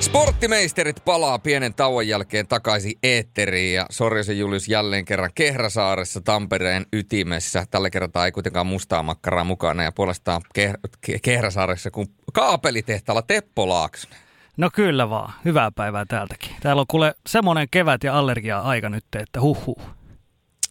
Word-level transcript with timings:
Sporttimeisterit 0.00 1.04
palaa 1.04 1.38
pienen 1.38 1.74
tauon 1.74 2.08
jälkeen 2.08 2.46
takaisin 2.46 2.98
eetteriin 3.02 3.74
ja 3.74 3.86
Sorjosen 3.90 4.38
Julius 4.38 4.68
jälleen 4.68 5.04
kerran 5.04 5.30
Kehrasaaressa 5.34 6.20
Tampereen 6.20 6.86
ytimessä. 6.92 7.64
Tällä 7.70 7.90
kertaa 7.90 8.24
ei 8.24 8.32
kuitenkaan 8.32 8.66
mustaa 8.66 9.02
makkaraa 9.02 9.44
mukana 9.44 9.82
ja 9.82 9.92
puolestaan 9.92 10.42
Ke- 10.58 11.18
Kehrasaaressa 11.22 11.90
kuin 11.90 12.08
kaapelitehtaalla 12.32 13.22
Teppo 13.22 13.68
Laaksonen. 13.68 14.18
No 14.56 14.70
kyllä 14.74 15.10
vaan. 15.10 15.32
Hyvää 15.44 15.70
päivää 15.70 16.04
täältäkin. 16.08 16.50
Täällä 16.60 16.80
on 16.80 16.86
kuule 16.88 17.14
semmoinen 17.28 17.68
kevät- 17.70 18.04
ja 18.04 18.18
allergia-aika 18.18 18.88
nyt, 18.88 19.04
että 19.14 19.40
huh. 19.40 19.78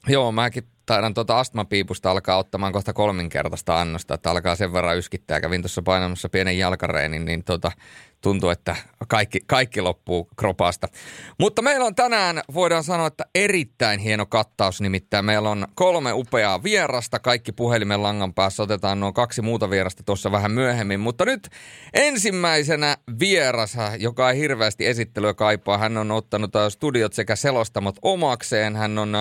Joo, 0.07 0.31
mäkin 0.31 0.63
taidan 0.91 1.13
tuota 1.13 1.39
astmapiipusta 1.39 2.11
alkaa 2.11 2.37
ottamaan 2.37 2.73
kohta 2.73 2.93
kolminkertaista 2.93 3.81
annosta, 3.81 4.13
että 4.13 4.31
alkaa 4.31 4.55
sen 4.55 4.73
verran 4.73 4.97
yskittää. 4.97 5.41
Kävin 5.41 5.61
tuossa 5.61 5.81
painamassa 5.81 6.29
pienen 6.29 6.57
jalkareenin, 6.57 7.25
niin 7.25 7.43
tuota, 7.43 7.71
tuntuu, 8.21 8.49
että 8.49 8.75
kaikki, 9.07 9.39
kaikki 9.47 9.81
loppuu 9.81 10.29
kropasta. 10.35 10.87
Mutta 11.39 11.61
meillä 11.61 11.85
on 11.85 11.95
tänään, 11.95 12.41
voidaan 12.53 12.83
sanoa, 12.83 13.07
että 13.07 13.25
erittäin 13.35 13.99
hieno 13.99 14.25
kattaus, 14.25 14.81
nimittäin 14.81 15.25
meillä 15.25 15.49
on 15.49 15.67
kolme 15.75 16.13
upeaa 16.13 16.63
vierasta. 16.63 17.19
Kaikki 17.19 17.51
puhelimen 17.51 18.03
langan 18.03 18.33
päässä 18.33 18.63
otetaan 18.63 18.99
nuo 18.99 19.13
kaksi 19.13 19.41
muuta 19.41 19.69
vierasta 19.69 20.03
tuossa 20.03 20.31
vähän 20.31 20.51
myöhemmin. 20.51 20.99
Mutta 20.99 21.25
nyt 21.25 21.49
ensimmäisenä 21.93 22.97
vieras, 23.19 23.77
joka 23.99 24.31
ei 24.31 24.39
hirveästi 24.39 24.87
esittelyä 24.87 25.33
kaipaa. 25.33 25.77
Hän 25.77 25.97
on 25.97 26.11
ottanut 26.11 26.51
studiot 26.69 27.13
sekä 27.13 27.35
selostamot 27.35 27.95
omakseen. 28.01 28.75
Hän 28.75 28.97
on 28.97 29.15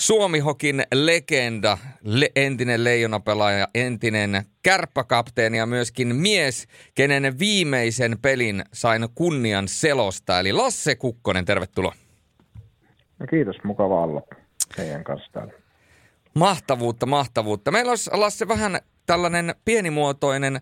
Suomihokin 0.00 0.82
legenda, 0.94 1.78
le- 2.02 2.30
entinen 2.36 2.84
leijonapelaaja, 2.84 3.68
entinen 3.74 4.44
kärppäkapteeni 4.62 5.58
ja 5.58 5.66
myöskin 5.66 6.16
mies, 6.16 6.66
kenen 6.94 7.38
viimeisen 7.38 8.18
pelin 8.22 8.64
sain 8.72 9.08
kunnian 9.14 9.68
selosta. 9.68 10.40
Eli 10.40 10.52
Lasse 10.52 10.94
Kukkonen, 10.94 11.44
tervetuloa. 11.44 11.94
No 13.18 13.26
kiitos, 13.30 13.56
mukava 13.64 14.04
olla 14.04 14.22
teidän 14.76 15.04
kanssa 15.04 15.32
täällä. 15.32 15.52
Mahtavuutta, 16.34 17.06
mahtavuutta. 17.06 17.70
Meillä 17.70 17.90
olisi 17.90 18.10
Lasse 18.12 18.48
vähän 18.48 18.80
tällainen 19.06 19.54
pienimuotoinen, 19.64 20.60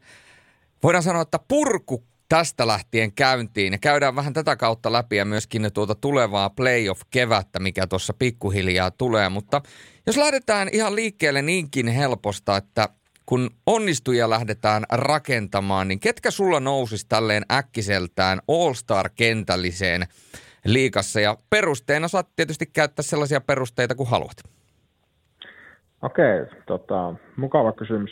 voidaan 0.82 1.02
sanoa, 1.02 1.22
että 1.22 1.38
purku 1.48 2.04
tästä 2.28 2.66
lähtien 2.66 3.12
käyntiin. 3.12 3.72
Ja 3.72 3.78
käydään 3.78 4.16
vähän 4.16 4.32
tätä 4.32 4.56
kautta 4.56 4.92
läpi 4.92 5.16
ja 5.16 5.24
myöskin 5.24 5.70
tuota 5.74 5.94
tulevaa 5.94 6.50
playoff-kevättä, 6.50 7.58
mikä 7.60 7.86
tuossa 7.86 8.12
pikkuhiljaa 8.18 8.90
tulee. 8.90 9.28
Mutta 9.28 9.62
jos 10.06 10.16
lähdetään 10.16 10.68
ihan 10.72 10.96
liikkeelle 10.96 11.42
niinkin 11.42 11.88
helposta, 11.88 12.56
että 12.56 12.88
kun 13.26 13.50
onnistuja 13.66 14.30
lähdetään 14.30 14.84
rakentamaan, 14.92 15.88
niin 15.88 16.00
ketkä 16.00 16.30
sulla 16.30 16.60
nousisi 16.60 17.06
tälleen 17.08 17.44
äkkiseltään 17.52 18.40
All-Star-kentälliseen 18.48 20.06
liikassa? 20.64 21.20
Ja 21.20 21.36
perusteena 21.50 22.08
saat 22.08 22.28
tietysti 22.36 22.66
käyttää 22.66 23.02
sellaisia 23.02 23.40
perusteita 23.40 23.94
kuin 23.94 24.08
haluat. 24.08 24.57
Okei, 26.02 26.46
tota, 26.66 27.14
mukava 27.36 27.72
kysymys. 27.72 28.10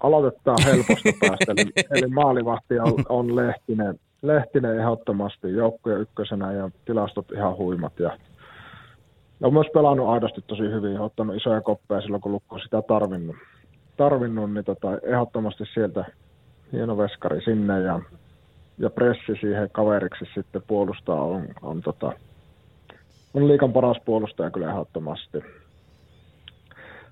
Aloitetaan 0.00 0.58
helposta 0.64 1.08
päästä. 1.20 1.52
Eli, 1.56 1.70
eli 1.90 2.06
maalivahti 2.06 2.78
on, 2.78 3.04
on 3.08 3.36
Lehtinen, 3.36 4.00
Lehtinen 4.22 4.78
ehdottomasti 4.78 5.52
joukkojen 5.52 6.00
ykkösenä 6.00 6.52
ja 6.52 6.70
tilastot 6.84 7.32
ihan 7.32 7.56
huimat. 7.56 7.92
Ja 7.98 8.18
on 9.42 9.52
myös 9.52 9.66
pelannut 9.74 10.08
aidosti 10.08 10.40
tosi 10.46 10.62
hyvin, 10.62 11.00
ottanut 11.00 11.36
isoja 11.36 11.60
koppeja 11.60 12.00
silloin, 12.00 12.22
kun 12.22 12.32
Lukko 12.32 12.58
sitä 12.58 12.82
tarvinnut. 12.82 13.36
tarvinnut 13.96 14.54
niin 14.54 14.64
tota, 14.64 14.98
ehdottomasti 15.02 15.64
sieltä 15.74 16.04
hieno 16.72 16.98
veskari 16.98 17.42
sinne 17.44 17.80
ja, 17.80 18.00
ja 18.78 18.90
pressi 18.90 19.40
siihen 19.40 19.68
kaveriksi 19.72 20.24
sitten 20.34 20.62
puolustaa 20.66 21.22
on, 21.22 21.48
on, 21.62 21.82
tota, 21.82 22.12
on 23.34 23.48
liikan 23.48 23.72
paras 23.72 23.96
puolustaja 24.04 24.50
kyllä 24.50 24.70
ehdottomasti 24.70 25.38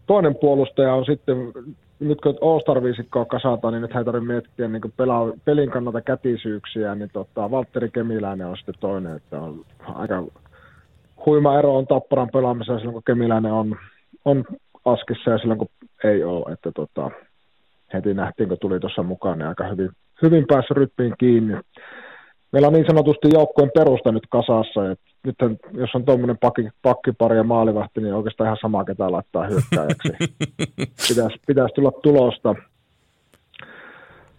toinen 0.07 0.35
puolustaja 0.41 0.95
on 0.95 1.05
sitten, 1.05 1.53
nyt 2.01 2.21
kun 2.21 2.39
All-Star-viisikkoa 2.41 3.25
kasataan, 3.25 3.73
niin 3.73 3.83
nyt 3.83 3.97
ei 3.97 4.05
tarvitse 4.05 4.33
miettiä 4.33 4.69
niin 4.69 4.93
pelaa, 4.97 5.33
pelin 5.45 5.71
kannalta 5.71 6.01
kätisyyksiä, 6.01 6.95
niin 6.95 7.11
tota, 7.13 7.51
Valtteri 7.51 7.91
Kemiläinen 7.91 8.47
on 8.47 8.57
sitten 8.57 8.75
toinen, 8.81 9.17
että 9.17 9.41
on 9.41 9.65
aika 9.95 10.25
huima 11.27 11.59
ero 11.59 11.77
on 11.77 11.87
Tapparan 11.87 12.29
pelaamisessa 12.33 12.79
silloin, 12.79 12.93
kun 12.93 13.03
Kemiläinen 13.07 13.53
on, 13.53 13.77
on 14.25 14.45
askissa 14.85 15.31
ja 15.31 15.39
silloin, 15.39 15.59
kun 15.59 15.69
ei 16.05 16.25
ole, 16.25 16.53
että 16.53 16.73
tota, 16.73 17.11
heti 17.93 18.15
nähtiin, 18.15 18.49
kun 18.49 18.59
tuli 18.61 18.81
tuossa 18.81 19.03
mukaan, 19.03 19.39
niin 19.39 19.49
aika 19.49 19.69
hyvin, 19.69 19.91
hyvin 20.23 20.45
päässä 20.49 20.75
ryppiin 20.75 21.15
kiinni. 21.19 21.55
Meillä 22.53 22.69
on 22.69 22.75
niin 22.75 22.87
sanotusti 22.87 23.29
joukkueen 23.33 23.71
perusta 23.75 24.13
nyt 24.13 24.27
kasassa, 24.31 24.91
että 24.91 25.05
nyt 25.27 25.61
jos 25.73 25.95
on 25.95 26.05
tuommoinen 26.05 26.39
pakki, 26.39 26.69
pakkipari 26.83 27.37
ja 27.37 27.45
maalivahti, 27.45 28.01
niin 28.01 28.15
oikeastaan 28.15 28.47
ihan 28.47 28.59
sama, 28.61 28.85
ketä 28.85 29.13
laittaa 29.13 29.47
hyökkääjäksi. 29.47 30.09
pitäisi, 31.09 31.41
pitäisi 31.47 31.75
tulla 31.75 31.93
tulosta. 31.93 32.55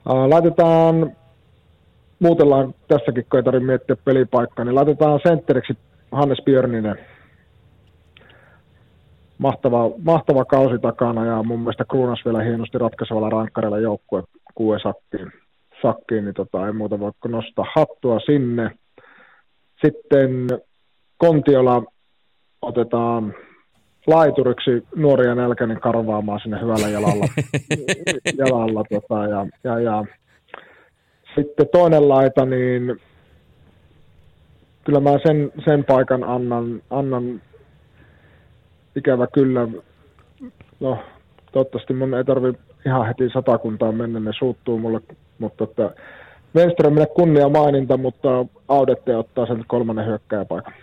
laitetaan, 0.05 1.11
muutellaan 2.19 2.73
tässäkin, 2.87 3.25
kun 3.29 3.39
ei 3.39 3.43
tarvitse 3.43 3.65
miettiä 3.65 3.95
pelipaikkaa, 4.05 4.65
niin 4.65 4.75
laitetaan 4.75 5.19
sentteriksi 5.23 5.77
Hannes 6.11 6.39
Björninen. 6.45 6.97
Mahtava, 9.37 9.89
mahtava 10.03 10.45
kausi 10.45 10.79
takana 10.79 11.25
ja 11.25 11.43
mun 11.43 11.59
mielestä 11.59 11.85
Kruunas 11.85 12.25
vielä 12.25 12.43
hienosti 12.43 12.77
ratkaisevalla 12.77 13.29
rankkarilla 13.29 13.79
joukkue 13.79 14.23
kuuden 14.55 14.79
sakkiin 14.79 15.31
sakkiin, 15.81 16.25
niin 16.25 16.33
tota, 16.33 16.67
ei 16.67 16.73
muuta 16.73 16.99
voi 16.99 17.11
nostaa 17.27 17.65
hattua 17.75 18.19
sinne. 18.19 18.71
Sitten 19.85 20.47
Kontiola 21.17 21.83
otetaan 22.61 23.33
laituriksi 24.07 24.87
nuoria 24.95 25.35
nälkäinen 25.35 25.79
karvaamaan 25.79 26.39
sinne 26.39 26.61
hyvällä 26.61 26.87
jalalla. 26.87 27.25
jalalla 28.45 28.83
tota, 28.83 29.27
ja, 29.27 29.45
ja, 29.63 29.79
ja. 29.79 30.05
Sitten 31.35 31.67
toinen 31.71 32.09
laita, 32.09 32.45
niin 32.45 32.99
kyllä 34.83 34.99
mä 34.99 35.09
sen, 35.27 35.51
sen 35.65 35.85
paikan 35.85 36.23
annan, 36.23 36.81
annan 36.89 37.41
ikävä 38.95 39.27
kyllä, 39.27 39.67
no 40.79 40.99
toivottavasti 41.51 41.93
mun 41.93 42.13
ei 42.13 42.23
tarvi 42.23 42.53
ihan 42.85 43.07
heti 43.07 43.29
satakuntaan 43.33 43.95
mennä, 43.95 44.19
ne 44.19 44.31
suuttuu 44.39 44.79
mulle 44.79 45.01
mutta 45.39 45.63
että 45.63 45.91
Wenströmille 46.55 47.05
kunnia 47.05 47.49
maininta, 47.49 47.97
mutta 47.97 48.45
Audette 48.67 49.15
ottaa 49.15 49.45
sen 49.45 49.63
kolmannen 49.67 50.05
hyökkäjäpaikan. 50.05 50.73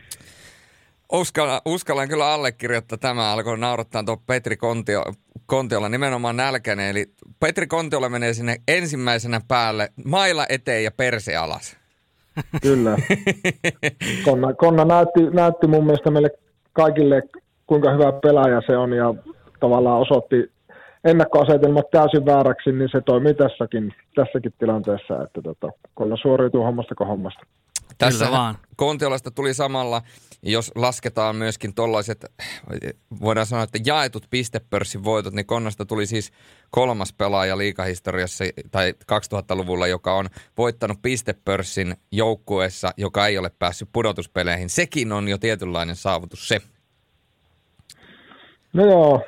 Uskalla, 1.14 1.62
uskallan 1.64 2.08
kyllä 2.08 2.32
allekirjoittaa 2.32 2.98
tämä. 2.98 3.32
Alkoi 3.32 3.58
naurattaa 3.58 4.04
tuo 4.04 4.16
Petri 4.26 4.56
Kontio, 4.56 5.02
Kontiolla 5.47 5.88
nimenomaan 5.88 6.36
nälkäinen. 6.36 6.91
Eli 6.91 7.06
Petri 7.41 7.66
Kontiolla 7.66 8.08
menee 8.08 8.34
sinne 8.34 8.56
ensimmäisenä 8.69 9.41
päälle 9.48 9.88
mailla 10.04 10.47
eteen 10.48 10.84
ja 10.84 10.91
perse 10.91 11.36
alas. 11.36 11.76
Kyllä. 12.62 12.97
Konna, 14.24 14.54
Konna 14.54 14.84
näytti, 14.84 15.20
näytti 15.32 15.66
mun 15.66 15.84
mielestä 15.84 16.10
meille 16.10 16.30
kaikille, 16.72 17.22
kuinka 17.66 17.92
hyvä 17.92 18.12
pelaaja 18.12 18.62
se 18.66 18.76
on 18.76 18.92
ja 18.92 19.14
tavallaan 19.60 20.00
osoitti 20.00 20.53
ennakkoasetelmat 21.04 21.91
täysin 21.91 22.26
vääräksi, 22.26 22.72
niin 22.72 22.88
se 22.92 23.00
toimii 23.00 23.34
tässäkin, 23.34 23.94
tässäkin 24.14 24.54
tilanteessa, 24.58 25.22
että 25.22 25.42
tota, 25.42 25.69
kolla 25.94 26.16
suoriutuu 26.16 26.62
hommasta 26.62 26.94
kuin 26.94 27.08
hommasta. 27.08 27.47
Tässä 27.98 28.30
vaan. 28.30 28.54
Kontiolasta 28.76 29.30
tuli 29.30 29.54
samalla, 29.54 30.03
jos 30.44 30.72
lasketaan 30.75 31.37
myöskin 31.37 31.75
tuollaiset, 31.75 32.25
voidaan 33.21 33.47
sanoa, 33.47 33.65
että 33.65 33.78
jaetut 33.87 34.27
pistepörssin 34.31 35.05
voitot, 35.05 35.34
niin 35.34 35.47
Konnasta 35.47 35.87
tuli 35.87 36.06
siis 36.06 36.32
kolmas 36.71 37.12
pelaaja 37.12 37.59
liikahistoriassa 37.59 38.45
tai 38.71 38.95
2000-luvulla, 39.13 39.86
joka 39.86 40.15
on 40.15 40.27
voittanut 40.59 40.98
pistepörssin 41.03 41.97
joukkueessa, 42.13 42.91
joka 42.97 43.27
ei 43.27 43.39
ole 43.39 43.51
päässyt 43.59 43.89
pudotuspeleihin. 43.92 44.71
Sekin 44.71 45.13
on 45.13 45.28
jo 45.28 45.39
tietynlainen 45.39 45.97
saavutus 45.97 46.48
se. 46.48 46.59
No 48.72 48.86
joo, 48.86 49.22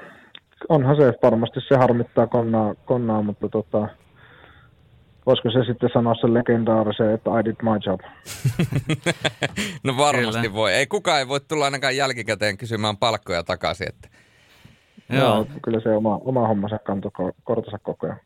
onhan 0.68 0.96
se 0.96 1.12
varmasti 1.22 1.60
se 1.68 1.76
harmittaa 1.76 2.26
konnaa, 2.26 2.74
konnaa 2.74 3.22
mutta 3.22 3.48
tota, 3.48 3.88
voisiko 5.26 5.50
se 5.50 5.64
sitten 5.64 5.90
sanoa 5.92 6.14
sen 6.14 6.34
legendaarisen, 6.34 7.14
että 7.14 7.30
I 7.40 7.44
did 7.44 7.56
my 7.62 7.78
job. 7.86 8.00
no 9.84 9.96
varmasti 9.96 10.40
Kyllä. 10.40 10.54
voi. 10.54 10.72
Ei 10.72 10.86
kukaan 10.86 11.18
ei 11.18 11.28
voi 11.28 11.40
tulla 11.40 11.64
ainakaan 11.64 11.96
jälkikäteen 11.96 12.56
kysymään 12.56 12.96
palkkoja 12.96 13.42
takaisin. 13.42 13.88
Että... 13.88 14.08
Joo. 15.08 15.36
No, 15.38 15.46
kyllä 15.64 15.80
se 15.80 15.88
oma, 15.88 16.20
oma 16.24 16.48
hommansa 16.48 16.78
kantoi 16.78 17.10
kortansa 17.44 17.78
koko 17.78 18.06
ajan. 18.06 18.20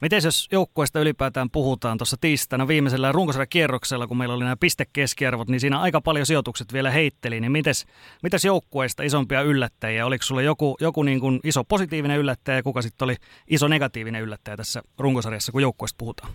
Miten 0.00 0.20
jos 0.24 0.48
joukkueesta 0.52 1.00
ylipäätään 1.00 1.50
puhutaan 1.50 1.98
tuossa 1.98 2.16
tiistaina 2.20 2.68
viimeisellä 2.68 3.12
runkosarjan 3.12 3.46
kierroksella, 3.50 4.06
kun 4.06 4.16
meillä 4.16 4.34
oli 4.34 4.44
nämä 4.44 4.56
pistekeskiarvot, 4.60 5.48
niin 5.48 5.60
siinä 5.60 5.80
aika 5.80 6.00
paljon 6.00 6.26
sijoitukset 6.26 6.72
vielä 6.72 6.90
heitteli. 6.90 7.40
Niin 7.40 7.52
mites, 7.52 7.86
mites 8.22 8.44
joukkueesta 8.44 9.02
isompia 9.02 9.42
yllättäjiä? 9.42 10.06
Oliko 10.06 10.22
sulla 10.22 10.42
joku, 10.42 10.76
joku 10.80 11.02
niin 11.02 11.20
kuin 11.20 11.40
iso 11.44 11.64
positiivinen 11.64 12.18
yllättäjä 12.18 12.58
ja 12.58 12.62
kuka 12.62 12.82
sitten 12.82 13.06
oli 13.06 13.14
iso 13.48 13.68
negatiivinen 13.68 14.22
yllättäjä 14.22 14.56
tässä 14.56 14.82
runkosarjassa, 14.98 15.52
kun 15.52 15.62
joukkueesta 15.62 15.98
puhutaan? 15.98 16.32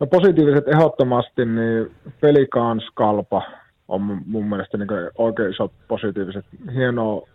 No 0.00 0.06
positiiviset 0.06 0.68
ehdottomasti, 0.68 1.44
niin 1.44 1.96
pelikans 2.20 2.84
kalpa 2.94 3.42
on 3.88 4.22
mun 4.26 4.48
mielestä 4.48 4.78
niin 4.78 4.88
oikein 5.18 5.50
isot 5.50 5.72
positiiviset. 5.88 6.44
Hienoa 6.74 7.28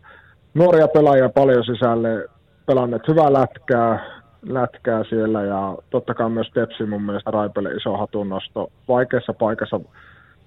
nuoria 0.53 0.87
pelaajia 0.87 1.29
paljon 1.29 1.63
sisälle, 1.65 2.25
pelanneet 2.65 3.07
hyvää 3.07 3.33
lätkää, 3.33 4.17
lätkää 4.49 5.03
siellä 5.09 5.43
ja 5.43 5.77
totta 5.89 6.13
kai 6.13 6.29
myös 6.29 6.51
Tepsi 6.53 6.85
mun 6.85 7.03
mielestä 7.03 7.31
Raipelle 7.31 7.71
iso 7.71 7.97
hatunnosto. 7.97 8.71
Vaikeassa 8.87 9.33
paikassa 9.33 9.79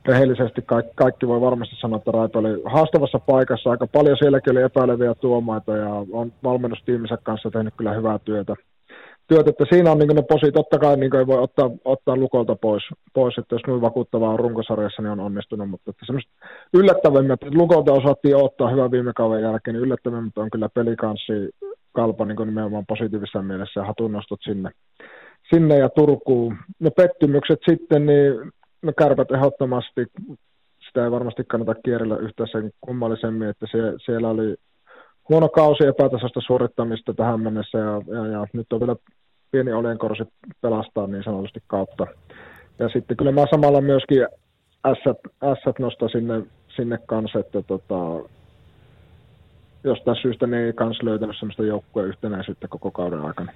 rehellisesti 0.06 0.62
kaikki, 0.62 0.92
kaikki 0.94 1.28
voi 1.28 1.40
varmasti 1.40 1.76
sanoa, 1.80 1.98
että 1.98 2.10
Raipe 2.10 2.38
oli 2.38 2.62
haastavassa 2.64 3.18
paikassa. 3.18 3.70
Aika 3.70 3.86
paljon 3.86 4.16
sielläkin 4.16 4.52
oli 4.52 4.62
epäileviä 4.62 5.14
tuomaita 5.14 5.76
ja 5.76 5.88
on 6.12 6.32
valmennustiiminsä 6.44 7.18
kanssa 7.22 7.50
tehnyt 7.50 7.74
kyllä 7.76 7.92
hyvää 7.92 8.18
työtä 8.18 8.54
työt, 9.30 9.48
että 9.48 9.64
siinä 9.70 9.92
on 9.92 9.98
niin 9.98 10.16
ne 10.16 10.22
posi, 10.22 10.52
totta 10.52 10.78
kai 10.78 10.96
niin 10.96 11.16
ei 11.16 11.26
voi 11.26 11.38
ottaa, 11.38 11.70
ottaa 11.84 12.16
lukolta 12.16 12.56
pois, 12.56 12.82
pois, 13.14 13.38
että 13.38 13.54
jos 13.54 13.62
noin 13.66 13.80
vakuuttavaa 13.80 14.30
on 14.30 14.38
runkosarjassa, 14.38 15.02
niin 15.02 15.12
on 15.12 15.20
onnistunut, 15.20 15.70
mutta 15.70 15.90
että 15.90 16.06
semmoista 16.06 16.32
yllättävimmät, 16.74 17.42
että 17.42 17.58
lukolta 17.58 17.92
osattiin 17.92 18.36
ottaa 18.36 18.70
hyvä 18.70 18.90
viime 18.90 19.12
kauden 19.12 19.42
jälkeen, 19.42 19.74
niin 19.74 19.84
yllättävimmät 19.84 20.38
on 20.38 20.50
kyllä 20.50 20.68
pelikanssi 20.68 21.32
kalpa 21.92 22.24
niin 22.24 22.46
nimenomaan 22.46 22.86
positiivisessa 22.86 23.42
mielessä 23.42 23.80
ja 23.80 23.86
hatunnostot 23.86 24.40
sinne, 24.42 24.70
sinne 25.54 25.78
ja 25.78 25.88
Turkuun. 25.88 26.56
No 26.80 26.90
pettymykset 26.90 27.58
sitten, 27.70 28.06
niin 28.06 28.52
no 28.82 28.92
kärpät 28.98 29.30
ehdottomasti, 29.30 30.06
sitä 30.86 31.04
ei 31.04 31.10
varmasti 31.10 31.44
kannata 31.44 31.74
kierrellä 31.74 32.16
yhtään 32.16 32.48
sen 32.52 32.70
kummallisemmin, 32.80 33.48
että 33.48 33.66
se, 33.70 33.78
siellä 34.04 34.28
oli 34.28 34.56
huono 35.28 35.48
kausi 35.48 35.86
epätasasta 35.86 36.40
suorittamista 36.46 37.14
tähän 37.14 37.40
mennessä 37.40 37.78
ja, 37.78 38.02
ja, 38.06 38.26
ja 38.26 38.46
nyt 38.52 38.72
on 38.72 38.80
vielä 38.80 38.96
pieni 39.50 39.72
oljenkorsi 39.72 40.22
pelastaa 40.60 41.06
niin 41.06 41.24
sanotusti 41.24 41.60
kautta. 41.66 42.06
Ja 42.78 42.88
sitten 42.88 43.16
kyllä 43.16 43.32
mä 43.32 43.44
samalla 43.50 43.80
myöskin 43.80 44.26
S 45.54 45.78
nostaa 45.78 46.08
sinne, 46.08 46.42
sinne 46.76 46.98
kanssa, 47.06 47.38
että 47.38 47.62
tota, 47.62 48.28
jostain 49.84 50.16
syystä 50.22 50.46
ne 50.46 50.66
ei 50.66 50.72
kans 50.72 51.02
löytänyt 51.02 51.36
sellaista 51.38 51.64
joukkueen 51.64 52.08
yhtenäisyyttä 52.08 52.68
koko 52.68 52.90
kauden 52.90 53.20
aikana. 53.20 53.52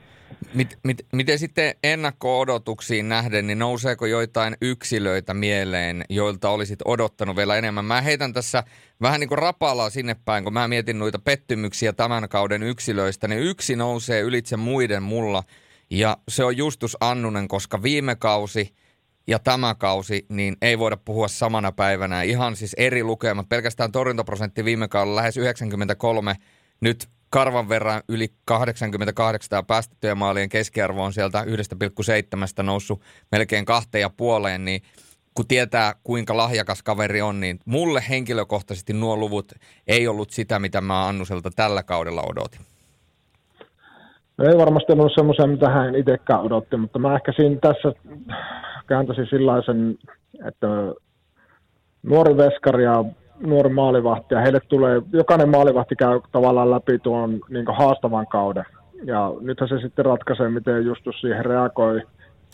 Mit, 0.55 0.79
mit, 0.85 1.07
miten 1.13 1.39
sitten 1.39 1.75
ennakko-odotuksiin 1.85 3.09
nähden, 3.09 3.47
niin 3.47 3.59
nouseeko 3.59 4.07
joitain 4.07 4.57
yksilöitä 4.63 5.35
mieleen, 5.35 6.05
joilta 6.09 6.51
olisit 6.51 6.79
odottanut 6.85 7.37
vielä 7.37 7.57
enemmän? 7.57 7.85
Mä 7.85 8.01
heitän 8.01 8.33
tässä 8.33 8.65
vähän 9.03 9.21
niin 9.21 9.29
kuin 9.29 9.39
rapalaa 9.39 9.91
sinne 9.91 10.17
päin, 10.25 10.45
kun 10.45 10.53
mä 10.53 10.69
mietin 10.69 10.99
noita 10.99 11.19
pettymyksiä 11.19 11.93
tämän 11.93 12.29
kauden 12.29 12.63
yksilöistä, 12.63 13.29
niin 13.29 13.43
yksi 13.43 13.77
nousee 13.77 14.21
ylitse 14.21 14.57
muiden 14.57 15.03
mulla, 15.03 15.43
ja 15.91 16.17
se 16.29 16.45
on 16.45 16.57
Justus 16.57 16.97
Annunen, 17.01 17.49
koska 17.49 17.83
viime 17.83 18.17
kausi– 18.17 18.71
ja 19.27 19.39
tämä 19.39 19.75
kausi, 19.75 20.27
niin 20.29 20.57
ei 20.63 20.79
voida 20.79 20.97
puhua 21.05 21.29
samana 21.29 21.73
päivänä. 21.73 22.23
Ihan 22.23 22.57
siis 22.57 22.75
eri 22.79 23.05
lukemat. 23.05 23.49
Pelkästään 23.49 23.93
torjuntaprosentti 23.93 24.65
viime 24.65 24.89
kaudella 24.89 25.17
lähes 25.17 25.37
93. 25.37 26.35
Nyt 26.81 27.09
karvan 27.31 27.69
verran 27.69 28.03
yli 28.09 28.29
88 28.45 29.57
ja 29.57 29.63
päästettyjen 29.63 30.19
maalien 30.19 30.49
keskiarvo 30.49 31.05
on 31.05 31.13
sieltä 31.13 31.43
1,7 31.43 32.63
noussut 32.63 33.01
melkein 33.33 33.65
kahteen 33.65 34.03
ja 34.03 34.11
puoleen, 34.17 34.65
niin 34.65 34.83
kun 35.35 35.49
tietää 35.49 35.93
kuinka 36.05 36.37
lahjakas 36.37 36.83
kaveri 36.83 37.23
on, 37.23 37.41
niin 37.41 37.59
mulle 37.65 38.05
henkilökohtaisesti 38.09 38.93
nuo 38.93 39.17
luvut 39.17 39.53
ei 39.87 40.09
ollut 40.09 40.31
sitä, 40.31 40.59
mitä 40.59 40.81
mä 40.81 41.09
Annuselta 41.09 41.51
tällä 41.57 41.83
kaudella 41.83 42.23
odotin. 42.23 42.61
No 44.39 44.45
ei 44.45 44.59
varmasti 44.59 44.93
ollut 44.93 45.13
semmoisia, 45.15 45.47
mitä 45.47 45.71
hän 45.71 45.95
itsekään 45.95 46.41
odotti, 46.41 46.77
mutta 46.77 46.99
mä 46.99 47.15
ehkä 47.15 47.33
siinä 47.37 47.57
tässä 47.61 47.93
kääntäisin 48.87 49.27
sellaisen, 49.31 49.99
että 50.49 50.67
nuori 52.03 52.37
veskari 52.37 52.85
ja 52.85 53.05
nuori 53.41 53.71
maalivahti, 53.71 54.35
ja 54.35 54.41
heille 54.41 54.61
tulee, 54.69 55.03
jokainen 55.13 55.49
maalivahti 55.49 55.97
käy 55.97 56.21
tavallaan 56.33 56.71
läpi 56.71 56.99
tuon 56.99 57.41
niin 57.49 57.67
haastavan 57.79 58.27
kauden. 58.27 58.65
Ja 59.05 59.33
nythän 59.41 59.69
se 59.69 59.79
sitten 59.79 60.05
ratkaisee, 60.05 60.49
miten 60.49 60.85
Justus 60.85 61.21
siihen 61.21 61.45
reagoi. 61.45 62.03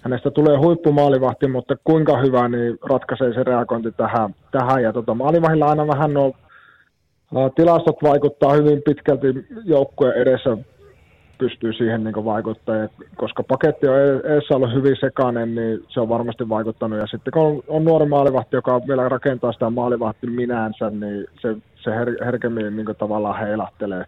Hänestä 0.03 0.31
tulee 0.31 0.56
huippumaalivahti, 0.56 1.47
mutta 1.49 1.75
kuinka 1.85 2.19
hyvä, 2.19 2.49
niin 2.49 2.79
ratkaisee 2.82 3.35
se 3.35 3.43
reagointi 3.43 3.93
tähän. 3.93 4.35
tähän. 4.50 4.82
Ja 4.82 4.93
tota, 4.93 5.15
maalivahilla 5.15 5.67
aina 5.67 5.87
vähän 5.87 6.17
on 6.17 6.32
Tilastot 7.55 8.03
vaikuttaa 8.03 8.53
hyvin 8.53 8.82
pitkälti 8.82 9.27
joukkueen 9.65 10.17
edessä 10.17 10.56
pystyy 11.40 11.72
siihen 11.72 12.04
niin 12.04 12.25
vaikuttamaan. 12.25 12.88
koska 13.16 13.42
paketti 13.42 13.88
on 13.88 13.96
eessä 14.25 14.56
ollut 14.56 14.75
hyvin 14.75 14.96
sekainen, 15.00 15.54
niin 15.54 15.84
se 15.88 16.00
on 16.00 16.08
varmasti 16.08 16.48
vaikuttanut. 16.48 16.98
Ja 16.98 17.06
sitten 17.06 17.32
kun 17.32 17.42
on, 17.42 17.62
on 17.69 17.84
nuori 17.84 18.06
maalivahti, 18.06 18.56
joka 18.56 18.81
vielä 18.88 19.08
rakentaa 19.08 19.52
sitä 19.52 19.70
maalivahti 19.70 20.26
minänsä, 20.26 20.90
niin 20.90 21.26
se, 21.40 21.56
se 21.84 21.90
her, 21.90 22.25
herkemmin 22.25 22.76
niin 22.76 22.87
tavallaan 22.98 23.38
heilahtelee. 23.38 24.04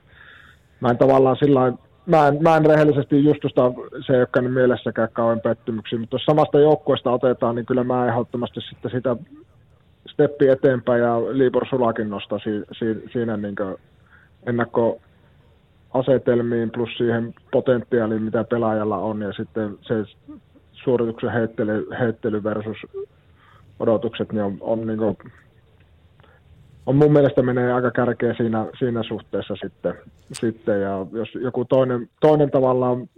Mä 0.81 0.91
en 0.91 0.99
tavallaan 0.99 1.37
sillä 1.37 1.73
mä 2.07 2.29
en, 2.29 2.39
mä 2.43 2.57
en 2.57 2.67
rehellisesti 2.67 3.25
justusta, 3.25 3.73
se 4.07 4.13
ei 4.13 4.19
ole 4.19 4.29
käynyt 4.35 4.55
mielessäkään 4.55 5.09
kauan 5.13 5.41
pettymyksiä, 5.41 5.99
mutta 5.99 6.15
jos 6.15 6.25
samasta 6.25 6.59
joukkueesta 6.59 7.11
otetaan, 7.11 7.55
niin 7.55 7.67
kyllä 7.67 7.85
mä 7.85 8.07
ehdottomasti 8.07 8.61
sitten 8.61 8.91
sitä 8.91 9.17
steppi 10.09 10.49
eteenpäin 10.49 11.03
ja 11.03 11.21
Libor 11.21 11.67
Sulakin 11.69 12.11
nostaa 12.11 12.39
si, 12.39 12.51
si, 12.73 13.09
siinä 13.13 13.37
niin 13.37 13.55
ennakko 14.47 15.01
asetelmiin 15.95 16.71
plus 16.71 16.91
siihen 16.97 17.35
potentiaaliin, 17.53 18.23
mitä 18.23 18.45
pelaajalla 18.45 18.99
on, 18.99 19.23
ja 19.23 19.33
sitten 19.33 19.79
se 19.83 19.95
suorituksen 20.73 21.33
heittely, 21.33 21.89
heittely 22.01 22.45
versus 22.45 22.77
odotukset, 23.81 24.33
niin 24.33 24.45
on, 24.45 24.59
on, 24.61 24.87
niin 24.87 24.99
kuin, 24.99 25.17
on 26.87 26.97
mun 26.97 27.13
mielestä 27.13 27.43
menee 27.43 27.73
aika 27.73 27.91
kärkeä 27.91 28.35
siinä, 28.35 28.67
siinä 28.79 29.03
suhteessa 29.03 29.55
sitten, 29.57 29.95
sitten, 30.33 30.81
ja 30.81 31.07
jos 31.13 31.29
joku 31.35 31.65
toinen, 31.65 32.09
toinen 32.21 32.51
tavallaan, 32.51 33.09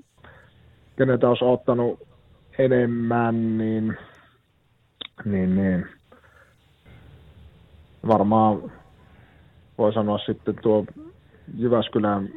keneltä 0.96 1.28
olisi 1.28 1.44
ottanut 1.44 2.00
enemmän, 2.58 3.58
niin, 3.58 3.96
niin, 5.24 5.56
niin. 5.56 5.86
Varmaan 8.06 8.72
voi 9.78 9.92
sanoa 9.92 10.18
sitten 10.18 10.54
tuo 10.62 10.86
Jyväskylän 11.58 12.28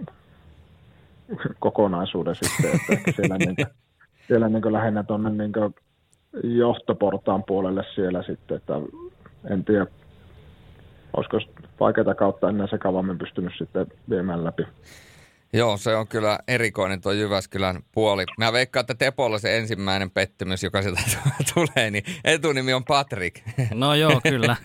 kokonaisuuden 1.59 2.35
sitten, 2.35 2.79
että 2.89 3.11
siellä, 3.15 3.37
niin 3.37 3.55
kuin, 3.55 3.67
siellä 4.27 4.49
niin 4.49 4.61
kuin 4.61 4.73
lähinnä 4.73 5.03
tuonne 5.03 5.29
niin 5.29 5.51
johtoportaan 6.43 7.43
puolelle 7.43 7.83
siellä 7.95 8.23
sitten, 8.23 8.57
että 8.57 8.73
en 9.49 9.65
tiedä, 9.65 9.87
olisiko 11.17 11.39
vaikeita 11.79 12.15
kautta 12.15 12.49
ennen 12.49 12.67
sekavammin 12.67 13.17
pystynyt 13.17 13.53
sitten 13.57 13.87
viemään 14.09 14.43
läpi. 14.43 14.63
Joo, 15.53 15.77
se 15.77 15.95
on 15.95 16.07
kyllä 16.07 16.39
erikoinen 16.47 17.01
tuo 17.01 17.11
Jyväskylän 17.11 17.83
puoli. 17.91 18.25
Mä 18.37 18.53
veikkaan, 18.53 18.81
että 18.81 18.95
Tepolla 18.95 19.39
se 19.39 19.57
ensimmäinen 19.57 20.11
pettymys, 20.11 20.63
joka 20.63 20.81
sieltä 20.81 21.01
tulee, 21.53 21.91
niin 21.91 22.03
etunimi 22.23 22.73
on 22.73 22.83
Patrick. 22.83 23.41
No 23.73 23.95
joo, 23.95 24.21
kyllä. 24.29 24.55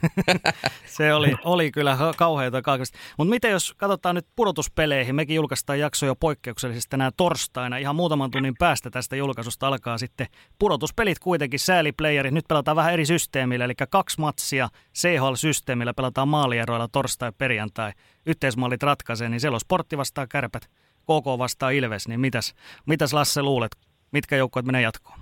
se 0.87 1.15
oli, 1.15 1.35
oli 1.45 1.71
kyllä 1.71 1.99
kauheita 2.17 2.63
kaikesta. 2.63 2.99
Mutta 3.19 3.31
miten 3.31 3.51
jos 3.51 3.75
katsotaan 3.77 4.15
nyt 4.15 4.27
pudotuspeleihin, 4.37 5.15
mekin 5.15 5.37
julkaistaan 5.37 5.79
jakso 5.79 6.07
jo 6.07 6.15
poikkeuksellisesti 6.15 6.91
tänään 6.91 7.13
torstaina. 7.17 7.77
Ihan 7.77 7.97
muutaman 7.97 8.31
tunnin 8.31 8.55
päästä 8.59 8.91
tästä 8.91 9.17
julkaisusta 9.17 9.69
alkaa 9.69 9.99
sitten 9.99 10.27
pudotuspelit 10.59 11.19
kuitenkin, 11.19 11.61
sääliplayerit. 11.61 12.35
Nyt 12.35 12.49
pelataan 12.49 12.77
vähän 12.77 12.93
eri 12.93 13.07
systeemillä, 13.07 13.65
eli 13.65 13.75
kaksi 13.91 14.21
matsia 14.21 14.69
CHL-systeemillä 14.99 15.95
pelataan 15.95 16.29
maalieroilla 16.29 16.89
torstai 16.89 17.33
perjantai 17.39 17.93
yhteismallit 18.27 18.83
ratkaisee, 18.83 19.29
niin 19.29 19.41
siellä 19.41 19.57
on 19.57 19.61
sportti 19.61 19.99
vastaa 19.99 20.27
kärpät, 20.27 20.63
KK 21.03 21.39
vastaa 21.39 21.71
Ilves, 21.71 22.09
niin 22.09 22.21
mitäs, 22.21 22.55
mitäs 22.87 23.13
Lasse 23.13 23.43
luulet, 23.43 23.77
mitkä 24.13 24.37
joukkueet 24.37 24.67
menee 24.67 24.83
jatkoon? 24.83 25.19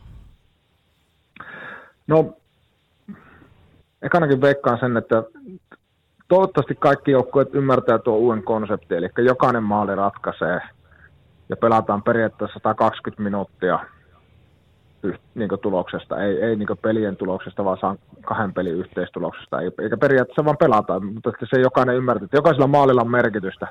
No, 2.06 2.36
ekanakin 4.02 4.40
veikkaan 4.40 4.78
sen, 4.78 4.96
että 4.96 5.22
toivottavasti 6.28 6.74
kaikki 6.74 7.10
joukkueet 7.10 7.54
ymmärtää 7.54 7.98
tuo 7.98 8.16
uuden 8.16 8.42
konseptin, 8.42 8.98
eli 8.98 9.08
jokainen 9.26 9.62
maali 9.62 9.94
ratkaisee 9.94 10.60
ja 11.48 11.56
pelataan 11.56 12.02
periaatteessa 12.02 12.54
120 12.54 13.22
minuuttia 13.22 13.78
niin 15.34 15.50
tuloksesta, 15.62 16.22
ei, 16.22 16.42
ei 16.42 16.56
niin 16.56 16.68
pelien 16.82 17.16
tuloksesta, 17.16 17.64
vaan 17.64 17.78
saan 17.80 17.98
kahden 18.24 18.54
pelin 18.54 18.74
yhteistuloksesta, 18.74 19.60
eikä 19.60 19.96
periaatteessa 19.96 20.44
vaan 20.44 20.56
pelata, 20.56 21.00
mutta 21.00 21.32
se 21.50 21.60
jokainen 21.60 21.96
ymmärtää, 21.96 22.24
että 22.24 22.36
jokaisella 22.36 22.66
maalilla 22.66 23.00
on 23.00 23.10
merkitystä. 23.10 23.68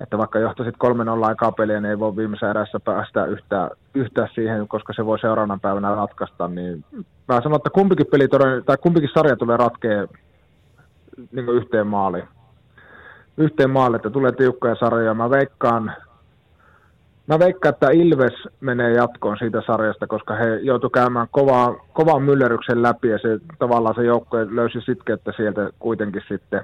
että 0.00 0.18
vaikka 0.18 0.38
johtaisit 0.38 0.74
3-0 1.22 1.24
aikaa 1.24 1.52
peliä, 1.52 1.80
niin 1.80 1.90
ei 1.90 1.98
voi 1.98 2.16
viimeisessä 2.16 2.50
erässä 2.50 2.80
päästä 2.80 3.24
yhtään, 3.24 3.70
yhtään 3.94 4.28
siihen, 4.34 4.68
koska 4.68 4.92
se 4.92 5.06
voi 5.06 5.18
seuraavana 5.18 5.58
päivänä 5.62 5.94
ratkaista, 5.94 6.48
niin 6.48 6.84
mä 7.28 7.40
sanon, 7.42 7.56
että 7.56 7.70
kumpikin 7.70 8.06
peli 8.10 8.28
tai 8.66 8.76
kumpikin 8.76 9.10
sarja 9.14 9.36
tulee 9.36 9.56
ratkea 9.56 10.06
niin 11.32 11.48
yhteen 11.48 11.86
maaliin. 11.86 12.28
Yhteen 13.36 13.70
maaliin, 13.70 13.96
että 13.96 14.10
tulee 14.10 14.32
tiukkoja 14.32 14.74
sarjoja. 14.74 15.14
Mä 15.14 15.30
veikkaan, 15.30 15.92
Mä 17.26 17.38
veikkaan, 17.38 17.72
että 17.74 17.90
Ilves 17.90 18.48
menee 18.60 18.92
jatkoon 18.92 19.36
siitä 19.38 19.62
sarjasta, 19.66 20.06
koska 20.06 20.34
he 20.34 20.58
joutu 20.62 20.90
käymään 20.90 21.26
kovaa, 21.30 21.74
kovaa 21.92 22.20
myllerryksen 22.20 22.82
läpi 22.82 23.08
ja 23.08 23.18
se, 23.18 23.28
tavallaan 23.58 23.94
se 23.94 24.04
joukkue 24.04 24.46
löysi 24.50 24.80
sitkeyttä 24.80 25.32
sieltä 25.36 25.70
kuitenkin 25.78 26.22
sitten, 26.28 26.60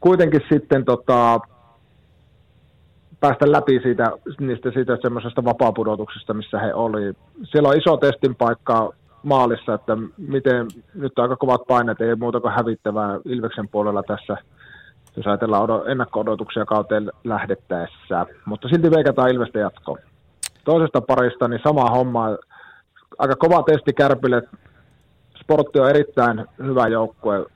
kuitenkin 0.00 0.40
sitten 0.52 0.84
tota, 0.84 1.40
päästä 3.20 3.52
läpi 3.52 3.80
siitä, 3.82 4.10
niistä 4.40 4.70
siitä 4.70 4.98
semmoisesta 5.02 5.44
vapaapudotuksesta, 5.44 6.34
missä 6.34 6.58
he 6.58 6.74
oli. 6.74 7.12
Siellä 7.44 7.68
on 7.68 7.78
iso 7.78 7.96
testin 7.96 8.34
paikka 8.34 8.92
maalissa, 9.22 9.74
että 9.74 9.96
miten, 10.16 10.66
nyt 10.94 11.18
on 11.18 11.22
aika 11.22 11.36
kovat 11.36 11.66
paineet, 11.68 12.00
ei 12.00 12.14
muuta 12.14 12.40
kuin 12.40 12.54
hävittävää 12.54 13.20
Ilveksen 13.24 13.68
puolella 13.68 14.02
tässä– 14.02 14.36
jos 15.16 15.26
ajatellaan 15.26 15.90
ennakko-odotuksia 15.90 16.64
kauteen 16.64 17.12
lähdettäessä. 17.24 18.26
Mutta 18.44 18.68
silti 18.68 18.90
veikataan 18.90 19.30
Ilvestä 19.30 19.58
jatkoon. 19.58 19.98
Toisesta 20.64 21.00
parista 21.00 21.48
niin 21.48 21.60
sama 21.64 21.90
homma. 21.90 22.26
Aika 23.18 23.36
kova 23.36 23.62
testi 23.62 23.92
Kärpille. 23.92 24.42
Sportti 25.40 25.80
on 25.80 25.90
erittäin 25.90 26.46
hyvä 26.58 26.88
joukkue 26.88 27.46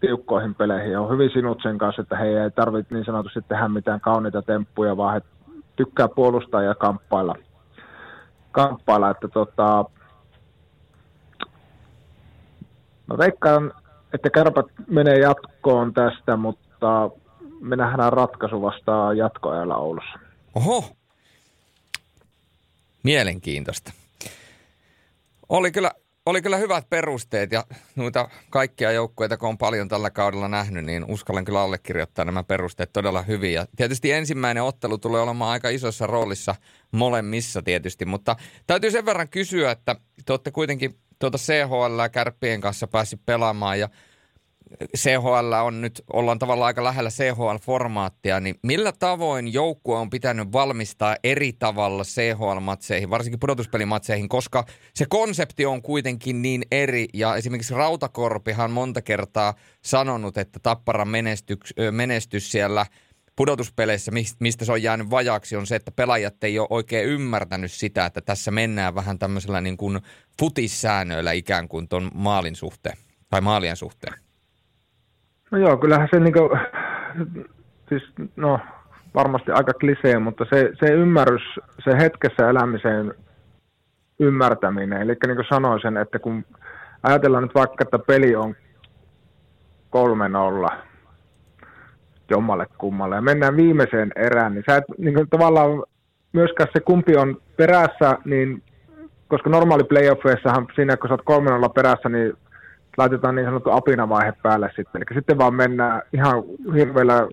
tiukkoihin 0.00 0.54
peleihin. 0.54 0.98
On 0.98 1.10
hyvin 1.10 1.30
sinut 1.32 1.58
sen 1.62 1.78
kanssa, 1.78 2.02
että 2.02 2.16
he 2.16 2.42
ei 2.42 2.50
tarvitse 2.50 2.94
niin 2.94 3.04
sanotusti 3.04 3.42
tehdä 3.42 3.68
mitään 3.68 4.00
kauniita 4.00 4.42
temppuja, 4.42 4.96
vaan 4.96 5.14
he 5.14 5.20
tykkää 5.76 6.08
puolustaa 6.08 6.62
ja 6.62 6.74
kamppailla. 6.74 7.34
kamppailla 8.52 9.10
että 9.10 9.28
tota, 9.28 9.84
mä 13.06 13.18
veikkaan 13.18 13.72
että 14.14 14.30
kärpät 14.30 14.66
menee 14.86 15.18
jatkoon 15.18 15.94
tästä, 15.94 16.36
mutta 16.36 17.10
me 17.60 17.76
nähdään 17.76 18.12
ratkaisu 18.12 18.62
vasta 18.62 19.12
jatkoajalla 19.16 19.76
Oulussa. 19.76 20.18
Oho, 20.54 20.84
mielenkiintoista. 23.02 23.92
Oli 25.48 25.72
kyllä, 25.72 25.90
oli 26.26 26.42
kyllä 26.42 26.56
hyvät 26.56 26.90
perusteet 26.90 27.52
ja 27.52 27.64
noita 27.96 28.28
kaikkia 28.50 28.92
joukkueita, 28.92 29.36
kun 29.36 29.48
on 29.48 29.58
paljon 29.58 29.88
tällä 29.88 30.10
kaudella 30.10 30.48
nähnyt, 30.48 30.84
niin 30.84 31.04
uskallan 31.08 31.44
kyllä 31.44 31.60
allekirjoittaa 31.60 32.24
nämä 32.24 32.42
perusteet 32.42 32.92
todella 32.92 33.22
hyvin. 33.22 33.52
Ja 33.52 33.66
tietysti 33.76 34.12
ensimmäinen 34.12 34.62
ottelu 34.62 34.98
tulee 34.98 35.20
olemaan 35.20 35.50
aika 35.50 35.68
isossa 35.68 36.06
roolissa 36.06 36.54
molemmissa 36.92 37.62
tietysti, 37.62 38.04
mutta 38.04 38.36
täytyy 38.66 38.90
sen 38.90 39.06
verran 39.06 39.28
kysyä, 39.28 39.70
että 39.70 39.96
te 40.26 40.32
olette 40.32 40.50
kuitenkin 40.50 40.98
tuota 41.24 41.38
CHL 41.38 42.08
kärppien 42.12 42.60
kanssa 42.60 42.86
päässyt 42.86 43.20
pelaamaan 43.26 43.78
ja 43.80 43.88
CHL 44.96 45.52
on 45.64 45.80
nyt, 45.80 46.04
ollaan 46.12 46.38
tavallaan 46.38 46.66
aika 46.66 46.84
lähellä 46.84 47.10
CHL-formaattia, 47.10 48.40
niin 48.40 48.54
millä 48.62 48.92
tavoin 48.92 49.52
joukkue 49.52 49.98
on 49.98 50.10
pitänyt 50.10 50.52
valmistaa 50.52 51.16
eri 51.24 51.52
tavalla 51.52 52.02
CHL-matseihin, 52.02 53.10
varsinkin 53.10 53.40
pudotuspelimatseihin, 53.40 54.28
koska 54.28 54.64
se 54.94 55.06
konsepti 55.08 55.66
on 55.66 55.82
kuitenkin 55.82 56.42
niin 56.42 56.62
eri, 56.70 57.06
ja 57.14 57.36
esimerkiksi 57.36 57.74
Rautakorpihan 57.74 58.70
monta 58.70 59.02
kertaa 59.02 59.54
sanonut, 59.82 60.38
että 60.38 60.60
Tapparan 60.62 61.08
menestys, 61.08 61.58
menestys 61.90 62.52
siellä 62.52 62.86
pudotuspeleissä, 63.36 64.12
mistä 64.40 64.64
se 64.64 64.72
on 64.72 64.82
jäänyt 64.82 65.10
vajaksi, 65.10 65.56
on 65.56 65.66
se, 65.66 65.76
että 65.76 65.90
pelaajat 65.90 66.44
ei 66.44 66.58
ole 66.58 66.66
oikein 66.70 67.08
ymmärtänyt 67.08 67.72
sitä, 67.72 68.06
että 68.06 68.20
tässä 68.20 68.50
mennään 68.50 68.94
vähän 68.94 69.18
tämmöisellä 69.18 69.60
niin 69.60 69.76
kuin 69.76 70.00
futissäännöillä 70.40 71.32
ikään 71.32 71.68
kuin 71.68 71.88
ton 71.88 72.10
maalin 72.14 72.56
suhteen, 72.56 72.96
tai 73.30 73.40
maalien 73.40 73.76
suhteen. 73.76 74.14
No 75.50 75.58
joo, 75.58 75.76
kyllähän 75.76 76.08
se 76.10 76.20
niin 76.20 76.32
kuin, 76.32 76.50
siis 77.88 78.02
no 78.36 78.60
varmasti 79.14 79.50
aika 79.50 79.72
klisee, 79.72 80.18
mutta 80.18 80.44
se, 80.50 80.70
se 80.80 80.92
ymmärrys, 80.92 81.42
se 81.84 81.98
hetkessä 81.98 82.50
elämiseen 82.50 83.14
ymmärtäminen, 84.18 85.02
eli 85.02 85.16
niin 85.26 85.36
kuin 85.36 85.46
sanoisin, 85.48 85.96
että 85.96 86.18
kun 86.18 86.44
ajatellaan 87.02 87.42
nyt 87.42 87.54
vaikka, 87.54 87.84
että 87.84 87.98
peli 87.98 88.36
on 88.36 88.56
3-0 90.70 90.93
jommalle 92.30 92.66
kummalle 92.78 93.14
ja 93.14 93.22
mennään 93.22 93.56
viimeiseen 93.56 94.12
erään, 94.16 94.54
niin 94.54 94.64
sä 94.70 94.76
et 94.76 94.84
niin 94.98 95.14
kuin 95.14 95.28
tavallaan 95.30 95.82
myöskään 96.32 96.68
se 96.72 96.80
kumpi 96.80 97.16
on 97.16 97.36
perässä, 97.56 98.18
niin 98.24 98.62
koska 99.28 99.50
normaali 99.50 99.84
playoffeissahan 99.84 100.66
siinä 100.74 100.96
kun 100.96 101.08
sä 101.08 101.14
oot 101.14 101.68
3-0 101.68 101.72
perässä, 101.74 102.08
niin 102.08 102.32
laitetaan 102.98 103.34
niin 103.34 103.46
sanottu 103.46 103.70
apinavaihe 103.70 104.32
päälle 104.42 104.70
sitten. 104.76 105.02
Eli 105.02 105.18
sitten 105.18 105.38
vaan 105.38 105.54
mennään 105.54 106.02
ihan 106.12 106.42
hirveällä 106.74 107.28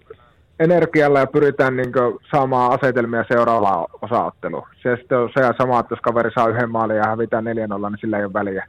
energialla 0.60 1.19
ja 1.19 1.27
pyritään 1.27 1.77
niin 1.77 1.91
saamaan 2.31 2.71
asetelmia 2.71 3.25
seuraavaan 3.27 3.86
osaotteluun. 4.01 4.67
Se 4.83 4.95
sitten 4.95 5.17
on 5.17 5.29
se 5.33 5.41
sama, 5.57 5.79
että 5.79 5.93
jos 5.93 6.01
kaveri 6.01 6.31
saa 6.36 6.48
yhden 6.48 6.71
maalin 6.71 6.98
ja 6.98 7.07
hävitään 7.07 7.45
4-0, 7.45 7.48
niin 7.48 7.98
sillä 8.00 8.17
ei 8.17 8.25
ole 8.25 8.33
väliä. 8.33 8.65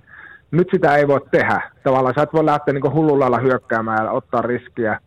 Nyt 0.51 0.69
sitä 0.75 0.97
ei 0.97 1.09
voi 1.09 1.21
tehdä. 1.31 1.71
Tavallaan 1.83 2.15
sä 2.15 2.23
et 2.23 2.33
voi 2.33 2.45
lähteä 2.45 2.75
niin 2.75 2.93
hullulla 2.93 3.39
hyökkäämään 3.39 4.05
ja 4.05 4.11
ottaa 4.11 4.43
riskiä. 4.43 4.99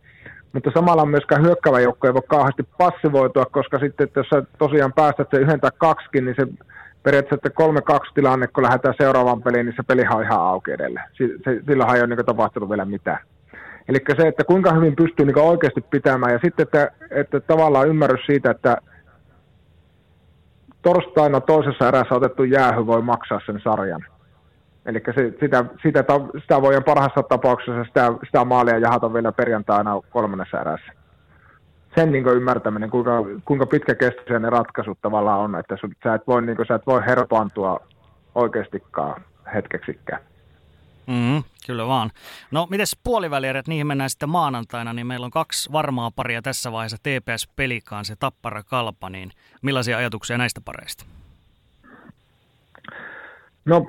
Mutta 0.56 0.70
samalla 0.74 1.06
myöskään 1.06 1.42
hyökkäävä 1.42 1.80
joukko 1.80 2.06
ei 2.06 2.14
voi 2.14 2.22
kauheasti 2.26 2.62
passivoitua, 2.78 3.44
koska 3.44 3.78
sitten, 3.78 4.04
että 4.04 4.20
jos 4.20 4.28
sä 4.28 4.42
tosiaan 4.58 4.92
päästät 4.92 5.28
sen 5.30 5.40
yhden 5.40 5.60
tai 5.60 5.70
kaksikin, 5.78 6.24
niin 6.24 6.34
se 6.38 6.46
periaatteessa 7.02 7.48
että 7.48 7.98
3-2 8.08 8.12
tilanne, 8.14 8.46
kun 8.46 8.62
lähdetään 8.62 8.94
seuraavaan 9.00 9.42
peliin, 9.42 9.66
niin 9.66 9.76
se 9.76 9.82
peli 9.82 10.02
on 10.10 10.22
ihan 10.22 10.40
auki 10.40 10.70
edelleen. 10.70 11.08
Silloinhan 11.66 11.96
ei 11.96 12.02
ole 12.02 12.16
niin 12.16 12.26
tapahtunut 12.26 12.70
vielä 12.70 12.84
mitään. 12.84 13.18
Eli 13.88 13.98
se, 14.20 14.28
että 14.28 14.44
kuinka 14.44 14.74
hyvin 14.74 14.96
pystyy 14.96 15.26
niin 15.26 15.38
oikeasti 15.38 15.80
pitämään 15.80 16.32
ja 16.32 16.38
sitten, 16.44 16.62
että, 16.62 16.90
että 17.10 17.40
tavallaan 17.40 17.88
ymmärrys 17.88 18.26
siitä, 18.26 18.50
että 18.50 18.76
torstaina 20.82 21.40
toisessa 21.40 21.88
erässä 21.88 22.14
otettu 22.14 22.44
jäähy 22.44 22.86
voi 22.86 23.02
maksaa 23.02 23.40
sen 23.46 23.60
sarjan. 23.64 24.04
Eli 24.86 25.02
sitä, 25.40 25.64
sitä, 25.82 26.04
sitä 26.40 26.62
voidaan 26.62 26.84
parhaassa 26.84 27.22
tapauksessa 27.22 27.84
sitä, 27.84 28.12
sitä 28.24 28.44
maalia 28.44 28.78
jahata 28.78 29.12
vielä 29.14 29.32
perjantaina 29.32 30.00
kolmannessa 30.10 30.60
erässä 30.60 30.92
sen 31.96 32.12
niin 32.12 32.26
ymmärtäminen, 32.26 32.90
kuinka, 32.90 33.12
kuinka 33.44 33.66
pitkäkestoisia 33.66 34.38
ne 34.38 34.50
ratkaisut 34.50 34.98
tavallaan 35.02 35.40
on, 35.40 35.54
että 35.58 35.76
sä 36.04 36.14
et 36.14 36.26
voi, 36.26 36.42
niin 36.42 36.56
kuin, 36.56 36.66
sä 36.66 36.74
et 36.74 36.86
voi 36.86 37.06
herpaantua 37.06 37.80
oikeastikaan 38.34 39.22
hetkeksikään. 39.54 40.20
Mm, 41.06 41.42
kyllä 41.66 41.86
vaan. 41.86 42.10
No, 42.50 42.66
mites 42.70 42.98
puolivälierät, 43.04 43.68
niihin 43.68 43.86
mennään 43.86 44.10
sitten 44.10 44.28
maanantaina, 44.28 44.92
niin 44.92 45.06
meillä 45.06 45.24
on 45.24 45.30
kaksi 45.30 45.72
varmaa 45.72 46.10
paria 46.10 46.42
tässä 46.42 46.72
vaiheessa, 46.72 46.96
TPS 46.96 47.48
Pelikaan, 47.56 48.04
se 48.04 48.16
Tappara 48.16 48.62
Kalpa, 48.62 49.10
niin 49.10 49.30
millaisia 49.62 49.98
ajatuksia 49.98 50.38
näistä 50.38 50.60
pareista? 50.64 51.04
No, 53.64 53.86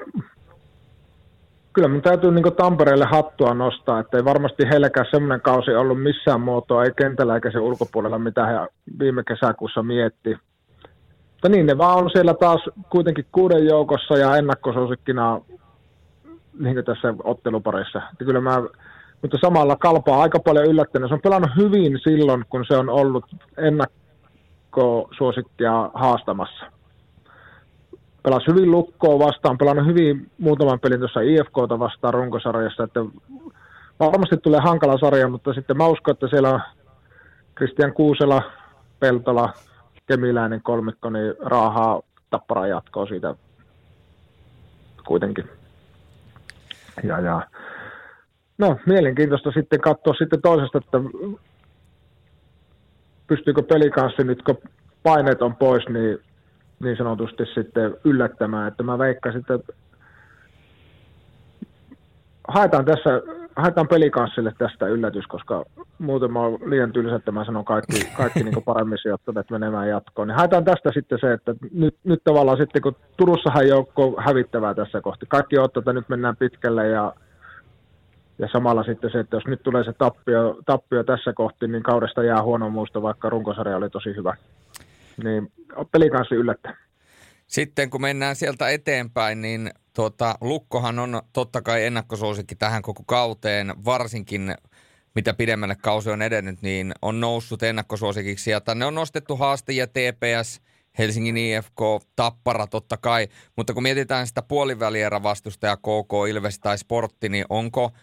kyllä 1.78 1.88
mun 1.88 2.02
täytyy 2.02 2.32
niin 2.32 2.56
Tampereelle 2.58 3.06
hattua 3.06 3.54
nostaa, 3.54 4.00
että 4.00 4.18
ei 4.18 4.26
varmasti 4.26 4.64
heilläkään 4.70 5.06
semmoinen 5.12 5.42
kausi 5.42 5.72
ollut 5.72 6.04
missään 6.04 6.42
muotoa, 6.42 6.84
ei 6.84 6.92
kentällä 6.98 7.36
eikä 7.36 7.52
se 7.52 7.60
ulkopuolella, 7.60 8.20
mitä 8.20 8.46
he 8.46 8.54
viime 9.00 9.24
kesäkuussa 9.24 9.84
mietti. 9.84 10.38
Mutta 11.32 11.50
niin, 11.50 11.66
ne 11.66 11.78
vaan 11.78 11.98
on 11.98 12.10
siellä 12.10 12.34
taas 12.34 12.62
kuitenkin 12.90 13.26
kuuden 13.32 13.66
joukossa 13.66 14.18
ja 14.18 14.36
ennakkosuosikkina 14.36 15.42
niin 16.60 16.86
tässä 16.86 17.14
otteluparissa. 17.24 18.02
Että 18.12 18.26
kyllä 18.26 18.42
mä, 18.42 18.64
mutta 19.22 19.38
samalla 19.42 19.76
kalpaa 19.76 20.22
aika 20.22 20.40
paljon 20.40 20.66
yllättänyt. 20.66 21.10
Se 21.10 21.14
on 21.14 21.22
pelannut 21.22 21.52
hyvin 21.58 22.00
silloin, 22.04 22.46
kun 22.50 22.66
se 22.68 22.78
on 22.78 22.90
ollut 22.90 23.26
ennakkosuosikkia 23.58 25.92
haastamassa 25.94 26.77
pelasi 28.28 28.48
hyvin 28.48 28.72
lukkoa 28.72 29.20
vastaan, 29.20 29.58
pelannut 29.58 29.86
hyvin 29.86 30.32
muutaman 30.38 30.80
pelin 30.80 31.00
tuossa 31.00 31.22
IFKta 31.22 31.80
vastaan 31.80 32.14
runkosarjassa, 32.14 32.84
että 32.84 33.00
varmasti 34.00 34.38
tulee 34.38 34.60
hankala 34.60 34.98
sarja, 34.98 35.28
mutta 35.28 35.54
sitten 35.54 35.78
mä 35.78 35.88
uskon, 35.88 36.12
että 36.14 36.28
siellä 36.28 36.50
on 36.50 36.62
Kristian 37.56 37.94
Kuusela, 37.94 38.42
Peltola, 39.00 39.54
Kemiläinen 40.08 40.62
kolmikko, 40.62 41.10
niin 41.10 41.34
raahaa 41.40 42.02
tappara 42.30 42.68
jatkoa 42.68 43.06
siitä 43.06 43.36
kuitenkin. 45.08 45.50
Ja, 47.04 47.20
ja. 47.20 47.48
No, 48.58 48.78
mielenkiintoista 48.86 49.52
sitten 49.52 49.82
katsoa 49.82 50.14
sitten 50.14 50.42
toisesta, 50.42 50.78
että 50.78 50.98
pystyykö 53.28 53.64
pelikanssi 53.64 54.24
nyt, 54.24 54.44
kun 54.44 54.58
paineet 55.04 55.42
on 55.42 55.56
pois, 55.56 55.90
niin 55.90 56.20
niin 56.80 56.98
sanotusti 56.98 57.46
sitten 57.46 57.98
yllättämään, 58.04 58.68
että 58.68 58.84
mä 58.84 58.98
veikkasin, 58.98 59.40
että 59.40 59.74
haetaan 62.48 62.86
tässä 62.86 63.22
haetaan 63.58 63.88
pelikanssille 63.88 64.54
tästä 64.58 64.88
yllätys, 64.88 65.28
koska 65.28 65.66
muuten 66.00 66.34
mä 66.34 66.40
oon 66.40 66.60
liian 66.66 66.92
tylsä, 66.92 67.16
että 67.16 67.32
mä 67.32 67.46
sanon 67.46 67.66
kaikki, 67.66 68.08
kaikki 68.18 68.44
niin 68.44 68.64
paremmin 68.66 68.98
sijoittaneet 69.02 69.50
menemään 69.50 69.90
jatkoon. 69.90 70.28
Niin 70.28 70.38
haetaan 70.38 70.66
tästä 70.66 70.92
sitten 70.94 71.20
se, 71.22 71.34
että 71.34 71.56
nyt, 71.74 71.96
nyt 72.04 72.24
tavallaan 72.24 72.58
sitten, 72.58 72.82
kun 72.82 72.96
Turussahan 73.18 73.68
joukko 73.68 74.16
hävittävää 74.26 74.74
tässä 74.74 75.02
kohti. 75.02 75.26
Kaikki 75.30 75.58
ottaa, 75.58 75.82
että 75.82 75.94
nyt 75.94 76.10
mennään 76.10 76.38
pitkälle 76.38 76.88
ja, 76.88 77.14
ja 78.40 78.48
samalla 78.52 78.84
sitten 78.84 79.12
se, 79.12 79.20
että 79.20 79.36
jos 79.36 79.48
nyt 79.48 79.64
tulee 79.64 79.84
se 79.84 79.94
tappio, 79.94 80.58
tappio 80.66 81.04
tässä 81.04 81.34
kohti, 81.34 81.68
niin 81.68 81.84
kaudesta 81.84 82.24
jää 82.24 82.44
huono 82.44 82.70
muisto, 82.70 83.02
vaikka 83.02 83.30
runkosarja 83.30 83.78
oli 83.78 83.90
tosi 83.90 84.16
hyvä. 84.16 84.36
Niin 85.24 85.52
pelikanssi 85.92 86.36
yllättää. 86.36 86.78
Sitten 87.48 87.90
kun 87.90 88.02
mennään 88.02 88.36
sieltä 88.36 88.70
eteenpäin, 88.70 89.42
niin 89.42 89.72
tuota, 89.94 90.36
Lukkohan 90.42 91.00
on 91.00 91.22
totta 91.34 91.62
kai 91.62 91.86
ennakkosuosikki 91.86 92.56
tähän 92.56 92.82
koko 92.82 93.04
kauteen, 93.06 93.74
varsinkin 93.86 94.56
mitä 95.16 95.34
pidemmälle 95.34 95.76
kausi 95.82 96.10
on 96.10 96.22
edennyt, 96.22 96.62
niin 96.62 96.94
on 97.02 97.20
noussut 97.20 97.64
ennakkosuosikiksi. 97.64 98.52
Ja 98.52 98.62
tänne 98.62 98.86
on 98.86 98.96
nostettu 98.96 99.36
haastajia 99.36 99.88
TPS, 99.88 100.62
Helsingin 100.98 101.38
IFK, 101.38 101.80
Tappara 102.16 102.68
totta 102.68 102.98
kai. 102.98 103.28
Mutta 103.56 103.74
kun 103.74 103.84
mietitään 103.84 104.28
sitä 104.28 104.42
puolivälierä 104.42 105.24
vastustaja 105.24 105.78
KK, 105.78 106.30
Ilves 106.30 106.60
tai 106.60 106.78
Sportti, 106.78 107.30
niin 107.30 107.46
onko– 107.50 107.92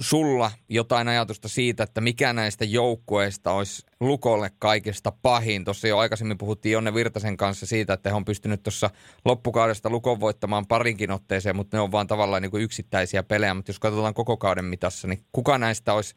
sulla 0.00 0.50
jotain 0.68 1.08
ajatusta 1.08 1.48
siitä, 1.48 1.82
että 1.82 2.00
mikä 2.00 2.32
näistä 2.32 2.64
joukkueista 2.64 3.52
olisi 3.52 3.86
Lukolle 4.00 4.50
kaikista 4.58 5.12
pahin? 5.22 5.64
Tuossa 5.64 5.88
jo 5.88 5.98
aikaisemmin 5.98 6.38
puhuttiin 6.38 6.72
Jonne 6.72 6.94
Virtasen 6.94 7.36
kanssa 7.36 7.66
siitä, 7.66 7.92
että 7.92 8.10
he 8.10 8.14
on 8.14 8.24
pystynyt 8.24 8.62
tuossa 8.62 8.90
loppukaudesta 9.24 9.90
Lukon 9.90 10.20
voittamaan 10.20 10.66
parinkin 10.66 11.10
otteeseen, 11.10 11.56
mutta 11.56 11.76
ne 11.76 11.80
on 11.80 11.92
vaan 11.92 12.06
tavallaan 12.06 12.42
niin 12.42 12.50
kuin 12.50 12.62
yksittäisiä 12.62 13.22
pelejä. 13.22 13.54
Mutta 13.54 13.70
jos 13.70 13.80
katsotaan 13.80 14.14
koko 14.14 14.36
kauden 14.36 14.64
mitassa, 14.64 15.08
niin 15.08 15.24
kuka 15.32 15.58
näistä 15.58 15.94
olisi 15.94 16.14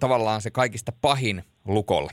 tavallaan 0.00 0.42
se 0.42 0.50
kaikista 0.50 0.92
pahin 1.00 1.44
Lukolle? 1.64 2.12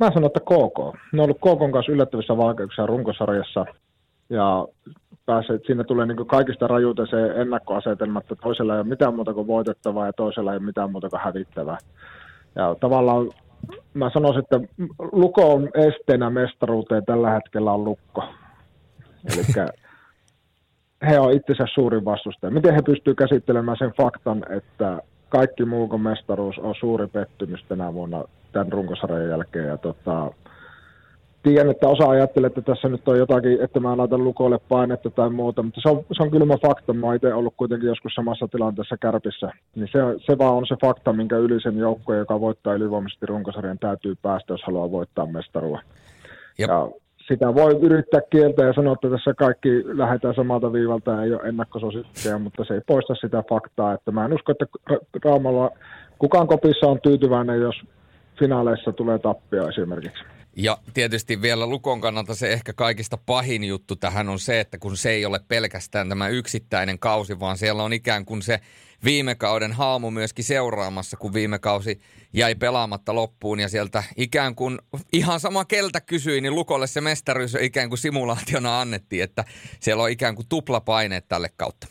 Mä 0.00 0.10
sanon, 0.14 0.26
että 0.26 0.40
KK. 0.40 0.98
Ne 1.12 1.22
on 1.22 1.24
ollut 1.24 1.38
KK 1.38 1.72
kanssa 1.72 1.92
yllättävissä 1.92 2.36
vaikeuksia 2.36 2.86
runkosarjassa 2.86 3.66
ja 4.30 4.68
pääsee, 5.26 5.58
siinä 5.66 5.84
tulee 5.84 6.06
niin 6.06 6.26
kaikista 6.26 6.66
rajuuteen 6.66 7.08
se 7.08 7.40
ennakkoasetelma, 7.40 8.20
että 8.20 8.34
toisella 8.42 8.74
ei 8.74 8.80
ole 8.80 8.88
mitään 8.88 9.14
muuta 9.14 9.34
kuin 9.34 9.46
voitettavaa 9.46 10.06
ja 10.06 10.12
toisella 10.12 10.52
ei 10.52 10.56
ole 10.56 10.66
mitään 10.66 10.92
muuta 10.92 11.08
kuin 11.08 11.20
hävittävää. 11.20 11.78
Ja 12.54 12.76
tavallaan 12.80 13.30
mä 13.94 14.10
sanoisin, 14.10 14.42
että 14.42 14.60
Luko 15.12 15.52
on 15.54 15.68
esteenä 15.74 16.30
mestaruuteen 16.30 17.04
tällä 17.04 17.30
hetkellä 17.30 17.72
on 17.72 17.84
Lukko. 17.84 18.24
Eli 19.32 19.68
he 21.08 21.18
on 21.18 21.32
itsensä 21.32 21.64
suurin 21.74 22.04
vastustaja. 22.04 22.50
Miten 22.50 22.74
he 22.74 22.82
pystyvät 22.82 23.18
käsittelemään 23.18 23.78
sen 23.78 23.92
faktan, 23.96 24.44
että 24.50 25.02
kaikki 25.28 25.64
muu 25.64 25.88
kuin 25.88 26.02
mestaruus 26.02 26.58
on 26.58 26.74
suuri 26.80 27.06
pettymys 27.06 27.64
tänä 27.68 27.94
vuonna 27.94 28.24
tämän 28.52 28.72
runkosarjan 28.72 29.28
jälkeen. 29.28 29.68
Ja 29.68 29.76
tota, 29.76 30.30
tiedän, 31.42 31.70
että 31.70 31.88
osa 31.88 32.10
ajattelee, 32.10 32.46
että 32.46 32.62
tässä 32.62 32.88
nyt 32.88 33.08
on 33.08 33.18
jotakin, 33.18 33.60
että 33.60 33.80
mä 33.80 33.96
laitan 33.96 34.24
lukoille 34.24 34.58
painetta 34.68 35.10
tai 35.10 35.30
muuta, 35.30 35.62
mutta 35.62 35.80
se 35.80 35.88
on, 35.88 36.04
se 36.12 36.22
on 36.22 36.30
kylmä 36.30 36.56
fakta. 36.66 36.92
Mä 36.92 37.06
oon 37.06 37.16
itse 37.16 37.34
ollut 37.34 37.54
kuitenkin 37.56 37.88
joskus 37.88 38.14
samassa 38.14 38.48
tilanteessa 38.48 38.96
kärpissä. 38.96 39.50
Niin 39.74 39.88
se, 39.92 39.98
se 40.26 40.38
vaan 40.38 40.54
on 40.54 40.66
se 40.66 40.76
fakta, 40.80 41.12
minkä 41.12 41.36
yli 41.36 41.60
sen 41.60 41.78
joukko, 41.78 42.14
joka 42.14 42.40
voittaa 42.40 42.74
ylivoimaisesti 42.74 43.26
runkosarjan, 43.26 43.78
täytyy 43.78 44.14
päästä, 44.22 44.52
jos 44.52 44.62
haluaa 44.66 44.90
voittaa 44.90 45.26
mestarua. 45.26 45.80
Ja, 46.58 46.66
ja 46.68 46.88
sitä 47.28 47.54
voi 47.54 47.78
yrittää 47.82 48.20
kieltä 48.30 48.64
ja 48.64 48.72
sanoa, 48.72 48.92
että 48.92 49.10
tässä 49.10 49.34
kaikki 49.34 49.68
lähdetään 49.84 50.34
samalta 50.34 50.72
viivalta 50.72 51.10
ja 51.10 51.22
ei 51.22 51.32
ole 51.32 51.48
ennakkosuosikkeja, 51.48 52.38
mutta 52.38 52.64
se 52.64 52.74
ei 52.74 52.80
poista 52.86 53.14
sitä 53.14 53.44
faktaa, 53.48 53.94
että 53.94 54.10
mä 54.10 54.24
en 54.24 54.34
usko, 54.34 54.52
että 54.52 54.66
Raumalla 55.24 55.70
kukaan 56.18 56.46
kopissa 56.46 56.86
on 56.86 57.00
tyytyväinen, 57.00 57.60
jos 57.60 57.74
finaaleissa 58.38 58.92
tulee 58.92 59.18
tappia 59.18 59.68
esimerkiksi. 59.68 60.24
Ja 60.60 60.78
tietysti 60.94 61.42
vielä 61.42 61.66
Lukon 61.66 62.00
kannalta 62.00 62.34
se 62.34 62.52
ehkä 62.52 62.72
kaikista 62.72 63.18
pahin 63.26 63.64
juttu 63.64 63.96
tähän 63.96 64.28
on 64.28 64.38
se, 64.38 64.60
että 64.60 64.78
kun 64.78 64.96
se 64.96 65.10
ei 65.10 65.26
ole 65.26 65.40
pelkästään 65.48 66.08
tämä 66.08 66.28
yksittäinen 66.28 66.98
kausi, 66.98 67.40
vaan 67.40 67.58
siellä 67.58 67.82
on 67.82 67.92
ikään 67.92 68.24
kuin 68.24 68.42
se 68.42 68.60
viime 69.04 69.34
kauden 69.34 69.72
haamu 69.72 70.10
myöskin 70.10 70.44
seuraamassa, 70.44 71.16
kun 71.16 71.34
viime 71.34 71.58
kausi 71.58 72.00
jäi 72.32 72.54
pelaamatta 72.54 73.14
loppuun 73.14 73.60
ja 73.60 73.68
sieltä 73.68 74.02
ikään 74.16 74.54
kuin 74.54 74.78
ihan 75.12 75.40
sama 75.40 75.64
keltä 75.64 76.00
kysyi, 76.00 76.40
niin 76.40 76.54
Lukolle 76.54 76.86
se 76.86 77.00
mestaruus 77.00 77.54
ikään 77.60 77.88
kuin 77.88 77.98
simulaationa 77.98 78.80
annettiin, 78.80 79.22
että 79.22 79.44
siellä 79.80 80.02
on 80.02 80.10
ikään 80.10 80.34
kuin 80.34 80.46
tuplapaineet 80.48 81.28
tälle 81.28 81.48
kautta. 81.56 81.86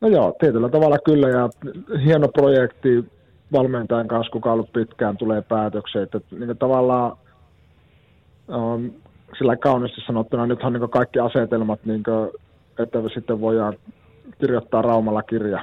No 0.00 0.08
joo, 0.08 0.36
tietyllä 0.40 0.68
tavalla 0.68 0.98
kyllä 1.04 1.28
ja 1.28 1.48
hieno 2.04 2.28
projekti 2.28 2.88
valmentajan 3.52 4.08
kanssa, 4.08 4.32
kuka 4.32 4.48
on 4.48 4.54
ollut 4.54 4.72
pitkään, 4.72 5.16
tulee 5.16 5.42
päätökseen. 5.42 6.02
Että 6.02 6.20
niin 6.30 6.58
tavallaan 6.58 7.25
um, 8.48 8.90
sillä 9.38 9.56
kauniisti 9.56 10.00
sanottuna, 10.06 10.46
nythän 10.46 10.72
niin 10.72 10.90
kaikki 10.90 11.18
asetelmat, 11.18 11.84
niin 11.84 12.02
kuin, 12.02 12.30
että 12.78 12.98
sitten 13.14 13.40
voidaan 13.40 13.74
kirjoittaa 14.40 14.82
Raumalla 14.82 15.22
kirja. 15.22 15.62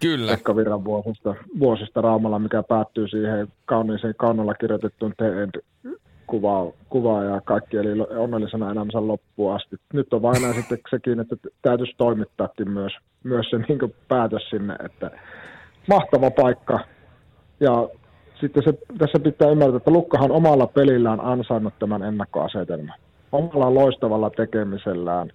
Kyllä. 0.00 0.30
Pekka 0.30 0.56
Virran 0.56 0.84
vuosista, 0.84 1.34
vuosista 1.58 2.00
Raumalla, 2.00 2.38
mikä 2.38 2.62
päättyy 2.62 3.08
siihen 3.08 3.48
kauniiseen 3.64 4.14
kaunalla 4.16 4.54
kirjoitettuun 4.54 5.14
The 5.16 5.42
End 5.42 5.60
kuvaa, 6.26 6.72
kuvaa 6.88 7.24
ja 7.24 7.40
kaikki 7.40 7.76
eli 7.76 8.00
onnellisena 8.00 8.70
elämänsä 8.70 9.06
loppuun 9.06 9.54
asti. 9.54 9.76
Nyt 9.92 10.12
on 10.12 10.22
vain 10.22 10.54
sitten 10.54 10.78
sekin, 10.90 11.20
että 11.20 11.36
täytyisi 11.62 11.94
toimittaakin 11.96 12.70
myös, 12.70 12.92
myös 13.24 13.46
se 13.50 13.58
niin 13.58 13.94
päätös 14.08 14.42
sinne, 14.50 14.76
että 14.84 15.10
mahtava 15.88 16.30
paikka. 16.30 16.78
Ja 17.60 17.88
sitten 18.40 18.62
se, 18.62 18.72
tässä 18.98 19.20
pitää 19.20 19.50
ymmärtää, 19.50 19.76
että 19.76 19.90
Lukkahan 19.90 20.30
omalla 20.30 20.66
pelillään 20.66 21.20
ansainnut 21.20 21.74
tämän 21.78 22.02
ennakkoasetelman. 22.02 22.98
Omalla 23.32 23.74
loistavalla 23.74 24.30
tekemisellään 24.30 25.32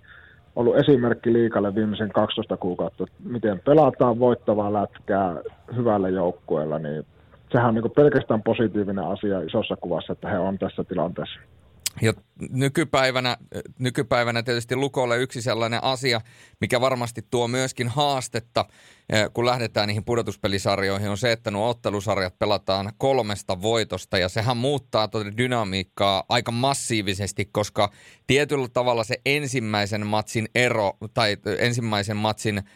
ollut 0.55 0.77
esimerkki 0.77 1.33
liikalle 1.33 1.75
viimeisen 1.75 2.11
12 2.11 2.57
kuukautta, 2.57 3.05
miten 3.23 3.61
pelataan 3.65 4.19
voittavaa 4.19 4.73
lätkää 4.73 5.35
hyvällä 5.75 6.09
joukkueella, 6.09 6.79
niin 6.79 7.05
sehän 7.51 7.67
on 7.67 7.75
niin 7.75 7.91
pelkästään 7.91 8.43
positiivinen 8.43 9.05
asia 9.05 9.39
isossa 9.39 9.75
kuvassa, 9.75 10.13
että 10.13 10.29
he 10.29 10.39
on 10.39 10.57
tässä 10.59 10.83
tilanteessa. 10.83 11.39
Ja 12.01 12.13
nykypäivänä, 12.49 13.38
nykypäivänä 13.79 14.43
tietysti 14.43 14.75
Lukolle 14.75 15.17
yksi 15.17 15.41
sellainen 15.41 15.84
asia, 15.84 16.21
mikä 16.62 16.81
varmasti 16.81 17.25
tuo 17.29 17.47
myöskin 17.47 17.88
haastetta, 17.88 18.65
eh, 19.10 19.29
kun 19.34 19.45
lähdetään 19.45 19.88
niihin 19.88 20.05
pudotuspelisarjoihin, 20.05 21.10
on 21.10 21.17
se, 21.17 21.31
että 21.31 21.51
nuo 21.51 21.69
ottelusarjat 21.69 22.39
pelataan 22.39 22.91
kolmesta 22.97 23.62
voitosta. 23.62 24.17
Ja 24.17 24.29
sehän 24.29 24.58
muuttaa 24.58 25.08
tuota 25.08 25.38
dynamiikkaa 25.38 26.23
aika 26.29 26.51
massiivisesti, 26.51 27.45
koska 27.45 27.91
tietyllä 28.27 28.67
tavalla 28.73 29.03
se 29.03 29.21
ensimmäisen 29.25 30.08
matsin 30.08 30.49
ero 30.55 30.93
tai 31.13 31.38
ensimmäisen 31.60 32.17
matsin– 32.17 32.63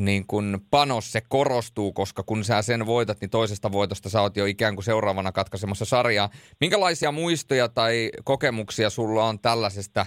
niin 0.00 0.26
kun 0.26 0.60
panos 0.70 1.12
se 1.12 1.20
korostuu, 1.20 1.92
koska 1.92 2.22
kun 2.22 2.44
sä 2.44 2.62
sen 2.62 2.86
voitat, 2.86 3.20
niin 3.20 3.30
toisesta 3.30 3.72
voitosta 3.72 4.10
sä 4.10 4.20
oot 4.20 4.36
jo 4.36 4.46
ikään 4.46 4.74
kuin 4.74 4.84
seuraavana 4.84 5.32
katkaisemassa 5.32 5.84
sarjaa. 5.84 6.30
Minkälaisia 6.60 7.12
muistoja 7.12 7.68
tai 7.68 8.10
kokemuksia 8.24 8.90
sulla 8.90 9.24
on 9.24 9.38
tällaisesta 9.40 10.06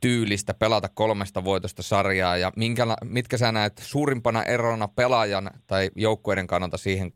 tyylistä 0.00 0.54
pelata 0.54 0.88
kolmesta 0.88 1.44
voitosta 1.44 1.82
sarjaa 1.82 2.36
ja 2.36 2.52
minkä, 2.56 2.86
mitkä 3.04 3.38
sä 3.38 3.52
näet 3.52 3.78
suurimpana 3.84 4.42
erona 4.42 4.88
pelaajan 4.88 5.50
tai 5.66 5.90
joukkueiden 5.96 6.46
kannalta 6.46 6.76
siihen 6.76 7.12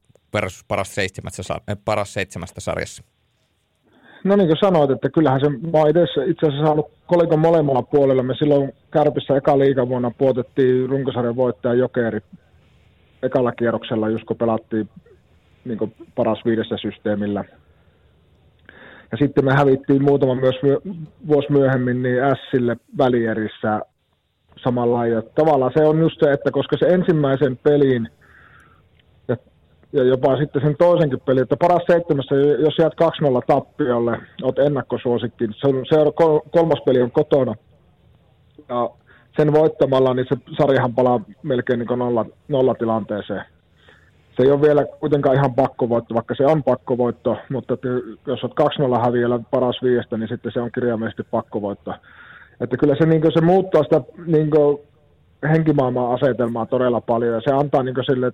paras 0.68 0.94
seitsemästä, 0.94 1.42
paras 1.84 2.12
seitsemästä 2.12 2.60
sarjassa? 2.60 3.02
No 4.24 4.36
niin 4.36 4.48
kuin 4.48 4.58
sanoit, 4.60 4.90
että 4.90 5.10
kyllähän 5.10 5.40
se, 5.40 5.48
mä 5.48 5.78
oon 5.78 5.88
itse 5.88 6.46
asiassa 6.46 6.64
saanut 6.64 6.90
kolikon 7.06 7.38
molemmalla 7.38 7.82
puolella. 7.82 8.22
Me 8.22 8.34
silloin 8.34 8.72
Kärpissä 8.90 9.36
eka 9.36 9.58
liikavuonna 9.58 10.10
puotettiin 10.18 10.88
runkosarjan 10.88 11.36
voittaja 11.36 11.74
Jokeri 11.74 12.20
ekalla 13.22 13.52
kierroksella, 13.52 14.08
just 14.08 14.24
kun 14.24 14.36
pelattiin 14.36 14.88
niin 15.64 15.94
paras 16.14 16.44
viidessä 16.44 16.76
systeemillä. 16.76 17.44
Ja 19.12 19.18
sitten 19.18 19.44
me 19.44 19.54
hävittiin 19.54 20.04
muutama 20.04 20.34
myös 20.34 20.56
vuosi 21.26 21.52
myöhemmin 21.52 22.02
niin 22.02 22.18
Sille 22.50 22.76
välierissä 22.98 23.80
samalla 24.64 25.06
ja 25.06 25.22
tavallaan 25.22 25.72
se 25.76 25.84
on 25.84 25.98
just 25.98 26.20
se, 26.20 26.32
että 26.32 26.50
koska 26.50 26.76
se 26.78 26.86
ensimmäisen 26.86 27.56
pelin 27.56 28.08
ja 29.92 30.04
jopa 30.04 30.36
sitten 30.36 30.62
sen 30.62 30.76
toisenkin 30.78 31.20
pelin, 31.20 31.42
että 31.42 31.56
paras 31.56 31.82
seitsemässä, 31.86 32.34
jos 32.34 32.78
jäät 32.78 32.92
2-0 33.02 33.06
tappiolle, 33.46 34.18
oot 34.42 34.58
ennakkosuosikki, 34.58 35.44
on, 35.64 35.84
se 35.88 35.98
on, 35.98 36.12
kolmas 36.50 36.82
peli 36.84 37.02
on 37.02 37.10
kotona, 37.10 37.54
ja 38.68 38.90
sen 39.36 39.52
voittamalla, 39.52 40.14
niin 40.14 40.26
se 40.28 40.36
sarjahan 40.58 40.94
palaa 40.94 41.20
melkein 41.42 41.78
niin 41.78 41.98
nolla, 41.98 42.26
nolla 42.48 42.74
tilanteeseen. 42.74 43.44
Se 44.36 44.42
ei 44.42 44.50
ole 44.50 44.62
vielä 44.62 44.84
kuitenkaan 45.00 45.36
ihan 45.36 45.54
pakkovoitto, 45.54 46.14
vaikka 46.14 46.34
se 46.34 46.46
on 46.46 46.62
pakkovoitto, 46.62 47.36
mutta 47.50 47.74
jos 48.26 48.44
olet 48.44 49.00
2-0 49.00 49.04
häviöllä 49.04 49.40
paras 49.50 49.78
viiestä, 49.82 50.16
niin 50.16 50.28
sitten 50.28 50.52
se 50.52 50.60
on 50.60 50.72
kirjaimellisesti 50.72 51.22
pakkovoitto. 51.30 51.94
Että 52.60 52.76
kyllä 52.76 52.94
se, 52.98 53.06
niin 53.06 53.22
se 53.34 53.40
muuttaa 53.40 53.82
sitä 53.82 54.00
niin 54.26 54.50
henkimaailman 55.50 56.14
asetelmaa 56.14 56.66
todella 56.66 57.00
paljon 57.00 57.34
ja 57.34 57.40
se 57.40 57.52
antaa 57.52 57.82
niin 57.82 57.94
sille, 58.06 58.32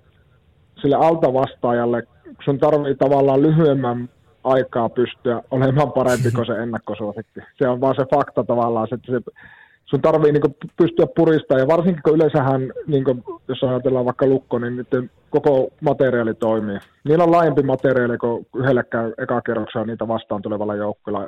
sille 0.85 0.95
altavastaajalle, 0.95 2.03
sun 2.45 2.59
tarvii 2.59 2.95
tavallaan 2.95 3.41
lyhyemmän 3.41 4.09
aikaa 4.43 4.89
pystyä 4.89 5.41
olemaan 5.51 5.91
parempi 5.91 6.31
kuin 6.31 6.45
se 6.45 6.53
ennakkosuosikki. 6.63 7.39
Se 7.57 7.67
on 7.67 7.81
vaan 7.81 7.95
se 7.95 8.05
fakta 8.15 8.43
tavallaan, 8.43 8.87
että 8.91 9.11
se, 9.11 9.41
sun 9.85 10.01
tarvii 10.01 10.31
niin 10.31 10.55
pystyä 10.77 11.07
puristamaan, 11.15 11.61
ja 11.61 11.67
varsinkin 11.67 12.03
kun 12.03 12.15
yleensähän, 12.15 12.71
niin 12.87 13.03
kuin, 13.03 13.23
jos 13.47 13.63
ajatellaan 13.63 14.05
vaikka 14.05 14.27
lukko, 14.27 14.59
niin 14.59 14.75
nyt 14.75 14.87
koko 15.29 15.67
materiaali 15.81 16.33
toimii. 16.33 16.77
Niillä 17.03 17.23
on 17.23 17.31
laajempi 17.31 17.63
materiaali 17.63 18.17
kuin 18.17 18.47
yhdellekään 18.55 19.13
ekakerroksella 19.17 19.87
niitä 19.87 20.07
vastaan 20.07 20.41
tulevalla 20.41 20.75
joukkueella 20.75 21.27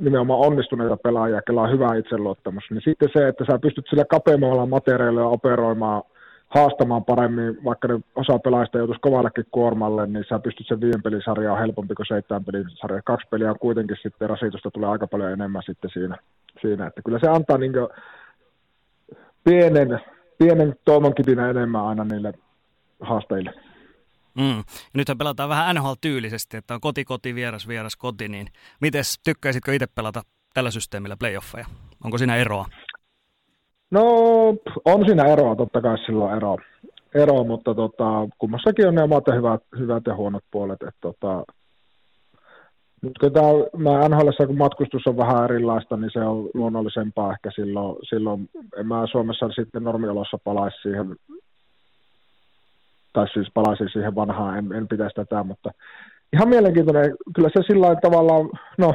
nimenomaan 0.00 0.40
onnistuneita 0.40 0.96
pelaajia, 0.96 1.42
kellä 1.42 1.62
on 1.62 1.72
hyvä 1.72 1.96
itseluottamus, 1.96 2.64
niin 2.70 2.82
sitten 2.84 3.08
se, 3.12 3.28
että 3.28 3.44
sä 3.50 3.58
pystyt 3.58 3.84
sillä 3.90 4.04
kapeammalla 4.04 4.66
materiaalilla 4.66 5.26
operoimaan, 5.26 6.02
haastamaan 6.54 7.04
paremmin, 7.04 7.64
vaikka 7.64 7.88
ne 7.88 8.00
osa 8.14 8.38
pelaajista 8.38 8.78
joutuisi 8.78 9.00
kovallekin 9.00 9.44
kuormalle, 9.50 10.06
niin 10.06 10.24
sä 10.28 10.38
pystyt 10.38 10.66
sen 10.66 10.80
viiden 10.80 11.02
pelisarjaa 11.02 11.56
helpompi 11.56 11.94
kuin 11.94 12.06
seitsemän 12.06 12.44
pelisarja. 12.44 13.02
Kaksi 13.02 13.28
peliä 13.30 13.50
on 13.50 13.58
kuitenkin 13.58 13.96
sitten, 14.02 14.30
rasitusta 14.30 14.70
tulee 14.70 14.88
aika 14.88 15.06
paljon 15.06 15.32
enemmän 15.32 15.62
sitten 15.66 15.90
siinä, 15.90 16.16
siinä. 16.60 16.86
että 16.86 17.02
kyllä 17.02 17.18
se 17.18 17.28
antaa 17.28 17.58
niin 17.58 17.72
pienen, 19.44 20.00
pienen 20.38 20.74
toivonkipinä 20.84 21.50
enemmän 21.50 21.84
aina 21.84 22.04
niille 22.04 22.32
haastajille. 23.00 23.52
Mm. 24.34 24.64
Nythän 24.94 25.18
pelataan 25.18 25.48
vähän 25.48 25.76
NHL-tyylisesti, 25.76 26.56
että 26.56 26.74
on 26.74 26.80
koti, 26.80 27.04
koti, 27.04 27.34
vieras, 27.34 27.68
vieras, 27.68 27.96
koti, 27.96 28.28
niin 28.28 28.46
miten 28.80 29.04
tykkäisitkö 29.24 29.74
itse 29.74 29.86
pelata 29.86 30.22
tällä 30.54 30.70
systeemillä 30.70 31.16
playoffeja? 31.16 31.66
Onko 32.04 32.18
siinä 32.18 32.36
eroa? 32.36 32.66
No, 33.92 34.04
on 34.84 35.04
siinä 35.06 35.24
eroa, 35.24 35.56
totta 35.56 35.80
kai 35.80 35.98
silloin 35.98 36.36
eroa, 36.36 36.56
ero 37.14 37.44
mutta 37.44 37.74
tota, 37.74 38.28
kummassakin 38.38 38.88
on 38.88 38.94
ne 38.94 39.02
omat 39.02 39.24
hyvät, 39.34 39.62
hyvät 39.78 40.02
ja 40.06 40.16
huonot 40.16 40.44
puolet. 40.50 40.82
Että 40.82 41.00
tota, 41.00 41.44
nyt 43.02 43.18
kun 43.18 43.32
tämä, 43.32 43.48
mä 43.76 44.08
NHL, 44.08 44.46
kun 44.46 44.58
matkustus 44.58 45.06
on 45.06 45.16
vähän 45.16 45.44
erilaista, 45.44 45.96
niin 45.96 46.10
se 46.12 46.20
on 46.20 46.50
luonnollisempaa 46.54 47.32
ehkä 47.32 47.50
silloin, 47.54 47.96
silloin 48.08 48.48
en 48.76 48.86
mä 48.86 49.06
Suomessa 49.12 49.48
sitten 49.48 49.84
normiolossa 49.84 50.38
palaisi 50.44 50.82
siihen 50.82 51.16
tai 53.12 53.26
siis 53.32 53.48
palasin 53.54 53.88
siihen 53.92 54.14
vanhaan, 54.14 54.58
en, 54.58 54.72
en 54.72 54.88
pitäisi 54.88 55.14
tätä, 55.14 55.44
mutta 55.44 55.70
ihan 56.32 56.48
mielenkiintoinen. 56.48 57.16
Kyllä 57.34 57.48
se 57.48 57.62
sillä 57.66 57.96
tavalla, 58.02 58.58
no 58.78 58.94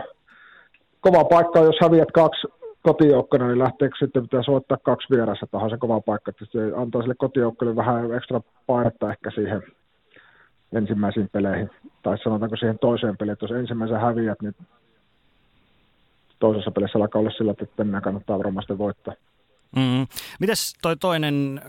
kova 1.02 1.24
paikka, 1.24 1.60
jos 1.60 1.78
häviät 1.82 2.12
kaksi 2.12 2.48
kotijoukkona, 2.88 3.48
niin 3.48 3.60
lähteekö 3.60 3.96
sitten 4.00 4.22
pitää 4.22 4.44
soittaa 4.44 4.78
kaksi 4.78 5.08
vieressä, 5.10 5.46
että 5.46 5.70
se 5.70 5.78
kova 5.78 6.02
paikka, 6.02 6.30
että 6.30 6.46
se 6.46 6.60
antaa 6.76 7.02
sille 7.02 7.16
kotijoukkoille 7.18 7.76
vähän 7.76 8.14
ekstra 8.14 8.42
painetta 8.68 9.12
ehkä 9.12 9.32
siihen 9.32 9.64
ensimmäisiin 10.74 11.30
peleihin, 11.32 11.70
tai 12.04 12.18
sanotaanko 12.18 12.56
siihen 12.56 12.80
toiseen 12.80 13.18
peliin, 13.18 13.34
että 13.34 13.46
jos 13.46 13.52
ensimmäisen 13.52 14.00
häviät, 14.00 14.42
niin 14.42 14.56
toisessa 16.40 16.72
pelissä 16.72 17.00
alkaa 17.00 17.20
olla 17.20 17.32
sillä, 17.32 17.52
että 17.52 17.66
tänään 17.76 18.04
kannattaa 18.04 18.40
varmasti 18.40 18.78
voittaa. 18.78 19.14
Mm. 19.76 20.08
Mites 20.40 20.74
toi 20.82 20.98
toinen 20.98 21.62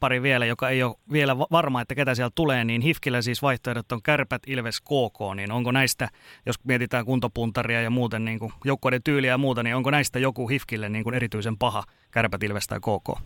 pari 0.00 0.22
vielä, 0.22 0.46
joka 0.46 0.68
ei 0.68 0.82
ole 0.82 0.94
vielä 1.12 1.38
varma, 1.38 1.80
että 1.80 1.94
ketä 1.94 2.14
sieltä 2.14 2.32
tulee, 2.34 2.64
niin 2.64 2.82
Hifkillä 2.82 3.22
siis 3.22 3.42
vaihtoehdot 3.42 3.92
on 3.92 4.02
Kärpät, 4.02 4.42
Ilves, 4.46 4.80
KK, 4.80 5.36
niin 5.36 5.52
onko 5.52 5.72
näistä, 5.72 6.08
jos 6.46 6.56
mietitään 6.64 7.04
kuntopuntaria 7.04 7.82
ja 7.82 7.90
muuten 7.90 8.24
niin 8.24 8.38
kuin 8.38 8.52
joukkoiden 8.64 9.02
tyyliä 9.02 9.30
ja 9.30 9.38
muuta, 9.38 9.62
niin 9.62 9.76
onko 9.76 9.90
näistä 9.90 10.18
joku 10.18 10.48
Hifkille 10.48 10.88
niin 10.88 11.04
kuin 11.04 11.14
erityisen 11.14 11.58
paha, 11.58 11.82
Kärpät, 12.10 12.42
Ilves 12.42 12.66
tai 12.66 12.78
KK? 12.80 13.20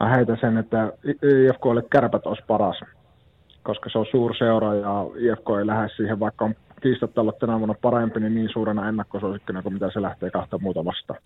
Mä 0.00 0.08
heitän 0.08 0.38
sen, 0.40 0.56
että 0.58 0.92
IFKlle 1.04 1.82
Kärpät 1.90 2.26
olisi 2.26 2.42
paras, 2.46 2.80
koska 3.62 3.90
se 3.90 3.98
on 3.98 4.06
suurseura 4.10 4.74
ja 4.74 5.06
IFK 5.16 5.46
ei 5.58 5.66
lähde 5.66 5.88
siihen, 5.96 6.20
vaikka 6.20 6.44
on 6.44 6.54
kiistatta 6.82 7.20
olla 7.20 7.32
tänä 7.32 7.58
vuonna 7.58 7.74
parempi, 7.82 8.20
niin 8.20 8.34
niin 8.34 8.48
suurena 8.52 8.88
ennakkosuosikkina 8.88 9.62
kuin 9.62 9.72
mitä 9.72 9.90
se 9.92 10.02
lähtee 10.02 10.30
kahta 10.30 10.58
muuta 10.58 10.84
vastaan. 10.84 11.20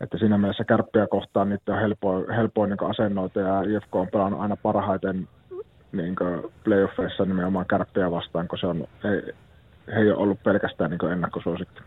Että 0.00 0.18
siinä 0.18 0.38
mielessä 0.38 0.64
kärppiä 0.64 1.06
kohtaan 1.06 1.48
niitä 1.48 1.72
on 1.72 1.80
helpoin, 1.80 2.30
helpoin 2.30 2.70
niin 2.70 2.90
asennoita 2.90 3.40
ja 3.40 3.62
IFK 3.62 3.94
on 3.94 4.08
pelannut 4.12 4.40
aina 4.40 4.56
parhaiten 4.56 5.28
niin 5.92 6.16
playoffeissa 6.64 7.24
nimenomaan 7.24 7.66
kärppiä 7.66 8.10
vastaan, 8.10 8.48
kun 8.48 8.58
se 8.58 8.66
on, 8.66 8.86
he, 9.04 9.34
he 9.94 10.00
ei 10.00 10.10
ole 10.10 10.16
ollut 10.16 10.42
pelkästään 10.42 10.90
niin 10.90 11.12
ennakkosuosikki. 11.12 11.80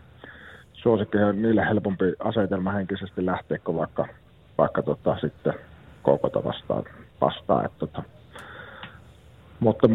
Suosikki 0.72 1.18
on 1.18 1.42
niille 1.42 1.64
helpompi 1.64 2.04
asetelma 2.18 2.72
henkisesti 2.72 3.26
lähteä 3.26 3.58
kuin 3.58 3.76
vaikka, 3.76 4.06
vaikka 4.58 4.82
tota, 4.82 5.16
sitten 5.20 5.54
kokota 6.02 6.44
vastaan. 6.44 6.84
vastaan 7.20 7.64
että, 7.64 7.78
tota. 7.78 8.02
Mutta 9.60 9.88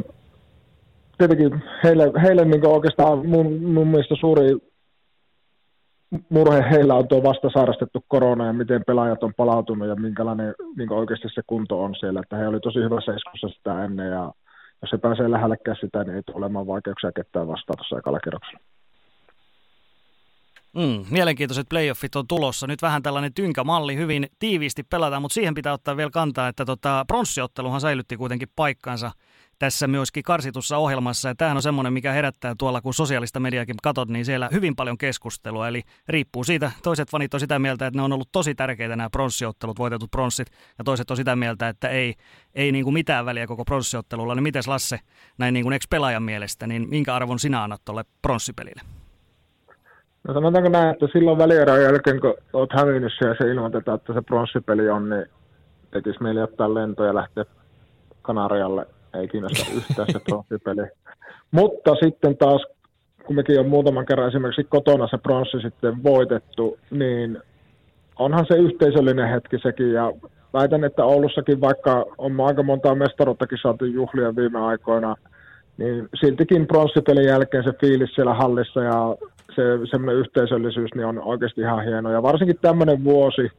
tietenkin 1.28 1.64
heille, 1.84 2.12
heille 2.22 2.46
niin 2.46 2.68
oikeastaan 2.68 3.28
mun, 3.28 3.64
mun 3.64 3.88
mielestä 3.88 4.16
suuri 4.20 4.58
murhe 6.30 6.70
heillä 6.72 6.96
on 6.96 7.08
tuo 7.08 7.24
vasta 7.24 7.50
sairastettu 7.54 8.06
korona 8.08 8.46
ja 8.46 8.54
miten 8.54 8.84
pelaajat 8.88 9.24
on 9.24 9.34
palautunut 9.38 9.88
ja 9.88 9.96
minkälainen 9.96 10.54
niin 10.78 10.92
oikeasti 10.92 11.28
se 11.34 11.42
kunto 11.48 11.84
on 11.84 11.96
siellä. 12.00 12.20
Että 12.20 12.38
he 12.38 12.48
oli 12.48 12.60
tosi 12.60 12.80
hyvässä 12.80 13.14
iskussa 13.14 13.58
sitä 13.58 13.86
ennen 13.86 14.12
ja 14.12 14.32
jos 14.82 14.90
se 14.90 14.98
pääsee 14.98 15.32
lähellekään 15.32 15.78
sitä, 15.82 16.04
niin 16.04 16.16
ei 16.16 16.24
tule 16.24 16.38
olemaan 16.38 16.68
vaikeuksia 16.68 17.12
ketään 17.12 17.48
vastaan 17.48 17.78
tuossa 17.78 18.00
ekalla 18.00 18.20
kerroksella. 18.20 18.60
Mm, 20.74 21.06
mielenkiintoiset 21.12 21.70
playoffit 21.70 22.16
on 22.16 22.28
tulossa. 22.28 22.68
Nyt 22.68 22.82
vähän 22.82 23.04
tällainen 23.04 23.34
tynkämalli, 23.34 23.96
hyvin 23.96 24.28
tiiviisti 24.40 24.84
pelataan, 24.84 25.22
mutta 25.22 25.34
siihen 25.34 25.54
pitää 25.54 25.74
ottaa 25.74 25.98
vielä 25.98 26.10
kantaa, 26.10 26.48
että 26.48 26.66
tota, 26.66 27.06
pronssiotteluhan 27.08 27.82
säilytti 27.82 28.18
kuitenkin 28.18 28.48
paikkansa 28.56 29.12
tässä 29.60 29.88
myöskin 29.88 30.24
karsitussa 30.24 30.78
ohjelmassa. 30.78 31.30
Ja 31.30 31.36
tämähän 31.36 31.58
on 31.58 31.62
semmoinen, 31.62 31.94
mikä 31.94 32.12
herättää 32.12 32.56
tuolla, 32.58 32.82
kun 32.82 32.94
sosiaalista 32.94 33.40
mediakin 33.40 33.76
katot, 33.84 34.10
niin 34.10 34.26
siellä 34.26 34.50
hyvin 34.52 34.76
paljon 34.76 34.98
keskustelua. 34.98 35.68
Eli 35.68 35.82
riippuu 36.08 36.44
siitä, 36.44 36.72
toiset 36.84 37.10
fanit 37.12 37.34
on 37.34 37.40
sitä 37.40 37.60
mieltä, 37.60 37.88
että 37.88 38.00
ne 38.00 38.04
on 38.04 38.14
ollut 38.14 38.30
tosi 38.32 38.56
tärkeitä 38.56 38.96
nämä 38.96 39.10
pronssiottelut, 39.10 39.80
voitetut 39.80 40.12
pronssit, 40.12 40.48
ja 40.78 40.84
toiset 40.84 41.12
on 41.12 41.18
sitä 41.18 41.36
mieltä, 41.36 41.68
että 41.68 41.90
ei, 41.90 42.14
ei 42.56 42.72
niin 42.72 42.84
kuin 42.84 42.94
mitään 42.94 43.26
väliä 43.26 43.48
koko 43.48 43.66
pronssiottelulla. 43.66 44.36
Niin 44.36 44.44
miten 44.44 44.64
Lasse, 44.68 45.00
näin 45.38 45.54
niin 45.54 45.64
kuin 45.64 45.74
ex-pelaajan 45.74 46.24
mielestä, 46.24 46.68
niin 46.68 46.90
minkä 46.90 47.16
arvon 47.16 47.40
sinä 47.40 47.64
annat 47.64 47.82
tuolle 47.86 48.04
pronssipelille? 48.22 48.82
No 50.28 50.34
sanotaanko 50.34 50.70
näin, 50.70 50.90
että 50.90 51.08
silloin 51.14 51.38
välierän 51.38 51.82
jälkeen, 51.82 52.22
kun 52.22 52.36
olet 52.54 52.70
hävinnyt 52.74 53.14
ja 53.22 53.36
se 53.38 53.52
ilmoitetaan, 53.52 53.96
että 53.96 54.14
se 54.14 54.22
pronssipeli 54.22 54.90
on, 54.90 55.10
niin 55.10 55.26
tekisi 55.92 56.24
mieli 56.24 56.42
ottaa 56.42 56.74
lentoja 56.74 57.10
ja 57.10 57.16
lähteä 57.16 57.46
Kanarialle 58.22 58.88
ei 59.14 59.28
kiinnosta 59.28 59.66
yhtään 59.76 60.08
se 60.12 60.20
pronssipeli. 60.20 60.88
Mutta 61.52 61.96
sitten 61.96 62.38
taas, 62.38 62.66
kun 63.26 63.36
mekin 63.36 63.60
on 63.60 63.70
muutaman 63.70 64.06
kerran 64.06 64.28
esimerkiksi 64.28 64.64
kotona 64.64 65.08
se 65.08 65.18
pronssi 65.18 65.58
sitten 65.62 66.04
voitettu, 66.04 66.78
niin 66.92 67.38
onhan 68.20 68.46
se 68.48 68.58
yhteisöllinen 68.58 69.30
hetki 69.30 69.60
sekin. 69.60 69.94
Ja 69.94 70.14
väitän, 70.54 70.84
että 70.84 71.06
Oulussakin, 71.06 71.62
vaikka 71.62 72.06
on 72.18 72.42
aika 72.42 72.64
montaa 72.64 72.96
mestaruuttakin 72.96 73.58
saatu 73.62 73.86
juhlia 73.86 74.36
viime 74.36 74.60
aikoina, 74.60 75.16
niin 75.78 76.10
siltikin 76.20 76.68
pronssipelin 76.68 77.28
jälkeen 77.28 77.64
se 77.64 77.74
fiilis 77.82 78.16
siellä 78.16 78.34
hallissa 78.34 78.84
ja 78.84 79.16
se 79.56 79.62
semmoinen 79.92 80.20
yhteisöllisyys 80.20 80.90
niin 80.96 81.06
on 81.06 81.22
oikeasti 81.24 81.62
ihan 81.62 81.84
hieno. 81.86 82.12
Ja 82.12 82.24
varsinkin 82.24 82.58
tämmöinen 82.62 83.04
vuosi 83.04 83.52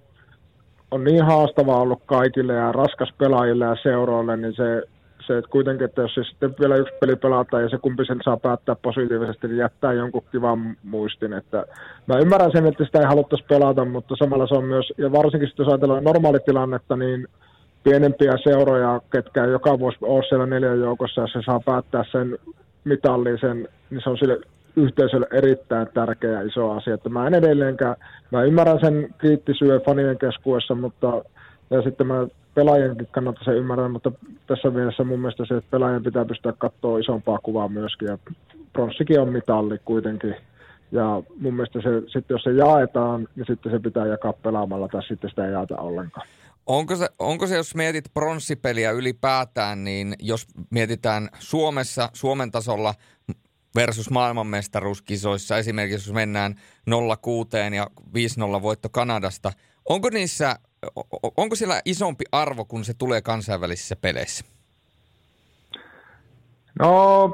on 0.91 1.05
niin 1.05 1.25
haastava 1.25 1.77
ollut 1.77 2.03
kaikille 2.07 2.53
ja 2.53 2.73
raskas 2.73 3.13
pelaajille 3.19 3.65
ja 3.65 3.77
seuroille, 3.83 4.37
niin 4.37 4.55
se 4.55 4.83
se, 5.27 5.39
että 5.39 5.51
kuitenkin, 5.51 5.85
että 5.85 6.03
jos 6.03 6.15
se 6.15 6.25
sitten 6.25 6.55
vielä 6.61 6.77
yksi 6.77 6.95
peli 7.01 7.17
pelataan 7.17 7.63
ja 7.63 7.69
se 7.69 7.79
kumpi 7.79 8.05
sen 8.05 8.21
saa 8.25 8.37
päättää 8.37 8.77
positiivisesti, 8.83 9.49
niin 9.49 9.57
jättää 9.57 9.93
jonkun 9.93 10.25
kivan 10.33 10.77
muistin. 10.83 11.33
Että 11.33 11.65
mä 12.07 12.19
ymmärrän 12.19 12.53
sen, 12.53 12.67
että 12.67 12.85
sitä 12.85 12.99
ei 12.99 13.07
haluttaisi 13.07 13.45
pelata, 13.49 13.85
mutta 13.85 14.17
samalla 14.19 14.47
se 14.47 14.55
on 14.55 14.65
myös, 14.65 14.93
ja 14.99 15.13
varsinkin 15.13 15.51
jos 15.59 15.69
ajatellaan 15.69 16.05
normaalitilannetta, 16.05 16.97
niin 16.97 17.29
pienempiä 17.85 18.33
seuroja, 18.45 19.01
ketkä 19.11 19.45
joka 19.45 19.79
vuosi 19.79 19.99
ole 20.03 20.25
siellä 20.29 20.47
neljän 20.47 20.81
joukossa, 20.81 21.21
ja 21.21 21.27
se 21.27 21.43
saa 21.47 21.61
päättää 21.61 22.05
sen 22.13 22.39
mitallisen, 22.85 23.69
niin 23.91 24.01
se 24.05 24.11
on 24.11 24.19
sille 24.19 24.39
yhteisölle 24.77 25.27
erittäin 25.33 25.89
tärkeä 25.95 26.31
ja 26.31 26.43
iso 26.43 26.71
asia. 26.71 26.95
Että 26.95 27.09
mä 27.09 27.27
en 27.27 27.35
edelleenkään, 27.35 27.97
mä 28.31 28.43
ymmärrän 28.43 28.81
sen 28.81 29.15
kriittisyyden 29.19 29.81
fanien 29.81 30.19
keskuudessa, 30.19 30.75
mutta 30.75 31.23
ja 31.71 31.83
sitten 31.83 32.07
mä 32.07 32.27
pelaajienkin 32.55 33.07
kannalta 33.07 33.45
se 33.45 33.51
ymmärrän, 33.51 33.91
mutta 33.91 34.13
tässä 34.47 34.71
mielessä 34.71 35.05
mun 35.05 35.21
mielestä 35.21 35.45
se, 35.49 35.57
että 35.57 35.71
pelaajan 35.71 36.03
pitää 36.03 36.25
pystyä 36.25 36.53
katsoa 36.59 36.99
isompaa 36.99 37.39
kuvaa 37.39 37.69
myöskin, 37.69 38.09
ja 38.09 38.19
pronssikin 38.73 39.21
on 39.21 39.33
mitalli 39.33 39.79
kuitenkin, 39.85 40.35
ja 40.93 41.23
mun 41.41 41.55
mielestä 41.55 41.81
se, 41.83 42.01
sitten 42.01 42.35
jos 42.35 42.43
se 42.43 42.53
jaetaan, 42.53 43.29
niin 43.37 43.47
sitten 43.47 43.73
se 43.73 43.79
pitää 43.79 44.07
jakaa 44.07 44.33
pelaamalla, 44.33 44.89
tai 44.89 45.03
sitten 45.03 45.31
sitä 45.31 45.47
ei 45.47 45.53
jaeta 45.53 45.77
ollenkaan. 45.77 46.27
Onko 46.67 46.97
se, 46.97 47.09
onko 47.19 47.47
se, 47.47 47.57
jos 47.57 47.75
mietit 47.75 48.05
pronssipeliä 48.15 48.91
ylipäätään, 48.91 49.85
niin 49.85 50.15
jos 50.19 50.47
mietitään 50.71 51.29
Suomessa, 51.39 52.11
Suomen 52.13 52.51
tasolla, 52.51 52.95
versus 53.75 54.11
maailmanmestaruuskisoissa. 54.11 55.59
Esimerkiksi 55.59 56.09
jos 56.09 56.15
mennään 56.15 56.55
0-6 56.91 57.75
ja 57.75 57.87
5-0 58.59 58.63
voitto 58.63 58.89
Kanadasta. 58.89 59.53
Onko 59.89 60.11
niissä, 60.11 60.57
onko 61.37 61.57
siellä 61.57 61.81
isompi 61.85 62.25
arvo, 62.33 62.65
kun 62.65 62.85
se 62.85 62.95
tulee 62.95 63.23
kansainvälisissä 63.23 63.97
peleissä? 63.97 64.45
No 66.79 67.31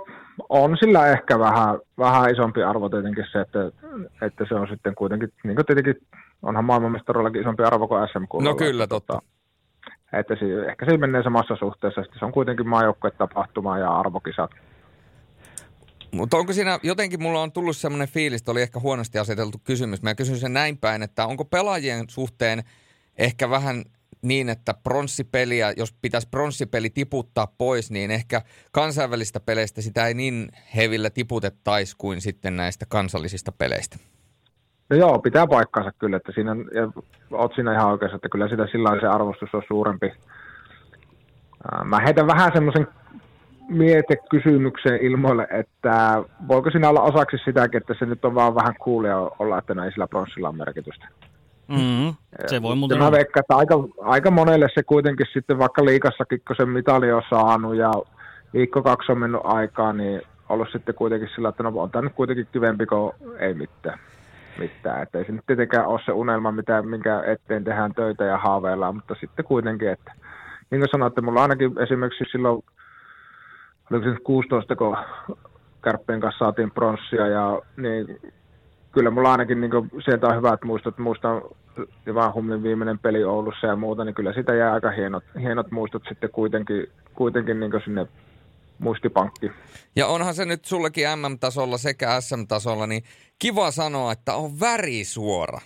on 0.49 0.77
sillä 0.81 1.07
ehkä 1.07 1.39
vähän, 1.39 1.79
vähän 1.99 2.31
isompi 2.31 2.63
arvo 2.63 2.89
tietenkin 2.89 3.25
se, 3.33 3.41
että, 3.41 3.59
että 4.27 4.45
se 4.49 4.55
on 4.55 4.69
sitten 4.69 4.95
kuitenkin, 4.95 5.33
niin 5.45 5.57
kuin 5.57 5.67
tietenkin 5.67 6.07
onhan 6.43 6.65
maailmanmestaruudellakin 6.65 7.41
isompi 7.41 7.63
arvo 7.63 7.89
kuin 7.89 8.09
SMK. 8.09 8.43
No 8.43 8.55
kyllä, 8.55 8.87
totta. 8.87 9.23
Että 10.13 10.37
se, 10.37 10.71
ehkä 10.71 10.87
se 10.87 10.97
menee 10.97 11.23
samassa 11.23 11.57
suhteessa, 11.57 12.01
että 12.01 12.19
se 12.19 12.25
on 12.25 12.33
kuitenkin 12.33 12.67
tapahtuma 13.19 13.79
ja 13.79 14.01
arvokisat. 14.01 14.51
Mutta 16.13 16.37
onko 16.37 16.53
siinä, 16.53 16.79
jotenkin 16.83 17.23
mulla 17.23 17.43
on 17.43 17.53
tullut 17.53 17.77
semmoinen 17.77 18.09
fiilis, 18.09 18.41
että 18.41 18.51
oli 18.51 18.63
ehkä 18.63 18.81
huonosti 18.81 19.19
aseteltu 19.19 19.59
kysymys. 19.65 20.03
Mä 20.03 20.15
kysyn 20.15 20.37
sen 20.37 20.53
näin 20.53 20.79
päin, 20.79 21.03
että 21.03 21.27
onko 21.27 21.45
pelaajien 21.45 22.05
suhteen 22.09 22.63
ehkä 23.21 23.51
vähän 23.51 23.85
niin, 24.23 24.49
että 24.49 24.75
pronssipeliä, 24.83 25.73
jos 25.77 25.95
pitäisi 26.03 26.29
pronssipeli 26.31 26.91
tiputtaa 26.91 27.47
pois, 27.59 27.91
niin 27.91 28.11
ehkä 28.11 28.43
kansainvälistä 28.73 29.41
peleistä 29.41 29.83
sitä 29.83 30.07
ei 30.07 30.15
niin 30.15 30.49
hevillä 30.77 31.11
tiputettaisi 31.11 31.95
kuin 31.99 32.21
sitten 32.21 32.57
näistä 32.57 32.87
kansallisista 32.89 33.53
peleistä. 33.53 33.97
No 34.91 34.97
joo, 34.97 35.19
pitää 35.19 35.47
paikkaansa 35.47 35.93
kyllä, 35.99 36.17
että 36.17 36.33
siinä, 36.35 36.57
ja 36.75 37.03
oot 37.31 37.55
siinä 37.55 37.73
ihan 37.73 37.91
oikeassa, 37.91 38.17
että 38.17 38.29
kyllä 38.29 38.49
sitä 38.49 38.67
sillä 38.73 39.01
se 39.01 39.07
arvostus 39.07 39.55
on 39.55 39.63
suurempi. 39.69 40.13
Mä 41.85 41.99
heitän 42.01 42.27
vähän 42.27 42.51
semmoisen 42.55 42.89
mietekysymyksen 43.69 44.97
ilmoille, 45.03 45.47
että 45.51 46.25
voiko 46.49 46.71
siinä 46.71 46.89
olla 46.89 47.03
osaksi 47.03 47.37
sitäkin, 47.45 47.81
että 47.81 47.95
se 47.99 48.07
nyt 48.07 48.25
on 48.25 48.35
vaan 48.35 48.55
vähän 48.55 48.75
kuulia 48.81 49.19
olla, 49.19 49.59
että 49.59 49.75
näin 49.75 49.93
sillä 49.93 50.07
pronssilla 50.07 50.49
on 50.49 50.57
merkitystä. 50.57 51.09
Mm, 51.71 52.15
se 52.47 52.63
voi 52.63 52.77
muuten 52.77 52.99
Mä 52.99 53.13
veikkaan, 53.13 53.41
että 53.41 53.57
aika, 53.57 53.75
aika 54.03 54.31
monelle 54.31 54.69
se 54.75 54.83
kuitenkin 54.83 55.27
sitten 55.33 55.59
vaikka 55.59 55.85
liikassakin, 55.85 56.43
kun 56.47 56.57
se 56.57 56.67
mitali 56.67 57.13
on 57.13 57.23
saanut 57.31 57.77
ja 57.77 57.93
viikko 58.55 58.83
kaksi 58.83 59.13
on 59.13 59.19
mennyt 59.19 59.41
aikaa, 59.45 59.93
niin 59.93 60.23
ollut 60.49 60.69
sitten 60.73 60.95
kuitenkin 60.95 61.29
sillä, 61.35 61.49
että 61.49 61.63
no 61.63 61.73
on 61.75 61.91
tämä 61.91 62.03
nyt 62.03 62.15
kuitenkin 62.15 62.47
kivempi 62.53 62.87
kuin 62.87 63.13
ei 63.39 63.55
mitään. 63.55 63.99
mitään. 64.59 65.03
Että 65.03 65.19
ei 65.19 65.25
se 65.25 65.33
nyt 65.33 65.47
tietenkään 65.47 65.87
ole 65.87 66.01
se 66.05 66.13
unelma, 66.13 66.53
mitä, 66.53 66.83
minkä 66.83 67.23
eteen 67.27 67.65
tehdään 67.65 67.95
töitä 67.95 68.25
ja 68.25 68.39
haaveillaan, 68.39 68.95
mutta 68.95 69.15
sitten 69.21 69.45
kuitenkin, 69.45 69.89
että 69.89 70.13
niin 70.71 70.81
kuin 70.81 70.89
sanoitte, 70.91 71.21
mulla 71.21 71.43
ainakin 71.43 71.79
esimerkiksi 71.79 72.25
silloin, 72.33 72.65
oliko 73.91 74.11
se 74.11 74.17
16, 74.25 74.77
kun 74.77 74.97
Kärppien 75.83 76.21
kanssa 76.21 76.45
saatiin 76.45 76.71
pronssia, 76.71 77.27
ja 77.27 77.63
niin 77.77 78.21
kyllä 78.93 79.11
mulla 79.11 79.33
ainakin 79.33 79.61
niin 79.61 79.71
kuin, 79.71 79.91
sieltä 80.05 80.27
on 80.27 80.37
hyvät 80.37 80.65
muistot. 80.65 80.99
Muistan 80.99 81.43
Hummin 82.35 82.63
viimeinen 82.63 82.99
peli 82.99 83.25
Oulussa 83.25 83.67
ja 83.67 83.77
muuta, 83.77 84.05
niin 84.05 84.15
kyllä 84.15 84.33
sitä 84.33 84.55
jää 84.55 84.73
aika 84.73 84.91
hienot, 84.91 85.25
hienot 85.41 85.71
muistot 85.71 86.03
sitten 86.09 86.31
kuitenkin, 86.31 86.87
kuitenkin 87.15 87.61
niin 87.61 87.73
sinne 87.85 88.07
muistipankki. 88.79 89.51
Ja 89.97 90.07
onhan 90.07 90.35
se 90.35 90.45
nyt 90.45 90.65
sullekin 90.65 91.07
MM-tasolla 91.17 91.79
sekä 91.79 92.21
SM-tasolla, 92.21 92.87
niin 92.87 93.05
kiva 93.39 93.71
sanoa, 93.71 94.13
että 94.13 94.35
on 94.35 94.61
värisuora. 94.61 95.61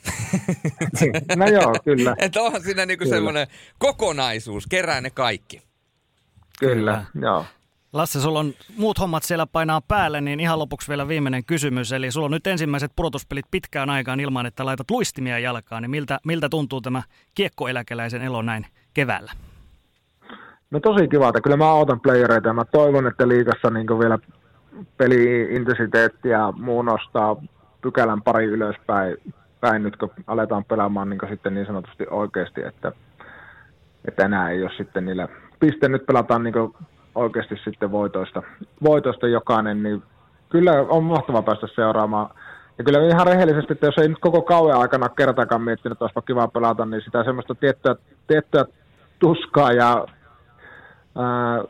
no 1.36 1.46
joo, 1.46 1.74
kyllä. 1.84 2.16
että 2.26 2.42
onhan 2.42 2.62
siinä 2.62 2.86
niinku 2.86 3.04
semmoinen 3.06 3.46
kokonaisuus, 3.78 4.66
kerää 4.66 5.00
ne 5.00 5.10
kaikki. 5.10 5.62
Kyllä, 6.58 7.04
kyllä. 7.12 7.28
joo. 7.28 7.44
Lasse, 7.94 8.20
sulla 8.20 8.38
on 8.40 8.52
muut 8.78 8.98
hommat 8.98 9.22
siellä 9.22 9.46
painaa 9.46 9.80
päälle, 9.88 10.20
niin 10.20 10.40
ihan 10.40 10.58
lopuksi 10.58 10.88
vielä 10.88 11.08
viimeinen 11.08 11.44
kysymys. 11.44 11.92
Eli 11.92 12.10
sulla 12.10 12.24
on 12.24 12.30
nyt 12.30 12.46
ensimmäiset 12.46 12.92
pudotuspelit 12.96 13.44
pitkään 13.50 13.90
aikaan 13.90 14.20
ilman, 14.20 14.46
että 14.46 14.64
laitat 14.64 14.90
luistimia 14.90 15.38
jalkaan. 15.38 15.82
Niin 15.82 15.90
miltä, 15.90 16.20
miltä 16.26 16.48
tuntuu 16.48 16.80
tämä 16.80 17.02
kiekkoeläkeläisen 17.34 18.22
elo 18.22 18.42
näin 18.42 18.66
keväällä? 18.94 19.32
No 20.70 20.80
tosi 20.80 21.08
kiva, 21.08 21.28
että 21.28 21.40
kyllä 21.40 21.56
mä 21.56 21.74
odotan 21.74 22.00
playereita 22.00 22.52
mä 22.52 22.64
toivon, 22.64 23.06
että 23.06 23.28
liikassa 23.28 23.70
niin 23.70 23.86
vielä 23.86 24.18
peli-intensiteetti 24.96 26.28
ja 26.28 26.52
muu 26.56 26.82
nostaa 26.82 27.36
pykälän 27.82 28.22
pari 28.22 28.44
ylöspäin 28.44 29.16
päin 29.60 29.82
nyt, 29.82 29.96
kun 29.96 30.10
aletaan 30.26 30.64
pelaamaan 30.64 31.10
niin 31.10 31.20
sitten 31.30 31.54
niin 31.54 31.66
sanotusti 31.66 32.06
oikeasti, 32.10 32.62
että, 32.62 32.92
että 34.08 34.24
enää 34.24 34.50
ei 34.50 34.62
ole 34.62 34.70
sitten 34.76 35.04
niillä 35.04 35.28
piste 35.60 35.88
nyt 35.88 36.06
pelataan 36.06 36.42
niin 36.42 36.54
oikeasti 37.14 37.54
sitten 37.64 37.92
voitoista, 37.92 38.42
voitoista 38.82 39.28
jokainen, 39.28 39.82
niin 39.82 40.02
kyllä 40.48 40.72
on 40.72 41.04
mahtava 41.04 41.42
päästä 41.42 41.66
seuraamaan. 41.74 42.30
Ja 42.78 42.84
kyllä 42.84 43.06
ihan 43.08 43.26
rehellisesti, 43.26 43.72
että 43.72 43.86
jos 43.86 43.98
ei 43.98 44.08
nyt 44.08 44.18
koko 44.20 44.42
kauan 44.42 44.80
aikana 44.80 45.08
kertakaan 45.08 45.62
miettinyt, 45.62 45.96
että 45.96 46.04
olisipa 46.04 46.22
kiva 46.22 46.48
pelata, 46.48 46.86
niin 46.86 47.02
sitä 47.04 47.24
semmoista 47.24 47.54
tiettyä, 47.54 47.96
tiettyä 48.26 48.64
tuskaa 49.18 49.72
ja 49.72 50.06
ää, 51.16 51.64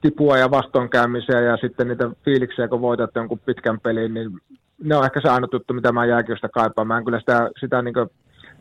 tipua 0.00 0.38
ja 0.38 0.50
vastoinkäymisiä 0.50 1.40
ja 1.40 1.56
sitten 1.56 1.88
niitä 1.88 2.10
fiiliksiä, 2.24 2.68
kun 2.68 2.80
voitat 2.80 3.10
jonkun 3.14 3.38
pitkän 3.38 3.80
pelin, 3.80 4.14
niin 4.14 4.30
ne 4.84 4.96
on 4.96 5.04
ehkä 5.04 5.20
se 5.20 5.28
ainut 5.28 5.52
juttu, 5.52 5.74
mitä 5.74 5.92
mä 5.92 6.06
jääkiekosta 6.06 6.48
kaipaan. 6.48 6.86
Mä 6.86 6.98
en 6.98 7.04
kyllä 7.04 7.20
sitä, 7.20 7.50
sitä 7.60 7.82
niin 7.82 7.94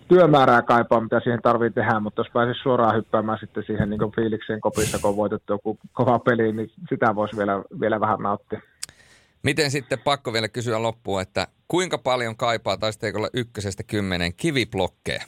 työmäärää 0.08 0.62
kaipaa, 0.62 1.02
mitä 1.02 1.20
siihen 1.20 1.42
tarvii 1.42 1.72
tehdä, 1.72 2.00
mutta 2.00 2.20
jos 2.20 2.32
pääsisi 2.34 2.60
suoraan 2.64 2.96
hyppäämään 2.96 3.40
sitten 3.40 3.64
siihen 3.68 3.90
niin 3.90 4.16
fiilikseen 4.16 4.62
kopissa, 4.62 5.00
kun 5.00 5.10
on 5.10 5.18
voitettu 5.18 5.54
joku 5.54 5.78
kova 5.94 6.20
peli, 6.20 6.52
niin 6.52 6.72
sitä 6.90 7.16
voisi 7.16 7.38
vielä, 7.38 7.64
vielä 7.80 8.00
vähän 8.00 8.20
nauttia. 8.20 8.62
Miten 9.44 9.72
sitten 9.72 10.00
pakko 10.04 10.34
vielä 10.34 10.48
kysyä 10.48 10.82
loppuun, 10.82 11.22
että 11.22 11.48
kuinka 11.68 11.98
paljon 11.98 12.38
kaipaa 12.38 12.78
taisteikolla 12.78 13.30
ykkösestä 13.34 13.84
kymmenen 13.84 14.34
kiviblokkeja? 14.38 15.24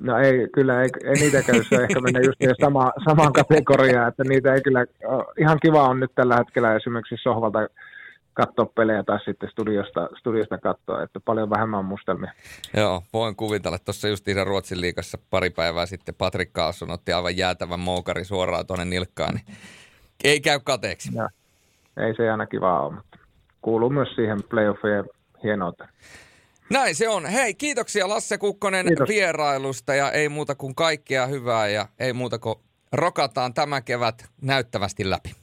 No 0.00 0.18
ei, 0.18 0.48
kyllä 0.52 0.82
ei, 0.82 0.88
ei 1.04 1.14
niitä 1.14 1.42
käy, 1.42 1.64
se 1.64 1.76
ehkä 1.76 2.00
mennä 2.00 2.20
just 2.20 2.60
sama, 2.60 2.92
samaan 3.08 3.32
kategoriaan, 3.32 4.08
että 4.08 4.24
niitä 4.24 4.54
ei 4.54 4.60
kyllä, 4.60 4.86
ihan 5.38 5.58
kiva 5.62 5.88
on 5.88 6.00
nyt 6.00 6.10
tällä 6.14 6.36
hetkellä 6.36 6.76
esimerkiksi 6.76 7.16
sohvalta 7.22 7.58
katsoa 8.38 8.66
pelejä 8.66 9.02
tai 9.02 9.18
sitten 9.24 9.50
studiosta, 9.50 10.08
studiosta 10.18 10.58
katsoa, 10.58 11.02
että 11.02 11.20
paljon 11.20 11.50
vähemmän 11.50 11.84
mustelmia. 11.84 12.32
Joo, 12.76 13.02
voin 13.12 13.36
kuvitella. 13.36 13.78
Tuossa 13.78 14.08
just 14.08 14.26
Ruotsin 14.44 14.80
liikassa 14.80 15.18
pari 15.30 15.50
päivää 15.50 15.86
sitten 15.86 16.14
Patrik 16.14 16.52
Kaasson 16.52 16.90
otti 16.90 17.12
aivan 17.12 17.36
jäätävän 17.36 17.80
moukari 17.80 18.24
suoraan 18.24 18.66
tuonne 18.66 18.84
nilkkaan, 18.84 19.34
niin 19.34 19.56
ei 20.24 20.40
käy 20.40 20.60
kateeksi. 20.64 21.10
Ja, 21.14 21.28
ei 22.06 22.14
se 22.16 22.30
aina 22.30 22.46
kiva 22.46 22.80
ole, 22.80 22.94
mutta 22.94 23.18
kuuluu 23.62 23.90
myös 23.90 24.08
siihen 24.14 24.38
playoffien 24.50 25.04
hienouteen. 25.42 25.90
Näin 26.70 26.94
se 26.94 27.08
on. 27.08 27.26
Hei, 27.26 27.54
kiitoksia 27.54 28.08
Lasse 28.08 28.38
Kukkonen 28.38 28.86
Kiitos. 28.86 29.08
vierailusta 29.08 29.94
ja 29.94 30.12
ei 30.12 30.28
muuta 30.28 30.54
kuin 30.54 30.74
kaikkea 30.74 31.26
hyvää 31.26 31.68
ja 31.68 31.86
ei 31.98 32.12
muuta 32.12 32.38
kuin 32.38 32.56
rokataan 32.92 33.54
tämä 33.54 33.80
kevät 33.80 34.24
näyttävästi 34.42 35.10
läpi. 35.10 35.37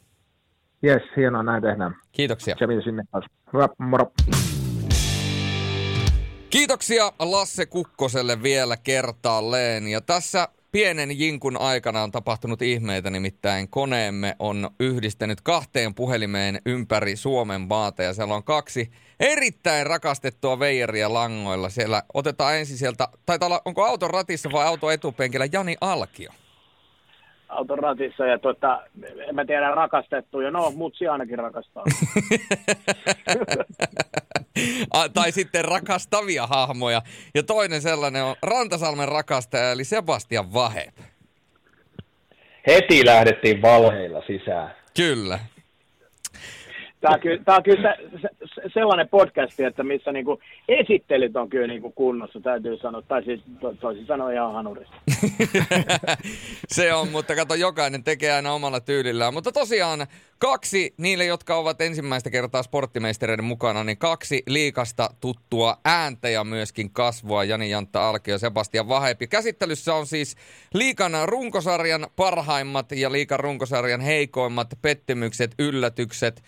Jes, 0.85 1.01
hienoa, 1.17 1.43
näin 1.43 1.61
tehdään. 1.63 1.95
Kiitoksia. 2.11 2.55
Kävin 2.55 2.83
sinne 2.83 3.03
taas. 3.11 3.25
Hyvä, 3.53 3.69
moro. 3.77 4.11
Kiitoksia 6.49 7.11
Lasse 7.19 7.65
Kukkoselle 7.65 8.43
vielä 8.43 8.77
kertaalleen. 8.77 9.87
Ja 9.87 10.01
tässä 10.01 10.47
pienen 10.71 11.19
jinkun 11.19 11.61
aikana 11.61 12.03
on 12.03 12.11
tapahtunut 12.11 12.61
ihmeitä, 12.61 13.09
nimittäin 13.09 13.69
koneemme 13.69 14.35
on 14.39 14.69
yhdistänyt 14.79 15.41
kahteen 15.41 15.95
puhelimeen 15.95 16.59
ympäri 16.65 17.15
Suomen 17.15 17.61
maata 17.61 18.03
ja 18.03 18.13
siellä 18.13 18.35
on 18.35 18.43
kaksi 18.43 18.91
erittäin 19.19 19.87
rakastettua 19.87 20.59
veijeria 20.59 21.13
langoilla. 21.13 21.69
Siellä 21.69 22.03
otetaan 22.13 22.55
ensin 22.55 22.77
sieltä, 22.77 23.07
taitaa 23.25 23.47
olla, 23.47 23.61
onko 23.65 23.83
auton 23.83 24.09
ratissa 24.09 24.49
vai 24.51 24.65
auto 24.65 24.91
etupenkillä 24.91 25.47
Jani 25.51 25.75
Alkio? 25.81 26.31
Auton 27.55 27.79
ratissa 27.79 28.25
ja 28.25 28.39
tuota, 28.39 28.81
en 29.27 29.35
mä 29.35 29.45
tiedä 29.45 29.71
rakastettu 29.71 30.39
ja 30.39 30.51
no 30.51 30.71
mutsi 30.71 31.07
ainakin 31.07 31.39
rakastaa. 31.39 31.83
tai 35.13 35.31
sitten 35.31 35.65
rakastavia 35.65 36.47
hahmoja. 36.47 37.01
Ja 37.35 37.43
toinen 37.43 37.81
sellainen 37.81 38.23
on 38.23 38.35
Rantasalmen 38.43 39.07
rakastaja 39.07 39.71
eli 39.71 39.83
Sebastian 39.83 40.53
Vahe. 40.53 40.93
Heti 42.67 43.05
lähdettiin 43.05 43.61
valheilla 43.61 44.21
sisään. 44.27 44.75
Kyllä. 44.97 45.39
Tämä 47.05 47.15
on 47.15 47.21
kyllä, 47.21 47.43
tämä 47.45 47.55
on 47.57 47.63
kyllä 47.63 47.95
se, 48.21 48.29
se, 48.55 48.61
sellainen 48.73 49.09
podcasti, 49.09 49.63
että 49.63 49.83
missä 49.83 50.11
niinku 50.11 50.39
esittelyt 50.67 51.35
on 51.35 51.49
kyllä 51.49 51.67
niinku 51.67 51.91
kunnossa, 51.91 52.39
täytyy 52.39 52.77
sanoa. 52.77 53.01
Tai 53.01 53.23
siis 53.23 53.41
to, 53.59 53.73
toisin 53.73 54.05
sanoen 54.05 54.35
ihan 54.35 54.53
hanurista. 54.53 54.95
Se 56.67 56.93
on, 56.93 57.09
mutta 57.09 57.35
kato, 57.35 57.55
jokainen 57.55 58.03
tekee 58.03 58.33
aina 58.33 58.53
omalla 58.53 58.79
tyylillään. 58.79 59.33
Mutta 59.33 59.51
tosiaan 59.51 60.07
kaksi, 60.37 60.93
niille 60.97 61.25
jotka 61.25 61.55
ovat 61.55 61.81
ensimmäistä 61.81 62.29
kertaa 62.29 62.63
sporttimeistereiden 62.63 63.45
mukana, 63.45 63.83
niin 63.83 63.97
kaksi 63.97 64.43
liikasta 64.47 65.09
tuttua 65.21 65.77
ääntä 65.85 66.29
ja 66.29 66.43
myöskin 66.43 66.91
kasvua. 66.91 67.43
Jani 67.43 67.69
Jantta 67.69 68.09
Alkio 68.09 68.33
ja 68.33 68.39
Sebastian 68.39 68.87
Vahepi. 68.87 69.27
Käsittelyssä 69.27 69.95
on 69.95 70.07
siis 70.07 70.35
liikan 70.73 71.11
runkosarjan 71.25 72.07
parhaimmat 72.15 72.91
ja 72.91 73.11
liikan 73.11 73.39
runkosarjan 73.39 74.01
heikoimmat 74.01 74.67
pettymykset, 74.81 75.51
yllätykset, 75.59 76.43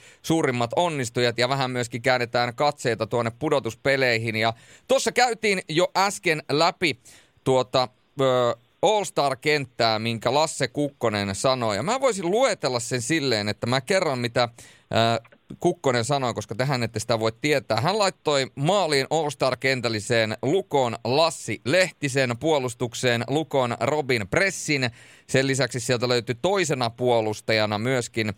suurimmat 0.48 0.72
onnistujat 0.76 1.38
ja 1.38 1.50
vähän 1.50 1.72
myöskin 1.72 2.02
käännetään 2.02 2.56
katseita 2.56 3.08
tuonne 3.08 3.32
pudotuspeleihin. 3.40 4.36
Ja 4.36 4.54
tuossa 4.88 5.12
käytiin 5.12 5.62
jo 5.70 5.88
äsken 5.98 6.44
läpi 6.52 7.00
tuota... 7.44 7.88
Öö, 8.22 8.54
All-Star-kenttää, 8.82 10.00
minkä 10.00 10.34
Lasse 10.34 10.68
Kukkonen 10.68 11.36
sanoi. 11.36 11.76
Ja 11.76 11.84
mä 11.84 12.02
voisin 12.02 12.32
luetella 12.32 12.80
sen 12.80 13.02
silleen, 13.02 13.50
että 13.50 13.68
mä 13.68 13.82
kerron 13.82 14.20
mitä 14.20 14.50
ää, 14.92 15.20
Kukkonen 15.60 16.06
sanoi, 16.06 16.34
koska 16.34 16.56
tähän 16.56 16.84
ette 16.84 17.00
sitä 17.00 17.20
voi 17.20 17.32
tietää. 17.42 17.82
Hän 17.82 18.00
laittoi 18.00 18.48
maaliin 18.56 19.08
All-Star-kentälliseen 19.10 20.38
Lukon 20.42 20.96
Lassi 21.04 21.62
Lehtisen 21.66 22.38
puolustukseen 22.40 23.24
Lukon 23.28 23.78
Robin 23.80 24.28
Pressin. 24.28 24.90
Sen 25.28 25.48
lisäksi 25.48 25.80
sieltä 25.80 26.08
löytyi 26.08 26.36
toisena 26.42 26.90
puolustajana 26.90 27.78
myöskin 27.78 28.34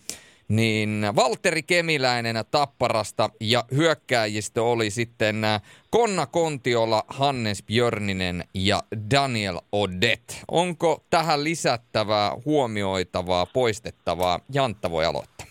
niin 0.49 1.05
Valtteri 1.15 1.63
Kemiläinen 1.63 2.35
Tapparasta 2.51 3.29
ja 3.41 3.63
hyökkääjistö 3.75 4.63
oli 4.63 4.89
sitten 4.89 5.43
äh, 5.43 5.61
Konna 5.89 6.25
Kontiola, 6.25 7.03
Hannes 7.07 7.63
Björninen 7.63 8.43
ja 8.53 8.79
Daniel 9.11 9.57
Odet. 9.71 10.43
Onko 10.51 11.03
tähän 11.09 11.43
lisättävää, 11.43 12.31
huomioitavaa, 12.45 13.45
poistettavaa? 13.53 14.39
Jantta 14.53 14.91
voi 14.91 15.05
aloittaa. 15.05 15.47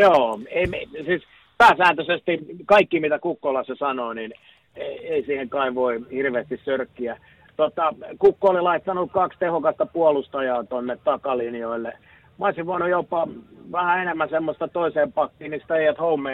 Joo, 0.00 0.40
ei, 0.48 0.66
siis 1.04 1.22
pääsääntöisesti 1.58 2.38
kaikki 2.66 3.00
mitä 3.00 3.18
Kukkolassa 3.18 3.74
sanoo, 3.78 4.12
niin 4.12 4.34
ei 5.02 5.24
siihen 5.26 5.48
kai 5.48 5.74
voi 5.74 6.00
hirveästi 6.10 6.60
sörkkiä. 6.64 7.20
Tota, 7.56 7.94
Kukko 8.18 8.48
oli 8.48 8.60
laittanut 8.60 9.12
kaksi 9.12 9.38
tehokasta 9.38 9.86
puolustajaa 9.86 10.64
tuonne 10.64 10.98
takalinjoille– 11.04 11.92
mä 12.40 12.46
olisin 12.46 12.66
voinut 12.66 12.88
jopa 12.88 13.28
vähän 13.72 14.02
enemmän 14.02 14.28
semmoista 14.28 14.68
toiseen 14.68 15.12
pakkiin, 15.12 15.50
niin 15.50 15.60
stay 15.64 15.88
at 15.88 15.98
home 15.98 16.30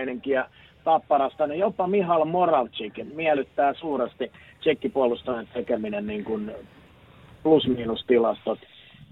tapparasta, 0.84 1.46
niin 1.46 1.60
jopa 1.60 1.86
Mihal 1.86 2.24
Moravcik 2.24 2.94
miellyttää 3.14 3.74
suuresti 3.74 4.32
tsekkipuolustajan 4.60 5.48
tekeminen 5.54 6.06
niin 6.06 6.24
kuin 6.24 6.52
plus-miinus 7.42 8.04
tilastot 8.06 8.58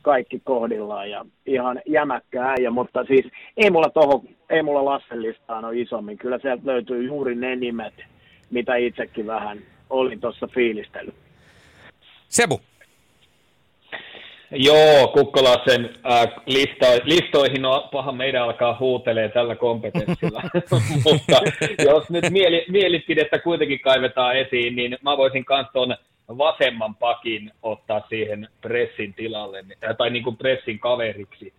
kaikki 0.03 0.41
kohdillaan 0.45 1.11
ja 1.11 1.25
ihan 1.47 1.81
jämäkkä 1.87 2.45
äijä, 2.45 2.71
mutta 2.71 3.05
siis 3.05 3.27
ei 3.57 3.71
mulla 3.71 3.91
toho, 3.91 4.25
ei 4.51 4.63
mulla 4.63 4.85
Lassen 4.85 5.23
listaan 5.23 5.65
ole 5.65 5.81
isommin. 5.81 6.19
Kyllä 6.19 6.39
sieltä 6.39 6.63
löytyy 6.67 7.05
juuri 7.05 7.35
ne 7.35 7.57
nimet, 7.57 7.95
mitä 8.51 8.77
itsekin 8.77 9.27
vähän 9.27 9.59
olin 9.91 10.21
tuossa 10.21 10.47
fiilistellyt. 10.47 11.15
Sebu. 12.29 12.61
Joo, 14.57 15.09
Kukkolasen 15.09 15.91
äh, 16.11 16.29
listo, 16.47 16.87
listoihin. 17.05 17.65
On 17.65 17.89
paha 17.93 18.13
meidän 18.13 18.43
alkaa 18.43 18.77
huutelee 18.81 19.29
tällä 19.29 19.57
kompetenssilla, 19.57 20.43
mutta 21.07 21.41
jos 21.85 22.11
nyt 22.11 22.31
mieli, 22.31 22.65
mielipidettä 22.69 23.39
kuitenkin 23.39 23.81
kaivetaan 23.81 24.37
esiin, 24.37 24.77
niin 24.77 24.99
mä 25.03 25.17
voisin 25.17 25.45
myös 25.49 25.67
tuon 25.73 25.97
vasemman 26.29 26.95
pakin 26.95 27.53
ottaa 27.63 28.07
siihen 28.09 28.49
pressin 28.61 29.15
tilalle, 29.15 29.65
äh, 29.89 29.97
tai 29.97 30.11
niin 30.11 30.25
kuin 30.25 30.37
pressin 30.37 30.79
kaveriksi. 30.79 31.53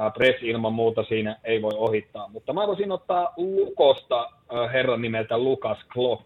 Äh, 0.00 0.12
press 0.12 0.42
ilman 0.42 0.72
muuta 0.72 1.04
siinä 1.04 1.36
ei 1.44 1.62
voi 1.62 1.74
ohittaa, 1.76 2.28
mutta 2.28 2.52
mä 2.52 2.66
voisin 2.66 2.92
ottaa 2.92 3.32
Lukosta 3.36 4.22
äh, 4.22 4.72
herran 4.72 5.02
nimeltä 5.02 5.38
Lukas 5.38 5.78
Klock 5.92 6.24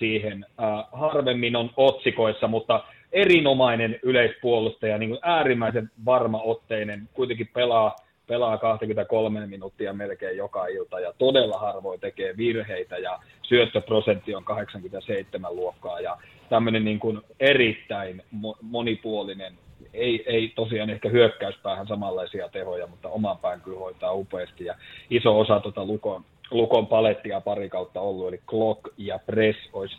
siihen. 0.00 0.46
Äh, 0.62 0.84
harvemmin 0.92 1.56
on 1.56 1.70
otsikoissa, 1.76 2.48
mutta 2.48 2.84
erinomainen 3.12 3.98
yleispuolustaja, 4.02 4.98
niin 4.98 5.10
kuin 5.10 5.20
äärimmäisen 5.22 5.90
varmaotteinen, 6.04 7.08
kuitenkin 7.14 7.50
pelaa, 7.54 7.96
pelaa 8.26 8.58
23 8.58 9.46
minuuttia 9.46 9.92
melkein 9.92 10.36
joka 10.36 10.66
ilta 10.66 11.00
ja 11.00 11.12
todella 11.18 11.58
harvoin 11.58 12.00
tekee 12.00 12.36
virheitä 12.36 12.98
ja 12.98 13.18
syöttöprosentti 13.42 14.34
on 14.34 14.44
87 14.44 15.56
luokkaa 15.56 16.00
ja 16.00 16.16
tämmöinen 16.48 16.84
niin 16.84 16.98
kuin 16.98 17.20
erittäin 17.40 18.22
monipuolinen, 18.62 19.54
ei, 19.94 20.24
ei 20.26 20.52
tosiaan 20.54 20.90
ehkä 20.90 21.08
hyökkäyspäähän 21.08 21.86
samanlaisia 21.86 22.48
tehoja, 22.48 22.86
mutta 22.86 23.08
oman 23.08 23.38
pään 23.38 23.60
kyllä 23.60 23.78
hoitaa 23.78 24.12
upeasti 24.12 24.64
ja 24.64 24.74
iso 25.10 25.40
osa 25.40 25.60
tuota 25.60 25.84
Lukon, 25.84 26.24
Lukon 26.50 26.86
palettia 26.86 27.40
pari 27.40 27.68
kautta 27.68 28.00
ollut, 28.00 28.28
eli 28.28 28.40
Clock 28.48 28.80
ja 28.98 29.18
Press 29.18 29.58
olisi 29.72 29.96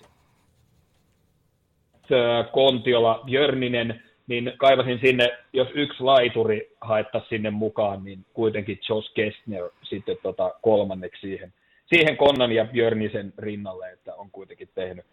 Kontiola, 2.52 3.22
Björninen, 3.26 4.04
niin 4.28 4.54
kaivasin 4.58 5.00
sinne, 5.02 5.38
jos 5.54 5.68
yksi 5.74 6.04
laituri 6.04 6.76
haettaisiin 6.82 7.30
sinne 7.30 7.50
mukaan, 7.50 8.04
niin 8.04 8.26
kuitenkin 8.34 8.80
Josh 8.90 9.14
Kestner 9.14 9.70
sitten 9.84 10.18
tota 10.24 10.54
kolmanneksi 10.62 11.22
siihen, 11.22 11.54
siihen 11.86 12.18
Konnan 12.18 12.52
ja 12.52 12.66
Björnisen 12.66 13.34
rinnalle, 13.38 13.92
että 13.92 14.16
on 14.16 14.32
kuitenkin 14.32 14.70
tehnyt 14.76 15.06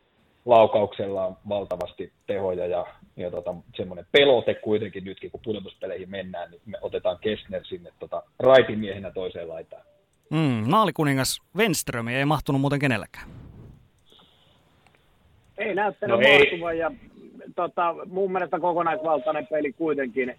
laukauksellaan 0.44 1.37
valtavasti 1.48 2.12
tehoja 2.27 2.66
ja, 2.66 2.87
ja 3.16 3.31
tota, 3.31 3.55
semmoinen 3.77 4.07
pelote 4.12 4.55
kuitenkin 4.55 5.05
nytkin, 5.05 5.31
kun 5.31 5.40
pudotuspeleihin 5.44 6.11
mennään, 6.11 6.51
niin 6.51 6.61
me 6.66 6.79
otetaan 6.83 7.18
Kestner 7.20 7.64
sinne 7.64 7.90
tota, 7.98 8.22
raitimiehenä 8.38 9.11
toiseen 9.11 9.48
laitaan. 9.48 9.83
Mm, 10.31 10.71
maalikuningas 10.71 11.43
Wenström 11.57 12.09
ei 12.09 12.25
mahtunut 12.25 12.61
muuten 12.61 12.79
kenellekään. 12.79 13.27
Ei 15.59 15.75
näyttänyt 15.75 16.21
no 16.21 16.29
mahtuvan 16.29 16.79
ja 16.79 16.91
tota, 17.57 17.95
mun 18.07 18.33
mielestä 18.33 18.61
kokonaisvaltainen 18.61 19.47
peli 19.47 19.73
kuitenkin 19.73 20.35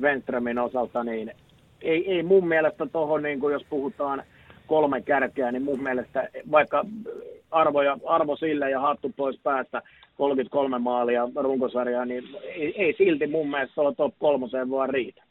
Venströmin 0.00 0.58
osalta, 0.58 1.04
niin 1.04 1.32
ei, 1.82 2.12
ei 2.12 2.22
mun 2.22 2.48
mielestä 2.48 2.86
tuohon, 2.86 3.22
niin 3.22 3.40
jos 3.52 3.64
puhutaan 3.70 4.22
kolme 4.66 5.02
kärkeä, 5.02 5.52
niin 5.52 5.62
mun 5.62 5.82
mielestä 5.82 6.28
vaikka 6.50 6.84
arvo, 7.50 7.82
ja, 7.82 7.98
arvo 8.06 8.36
sille 8.36 8.70
ja 8.70 8.80
hattu 8.80 9.12
pois 9.16 9.40
päästä 9.42 9.82
33 10.16 10.78
maalia 10.78 11.28
runkosarjaa, 11.34 12.04
niin 12.04 12.24
ei, 12.44 12.82
ei 12.82 12.94
silti 12.98 13.26
mun 13.26 13.50
mielestä 13.50 13.80
olla 13.80 13.92
top 13.92 14.14
kolmoseen 14.18 14.70
vaan 14.70 14.90
riitä. 14.90 15.22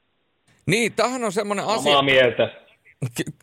Niin, 0.66 0.94
tämähän 0.96 1.24
on 1.24 1.32
semmoinen 1.32 1.66
asia. 1.66 1.92
Samaa 1.92 2.02
mieltä. 2.02 2.61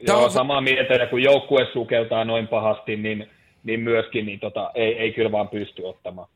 Joo, 0.01 0.25
on... 0.25 0.31
samaa 0.31 0.61
mieltä, 0.61 0.94
ja 0.94 1.07
kun 1.07 1.23
joukkue 1.23 1.66
sukeltaa 1.73 2.25
noin 2.25 2.49
pahasti, 2.49 2.97
niin 2.97 3.31
niin 3.64 3.81
myöskin 3.81 4.27
niin 4.27 4.40
tota, 4.40 4.71
ei, 4.75 4.99
ei 4.99 5.12
kyllä 5.12 5.33
vaan 5.33 5.49
pysty 5.49 5.83
ottamaan. 5.83 6.29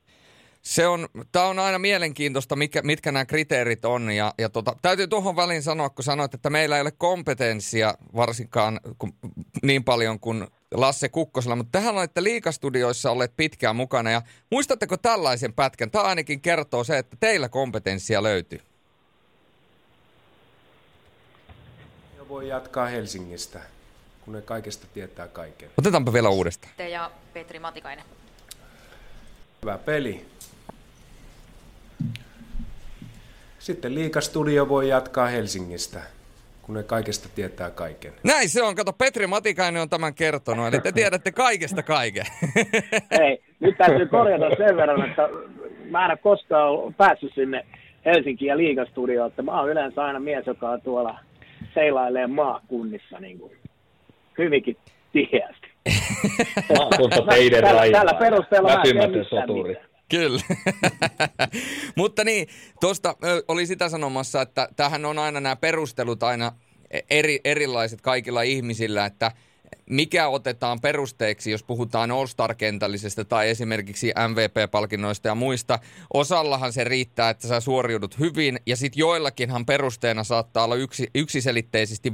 Se 0.63 0.87
on, 0.87 1.09
tämä 1.33 1.45
on 1.45 1.59
aina 1.59 1.79
mielenkiintoista, 1.79 2.57
mitkä, 2.57 2.83
mitkä 2.83 3.13
nämä 3.13 3.25
kriteerit 3.25 3.85
on. 3.85 4.11
Ja, 4.11 4.35
ja 4.39 4.49
tota, 4.49 4.77
täytyy 4.83 5.09
tuohon 5.09 5.37
väliin 5.37 5.63
sanoa, 5.63 5.91
kun 5.91 6.05
sanoit, 6.05 6.35
että 6.35 6.51
meillä 6.51 6.77
ei 6.77 6.83
ole 6.83 6.93
kompetenssia 6.99 7.95
varsinkaan 8.17 8.81
kun, 8.99 9.13
niin 9.63 9.85
paljon 9.85 10.21
kuin 10.21 10.47
Lasse 10.75 11.09
Kukkosella, 11.09 11.57
mutta 11.57 11.79
tähän 11.79 11.97
olette 11.97 12.23
liikastudioissa 12.23 13.11
olleet 13.11 13.33
pitkään 13.37 13.77
mukana. 13.77 14.11
Ja 14.11 14.23
muistatteko 14.51 14.97
tällaisen 14.97 15.53
pätkän? 15.53 15.91
Tämä 15.91 16.05
ainakin 16.05 16.41
kertoo 16.41 16.85
se, 16.85 16.99
että 16.99 17.17
teillä 17.21 17.49
kompetenssia 17.49 18.23
löytyy. 18.23 18.61
Voi 22.33 22.49
jatkaa 22.49 22.87
Helsingistä 22.87 23.61
kun 24.25 24.35
ne 24.35 24.43
kaikesta 24.43 24.87
tietää 24.95 25.29
kaiken. 25.29 25.71
Otetaanpa 25.79 26.13
vielä 26.13 26.29
uudestaan. 26.29 26.73
Te 26.77 26.89
ja 26.89 27.11
Petri 27.33 27.59
Matikainen. 27.59 28.05
Hyvä 29.63 29.79
peli. 29.79 30.25
Sitten 33.59 33.95
Liikastudio 33.95 34.69
voi 34.69 34.89
jatkaa 34.89 35.27
Helsingistä, 35.27 36.01
kun 36.63 36.75
ne 36.75 36.83
kaikesta 36.83 37.29
tietää 37.35 37.71
kaiken. 37.71 38.13
Näin 38.23 38.49
se 38.49 38.63
on. 38.63 38.75
Kato, 38.75 38.93
Petri 38.93 39.27
Matikainen 39.27 39.83
on 39.83 39.89
tämän 39.89 40.15
kertonut, 40.15 40.67
eli 40.67 40.81
te 40.81 40.93
tiedätte 40.93 41.33
kaikesta 41.33 41.83
kaiken. 41.83 42.27
Ei, 43.11 43.43
nyt 43.61 43.79
täytyy 43.79 44.07
korjata 44.07 44.57
sen 44.57 44.77
verran, 44.77 45.11
että 45.11 45.29
mä 45.91 46.05
en 46.05 46.11
ole 46.11 46.19
koskaan 46.19 46.95
päässyt 46.95 47.33
sinne 47.35 47.67
Helsinkiin 48.05 48.49
ja 48.49 48.57
Liikastudioon, 48.57 49.29
että 49.29 49.43
mä 49.43 49.61
oon 49.61 49.71
yleensä 49.71 50.05
aina 50.05 50.21
mies, 50.21 50.47
joka 50.47 50.71
on 50.71 50.81
tuolla 50.81 51.19
seilailee 51.75 52.27
maakunnissa 52.27 53.21
niin 53.21 53.39
kuin 53.39 53.53
hyvinkin 54.39 54.77
tiheästi. 55.13 55.67
teidän 57.31 57.65
tällä, 57.65 57.93
tällä 57.93 58.15
perusteella 58.15 58.69
Väsymätön 58.79 59.25
soturi. 59.25 59.77
Kyllä. 60.09 60.41
Mutta 61.97 62.25
niin, 62.25 62.47
tuosta 62.81 63.17
oli 63.49 63.67
sitä 63.67 63.89
sanomassa, 63.89 64.43
että 64.43 64.69
tähän 64.77 65.05
on 65.05 65.19
aina 65.19 65.41
nämä 65.41 65.57
perustelut 65.57 66.23
aina 66.23 66.53
eri, 67.11 67.41
erilaiset 67.45 68.01
kaikilla 68.01 68.43
ihmisillä, 68.43 69.07
että 69.07 69.33
mikä 69.91 70.29
otetaan 70.29 70.81
perusteeksi, 70.81 71.51
jos 71.51 71.63
puhutaan 71.63 72.11
All-Star-kentällisestä 72.11 73.25
tai 73.25 73.51
esimerkiksi 73.51 74.13
MVP-palkinnoista 74.29 75.29
ja 75.29 75.35
muista. 75.35 75.79
Osallahan 76.15 76.73
se 76.73 76.85
riittää, 76.85 77.31
että 77.31 77.49
sä 77.49 77.61
suoriudut 77.61 78.19
hyvin, 78.19 78.61
ja 78.67 78.77
sitten 78.77 79.01
joillakinhan 79.01 79.67
perusteena 79.67 80.25
saattaa 80.25 80.65
olla 80.65 80.75
yksi, 80.75 81.11
yksiselitteisesti 81.15 82.13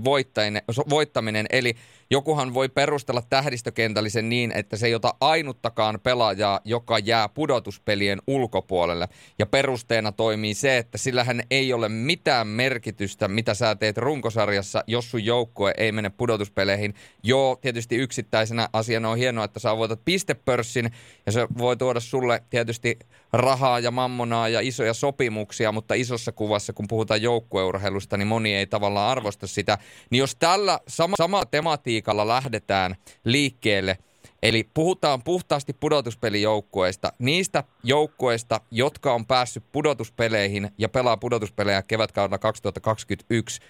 voittaminen, 0.90 1.46
eli 1.50 1.74
jokuhan 2.10 2.54
voi 2.54 2.68
perustella 2.68 3.22
tähdistökentällisen 3.30 4.28
niin, 4.28 4.52
että 4.52 4.76
se 4.76 4.86
ei 4.86 4.94
ota 4.94 5.14
ainuttakaan 5.20 6.00
pelaajaa, 6.02 6.60
joka 6.64 6.98
jää 6.98 7.28
pudotuspelien 7.28 8.18
ulkopuolelle. 8.26 9.08
Ja 9.38 9.46
perusteena 9.46 10.12
toimii 10.12 10.54
se, 10.54 10.78
että 10.78 10.98
sillähän 10.98 11.42
ei 11.50 11.72
ole 11.72 11.88
mitään 11.88 12.46
merkitystä, 12.46 13.28
mitä 13.28 13.54
sä 13.54 13.74
teet 13.74 13.98
runkosarjassa, 13.98 14.84
jos 14.86 15.10
sun 15.10 15.24
joukkue 15.24 15.74
ei 15.76 15.92
mene 15.92 16.10
pudotuspeleihin. 16.10 16.94
Joo, 17.22 17.56
tietysti 17.56 17.96
yksittäisenä 17.96 18.68
asiana 18.72 19.10
on 19.10 19.18
hienoa, 19.18 19.44
että 19.44 19.60
sä 19.60 19.76
voitat 19.76 20.04
pistepörssin 20.04 20.90
ja 21.26 21.32
se 21.32 21.48
voi 21.58 21.76
tuoda 21.76 22.00
sulle 22.00 22.42
tietysti 22.50 22.98
rahaa 23.32 23.78
ja 23.78 23.90
mammonaa 23.90 24.48
ja 24.48 24.60
isoja 24.60 24.94
sopimuksia, 24.94 25.72
mutta 25.72 25.94
isossa 25.94 26.32
kuvassa, 26.32 26.72
kun 26.72 26.88
puhutaan 26.88 27.22
joukkueurheilusta, 27.22 28.16
niin 28.16 28.28
moni 28.28 28.54
ei 28.54 28.66
tavallaan 28.66 29.10
arvosta 29.10 29.46
sitä. 29.46 29.78
Niin 30.10 30.18
jos 30.18 30.36
tällä 30.36 30.80
sama, 30.88 31.14
sama 31.18 31.42
tematiikalla 31.98 32.28
lähdetään 32.28 32.96
liikkeelle, 33.24 33.98
Eli 34.42 34.68
puhutaan 34.74 35.22
puhtaasti 35.22 35.72
pudotuspelijoukkueista, 35.72 37.12
niistä 37.18 37.64
joukkueista, 37.82 38.60
jotka 38.70 39.14
on 39.14 39.26
päässyt 39.26 39.64
pudotuspeleihin 39.72 40.70
ja 40.78 40.88
pelaa 40.88 41.16
pudotuspelejä 41.16 41.82
kevätkaudella 41.82 42.38
2021, 42.38 43.60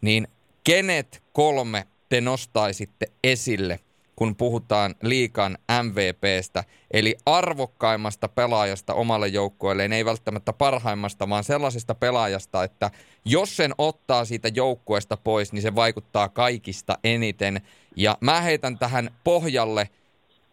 niin 0.00 0.28
kenet 0.64 1.22
kolme 1.32 1.86
te 2.08 2.20
nostaisitte 2.20 3.06
esille, 3.24 3.80
kun 4.18 4.36
puhutaan 4.36 4.94
liikan 5.02 5.58
MVPstä, 5.82 6.64
eli 6.90 7.16
arvokkaimmasta 7.26 8.28
pelaajasta 8.28 8.94
omalle 8.94 9.28
joukkueelleen, 9.28 9.92
ei 9.92 10.04
välttämättä 10.04 10.52
parhaimmasta, 10.52 11.28
vaan 11.28 11.44
sellaisesta 11.44 11.94
pelaajasta, 11.94 12.64
että 12.64 12.90
jos 13.24 13.56
sen 13.56 13.74
ottaa 13.78 14.24
siitä 14.24 14.48
joukkueesta 14.48 15.16
pois, 15.16 15.52
niin 15.52 15.62
se 15.62 15.74
vaikuttaa 15.74 16.28
kaikista 16.28 16.98
eniten. 17.04 17.60
Ja 17.96 18.18
mä 18.20 18.40
heitän 18.40 18.78
tähän 18.78 19.10
pohjalle 19.24 19.88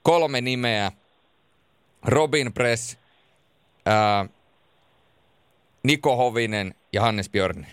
kolme 0.04 0.42
nimeä. 0.42 0.92
Robin 2.04 2.54
Press, 2.54 2.98
ää, 3.86 4.26
Niko 5.84 6.16
Hovinen 6.16 6.76
ja 6.94 7.02
Hannes 7.02 7.30
Björne. 7.30 7.68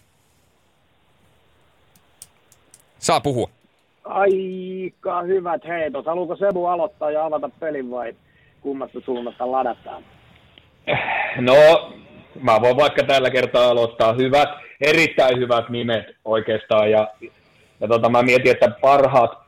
Saa 2.98 3.20
puhua. 3.20 3.61
Aika 4.04 5.22
hyvät 5.22 5.64
heitot. 5.68 6.06
Haluatko 6.06 6.36
Sebu 6.36 6.66
aloittaa 6.66 7.10
ja 7.10 7.24
avata 7.24 7.50
pelin 7.60 7.90
vai 7.90 8.14
kummasta 8.60 9.00
suunnasta 9.04 9.52
ladataan? 9.52 10.02
No, 11.40 11.92
mä 12.40 12.60
voin 12.60 12.76
vaikka 12.76 13.02
tällä 13.02 13.30
kertaa 13.30 13.68
aloittaa 13.68 14.12
hyvät, 14.12 14.48
erittäin 14.80 15.38
hyvät 15.38 15.68
nimet 15.68 16.06
oikeastaan. 16.24 16.90
Ja, 16.90 17.08
ja 17.80 17.88
tota, 17.88 18.08
mä 18.08 18.22
mietin, 18.22 18.52
että 18.52 18.68
parhaat, 18.80 19.38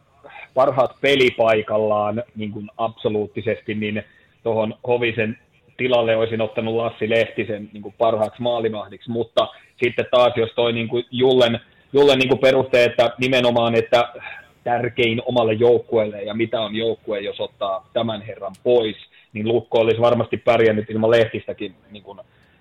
parhaat 0.55 0.97
pelipaikallaan 1.01 2.23
niin 2.37 2.53
kuin 2.53 2.71
absoluuttisesti, 2.77 3.75
niin 3.75 4.03
tuohon 4.43 4.75
Hovisen 4.87 5.39
tilalle 5.77 6.17
olisin 6.17 6.41
ottanut 6.41 6.75
Lassi 6.75 7.11
Lehtisen 7.11 7.71
niin 7.73 7.83
kuin 7.83 7.95
parhaaksi 7.99 8.43
maalivahdiksi, 8.43 9.11
mutta 9.11 9.49
sitten 9.83 10.07
taas 10.11 10.33
jos 10.37 10.51
toi 10.55 10.73
niin 10.73 10.89
kuin 10.89 11.05
Jullen, 11.11 11.61
Jullen 11.93 12.19
niin 12.19 12.29
kuin 12.29 12.39
peruste, 12.39 12.85
että 12.85 13.11
nimenomaan, 13.19 13.75
että 13.75 14.09
tärkein 14.65 15.23
omalle 15.27 15.53
joukkueelle 15.53 16.23
ja 16.23 16.35
mitä 16.35 16.61
on 16.61 16.75
joukkue, 16.75 17.21
jos 17.21 17.41
ottaa 17.41 17.89
tämän 17.93 18.23
herran 18.23 18.55
pois, 18.62 18.97
niin 19.33 19.49
Lukko 19.49 19.81
olisi 19.81 20.01
varmasti 20.01 20.37
pärjännyt 20.37 20.91
ilman 20.91 21.11
Lehtistäkin 21.11 21.75
niin 21.91 22.03
kuin 22.03 22.21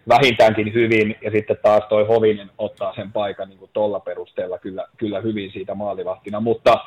vähintäänkin 0.10 0.74
hyvin, 0.74 1.16
ja 1.22 1.32
sitten 1.32 1.58
taas 1.64 1.84
toi 1.90 2.06
Hovinen 2.08 2.50
ottaa 2.58 2.96
sen 2.96 3.12
paikan 3.12 3.50
niin 3.50 3.70
tuolla 3.74 4.00
perusteella 4.00 4.58
kyllä, 4.58 4.86
kyllä 4.98 5.22
hyvin 5.22 5.52
siitä 5.52 5.76
maalivahtina, 5.76 6.40
mutta 6.40 6.78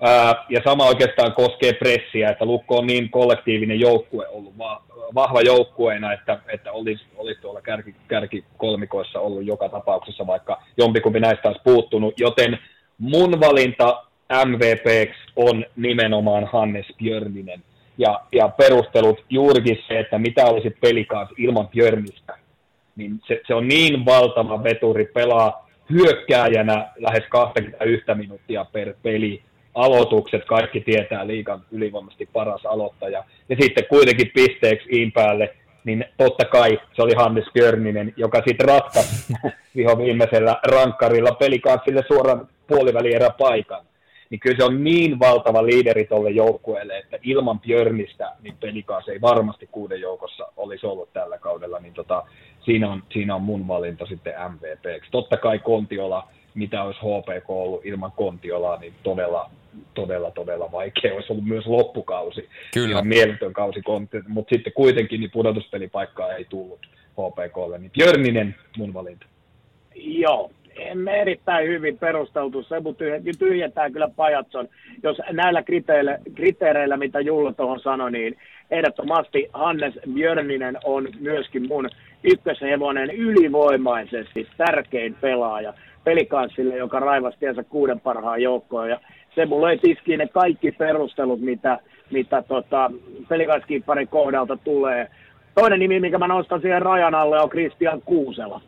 ää, 0.00 0.44
ja 0.48 0.60
sama 0.64 0.86
oikeastaan 0.86 1.32
koskee 1.32 1.72
pressiä, 1.72 2.30
että 2.30 2.44
Lukko 2.44 2.78
on 2.78 2.86
niin 2.86 3.10
kollektiivinen 3.10 3.80
joukkue 3.80 4.28
ollut, 4.28 4.58
va, 4.58 4.82
vahva 5.14 5.40
joukkueena, 5.40 6.12
että, 6.12 6.38
että 6.48 6.72
olisi, 6.72 7.04
olisi 7.16 7.40
tuolla 7.40 7.60
kärki, 7.60 7.94
kärkikolmikoissa 8.08 9.20
ollut 9.20 9.46
joka 9.46 9.68
tapauksessa, 9.68 10.26
vaikka 10.26 10.62
jompikumpi 10.76 11.20
näistä 11.20 11.48
olisi 11.48 11.62
puuttunut, 11.64 12.20
joten 12.20 12.58
mun 12.98 13.40
valinta 13.40 14.02
MVP 14.30 15.10
on 15.36 15.64
nimenomaan 15.76 16.44
Hannes 16.52 16.86
Björninen. 16.98 17.62
Ja, 17.98 18.20
ja 18.32 18.48
perustelut 18.48 19.24
juurikin 19.30 19.78
se, 19.88 19.98
että 19.98 20.18
mitä 20.18 20.46
olisi 20.46 20.70
pelikaas 20.70 21.28
ilman 21.38 21.68
Björnistä. 21.68 22.38
Niin 22.96 23.20
se, 23.26 23.40
se 23.46 23.54
on 23.54 23.68
niin 23.68 24.04
valtava 24.04 24.64
veturi, 24.64 25.04
pelaa 25.04 25.70
hyökkääjänä 25.90 26.88
lähes 26.98 27.24
21 27.28 28.14
minuuttia 28.14 28.64
per 28.64 28.94
peli. 29.02 29.42
Aloitukset, 29.74 30.44
kaikki 30.44 30.80
tietää 30.80 31.26
liikan 31.26 31.62
ylivoimaisesti 31.72 32.28
paras 32.32 32.66
aloittaja. 32.66 33.24
Ja 33.48 33.56
sitten 33.60 33.86
kuitenkin 33.88 34.30
pisteeksi 34.34 34.88
in 34.90 35.12
päälle, 35.12 35.54
niin 35.84 36.04
totta 36.16 36.44
kai 36.44 36.80
se 36.96 37.02
oli 37.02 37.14
Hannes 37.16 37.44
Björninen, 37.54 38.14
joka 38.16 38.42
sitten 38.46 38.68
ratkaisi 38.68 39.32
viho 39.76 39.98
viimeisellä 39.98 40.56
rankkarilla 40.66 41.32
pelikanssille 41.32 42.02
suoran 42.08 42.48
puolivälierä 42.66 43.30
paikan 43.38 43.89
niin 44.30 44.40
kyllä 44.40 44.56
se 44.56 44.64
on 44.64 44.84
niin 44.84 45.18
valtava 45.18 45.66
liideri 45.66 46.04
tuolle 46.04 46.30
joukkueelle, 46.30 46.98
että 46.98 47.18
ilman 47.22 47.60
Björnistä 47.60 48.32
niin 48.42 48.56
pelikaas 48.60 49.08
ei 49.08 49.20
varmasti 49.20 49.68
kuuden 49.72 50.00
joukossa 50.00 50.52
olisi 50.56 50.86
ollut 50.86 51.12
tällä 51.12 51.38
kaudella, 51.38 51.78
niin 51.80 51.94
tota, 51.94 52.22
siinä, 52.64 52.90
on, 52.90 53.02
siinä 53.12 53.34
on 53.34 53.42
mun 53.42 53.68
valinta 53.68 54.06
sitten 54.06 54.34
MVP. 54.52 55.02
Totta 55.10 55.36
kai 55.36 55.58
Kontiola, 55.58 56.28
mitä 56.54 56.82
olisi 56.82 57.00
HPK 57.00 57.50
ollut 57.50 57.86
ilman 57.86 58.12
Kontiolaa, 58.12 58.76
niin 58.76 58.94
todella, 59.02 59.50
todella, 59.94 60.30
todella 60.30 60.72
vaikea 60.72 61.14
olisi 61.14 61.32
ollut 61.32 61.46
myös 61.46 61.66
loppukausi. 61.66 62.48
Kyllä. 62.74 62.90
Ihan 62.90 63.06
mieletön 63.06 63.52
kausi, 63.52 63.80
mutta 64.28 64.54
sitten 64.54 64.72
kuitenkin 64.72 65.20
niin 65.20 65.30
pudotuspelipaikkaa 65.30 66.32
ei 66.32 66.44
tullut 66.44 66.80
HPKlle, 67.12 67.78
niin 67.78 67.90
Björninen 67.90 68.54
mun 68.76 68.94
valinta. 68.94 69.26
Joo, 69.94 70.50
emme 70.88 71.20
erittäin 71.20 71.68
hyvin 71.68 71.98
perusteltu. 71.98 72.62
Sebu 72.62 72.96
tyhjentää 73.38 73.90
kyllä 73.90 74.08
pajatson. 74.16 74.68
Jos 75.02 75.20
näillä 75.32 75.62
kriteereillä, 75.62 76.18
kriteereillä 76.34 76.96
mitä 76.96 77.20
Julla 77.20 77.52
tuohon 77.52 77.80
sanoi, 77.80 78.12
niin 78.12 78.36
ehdottomasti 78.70 79.48
Hannes 79.52 79.94
Björninen 80.14 80.78
on 80.84 81.08
myöskin 81.20 81.68
mun 81.68 81.88
ykköshevonen 82.24 83.10
ylivoimaisesti 83.10 84.48
tärkein 84.56 85.16
pelaaja 85.20 85.74
pelikanssille, 86.04 86.76
joka 86.76 87.00
raivasi 87.00 87.38
tiensä 87.38 87.62
kuuden 87.64 88.00
parhaan 88.00 88.42
joukkoon. 88.42 88.90
Ja 88.90 89.00
Sebu 89.34 89.62
löi 89.62 89.78
tiskiin 89.78 90.18
ne 90.18 90.26
kaikki 90.26 90.72
perustelut, 90.72 91.40
mitä, 91.40 91.78
mitä 92.10 92.42
tota, 92.42 92.90
pelikanskiipparin 93.28 94.08
kohdalta 94.08 94.56
tulee. 94.56 95.08
Toinen 95.54 95.78
nimi, 95.78 96.00
mikä 96.00 96.18
mä 96.18 96.28
nostan 96.28 96.60
siihen 96.60 96.82
rajan 96.82 97.14
alle, 97.14 97.40
on 97.40 97.50
Christian 97.50 98.02
Kuusela 98.04 98.60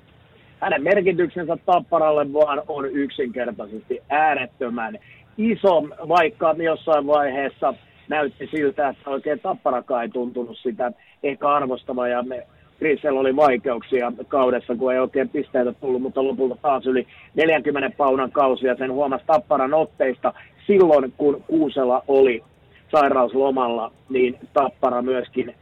hänen 0.63 0.83
merkityksensä 0.83 1.57
Tapparalle 1.67 2.33
vaan 2.33 2.63
on 2.69 2.87
yksinkertaisesti 2.87 4.01
äärettömän 4.09 4.99
iso, 5.39 5.83
vaikka 6.09 6.55
jossain 6.59 7.07
vaiheessa 7.07 7.75
näytti 8.09 8.49
siltä, 8.51 8.89
että 8.89 9.11
oikein 9.11 9.41
Tapparakaan 9.41 10.03
ei 10.03 10.09
tuntunut 10.09 10.59
sitä 10.59 10.93
ehkä 11.23 11.49
arvostava 11.49 12.09
ja 12.09 12.23
me 12.23 12.47
Grisel 12.79 13.17
oli 13.17 13.37
vaikeuksia 13.37 14.13
kaudessa, 14.29 14.77
kun 14.77 14.93
ei 14.93 14.99
oikein 14.99 15.29
pisteitä 15.29 15.73
tullut, 15.73 16.03
mutta 16.03 16.25
lopulta 16.25 16.57
taas 16.63 16.87
yli 16.87 17.07
40 17.35 17.97
paunan 17.97 18.33
kausi 18.33 18.67
ja 18.67 18.77
sen 18.77 18.93
huomasi 18.93 19.25
Tapparan 19.27 19.75
otteista. 19.75 20.33
Silloin, 20.67 21.13
kun 21.17 21.45
Kuusela 21.47 22.03
oli 22.09 22.43
sairauslomalla, 22.91 23.93
niin 24.09 24.39
Tappara 24.53 25.03
myöskin 25.03 25.55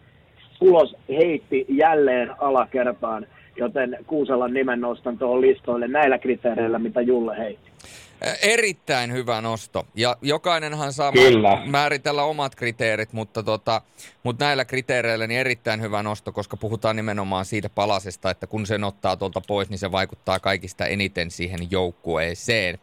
ulos 0.61 0.97
heitti 1.09 1.67
jälleen 1.69 2.31
alakertaan 2.39 3.27
joten 3.61 3.97
Kuuselan 4.07 4.55
nimen 4.55 4.81
nostan 4.81 5.19
tuohon 5.19 5.41
listoille 5.41 5.89
näillä 5.89 6.19
kriteereillä, 6.19 6.79
mitä 6.79 7.01
Julle 7.01 7.39
heitti. 7.39 7.71
Erittäin 8.43 9.13
hyvä 9.13 9.41
nosto. 9.41 9.87
Ja 9.95 10.17
jokainenhan 10.23 10.93
saa 10.93 11.13
Kyllä. 11.13 11.63
määritellä 11.67 12.23
omat 12.25 12.55
kriteerit, 12.55 13.13
mutta, 13.13 13.43
tota, 13.43 13.83
mutta 14.23 14.45
näillä 14.45 14.65
kriteereillä 14.65 15.27
niin 15.27 15.41
erittäin 15.41 15.81
hyvä 15.81 16.03
nosto, 16.03 16.33
koska 16.33 16.57
puhutaan 16.57 16.97
nimenomaan 16.97 17.45
siitä 17.45 17.69
palasesta, 17.69 18.31
että 18.31 18.47
kun 18.47 18.67
sen 18.67 18.85
ottaa 18.85 19.17
tuolta 19.17 19.41
pois, 19.47 19.71
niin 19.71 19.79
se 19.79 19.93
vaikuttaa 19.93 20.41
kaikista 20.41 20.87
eniten 20.87 21.31
siihen 21.31 21.71
joukkueeseen. 21.71 22.79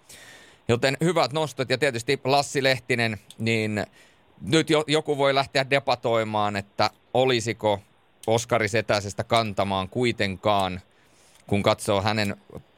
Joten 0.68 0.98
hyvät 1.04 1.34
nostot 1.34 1.70
ja 1.70 1.78
tietysti 1.78 2.20
Lassi 2.24 2.64
Lehtinen, 2.64 3.18
niin 3.40 3.86
nyt 4.42 4.70
jo, 4.70 4.84
joku 4.88 5.18
voi 5.18 5.36
lähteä 5.36 5.70
debatoimaan, 5.70 6.56
että 6.56 6.90
olisiko 7.14 7.80
Oskari 8.28 8.68
Setäsestä 8.68 9.24
kantamaan 9.24 9.90
kuitenkaan, 9.90 10.82
kun 11.48 11.64
katsoo 11.64 12.02
hänen 12.02 12.36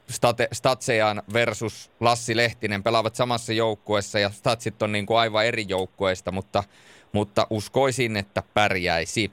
State, 0.09 0.47
Statsejan 0.51 1.21
versus 1.33 1.91
Lassi 1.99 2.37
Lehtinen 2.37 2.83
pelaavat 2.83 3.15
samassa 3.15 3.53
joukkueessa 3.53 4.19
ja 4.19 4.29
Statsit 4.29 4.81
on 4.81 4.91
niin 4.91 5.05
kuin 5.05 5.17
aivan 5.19 5.45
eri 5.45 5.65
joukkueista, 5.67 6.31
mutta, 6.31 6.63
mutta 7.11 7.47
uskoisin, 7.49 8.17
että 8.17 8.43
pärjäisi. 8.53 9.31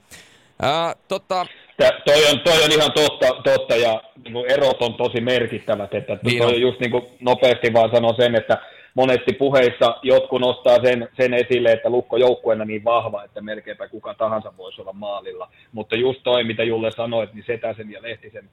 Ää, 0.63 0.95
tota... 1.09 1.47
Tää, 1.77 1.91
toi, 2.05 2.27
on, 2.31 2.41
toi 2.41 2.65
on 2.65 2.73
ihan 2.73 2.93
totta, 2.93 3.27
totta 3.45 3.77
ja 3.77 4.03
niin 4.25 4.51
erot 4.51 4.83
on 4.83 4.95
tosi 4.95 5.21
merkittävät, 5.21 5.95
että 5.95 6.19
niin 6.23 6.43
toi 6.43 6.55
on. 6.55 6.61
just 6.61 6.81
niin 6.81 6.91
kuin 6.91 7.07
nopeasti 7.21 7.73
vaan 7.73 7.91
sanon 7.91 8.15
sen, 8.17 8.35
että 8.35 8.59
monesti 8.97 9.33
puheissa 9.33 9.97
jotkut 10.03 10.41
nostaa 10.41 10.79
sen, 10.83 11.09
sen 11.17 11.35
esille, 11.35 11.73
että 11.73 11.91
Lukko 11.91 12.17
joukkueena 12.17 12.65
niin 12.65 12.85
vahva, 12.85 13.25
että 13.25 13.41
melkeinpä 13.41 13.89
kuka 13.89 14.15
tahansa 14.15 14.53
voisi 14.57 14.81
olla 14.81 14.93
maalilla. 14.93 15.49
Mutta 15.73 15.97
just 15.97 16.21
toi, 16.25 16.45
mitä 16.45 16.63
Julle 16.63 16.91
sanoit, 16.91 17.35
niin 17.35 17.45
Setäsen 17.47 17.91
ja 17.91 18.03
Lehtisen 18.03 18.49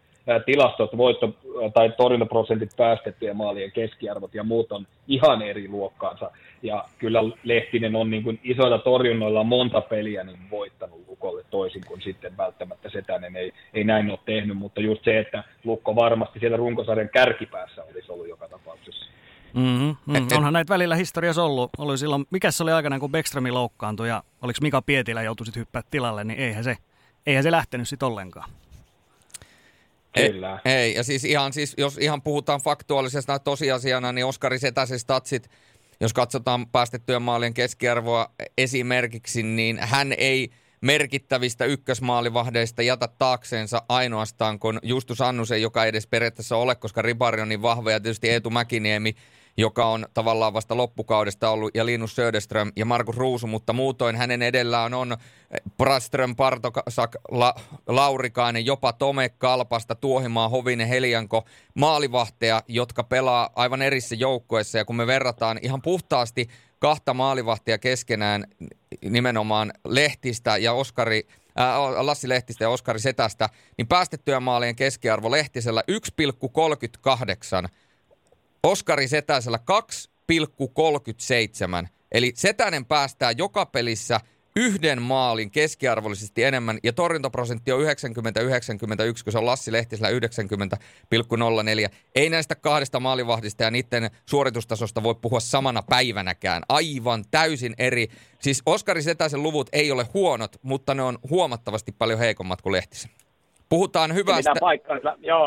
tilastot, 0.45 0.97
voitto- 0.97 1.35
tai 1.73 1.89
torjuntaprosentit 1.97 2.69
päästettyjen 2.77 3.37
maalien 3.37 3.71
keskiarvot 3.71 4.35
ja 4.35 4.43
muut 4.43 4.71
on 4.71 4.87
ihan 5.07 5.41
eri 5.41 5.67
luokkaansa. 5.67 6.31
Ja 6.61 6.85
kyllä 6.99 7.19
Lehtinen 7.43 7.95
on 7.95 8.09
niin 8.09 8.23
kuin 8.23 8.39
isoilla 8.43 8.77
torjunnoilla 8.77 9.43
monta 9.43 9.81
peliä 9.81 10.23
niin 10.23 10.39
voittanut 10.51 11.01
Lukolle 11.07 11.43
toisin 11.51 11.83
kuin 11.87 12.01
sitten 12.01 12.37
välttämättä 12.37 12.89
Setänen 12.89 13.35
ei, 13.35 13.51
ei 13.73 13.83
näin 13.83 14.09
ole 14.09 14.19
tehnyt, 14.25 14.57
mutta 14.57 14.81
just 14.81 15.03
se, 15.03 15.19
että 15.19 15.43
Lukko 15.63 15.95
varmasti 15.95 16.39
siellä 16.39 16.57
runkosarjan 16.57 17.09
kärkipäässä 17.09 17.83
olisi 17.83 18.11
ollut 18.11 18.27
joka 18.27 18.47
tapauksessa. 18.47 19.12
Mm-hmm, 19.53 19.95
mm. 20.05 20.27
Onhan 20.35 20.53
näitä 20.53 20.73
välillä 20.73 20.95
historiassa 20.95 21.43
ollut. 21.43 21.69
Oli 21.77 21.97
silloin, 21.97 22.25
mikä 22.29 22.51
se 22.51 22.63
oli 22.63 22.71
aikana, 22.71 22.99
kun 22.99 23.11
Beckströmi 23.11 23.51
loukkaantui 23.51 24.07
ja 24.07 24.23
oliko 24.41 24.59
Mika 24.61 24.81
Pietilä 24.81 25.23
joutui 25.23 25.45
sitten 25.45 25.61
hyppää 25.61 25.81
tilalle, 25.91 26.23
niin 26.23 26.39
eihän 26.39 26.63
se, 26.63 26.77
eihän 27.25 27.43
se 27.43 27.51
lähtenyt 27.51 27.89
sitten 27.89 28.07
ollenkaan. 28.07 28.49
Kyllä. 30.15 30.59
Ei, 30.65 30.73
ei, 30.73 30.93
ja 30.93 31.03
siis 31.03 31.23
ihan, 31.23 31.53
siis, 31.53 31.73
jos 31.77 31.97
ihan 31.97 32.21
puhutaan 32.21 32.61
faktuaalisesta 32.61 33.39
tosiasiana, 33.39 34.11
niin 34.11 34.25
Oskari 34.25 34.59
Setäsen 34.59 34.99
statsit, 34.99 35.49
jos 35.99 36.13
katsotaan 36.13 36.67
päästettyjen 36.67 37.21
maalien 37.21 37.53
keskiarvoa 37.53 38.31
esimerkiksi, 38.57 39.43
niin 39.43 39.79
hän 39.81 40.13
ei 40.17 40.49
merkittävistä 40.81 41.65
ykkösmaalivahdeista 41.65 42.81
jätä 42.81 43.07
taakseensa 43.07 43.81
ainoastaan, 43.89 44.59
kun 44.59 44.79
Justus 44.83 45.21
Annusen, 45.21 45.61
joka 45.61 45.83
ei 45.83 45.89
edes 45.89 46.07
periaatteessa 46.07 46.57
ole, 46.57 46.75
koska 46.75 47.01
Ribari 47.01 47.41
on 47.41 47.49
niin 47.49 47.61
vahva, 47.61 47.91
ja 47.91 47.99
tietysti 47.99 48.29
Eetu 48.29 48.49
Mäkiniemi, 48.49 49.15
joka 49.57 49.85
on 49.85 50.05
tavallaan 50.13 50.53
vasta 50.53 50.77
loppukaudesta 50.77 51.49
ollut, 51.49 51.75
ja 51.75 51.85
Linus 51.85 52.15
Söderström 52.15 52.71
ja 52.75 52.85
Markus 52.85 53.17
Ruusu, 53.17 53.47
mutta 53.47 53.73
muutoin 53.73 54.15
hänen 54.15 54.41
edellään 54.41 54.93
on 54.93 55.17
Braström, 55.77 56.35
Partosak, 56.35 57.15
La, 57.31 57.55
Laurikainen, 57.87 58.65
jopa 58.65 58.93
Tome 58.93 59.29
Kalpasta, 59.29 59.95
Tuohimaa, 59.95 60.49
Hovinen, 60.49 60.87
Helianko, 60.87 61.45
maalivahteja, 61.73 62.63
jotka 62.67 63.03
pelaa 63.03 63.49
aivan 63.55 63.81
erissä 63.81 64.15
joukkoissa, 64.15 64.77
ja 64.77 64.85
kun 64.85 64.95
me 64.95 65.07
verrataan 65.07 65.59
ihan 65.61 65.81
puhtaasti 65.81 66.47
kahta 66.79 67.13
maalivahtia 67.13 67.77
keskenään, 67.77 68.45
nimenomaan 69.09 69.73
Lehtistä 69.87 70.57
ja 70.57 70.73
Oskari, 70.73 71.27
ää, 71.55 72.05
Lassi 72.05 72.29
Lehtistä 72.29 72.63
ja 72.63 72.69
Oskari 72.69 72.99
Setästä, 72.99 73.49
niin 73.77 73.87
päästettyä 73.87 74.39
maalien 74.39 74.75
keskiarvo 74.75 75.31
Lehtisellä 75.31 75.83
1,38 75.91 77.69
Oskari 78.63 79.07
Setäisellä 79.07 79.59
2,37. 81.83 81.87
Eli 82.11 82.31
Setänen 82.35 82.85
päästää 82.85 83.31
joka 83.31 83.65
pelissä 83.65 84.19
yhden 84.55 85.01
maalin 85.01 85.51
keskiarvollisesti 85.51 86.43
enemmän, 86.43 86.79
ja 86.83 86.93
torjuntaprosentti 86.93 87.71
on 87.71 87.81
90-91, 87.81 87.85
kun 89.23 89.31
se 89.31 89.37
on 89.37 89.45
Lassi 89.45 89.71
Lehtisellä 89.71 90.09
90,04. 90.09 91.95
Ei 92.15 92.29
näistä 92.29 92.55
kahdesta 92.55 92.99
maalivahdista 92.99 93.63
ja 93.63 93.71
niiden 93.71 94.09
suoritustasosta 94.25 95.03
voi 95.03 95.15
puhua 95.15 95.39
samana 95.39 95.83
päivänäkään. 95.89 96.63
Aivan 96.69 97.23
täysin 97.31 97.73
eri. 97.77 98.07
Siis 98.39 98.61
Oskari 98.65 99.01
Setäisen 99.01 99.43
luvut 99.43 99.69
ei 99.73 99.91
ole 99.91 100.07
huonot, 100.13 100.55
mutta 100.61 100.93
ne 100.95 101.03
on 101.03 101.17
huomattavasti 101.29 101.91
paljon 101.91 102.19
heikommat 102.19 102.61
kuin 102.61 102.73
Lehtisen. 102.73 103.11
Puhutaan 103.69 104.13
hyvästä, 104.13 104.53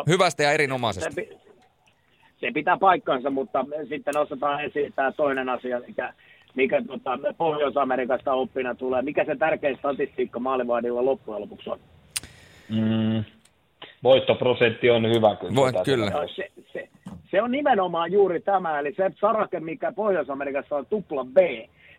hyvästä 0.06 0.42
ja 0.42 0.52
erinomaisesta. 0.52 1.10
Se, 2.40 2.50
pitää 2.54 2.76
paikkansa, 2.76 3.30
mutta 3.30 3.64
sitten 3.88 4.14
nostetaan 4.14 4.64
esiin 4.64 4.92
tämä 4.96 5.12
toinen 5.12 5.48
asia, 5.48 5.80
mikä, 5.86 6.12
mikä 6.54 6.82
tota, 6.86 7.18
Pohjois-Amerikasta 7.38 8.32
oppina 8.32 8.74
tulee. 8.74 9.02
Mikä 9.02 9.24
se 9.24 9.36
tärkein 9.36 9.76
statistiikka 9.76 10.38
maalivahdilla 10.38 11.04
loppujen 11.04 11.40
lopuksi 11.40 11.70
on? 11.70 11.78
Mm, 12.68 13.24
voittoprosentti 14.02 14.90
on 14.90 15.02
hyvä 15.14 15.36
kyllä. 15.36 15.54
Voit, 15.56 15.76
kyllä. 15.84 16.10
No, 16.10 16.28
se, 16.28 16.50
se, 16.72 16.88
se, 17.30 17.42
on 17.42 17.50
nimenomaan 17.50 18.12
juuri 18.12 18.40
tämä, 18.40 18.78
eli 18.78 18.94
se 18.94 19.10
sarake, 19.20 19.60
mikä 19.60 19.92
Pohjois-Amerikassa 19.92 20.76
on 20.76 20.86
tupla 20.86 21.24
B, 21.24 21.36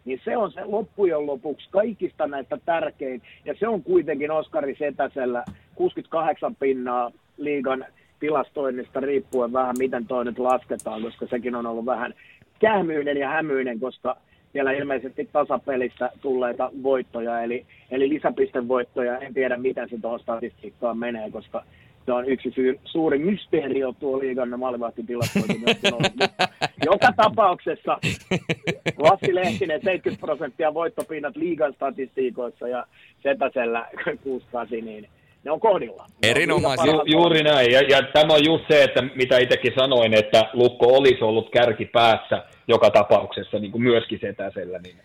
niin 0.06 0.22
se 0.26 0.38
on 0.38 0.52
se 0.52 0.66
loppujen 0.66 1.28
lopuksi 1.28 1.68
kaikista 1.72 2.28
näistä 2.28 2.58
tärkein, 2.66 3.22
ja 3.46 3.54
se 3.60 3.68
on 3.68 3.84
kuitenkin 3.84 4.32
Oskari 4.32 4.76
Setäsellä 4.80 5.44
68 5.76 6.56
pinnaa 6.56 7.12
liigan 7.38 7.86
tilastoinnista 8.20 8.99
riippuen 8.99 9.53
vähän, 9.53 9.76
miten 9.78 10.07
toi 10.07 10.26
nyt 10.26 10.39
lasketaan, 10.39 11.01
koska 11.01 11.28
sekin 11.28 11.55
on 11.55 11.65
ollut 11.65 11.86
vähän 11.86 12.13
kähmyinen 12.59 13.18
ja 13.18 13.30
hämyinen, 13.30 13.80
koska 13.80 14.18
siellä 14.51 14.72
ilmeisesti 14.72 15.30
tasapelissä 15.32 16.09
tulleita 16.22 16.72
voittoja, 16.84 17.43
eli, 17.43 17.65
eli 17.91 18.09
lisäpistevoittoja. 18.09 19.18
En 19.18 19.34
tiedä, 19.34 19.57
miten 19.57 19.89
se 19.89 19.97
tuohon 20.01 20.20
statistiikkaan 20.20 20.97
menee, 20.97 21.32
koska 21.32 21.63
se 22.05 22.13
on 22.13 22.26
yksi 22.26 22.51
syy, 22.51 22.80
suuri 22.86 23.20
mysteerio 23.20 23.93
tuo 23.99 24.20
liigan 24.20 24.59
maalivahtitilastointi. 24.59 25.61
joka 26.86 27.13
tapauksessa 27.15 27.97
Lassi 28.97 29.36
Lehtinen 29.36 29.82
70 29.84 30.26
prosenttia 30.26 30.74
voittopinnat 30.74 31.36
liigan 31.36 31.74
statistiikoissa 31.74 32.68
ja 32.68 32.86
Setäsellä 33.24 33.88
68, 34.24 34.86
niin 34.86 35.07
ne 35.44 35.52
on 35.52 35.60
kohdilla. 35.60 36.06
Erinomaisia. 36.24 36.86
Ju, 36.86 37.04
juuri 37.06 37.44
näin, 37.44 37.72
ja, 37.72 37.82
ja 37.82 38.02
tämä 38.14 38.34
on 38.34 38.46
just 38.46 38.64
se, 38.68 38.84
että 38.84 39.02
mitä 39.02 39.38
itsekin 39.38 39.74
sanoin, 39.80 40.14
että 40.14 40.50
Lukko 40.54 40.86
olisi 40.88 41.24
ollut 41.24 41.50
kärki 41.50 41.86
päässä 41.86 42.44
joka 42.68 42.90
tapauksessa, 42.90 43.60
niin 43.60 43.72
kuin 43.72 43.84
myöskin 43.84 44.20
Setäsellä, 44.20 44.80
niin 44.80 44.98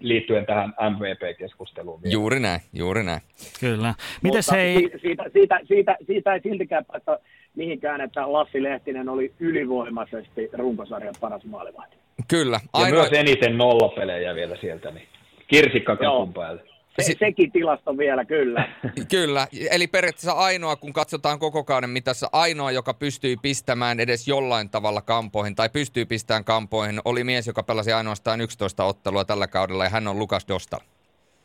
liittyen 0.00 0.46
tähän 0.46 0.74
MVP-keskusteluun. 0.90 2.02
Vielä. 2.02 2.12
Juuri 2.12 2.40
näin, 2.40 2.60
juuri 2.72 3.02
näin. 3.02 3.20
Kyllä. 3.60 3.94
Mites 4.22 4.50
hei... 4.50 4.74
Siitä, 4.74 4.98
siitä, 4.98 5.24
siitä, 5.32 5.60
siitä, 5.68 5.96
siitä 6.06 6.34
ei 6.34 6.40
siltikään 6.40 6.84
päästä 6.84 7.18
mihinkään, 7.56 8.00
että 8.00 8.32
Lassi 8.32 8.62
Lehtinen 8.62 9.08
oli 9.08 9.32
ylivoimaisesti 9.40 10.48
runkosarjan 10.52 11.14
paras 11.20 11.44
maalivahti. 11.44 11.96
Kyllä. 12.28 12.60
Ainoa... 12.72 13.04
Ja 13.04 13.10
myös 13.10 13.20
eniten 13.20 13.58
nollapelejä 13.58 14.34
vielä 14.34 14.56
sieltä, 14.60 14.90
niin 14.90 15.08
kirsikkakapun 15.46 16.34
päälle. 16.34 16.62
Se, 17.02 17.14
sekin 17.18 17.52
tilasto 17.52 17.98
vielä, 17.98 18.24
kyllä. 18.24 18.68
kyllä, 19.10 19.46
eli 19.70 19.86
periaatteessa 19.86 20.32
ainoa, 20.32 20.76
kun 20.76 20.92
katsotaan 20.92 21.38
koko 21.38 21.64
kauden 21.64 21.90
mitassa, 21.90 22.30
ainoa, 22.32 22.72
joka 22.72 22.94
pystyy 22.94 23.36
pistämään 23.42 24.00
edes 24.00 24.28
jollain 24.28 24.70
tavalla 24.70 25.02
kampoihin, 25.02 25.54
tai 25.54 25.68
pystyy 25.68 26.06
pistämään 26.06 26.44
kampoihin, 26.44 27.00
oli 27.04 27.24
mies, 27.24 27.46
joka 27.46 27.62
pelasi 27.62 27.92
ainoastaan 27.92 28.40
11 28.40 28.84
ottelua 28.84 29.24
tällä 29.24 29.46
kaudella, 29.46 29.84
ja 29.84 29.90
hän 29.90 30.08
on 30.08 30.18
Lukas 30.18 30.48
Dostal. 30.48 30.80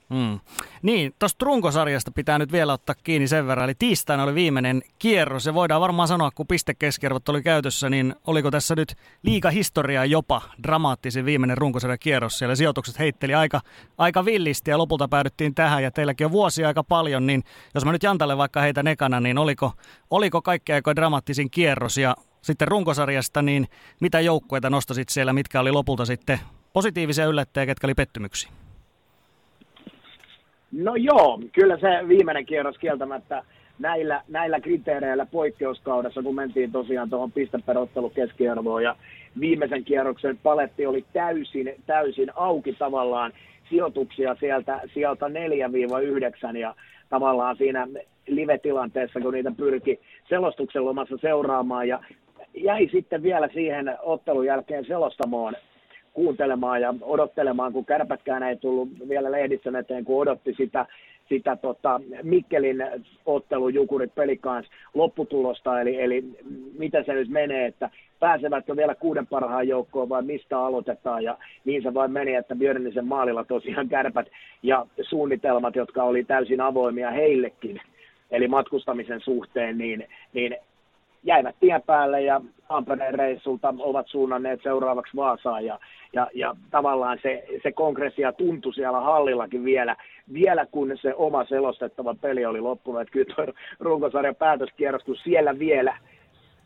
Mm. 0.09 0.39
Niin, 0.81 1.13
tuosta 1.19 1.45
runkosarjasta 1.45 2.11
pitää 2.11 2.39
nyt 2.39 2.51
vielä 2.51 2.73
ottaa 2.73 2.95
kiinni 3.03 3.27
sen 3.27 3.47
verran. 3.47 3.63
Eli 3.63 3.75
tiistaina 3.75 4.23
oli 4.23 4.35
viimeinen 4.35 4.81
kierros. 4.99 5.43
Se 5.43 5.53
voidaan 5.53 5.81
varmaan 5.81 6.07
sanoa, 6.07 6.31
kun 6.31 6.47
pistekeskiarvot 6.47 7.29
oli 7.29 7.43
käytössä, 7.43 7.89
niin 7.89 8.15
oliko 8.27 8.51
tässä 8.51 8.75
nyt 8.75 8.95
liika 9.23 9.49
historiaa 9.49 10.05
jopa 10.05 10.41
dramaattisin 10.63 11.25
viimeinen 11.25 11.57
runkosarjan 11.57 11.99
kierros. 11.99 12.37
Siellä 12.37 12.55
sijoitukset 12.55 12.99
heitteli 12.99 13.33
aika, 13.33 13.61
aika 13.97 14.25
villisti 14.25 14.71
ja 14.71 14.77
lopulta 14.77 15.07
päädyttiin 15.07 15.55
tähän. 15.55 15.83
Ja 15.83 15.91
teilläkin 15.91 16.25
on 16.25 16.31
vuosia 16.31 16.67
aika 16.67 16.83
paljon, 16.83 17.27
niin 17.27 17.43
jos 17.73 17.85
mä 17.85 17.91
nyt 17.91 18.03
Jantalle 18.03 18.37
vaikka 18.37 18.61
heitä 18.61 18.83
nekana, 18.83 19.19
niin 19.19 19.37
oliko, 19.37 19.71
oliko 20.09 20.41
kaikki 20.41 20.73
aika 20.73 20.95
dramaattisin 20.95 21.49
kierros? 21.49 21.97
Ja 21.97 22.15
sitten 22.41 22.67
runkosarjasta, 22.67 23.41
niin 23.41 23.67
mitä 23.99 24.19
joukkueita 24.19 24.69
nostasit 24.69 25.09
siellä, 25.09 25.33
mitkä 25.33 25.59
oli 25.59 25.71
lopulta 25.71 26.05
sitten 26.05 26.39
positiivisia 26.73 27.25
yllättäjiä, 27.25 27.65
ketkä 27.65 27.87
oli 27.87 27.95
pettymyksiä? 27.95 28.51
No 30.73 30.95
joo, 30.95 31.39
kyllä 31.53 31.77
se 31.77 32.07
viimeinen 32.07 32.45
kierros 32.45 32.77
kieltämättä 32.77 33.43
näillä, 33.79 34.21
näillä 34.27 34.59
kriteereillä 34.59 35.25
poikkeuskaudessa, 35.25 36.23
kun 36.23 36.35
mentiin 36.35 36.71
tosiaan 36.71 37.09
tuohon 37.09 37.31
pisteperottelu 37.31 38.09
keskiarvoon 38.09 38.83
ja 38.83 38.95
viimeisen 39.39 39.83
kierroksen 39.83 40.37
paletti 40.43 40.85
oli 40.85 41.05
täysin, 41.13 41.75
täysin 41.85 42.31
auki 42.35 42.73
tavallaan 42.73 43.33
sijoituksia 43.69 44.35
sieltä, 44.39 44.79
sieltä 44.93 45.25
4-9 46.53 46.57
ja 46.57 46.75
tavallaan 47.09 47.57
siinä 47.57 47.87
live-tilanteessa, 48.27 49.19
kun 49.19 49.33
niitä 49.33 49.51
pyrki 49.57 49.99
selostuksen 50.29 50.85
lomassa 50.85 51.17
seuraamaan 51.17 51.87
ja 51.87 51.99
jäi 52.53 52.89
sitten 52.91 53.23
vielä 53.23 53.49
siihen 53.53 53.97
ottelun 54.01 54.45
jälkeen 54.45 54.85
selostamoon 54.85 55.53
kuuntelemaan 56.13 56.81
ja 56.81 56.93
odottelemaan, 57.01 57.73
kun 57.73 57.85
kärpätkään 57.85 58.43
ei 58.43 58.55
tullut 58.55 58.89
vielä 59.09 59.31
lehdissä 59.31 59.79
eteen, 59.79 60.05
kun 60.05 60.21
odotti 60.21 60.53
sitä, 60.57 60.85
sitä 61.29 61.55
tota 61.55 62.01
Mikkelin 62.23 62.85
ottelu 63.25 63.69
Jukurit 63.69 64.15
pelikans 64.15 64.67
lopputulosta, 64.93 65.81
eli, 65.81 66.01
eli 66.01 66.23
miten 66.77 67.05
se 67.05 67.13
nyt 67.13 67.29
menee, 67.29 67.65
että 67.65 67.89
pääsevätkö 68.19 68.75
vielä 68.75 68.95
kuuden 68.95 69.27
parhaan 69.27 69.67
joukkoon 69.67 70.09
vai 70.09 70.23
mistä 70.23 70.59
aloitetaan, 70.59 71.23
ja 71.23 71.37
niin 71.65 71.83
se 71.83 71.93
vain 71.93 72.11
meni, 72.11 72.35
että 72.35 72.55
Björnisen 72.55 73.07
maalilla 73.07 73.43
tosiaan 73.43 73.89
kärpät 73.89 74.27
ja 74.63 74.85
suunnitelmat, 75.01 75.75
jotka 75.75 76.03
oli 76.03 76.23
täysin 76.23 76.61
avoimia 76.61 77.11
heillekin, 77.11 77.81
eli 78.31 78.47
matkustamisen 78.47 79.21
suhteen, 79.21 79.77
niin, 79.77 80.07
niin 80.33 80.55
jäivät 81.23 81.55
tien 81.59 81.81
päälle 81.81 82.21
ja 82.21 82.41
Tampereen 82.67 83.13
reissulta 83.13 83.73
ovat 83.79 84.07
suunnanneet 84.07 84.59
seuraavaksi 84.63 85.15
Vaasaan 85.15 85.65
ja, 85.65 85.79
ja, 86.13 86.27
ja 86.33 86.55
tavallaan 86.71 87.19
se, 87.21 87.45
se 87.63 87.71
konkreettia 87.71 88.33
tuntui 88.33 88.73
siellä 88.73 88.99
hallillakin 88.99 89.63
vielä, 89.63 89.95
vielä 90.33 90.65
kun 90.65 90.97
se 91.01 91.13
oma 91.15 91.45
selostettava 91.45 92.15
peli 92.21 92.45
oli 92.45 92.61
loppunut, 92.61 93.01
että 93.01 93.11
kyllä 93.11 93.35
tuo 93.35 93.45
runkosarjan 93.79 94.35
päätöskierros, 94.35 95.03
kun 95.03 95.15
siellä 95.15 95.59
vielä 95.59 95.97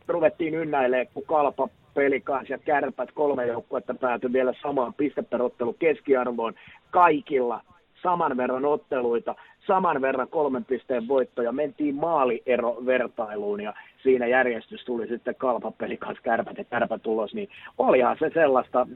ruvettiin 0.08 0.55
ynnäilemään, 0.55 1.08
kun 1.14 1.24
kalpa 1.26 1.70
peli 1.93 2.22
kanssa 2.22 2.53
ja 2.53 2.58
kärpät 2.58 3.12
kolme 3.12 3.45
joukkuetta 3.45 3.93
päätyi 3.93 4.34
vielä 4.34 4.53
samaan 4.62 4.93
pisteperottelu 4.93 5.74
keskiarvoon 5.74 6.53
kaikilla 6.91 7.62
saman 8.03 8.37
verran 8.37 8.65
otteluita, 8.65 9.35
saman 9.67 10.01
verran 10.01 10.27
kolmen 10.27 10.65
pisteen 10.65 11.07
voittoja, 11.07 11.51
mentiin 11.51 11.95
maalierovertailuun 11.95 13.61
ja 13.61 13.73
siinä 14.03 14.27
järjestys 14.27 14.85
tuli 14.85 15.07
sitten 15.07 15.35
kalpapeli 15.35 15.97
kanssa 15.97 16.23
kärpät 16.23 16.57
ja 16.57 16.63
kärpät 16.63 17.01
tulos, 17.01 17.33
niin 17.33 17.49
olihan 17.77 18.17
se 18.19 18.31
sellaista, 18.33 18.87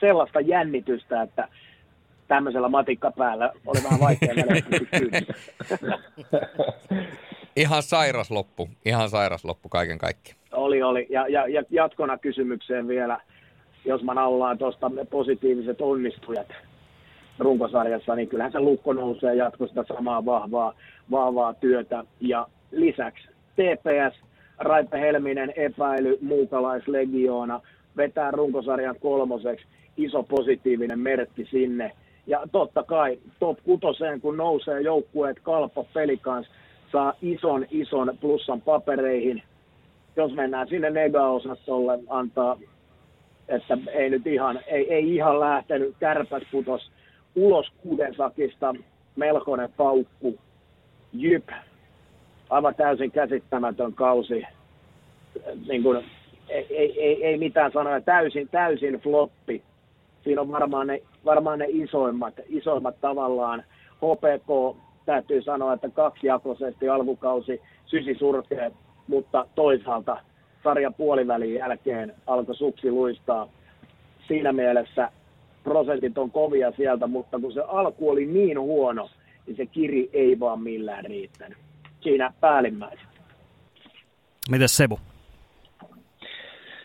sellaista 0.00 0.40
jännitystä, 0.40 1.22
että 1.22 1.48
tämmöisellä 2.28 2.68
matikkapäällä 2.68 3.52
oli 3.66 3.80
vähän 3.84 4.00
vaikea 4.00 4.34
Ihan 7.56 7.82
sairas 7.82 8.30
loppu, 8.30 8.68
ihan 8.84 9.08
sairas 9.08 9.44
loppu 9.44 9.68
kaiken 9.68 9.98
kaikki. 9.98 10.34
Oli, 10.52 10.82
oli. 10.82 11.06
Ja, 11.10 11.28
ja, 11.28 11.48
ja 11.48 11.62
jatkona 11.70 12.18
kysymykseen 12.18 12.88
vielä, 12.88 13.20
jos 13.84 14.02
mä 14.02 14.14
naullaan 14.14 14.58
tuosta 14.58 14.90
positiiviset 15.10 15.80
onnistujat 15.80 16.46
runkosarjassa, 17.38 18.14
niin 18.14 18.28
kyllähän 18.28 18.52
se 18.52 18.60
lukko 18.60 18.92
nousee 18.92 19.34
jatkosta 19.34 19.84
samaa 19.88 20.24
vahvaa, 20.24 20.74
vahvaa 21.10 21.54
työtä. 21.54 22.04
Ja 22.20 22.46
lisäksi 22.70 23.28
TPS, 23.28 24.20
Raipe 24.58 25.00
Helminen 25.00 25.52
epäily, 25.56 26.18
muukalaislegioona, 26.20 27.60
vetää 27.96 28.30
runkosarjan 28.30 28.96
kolmoseksi, 29.00 29.66
iso 29.96 30.22
positiivinen 30.22 30.98
merkki 30.98 31.44
sinne. 31.50 31.92
Ja 32.26 32.42
totta 32.52 32.82
kai 32.82 33.18
top 33.38 33.58
kutoseen, 33.64 34.20
kun 34.20 34.36
nousee 34.36 34.80
joukkueet 34.80 35.40
kalpa 35.42 35.84
pelikans, 35.94 36.46
saa 36.92 37.12
ison 37.22 37.66
ison 37.70 38.12
plussan 38.20 38.60
papereihin. 38.60 39.42
Jos 40.16 40.32
mennään 40.32 40.68
sinne 40.68 40.90
nega-osastolle, 40.90 41.98
antaa, 42.08 42.58
että 43.48 43.78
ei 43.92 44.10
nyt 44.10 44.26
ihan, 44.26 44.60
ei, 44.66 44.94
ei 44.94 45.14
ihan 45.14 45.40
lähtenyt, 45.40 45.94
kärpät 46.00 46.42
putos 46.52 46.90
ulos 47.36 47.72
sakista, 48.16 48.74
melkoinen 49.16 49.72
paukku. 49.76 50.38
Jyp, 51.12 51.48
aivan 52.50 52.74
täysin 52.74 53.10
käsittämätön 53.10 53.92
kausi. 53.92 54.42
Niin 55.68 55.82
kuin, 55.82 56.04
ei, 56.48 56.66
ei, 56.70 57.24
ei, 57.24 57.38
mitään 57.38 57.72
sanoa, 57.72 58.00
täysin, 58.00 58.48
täysin 58.48 58.94
floppi. 58.94 59.62
Siinä 60.24 60.40
on 60.40 60.52
varmaan 60.52 60.86
ne, 60.86 61.02
varmaan 61.24 61.58
ne 61.58 61.66
isoimmat, 61.68 62.34
isoimmat 62.48 63.00
tavallaan. 63.00 63.64
HPK 63.96 64.78
täytyy 65.06 65.42
sanoa, 65.42 65.72
että 65.72 65.88
kaksijakoisesti 65.88 66.88
alkukausi 66.88 67.60
sysi 67.86 68.14
surkea, 68.14 68.70
mutta 69.08 69.46
toisaalta 69.54 70.16
sarjan 70.64 70.94
puolivälin 70.94 71.54
jälkeen 71.54 72.14
alkoi 72.26 72.56
suksi 72.56 72.90
luistaa. 72.90 73.48
Siinä 74.28 74.52
mielessä 74.52 75.10
prosentit 75.66 76.18
on 76.18 76.30
kovia 76.30 76.72
sieltä, 76.76 77.06
mutta 77.06 77.38
kun 77.40 77.52
se 77.52 77.60
alku 77.68 78.10
oli 78.10 78.26
niin 78.26 78.60
huono, 78.60 79.10
niin 79.46 79.56
se 79.56 79.66
kiri 79.66 80.10
ei 80.12 80.40
vaan 80.40 80.60
millään 80.60 81.04
riittänyt. 81.04 81.58
Siinä 82.00 82.32
päällimmäiset. 82.40 83.06
Mites 84.50 84.76
Sebu? 84.76 84.98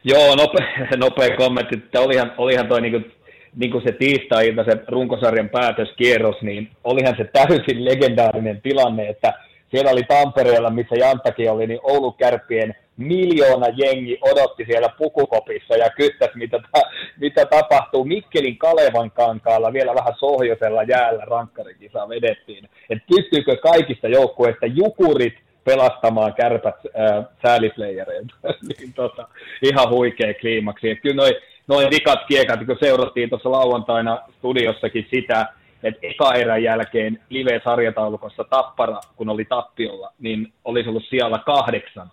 Joo, 0.03 0.35
nopea, 0.35 0.67
nopea 0.97 1.37
kommentti. 1.37 1.75
Että 1.77 2.01
olihan, 2.01 2.33
olihan 2.37 2.67
toi 2.67 2.81
niinku, 2.81 3.09
niinku 3.55 3.81
se 3.85 3.91
tiistai-ilta, 3.91 4.63
se 4.63 4.83
runkosarjan 4.87 5.49
päätöskierros, 5.49 6.41
niin 6.41 6.69
olihan 6.83 7.15
se 7.17 7.23
täysin 7.23 7.85
legendaarinen 7.85 8.61
tilanne, 8.61 9.09
että 9.09 9.33
siellä 9.71 9.91
oli 9.91 10.03
Tampereella, 10.03 10.69
missä 10.69 10.95
Janttakin 10.95 11.51
oli, 11.51 11.67
niin 11.67 11.79
Oulu 11.83 12.11
Kärppien 12.11 12.75
miljoona 12.97 13.67
jengi 13.75 14.17
odotti 14.21 14.65
siellä 14.65 14.89
pukukopissa 14.97 15.75
ja 15.75 15.89
kyttäisi, 15.89 16.37
mitä, 16.37 16.59
ta- 16.71 16.89
mitä 17.19 17.45
tapahtuu. 17.45 18.05
Mikkelin 18.05 18.57
Kalevan 18.57 19.11
kankaalla 19.11 19.73
vielä 19.73 19.95
vähän 19.95 20.13
sohjosella 20.19 20.83
jäällä 20.83 21.25
rankkarikisa 21.25 22.09
vedettiin. 22.09 22.69
Et 22.89 22.99
pystyykö 23.15 23.57
kaikista 23.57 24.07
joukkueista 24.07 24.65
jukurit 24.65 25.33
pelastamaan 25.63 26.33
kärpät 26.33 26.75
äh, 26.75 27.25
säälisleijereiltä. 27.41 28.33
niin, 28.77 28.93
tota, 28.93 29.27
ihan 29.61 29.89
huikea 29.89 30.33
kliimaksi. 30.33 30.89
Et 30.89 31.01
kyllä 31.01 31.15
noin 31.15 31.33
noi 31.67 31.87
vikat 31.89 32.19
kiekat, 32.27 32.65
kun 32.65 32.77
seurattiin 32.83 33.29
tuossa 33.29 33.51
lauantaina 33.51 34.21
studiossakin 34.37 35.07
sitä, 35.13 35.45
että 35.83 35.99
eka 36.07 36.33
erän 36.33 36.63
jälkeen 36.63 37.19
live-sarjataulukossa 37.29 38.43
Tappara, 38.43 38.99
kun 39.15 39.29
oli 39.29 39.45
tappiolla, 39.45 40.13
niin 40.19 40.53
olisi 40.65 40.89
ollut 40.89 41.05
siellä 41.09 41.39
kahdeksan 41.45 42.11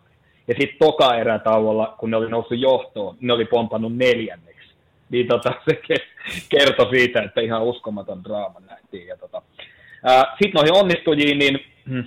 ja 0.49 0.55
sitten 0.61 0.79
toka 0.79 1.15
erätauolla, 1.15 1.95
kun 1.99 2.11
ne 2.11 2.17
oli 2.17 2.31
noussut 2.31 2.61
johtoon, 2.61 3.17
ne 3.21 3.33
oli 3.33 3.45
pompannut 3.45 3.97
neljänneksi. 3.97 4.69
Niin 5.11 5.27
tota, 5.27 5.53
se 5.69 5.81
kertoi 6.49 6.91
siitä, 6.91 7.23
että 7.23 7.41
ihan 7.41 7.63
uskomaton 7.63 8.25
draama 8.25 8.61
nähtiin. 8.71 9.19
Tota, 9.21 9.43
sitten 10.43 10.53
noihin 10.55 10.75
onnistujiin, 10.75 11.39
niin 11.39 11.61
hmm, 11.89 12.05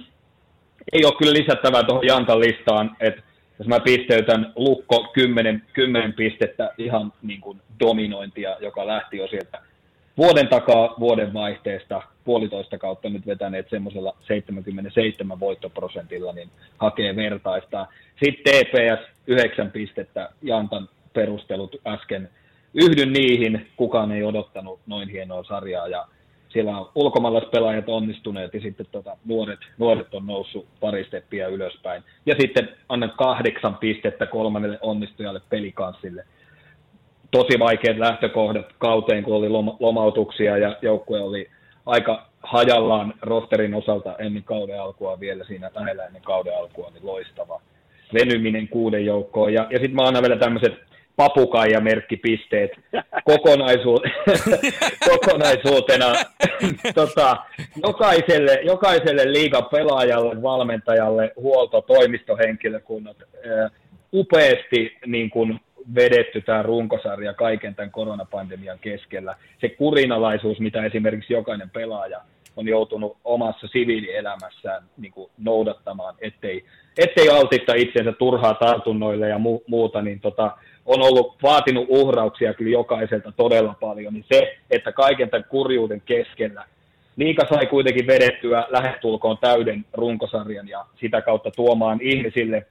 ei 0.93 1.05
ole 1.05 1.16
kyllä 1.18 1.34
lisättävää 1.34 1.84
tuohon 1.84 2.07
Jantan 2.07 2.39
listaan, 2.39 2.97
että 2.99 3.22
jos 3.59 3.68
mä 3.68 3.80
pisteytän 3.80 4.53
Lukko 4.55 5.12
10, 5.14 5.64
10 5.74 6.14
pistettä 6.14 6.74
ihan 6.78 7.14
niin 7.22 7.41
kuin 7.41 7.62
dominointia, 7.80 8.57
joka 8.59 8.88
lähti 8.88 9.18
jo 9.18 9.28
sieltä 9.28 9.59
vuoden 10.22 10.48
takaa 10.48 10.96
vuoden 11.00 11.34
vaihteesta 11.34 12.02
puolitoista 12.24 12.78
kautta 12.78 13.10
nyt 13.10 13.28
vetäneet 13.28 13.70
semmoisella 13.70 14.16
77 14.28 15.40
voittoprosentilla, 15.40 16.34
niin 16.34 16.50
hakee 16.78 17.16
vertaista. 17.16 17.88
Sitten 18.24 18.54
TPS 18.54 19.00
9 19.28 19.72
pistettä, 19.72 20.30
Jantan 20.42 20.90
perustelut 21.14 21.76
äsken. 21.88 22.30
Yhdyn 22.74 23.14
niihin, 23.14 23.68
kukaan 23.78 24.12
ei 24.12 24.24
odottanut 24.24 24.80
noin 24.88 25.10
hienoa 25.10 25.44
sarjaa 25.44 25.88
ja 25.88 26.08
siellä 26.50 26.78
on 26.78 26.90
ulkomaalaispelaajat 26.96 27.90
onnistuneet 27.90 28.54
ja 28.54 28.62
sitten 28.62 28.86
tota, 28.92 29.18
nuoret, 29.26 29.60
nuoret 29.78 30.14
on 30.14 30.26
noussut 30.28 30.68
pari 30.80 31.04
steppiä 31.04 31.48
ylöspäin. 31.48 32.04
Ja 32.26 32.36
sitten 32.40 32.70
annan 32.90 33.14
kahdeksan 33.18 33.78
pistettä 33.78 34.26
kolmannelle 34.26 34.80
onnistujalle 34.82 35.42
pelikanssille 35.50 36.26
tosi 37.32 37.60
vaikeat 37.60 37.98
lähtökohdat 37.98 38.66
kauteen, 38.78 39.24
kun 39.24 39.36
oli 39.36 39.50
lomautuksia 39.80 40.58
ja 40.58 40.76
joukkue 40.82 41.22
oli 41.22 41.50
aika 41.86 42.26
hajallaan 42.44 43.14
rosterin 43.22 43.74
osalta 43.74 44.16
ennen 44.20 44.44
kauden 44.44 44.82
alkua 44.82 45.20
vielä 45.20 45.44
siinä 45.44 45.72
lähellä 45.76 46.06
ennen 46.06 46.22
kauden 46.22 46.58
alkua, 46.58 46.90
niin 46.94 47.06
loistava 47.06 47.62
venyminen 48.14 48.68
kuuden 48.68 49.06
joukkoon. 49.06 49.54
Ja, 49.54 49.68
ja 49.70 49.80
sitten 49.80 49.96
mä 49.96 50.04
annan 50.04 50.24
vielä 50.24 50.38
tämmöiset 50.38 50.74
papukaija-merkkipisteet 51.16 52.72
kokonaisu- 53.30 54.04
kokonaisuutena 55.12 56.14
tota, 56.96 57.38
jokaiselle, 57.84 58.60
jokaiselle 58.64 59.32
liigan 59.34 59.66
pelaajalle, 59.66 60.42
valmentajalle, 60.42 61.32
huolto, 61.36 61.82
toimistohenkilökunnat, 61.82 63.18
upeasti 64.14 64.98
niin 65.06 65.30
kuin 65.30 65.60
vedetty 65.96 66.42
tämä 66.42 66.64
runkosarja 66.64 67.34
kaiken 67.34 67.76
tämän 67.76 67.92
koronapandemian 67.92 68.80
keskellä. 68.80 69.36
Se 69.62 69.70
kurinalaisuus, 69.70 70.60
mitä 70.60 70.86
esimerkiksi 70.86 71.34
jokainen 71.34 71.70
pelaaja 71.70 72.22
on 72.56 72.68
joutunut 72.68 73.18
omassa 73.24 73.68
siviilielämässään 73.68 74.84
niin 74.98 75.12
kuin 75.12 75.32
noudattamaan, 75.38 76.16
ettei, 76.22 76.66
ettei 76.98 77.30
altista 77.30 77.74
itsensä 77.76 78.12
turhaa 78.12 78.54
tartunnoille 78.54 79.30
ja 79.30 79.38
mu- 79.38 79.64
muuta, 79.68 80.02
niin 80.02 80.20
tota, 80.20 80.58
on 80.86 81.02
ollut 81.02 81.44
vaatinut 81.44 81.86
uhrauksia 81.90 82.54
kyllä 82.54 82.72
jokaiselta 82.72 83.32
todella 83.32 83.76
paljon, 83.80 84.14
niin 84.14 84.26
se, 84.32 84.58
että 84.70 84.92
kaiken 84.92 85.30
tämän 85.30 85.46
kurjuuden 85.50 86.02
keskellä 86.06 86.66
Liika 87.16 87.46
sai 87.50 87.66
kuitenkin 87.66 88.08
vedettyä 88.08 88.68
lähestulkoon 88.70 89.38
täyden 89.38 89.86
runkosarjan 89.94 90.68
ja 90.68 90.86
sitä 91.00 91.22
kautta 91.22 91.52
tuomaan 91.52 92.00
ihmisille 92.02 92.66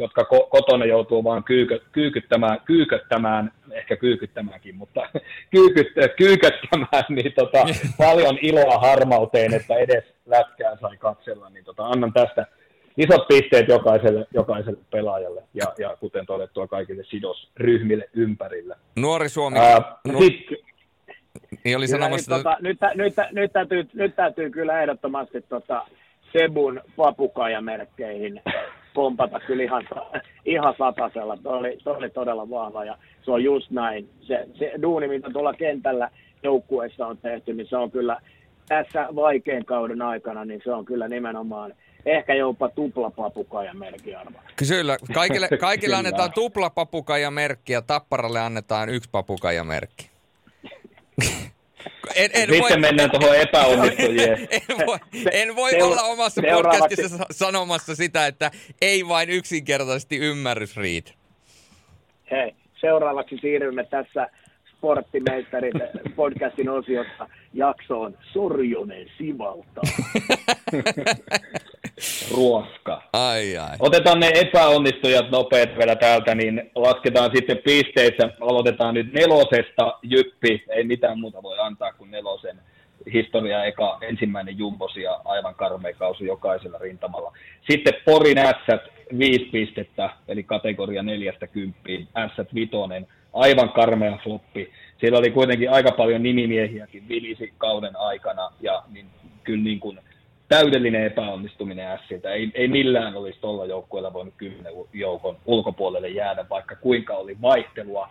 jotka 0.00 0.22
ko- 0.22 0.48
kotona 0.50 0.84
joutuu 0.84 1.24
vaan 1.24 1.44
kyykö, 1.44 1.80
kyykyttämään, 1.92 2.60
kyyköttämään, 2.64 3.52
ehkä 3.70 3.96
kyykyttämäänkin, 3.96 4.76
mutta 4.76 5.00
kyykyt, 5.56 5.88
kyyköttämään, 6.16 7.04
niin 7.08 7.32
tota, 7.32 7.64
paljon 7.98 8.38
iloa 8.42 8.78
harmauteen, 8.78 9.54
että 9.54 9.74
edes 9.74 10.04
lätkään 10.26 10.78
sai 10.80 10.96
katsella, 10.96 11.50
niin 11.50 11.64
tota, 11.64 11.86
annan 11.86 12.12
tästä 12.12 12.46
isot 12.96 13.28
pisteet 13.28 13.68
jokaiselle, 13.68 14.26
jokaiselle 14.34 14.78
pelaajalle 14.90 15.42
ja, 15.54 15.66
ja 15.78 15.96
kuten 16.00 16.26
todettua 16.26 16.66
kaikille 16.66 17.04
sidosryhmille 17.04 18.08
ympärillä. 18.14 18.76
Nuori 18.96 19.28
Suomi. 19.28 19.58
Ää, 19.58 19.96
nu- 20.08 20.18
sit, 20.18 20.46
niin 21.64 21.76
oli 21.76 21.88
sanomassa... 21.88 22.36
Niin, 22.36 22.44
tota, 22.44 22.56
nyt, 22.60 22.78
nyt, 22.94 23.14
nyt, 23.32 23.52
täytyy, 23.52 23.88
nyt 23.94 24.16
täytyy 24.16 24.50
kyllä 24.50 24.80
ehdottomasti 24.82 25.40
tota, 25.48 25.86
Sebun 26.32 26.80
papukaijamerkkeihin 26.96 28.42
pompata 28.94 29.40
kyllä 29.40 29.62
ihan, 29.62 29.88
ihan 30.44 30.74
satasella. 30.78 31.36
Tuo 31.36 31.52
oli, 31.52 31.78
toi 31.84 31.96
oli 31.96 32.10
todella 32.10 32.50
vahva 32.50 32.84
ja 32.84 32.98
se 33.24 33.30
on 33.30 33.44
just 33.44 33.70
näin. 33.70 34.08
Se, 34.20 34.46
se 34.58 34.72
duuni, 34.82 35.08
mitä 35.08 35.30
tuolla 35.30 35.54
kentällä 35.54 36.10
joukkueessa 36.42 37.06
on 37.06 37.18
tehty, 37.18 37.54
niin 37.54 37.66
se 37.68 37.76
on 37.76 37.90
kyllä 37.90 38.20
tässä 38.68 39.08
vaikean 39.14 39.64
kauden 39.64 40.02
aikana, 40.02 40.44
niin 40.44 40.60
se 40.64 40.72
on 40.72 40.84
kyllä 40.84 41.08
nimenomaan 41.08 41.74
ehkä 42.06 42.34
jopa 42.34 42.68
tuplapapukajan 42.68 43.78
merkkiarvo. 43.78 44.38
Kyllä, 44.68 44.96
kaikille, 45.14 45.48
kaikille 45.60 45.96
annetaan 45.96 46.32
tuplapapukajan 46.32 47.32
merkki 47.32 47.72
ja 47.72 47.82
Tapparalle 47.82 48.40
annetaan 48.40 48.88
yksi 48.88 49.08
papukajan 49.12 49.66
merkki. 49.66 50.10
En, 52.14 52.30
en 52.34 52.40
Sitten 52.40 52.60
voi, 52.60 52.76
mennään 52.78 53.10
tuohon 53.10 53.36
epäonnistujien. 53.36 54.38
En 54.50 54.86
voi, 54.86 54.98
en 55.32 55.56
voi 55.56 55.70
Seura- 55.70 55.86
olla 55.86 56.02
omassa 56.02 56.42
podcastissa 56.54 57.26
sanomassa 57.30 57.94
sitä, 57.94 58.26
että 58.26 58.50
ei 58.82 59.08
vain 59.08 59.30
yksinkertaisesti 59.30 60.16
ymmärrys 60.18 60.76
riitä. 60.76 61.12
Hei, 62.30 62.54
seuraavaksi 62.80 63.38
siirrymme 63.40 63.84
tässä 63.84 64.28
Sporttimeisterin 64.76 65.72
podcastin 66.16 66.68
osiossa 66.68 67.28
jaksoon 67.54 68.18
Sorjonen 68.32 69.06
sivalta. 69.18 69.80
Ruoska. 72.34 73.02
Ai 73.12 73.56
ai. 73.56 73.76
Otetaan 73.78 74.20
ne 74.20 74.30
epäonnistujat 74.34 75.30
nopeat 75.30 75.78
vielä 75.78 75.96
täältä, 75.96 76.34
niin 76.34 76.70
lasketaan 76.74 77.30
sitten 77.34 77.58
pisteissä. 77.58 78.30
Aloitetaan 78.40 78.94
nyt 78.94 79.12
nelosesta, 79.12 79.98
Jyppi. 80.02 80.64
Ei 80.68 80.84
mitään 80.84 81.20
muuta 81.20 81.42
voi 81.42 81.58
antaa 81.58 81.92
kuin 81.92 82.10
nelosen 82.10 82.60
historia 83.12 83.64
eka 83.64 83.98
ensimmäinen 84.00 84.58
jumbosia, 84.58 85.20
aivan 85.24 85.54
karmea 85.54 85.94
kausi 85.94 86.24
jokaisella 86.24 86.78
rintamalla. 86.78 87.32
Sitten 87.70 87.94
Porin 88.04 88.38
ässät, 88.38 88.82
viisi 89.18 89.44
pistettä, 89.44 90.10
eli 90.28 90.42
kategoria 90.42 91.02
neljästä 91.02 91.46
kymppiin, 91.46 92.08
ässät 92.16 92.54
vitonen, 92.54 93.06
aivan 93.32 93.68
karmea 93.68 94.18
floppi. 94.22 94.70
Siellä 95.00 95.18
oli 95.18 95.30
kuitenkin 95.30 95.70
aika 95.70 95.92
paljon 95.92 96.22
nimimiehiäkin 96.22 97.08
vilisi 97.08 97.52
kauden 97.58 97.96
aikana, 97.96 98.52
ja 98.60 98.82
niin, 98.92 99.06
kyllä 99.44 99.64
niin 99.64 99.80
kuin 99.80 100.00
täydellinen 100.50 101.04
epäonnistuminen 101.04 101.98
Siltä. 102.08 102.32
Ei, 102.32 102.50
ei 102.54 102.68
millään 102.68 103.16
olisi 103.16 103.40
tuolla 103.40 103.66
joukkueella 103.66 104.12
voinut 104.12 104.34
kymmenen 104.36 104.72
joukon 104.92 105.36
ulkopuolelle 105.46 106.08
jäädä, 106.08 106.46
vaikka 106.50 106.76
kuinka 106.76 107.14
oli 107.14 107.36
vaihtelua 107.42 108.08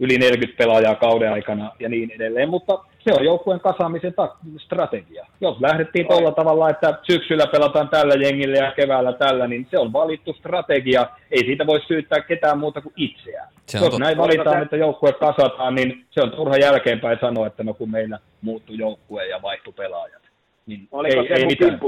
yli 0.00 0.18
40 0.18 0.58
pelaajaa 0.58 0.94
kauden 0.94 1.32
aikana 1.32 1.72
ja 1.80 1.88
niin 1.88 2.10
edelleen, 2.10 2.48
mutta 2.48 2.84
se 2.98 3.12
on 3.12 3.24
joukkueen 3.24 3.60
kasaamisen 3.60 4.14
strategia. 4.58 5.26
Jos 5.40 5.60
lähdettiin 5.60 6.06
tuolla 6.08 6.32
tavalla, 6.32 6.70
että 6.70 6.98
syksyllä 7.02 7.46
pelataan 7.46 7.88
tällä 7.88 8.14
jengillä 8.14 8.56
ja 8.56 8.72
keväällä 8.72 9.12
tällä, 9.12 9.46
niin 9.46 9.66
se 9.70 9.78
on 9.78 9.92
valittu 9.92 10.32
strategia. 10.32 11.06
Ei 11.30 11.44
siitä 11.44 11.66
voi 11.66 11.80
syyttää 11.88 12.20
ketään 12.20 12.58
muuta 12.58 12.80
kuin 12.80 12.92
itseään. 12.96 13.48
Se 13.66 13.78
Jos 13.78 13.88
tot... 13.88 13.98
näin 13.98 14.18
valitaan, 14.18 14.62
että 14.62 14.76
joukkue 14.76 15.12
kasataan, 15.12 15.74
niin 15.74 16.06
se 16.10 16.22
on 16.22 16.30
turha 16.30 16.56
jälkeenpäin 16.56 17.18
sanoa, 17.20 17.46
että 17.46 17.64
no 17.64 17.74
kun 17.74 17.90
meillä 17.90 18.18
muuttui 18.42 18.78
joukkue 18.78 19.26
ja 19.26 19.42
vaihtui 19.42 19.72
pelaajat. 19.72 20.23
Niin 20.66 20.88
Oliko 20.92 21.20
ei, 21.20 21.28
se 21.28 21.34
ei 21.34 21.46
mitään 21.46 21.80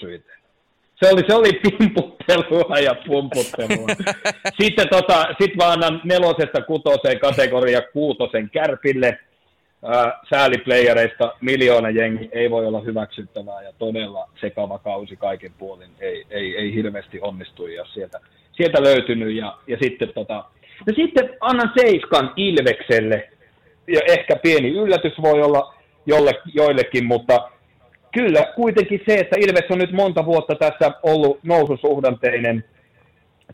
syitä. 0.00 0.40
Se 1.04 1.12
oli, 1.12 1.22
se 1.26 1.34
oli 1.34 1.52
pimputtelua 1.52 2.78
ja 2.78 2.94
pumputtelua. 3.06 3.86
Sitten 4.60 4.88
tota, 4.88 5.26
sit 5.40 5.56
mä 5.56 5.70
annan 5.70 6.00
nelosesta 6.04 6.62
kutoseen 6.62 7.20
kategoria 7.20 7.82
kuutosen 7.92 8.50
kärpille. 8.50 9.18
Ää, 9.84 10.20
sääliplayereista 10.30 11.34
miljoona 11.40 11.90
jengi 11.90 12.28
ei 12.32 12.50
voi 12.50 12.66
olla 12.66 12.80
hyväksyttävää 12.80 13.62
ja 13.62 13.72
todella 13.78 14.28
sekava 14.40 14.78
kausi 14.78 15.16
kaiken 15.16 15.52
puolin. 15.58 15.90
Ei, 16.00 16.24
ei, 16.30 16.56
ei 16.56 16.74
hirveästi 16.74 17.18
onnistu 17.20 17.66
ja 17.66 17.84
sieltä, 17.94 18.20
sieltä 18.52 18.82
löytynyt. 18.82 19.36
Ja, 19.36 19.58
ja 19.66 19.76
sitten, 19.82 20.12
tota, 20.14 20.44
ja 20.86 20.92
sitten 20.94 21.36
annan 21.40 21.72
seiskan 21.80 22.32
Ilvekselle. 22.36 23.30
Ja 23.88 24.00
ehkä 24.08 24.36
pieni 24.36 24.68
yllätys 24.68 25.12
voi 25.22 25.42
olla 25.42 25.74
jolle, 26.06 26.32
joillekin, 26.54 27.04
mutta 27.04 27.50
kyllä 28.12 28.46
kuitenkin 28.56 29.00
se, 29.08 29.14
että 29.14 29.36
Ilves 29.38 29.70
on 29.70 29.78
nyt 29.78 29.92
monta 29.92 30.26
vuotta 30.26 30.54
tässä 30.54 30.90
ollut 31.02 31.38
noususuhdanteinen 31.42 32.64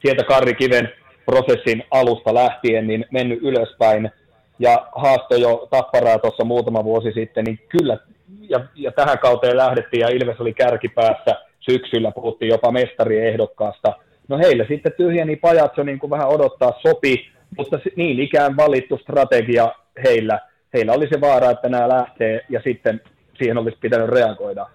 sieltä 0.03 0.25
Karri 0.25 0.55
Kiven 0.55 0.89
prosessin 1.27 1.85
alusta 1.91 2.35
lähtien, 2.35 2.87
niin 2.87 3.05
mennyt 3.11 3.39
ylöspäin 3.43 4.11
ja 4.59 4.87
haasto 4.95 5.37
jo 5.37 5.69
tapparaa 5.71 6.19
tuossa 6.19 6.45
muutama 6.45 6.85
vuosi 6.85 7.13
sitten, 7.13 7.45
niin 7.45 7.59
kyllä, 7.69 7.99
ja, 8.41 8.61
ja 8.75 8.93
tähän 8.93 9.19
kauteen 9.19 9.57
lähdettiin 9.57 10.01
ja 10.01 10.09
Ilves 10.09 10.41
oli 10.41 10.55
kärkipäässä 10.55 11.35
syksyllä, 11.61 12.13
puhuttiin 12.13 12.49
jopa 12.49 12.73
mestariehdokkaasta. 12.73 13.93
No 14.29 14.39
heillä 14.39 14.65
sitten 14.69 14.93
tyhjeni 14.97 15.37
pajat 15.37 15.77
jo 15.77 15.85
niin 15.85 15.99
kuin 15.99 16.11
vähän 16.11 16.29
odottaa 16.29 16.73
sopi, 16.87 17.29
mutta 17.57 17.79
niin 17.97 18.21
ikään 18.21 18.57
valittu 18.57 18.99
strategia 18.99 19.73
heillä. 20.05 20.41
Heillä 20.75 20.93
oli 20.93 21.09
se 21.09 21.21
vaara, 21.21 21.51
että 21.51 21.69
nämä 21.69 21.89
lähtee 21.89 22.45
ja 22.49 22.61
sitten 22.65 23.01
siihen 23.39 23.59
olisi 23.59 23.79
pitänyt 23.81 24.09
reagoida 24.09 24.67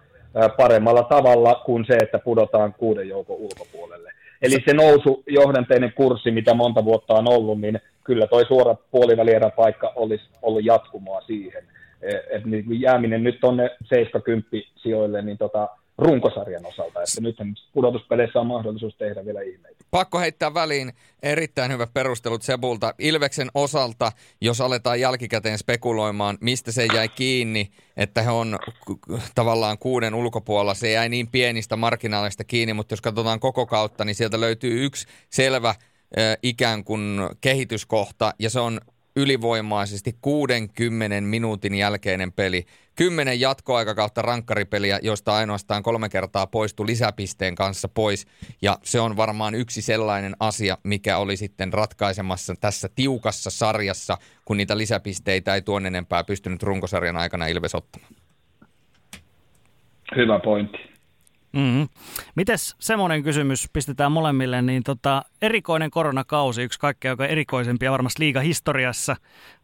paremmalla 0.57 1.03
tavalla 1.03 1.62
kuin 1.66 1.86
se, 1.86 1.93
että 1.93 2.20
pudotaan 2.20 2.74
kuuden 2.74 3.09
joukon 3.09 3.36
ulkopuolelle. 3.36 4.12
Eli 4.41 4.64
se 4.66 4.74
nousu 4.74 5.24
johdanteinen 5.28 5.93
kurssi, 5.93 6.32
mitä 6.32 6.53
monta 6.53 6.86
vuotta 6.86 7.14
on 7.14 7.28
ollut, 7.28 7.62
niin 7.62 7.82
kyllä 8.03 8.28
toi 8.28 8.45
suora 8.45 8.76
puolivälierän 8.91 9.51
paikka 9.51 9.93
olisi 9.95 10.24
ollut 10.41 10.66
jatkumoa 10.66 11.22
siihen. 11.22 11.64
E, 12.01 12.16
et 12.30 12.45
niin 12.45 12.82
jääminen 12.82 13.24
nyt 13.24 13.39
tuonne 13.39 13.70
70 13.84 14.49
sijoille, 14.76 15.22
niin 15.22 15.38
tota, 15.38 15.70
runkosarjan 16.02 16.66
osalta, 16.66 16.99
että 17.02 17.22
nyt 17.22 17.36
pudotuspeleissä 17.74 18.39
on 18.39 18.47
mahdollisuus 18.47 18.95
tehdä 18.95 19.26
vielä 19.26 19.41
ihmeitä. 19.41 19.84
Pakko 19.91 20.20
heittää 20.20 20.54
väliin 20.54 20.93
erittäin 21.24 21.72
hyvät 21.72 21.93
perustelut 21.93 22.41
Sebulta. 22.41 22.93
Ilveksen 22.99 23.49
osalta, 23.54 24.12
jos 24.41 24.62
aletaan 24.62 24.99
jälkikäteen 24.99 25.58
spekuloimaan, 25.58 26.38
mistä 26.41 26.72
se 26.72 26.86
jäi 26.95 27.10
kiinni, 27.10 27.72
että 27.97 28.22
he 28.22 28.30
on 28.30 28.60
tavallaan 29.36 29.78
kuuden 29.78 30.14
ulkopuolella, 30.14 30.74
se 30.74 30.91
jäi 30.91 31.10
niin 31.10 31.28
pienistä 31.28 31.76
marginaalista 31.76 32.43
kiinni, 32.43 32.74
mutta 32.74 32.93
jos 32.93 33.02
katsotaan 33.02 33.39
koko 33.39 33.66
kautta, 33.66 34.06
niin 34.06 34.16
sieltä 34.16 34.39
löytyy 34.39 34.86
yksi 34.86 35.08
selvä 35.30 35.76
ikään 36.43 36.84
kuin 36.84 37.20
kehityskohta, 37.41 38.34
ja 38.39 38.49
se 38.49 38.60
on 38.60 38.82
ylivoimaisesti 39.16 40.16
60 40.22 41.22
minuutin 41.22 41.76
jälkeinen 41.76 42.32
peli. 42.32 42.66
Kymmenen 42.95 43.39
jatkoaikakautta 43.39 44.22
rankkaripeliä, 44.22 44.99
josta 45.01 45.36
ainoastaan 45.36 45.84
kolme 45.84 46.09
kertaa 46.09 46.47
poistui 46.47 46.86
lisäpisteen 46.86 47.55
kanssa 47.55 47.88
pois. 47.88 48.28
Ja 48.62 48.78
se 48.84 48.99
on 48.99 49.18
varmaan 49.18 49.55
yksi 49.55 49.82
sellainen 49.82 50.36
asia, 50.39 50.78
mikä 50.84 51.18
oli 51.18 51.38
sitten 51.38 51.74
ratkaisemassa 51.74 52.55
tässä 52.59 52.89
tiukassa 52.95 53.49
sarjassa, 53.49 54.18
kun 54.45 54.57
niitä 54.57 54.78
lisäpisteitä 54.78 55.55
ei 55.55 55.62
tuon 55.62 55.86
enempää 55.86 56.24
pystynyt 56.24 56.64
runkosarjan 56.64 57.18
aikana 57.18 57.47
Ilves 57.47 57.76
ottamaan. 57.76 58.14
Hyvä 60.16 60.39
pointti. 60.39 60.78
Mm-hmm. 61.54 61.89
Mites 62.36 62.76
semmoinen 62.80 63.24
kysymys 63.24 63.70
pistetään 63.74 64.12
molemmille, 64.12 64.62
niin 64.62 64.84
tota, 64.84 65.24
erikoinen 65.41 65.91
koronakausi, 65.91 66.64
yksi 66.64 66.80
kaikkein 66.80 67.10
aika 67.10 67.26
erikoisempia 67.26 67.91
varmasti 67.91 68.20
liigahistoriassa, 68.20 69.16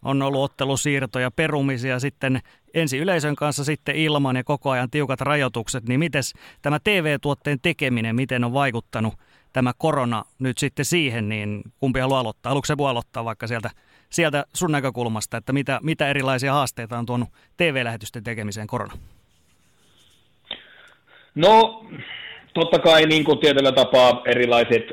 on 0.02 0.22
ollut 0.22 0.44
ottelusiirtoja, 0.44 1.32
perumisia 1.32 2.00
sitten 2.00 2.42
ensi 2.74 2.98
yleisön 2.98 3.36
kanssa 3.36 3.64
sitten 3.64 3.96
ilman 3.96 4.36
ja 4.36 4.44
koko 4.44 4.70
ajan 4.70 4.90
tiukat 4.90 5.22
rajoitukset, 5.22 5.88
niin 5.88 6.00
mites 6.00 6.34
tämä 6.62 6.80
TV-tuotteen 6.80 7.60
tekeminen, 7.62 8.16
miten 8.16 8.44
on 8.44 8.54
vaikuttanut 8.54 9.14
tämä 9.54 9.74
korona 9.78 10.24
nyt 10.40 10.58
sitten 10.58 10.86
siihen, 10.86 11.30
niin 11.30 11.62
kumpi 11.80 12.00
haluaa 12.00 12.20
aloittaa? 12.20 12.50
Haluatko 12.50 12.66
se 12.66 12.76
aloittaa 12.90 13.26
vaikka 13.26 13.48
sieltä, 13.48 13.70
sieltä 14.10 14.46
sun 14.54 14.72
näkökulmasta, 14.72 15.38
että 15.38 15.54
mitä, 15.54 15.80
mitä 15.84 16.08
erilaisia 16.10 16.54
haasteita 16.54 16.98
on 16.98 17.06
tuonut 17.06 17.30
TV-lähetysten 17.58 18.24
tekemiseen 18.24 18.68
korona? 18.68 18.94
No, 21.38 21.86
totta 22.54 22.80
kai 22.80 23.06
niin 23.06 23.24
kuin 23.24 23.40
tietyllä 23.40 23.72
tapaa 23.72 24.22
erilaiset 24.26 24.84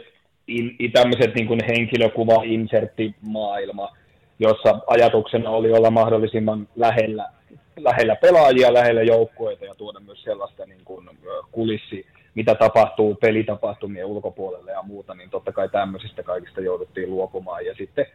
in, 0.46 0.92
tämmöiset 0.92 1.34
niin 1.34 1.46
kuin 1.46 1.60
henkilökuva, 1.68 2.42
maailma, 3.20 3.96
jossa 4.38 4.78
ajatuksena 4.86 5.50
oli 5.50 5.72
olla 5.72 5.90
mahdollisimman 5.90 6.68
lähellä, 6.76 7.28
lähellä 7.76 8.16
pelaajia, 8.16 8.74
lähellä 8.74 9.02
joukkueita 9.02 9.64
ja 9.64 9.74
tuoda 9.74 10.00
myös 10.00 10.22
sellaista 10.22 10.66
niin 10.66 10.84
kuin 10.84 11.08
kulissi, 11.52 12.06
mitä 12.34 12.54
tapahtuu 12.54 13.14
pelitapahtumien 13.14 14.06
ulkopuolelle 14.06 14.72
ja 14.72 14.82
muuta, 14.82 15.14
niin 15.14 15.30
totta 15.30 15.52
kai 15.52 15.68
tämmöisistä 15.68 16.22
kaikista 16.22 16.60
jouduttiin 16.60 17.10
luopumaan. 17.10 17.66
Ja 17.66 17.74
sitten 17.74 18.06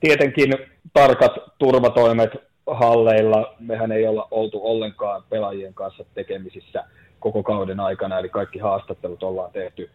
tietenkin 0.00 0.52
tarkat 0.92 1.32
turvatoimet 1.58 2.30
halleilla, 2.66 3.54
mehän 3.58 3.92
ei 3.92 4.06
olla 4.06 4.28
oltu 4.30 4.60
ollenkaan 4.66 5.22
pelaajien 5.30 5.74
kanssa 5.74 6.04
tekemisissä 6.14 6.84
koko 7.20 7.42
kauden 7.42 7.80
aikana, 7.80 8.18
eli 8.18 8.28
kaikki 8.28 8.58
haastattelut 8.58 9.22
ollaan 9.22 9.52
tehty 9.52 9.90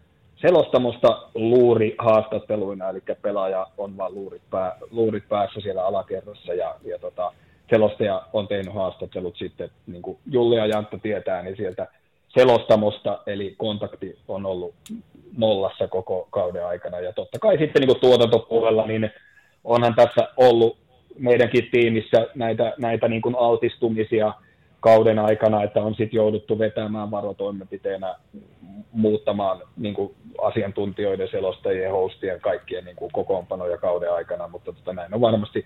selostamosta 0.48 1.22
luuri 1.36 1.96
haastatteluina, 1.98 2.90
eli 2.90 3.00
pelaaja 3.22 3.68
on 3.78 3.98
vaan 3.98 4.14
luurit, 4.14 4.42
pää, 4.50 4.78
luurit 4.92 5.30
päässä 5.30 5.60
siellä 5.62 5.86
alakerrassa 5.86 6.54
ja, 6.54 6.76
ja 6.86 7.00
tota, 7.00 7.32
selostaja 7.70 8.22
on 8.34 8.48
tehnyt 8.48 8.74
haastattelut 8.74 9.38
sitten, 9.38 9.70
niin 9.88 10.02
kuin 10.02 10.18
Julli 10.32 10.56
ja 10.56 10.66
Jantta 10.66 10.98
tietää, 10.98 11.42
niin 11.42 11.58
sieltä 11.58 11.88
selostamosta, 12.28 13.20
eli 13.28 13.56
kontakti 13.58 14.18
on 14.28 14.46
ollut 14.46 14.74
nollassa 15.38 15.88
koko 15.88 16.28
kauden 16.32 16.66
aikana. 16.66 17.00
Ja 17.00 17.14
totta 17.14 17.40
kai 17.40 17.58
sitten 17.58 17.80
niin 17.80 17.88
kuin 17.88 18.00
tuotantopuolella, 18.00 18.88
niin 18.88 19.12
onhan 19.64 19.96
tässä 19.96 20.28
ollut 20.38 20.78
meidänkin 21.20 21.70
tiimissä 21.72 22.28
näitä, 22.36 22.74
näitä 22.78 23.08
niin 23.08 23.22
kuin 23.22 23.36
altistumisia 23.36 24.34
kauden 24.84 25.20
aikana, 25.20 25.64
että 25.64 25.82
on 25.82 25.96
sitten 25.96 26.18
jouduttu 26.18 26.60
vetämään 26.60 27.12
varotoimenpiteenä 27.12 28.16
muuttamaan 28.92 29.62
niin 29.78 29.94
kuin 29.94 30.16
asiantuntijoiden, 30.42 31.28
selostajien, 31.28 31.92
hostien, 31.92 32.42
kaikkien 32.42 32.86
niin 32.86 32.96
kuin 32.96 33.12
kokoonpanoja 33.12 33.78
kauden 33.78 34.14
aikana, 34.14 34.48
mutta 34.48 34.74
tota, 34.74 34.94
näin 34.94 35.14
on 35.14 35.22
varmasti 35.22 35.66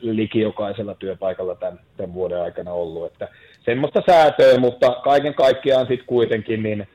liki 0.00 0.40
jokaisella 0.40 0.94
työpaikalla 0.94 1.54
tämän, 1.54 1.80
tämän 1.96 2.14
vuoden 2.14 2.42
aikana 2.42 2.72
ollut. 2.72 3.06
Että 3.06 3.28
semmoista 3.64 4.02
säätöä, 4.06 4.58
mutta 4.58 4.90
kaiken 5.04 5.34
kaikkiaan 5.34 5.86
sitten 5.86 6.06
kuitenkin 6.06 6.62
niin 6.62 6.88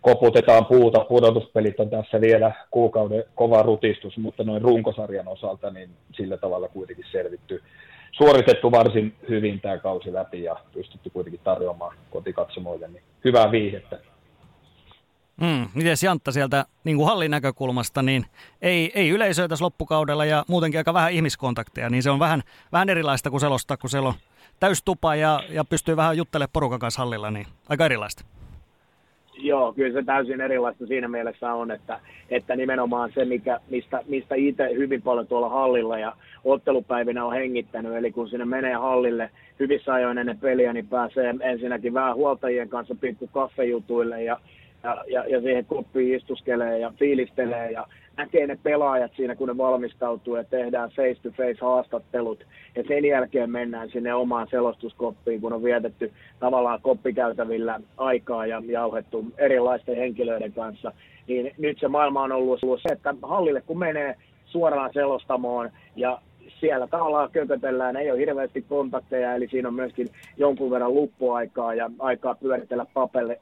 koputetaan 0.00 0.66
puuta. 0.66 1.04
Pudotuspelit 1.08 1.80
on 1.80 1.90
tässä 1.90 2.20
vielä 2.20 2.52
kuukauden 2.70 3.24
kova 3.34 3.62
rutistus, 3.62 4.18
mutta 4.18 4.44
noin 4.44 4.62
runkosarjan 4.62 5.28
osalta 5.28 5.70
niin 5.70 5.90
sillä 6.12 6.36
tavalla 6.36 6.68
kuitenkin 6.68 7.06
selvitty. 7.12 7.62
Suoritettu 8.12 8.70
varsin 8.70 9.14
hyvin 9.28 9.60
tämä 9.60 9.78
kausi 9.78 10.12
läpi 10.12 10.42
ja 10.42 10.56
pystytty 10.72 11.10
kuitenkin 11.10 11.40
tarjoamaan 11.44 11.96
kotikatsomoille 12.10 12.88
niin 12.88 13.02
hyvää 13.24 13.50
viihdettä. 13.50 13.98
Mm, 15.40 15.68
miten 15.74 15.96
Jantta 16.02 16.32
sieltä 16.32 16.64
niin 16.84 16.96
kuin 16.96 17.06
hallin 17.06 17.30
näkökulmasta, 17.30 18.02
niin 18.02 18.26
ei, 18.62 18.92
ei 18.94 19.08
yleisöä 19.08 19.48
tässä 19.48 19.64
loppukaudella 19.64 20.24
ja 20.24 20.44
muutenkin 20.48 20.78
aika 20.80 20.94
vähän 20.94 21.12
ihmiskontakteja, 21.12 21.90
niin 21.90 22.02
se 22.02 22.10
on 22.10 22.18
vähän, 22.18 22.42
vähän 22.72 22.88
erilaista 22.88 23.30
kuin 23.30 23.40
selostaa, 23.40 23.76
kun 23.76 23.90
siellä 23.90 24.08
on 24.08 24.14
täystupa 24.60 25.14
ja, 25.14 25.42
ja 25.48 25.64
pystyy 25.64 25.96
vähän 25.96 26.16
juttelemaan 26.16 26.50
porukan 26.52 26.78
kanssa 26.78 27.00
hallilla, 27.00 27.30
niin 27.30 27.46
aika 27.68 27.84
erilaista. 27.84 28.24
Joo, 29.42 29.72
kyllä 29.72 30.00
se 30.00 30.06
täysin 30.06 30.40
erilaista 30.40 30.86
siinä 30.86 31.08
mielessä 31.08 31.54
on, 31.54 31.70
että, 31.70 32.00
että 32.30 32.56
nimenomaan 32.56 33.12
se, 33.14 33.24
mikä, 33.24 33.60
mistä, 33.70 34.02
mistä 34.08 34.34
itse 34.34 34.70
hyvin 34.74 35.02
paljon 35.02 35.26
tuolla 35.26 35.48
hallilla 35.48 35.98
ja 35.98 36.12
ottelupäivinä 36.44 37.24
on 37.24 37.32
hengittänyt, 37.32 37.96
eli 37.96 38.12
kun 38.12 38.28
sinne 38.28 38.44
menee 38.44 38.74
hallille 38.74 39.30
hyvissä 39.60 39.94
ajoin 39.94 40.18
ennen 40.18 40.38
peliä, 40.38 40.72
niin 40.72 40.88
pääsee 40.88 41.34
ensinnäkin 41.40 41.94
vähän 41.94 42.14
huoltajien 42.14 42.68
kanssa 42.68 42.94
pikku 43.00 43.26
kaffejutuille 43.26 44.22
ja 44.22 44.40
ja, 44.82 45.04
ja, 45.08 45.24
ja 45.28 45.40
siihen 45.40 45.64
koppiin 45.64 46.16
istuskelee 46.16 46.78
ja 46.78 46.92
fiilistelee 46.98 47.70
ja 47.70 47.86
näkee 48.16 48.46
ne 48.46 48.58
pelaajat 48.62 49.12
siinä, 49.16 49.36
kun 49.36 49.48
ne 49.48 49.56
valmistautuu 49.56 50.36
ja 50.36 50.44
tehdään 50.44 50.90
face-to-face 50.90 51.60
haastattelut. 51.60 52.44
Ja 52.76 52.82
sen 52.88 53.04
jälkeen 53.04 53.50
mennään 53.50 53.90
sinne 53.90 54.14
omaan 54.14 54.46
selostuskoppiin, 54.50 55.40
kun 55.40 55.52
on 55.52 55.62
vietetty 55.62 56.12
tavallaan 56.40 56.82
koppikäytävillä 56.82 57.80
aikaa 57.96 58.46
ja 58.46 58.62
jauhettu 58.66 59.24
erilaisten 59.38 59.96
henkilöiden 59.96 60.52
kanssa. 60.52 60.92
Niin 61.26 61.54
nyt 61.58 61.78
se 61.80 61.88
maailma 61.88 62.22
on 62.22 62.32
ollut 62.32 62.60
se, 62.60 62.92
että 62.92 63.14
hallille 63.22 63.60
kun 63.60 63.78
menee 63.78 64.16
suoraan 64.46 64.90
selostamoon 64.92 65.70
ja 65.96 66.20
siellä 66.60 66.86
tavallaan 66.86 67.30
kökötellään, 67.30 67.96
ei 67.96 68.10
ole 68.10 68.20
hirveästi 68.20 68.62
kontakteja, 68.62 69.34
eli 69.34 69.48
siinä 69.48 69.68
on 69.68 69.74
myöskin 69.74 70.08
jonkun 70.36 70.70
verran 70.70 70.94
luppuaikaa 70.94 71.74
ja 71.74 71.90
aikaa 71.98 72.34
pyöritellä 72.34 72.86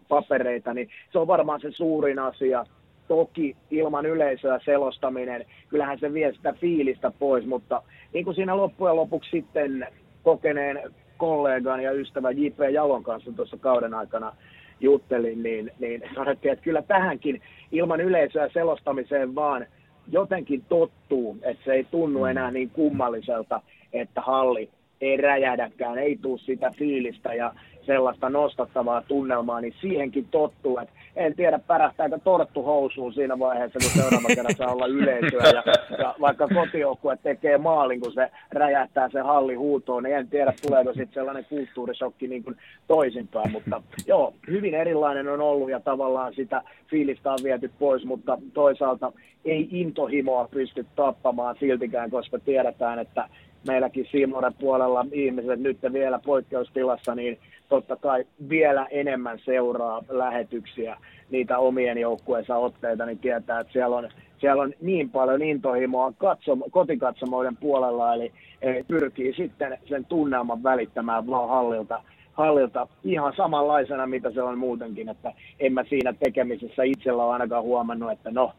papereita, 0.08 0.74
niin 0.74 0.88
se 1.12 1.18
on 1.18 1.26
varmaan 1.26 1.60
se 1.60 1.70
suurin 1.70 2.18
asia. 2.18 2.64
Toki 3.08 3.56
ilman 3.70 4.06
yleisöä 4.06 4.60
selostaminen, 4.64 5.44
kyllähän 5.68 5.98
se 5.98 6.12
vie 6.12 6.32
sitä 6.32 6.52
fiilistä 6.52 7.12
pois, 7.18 7.46
mutta 7.46 7.82
niin 8.12 8.24
kuin 8.24 8.34
siinä 8.34 8.56
loppujen 8.56 8.96
lopuksi 8.96 9.30
sitten 9.30 9.86
kokeneen 10.22 10.92
kollegan 11.16 11.82
ja 11.82 11.92
ystävän 11.92 12.38
J.P. 12.38 12.58
Jalon 12.72 13.02
kanssa 13.02 13.32
tuossa 13.32 13.56
kauden 13.56 13.94
aikana 13.94 14.32
juttelin, 14.80 15.42
niin, 15.42 15.70
niin 15.78 16.02
sanottiin, 16.14 16.52
että 16.52 16.64
kyllä 16.64 16.82
tähänkin 16.82 17.42
ilman 17.72 18.00
yleisöä 18.00 18.48
selostamiseen 18.52 19.34
vaan– 19.34 19.66
jotenkin 20.12 20.64
tottuu, 20.68 21.38
että 21.42 21.64
se 21.64 21.72
ei 21.72 21.84
tunnu 21.84 22.18
mm. 22.18 22.26
enää 22.26 22.50
niin 22.50 22.70
kummalliselta, 22.70 23.62
että 23.92 24.20
halli 24.20 24.70
ei 25.00 25.16
räjähdäkään, 25.16 25.98
ei 25.98 26.18
tule 26.22 26.38
sitä 26.38 26.72
fiilistä 26.78 27.34
ja 27.34 27.54
sellaista 27.88 28.30
nostattavaa 28.30 29.02
tunnelmaa, 29.08 29.60
niin 29.60 29.74
siihenkin 29.80 30.28
tottuu, 30.30 30.78
että 30.78 30.94
en 31.16 31.34
tiedä 31.34 31.58
pärähtääkö 31.58 32.18
torttu 32.24 32.62
housuun 32.62 33.12
siinä 33.12 33.38
vaiheessa, 33.38 33.78
kun 33.78 34.02
seuraava 34.02 34.28
kerran 34.28 34.56
saa 34.56 34.72
olla 34.72 34.86
yleisöä 34.86 35.42
ja, 35.54 35.62
ja 35.98 36.14
vaikka 36.20 36.48
kotijoukkue 36.48 37.18
tekee 37.22 37.58
maalin, 37.58 38.00
kun 38.00 38.12
se 38.12 38.30
räjähtää 38.52 39.08
se 39.12 39.20
halli 39.20 39.54
huutoon, 39.54 40.02
niin 40.02 40.16
en 40.16 40.28
tiedä 40.28 40.52
tuleeko 40.66 40.92
sitten 40.92 41.14
sellainen 41.14 41.44
kulttuurisokki 41.44 42.28
niin 42.28 42.44
kuin 42.44 42.56
toisinpäin, 42.88 43.52
mutta 43.52 43.82
joo, 44.06 44.34
hyvin 44.46 44.74
erilainen 44.74 45.28
on 45.28 45.40
ollut 45.40 45.70
ja 45.70 45.80
tavallaan 45.80 46.34
sitä 46.34 46.62
fiilistä 46.90 47.32
on 47.32 47.38
viety 47.42 47.70
pois, 47.78 48.04
mutta 48.04 48.38
toisaalta 48.54 49.12
ei 49.44 49.68
intohimoa 49.70 50.48
pysty 50.50 50.86
tappamaan 50.96 51.56
siltikään, 51.60 52.10
koska 52.10 52.38
tiedetään, 52.38 52.98
että 52.98 53.28
meilläkin 53.66 54.06
Simonen 54.10 54.54
puolella 54.54 55.06
ihmiset 55.12 55.60
nyt 55.60 55.78
vielä 55.92 56.20
poikkeustilassa, 56.24 57.14
niin 57.14 57.38
totta 57.68 57.96
kai 57.96 58.24
vielä 58.48 58.86
enemmän 58.90 59.38
seuraa 59.44 60.02
lähetyksiä, 60.08 60.96
niitä 61.30 61.58
omien 61.58 61.98
joukkueensa 61.98 62.56
otteita, 62.56 63.06
niin 63.06 63.18
tietää, 63.18 63.60
että 63.60 63.72
siellä 63.72 63.96
on, 63.96 64.08
siellä 64.38 64.62
on 64.62 64.72
niin 64.80 65.10
paljon 65.10 65.42
intohimoa 65.42 66.12
katsom, 66.18 66.62
kotikatsomoiden 66.70 67.56
puolella, 67.56 68.14
eli, 68.14 68.32
eli 68.62 68.84
pyrkii 68.88 69.34
sitten 69.34 69.78
sen 69.88 70.04
tunnelman 70.04 70.62
välittämään 70.62 71.26
vaan 71.26 71.48
hallilta, 71.48 72.02
hallilta 72.32 72.88
ihan 73.04 73.32
samanlaisena, 73.36 74.06
mitä 74.06 74.30
se 74.30 74.42
on 74.42 74.58
muutenkin, 74.58 75.08
että 75.08 75.32
en 75.60 75.72
mä 75.72 75.84
siinä 75.84 76.12
tekemisessä 76.24 76.82
itsellä 76.82 77.24
ole 77.24 77.32
ainakaan 77.32 77.62
huomannut, 77.64 78.12
että 78.12 78.30
no, 78.30 78.52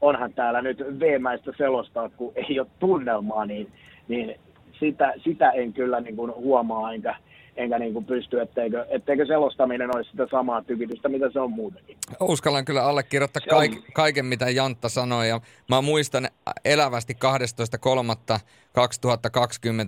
onhan 0.00 0.32
täällä 0.32 0.62
nyt 0.62 0.78
veemäistä 1.00 1.52
selostaa, 1.56 2.08
kun 2.08 2.32
ei 2.34 2.60
ole 2.60 2.68
tunnelmaa, 2.78 3.46
niin, 3.46 3.68
niin 4.08 4.40
sitä, 4.80 5.12
sitä 5.24 5.50
en 5.50 5.72
kyllä 5.72 6.00
niin 6.00 6.16
kuin 6.16 6.34
huomaa, 6.34 6.92
enkä, 6.92 7.16
enkä 7.56 7.78
niin 7.78 7.92
kuin 7.92 8.04
pysty, 8.04 8.40
etteikö, 8.40 8.86
etteikö 8.88 9.26
selostaminen 9.26 9.96
olisi 9.96 10.10
sitä 10.10 10.26
samaa 10.30 10.62
tykitystä, 10.62 11.08
mitä 11.08 11.30
se 11.32 11.40
on 11.40 11.50
muutenkin. 11.50 11.96
Uskallan 12.20 12.64
kyllä 12.64 12.84
allekirjoittaa 12.84 13.42
kaik, 13.50 13.72
kaiken, 13.94 14.26
mitä 14.26 14.50
Jantta 14.50 14.88
sanoi. 14.88 15.28
Ja 15.28 15.40
mä 15.68 15.80
muistan 15.80 16.28
elävästi 16.64 17.16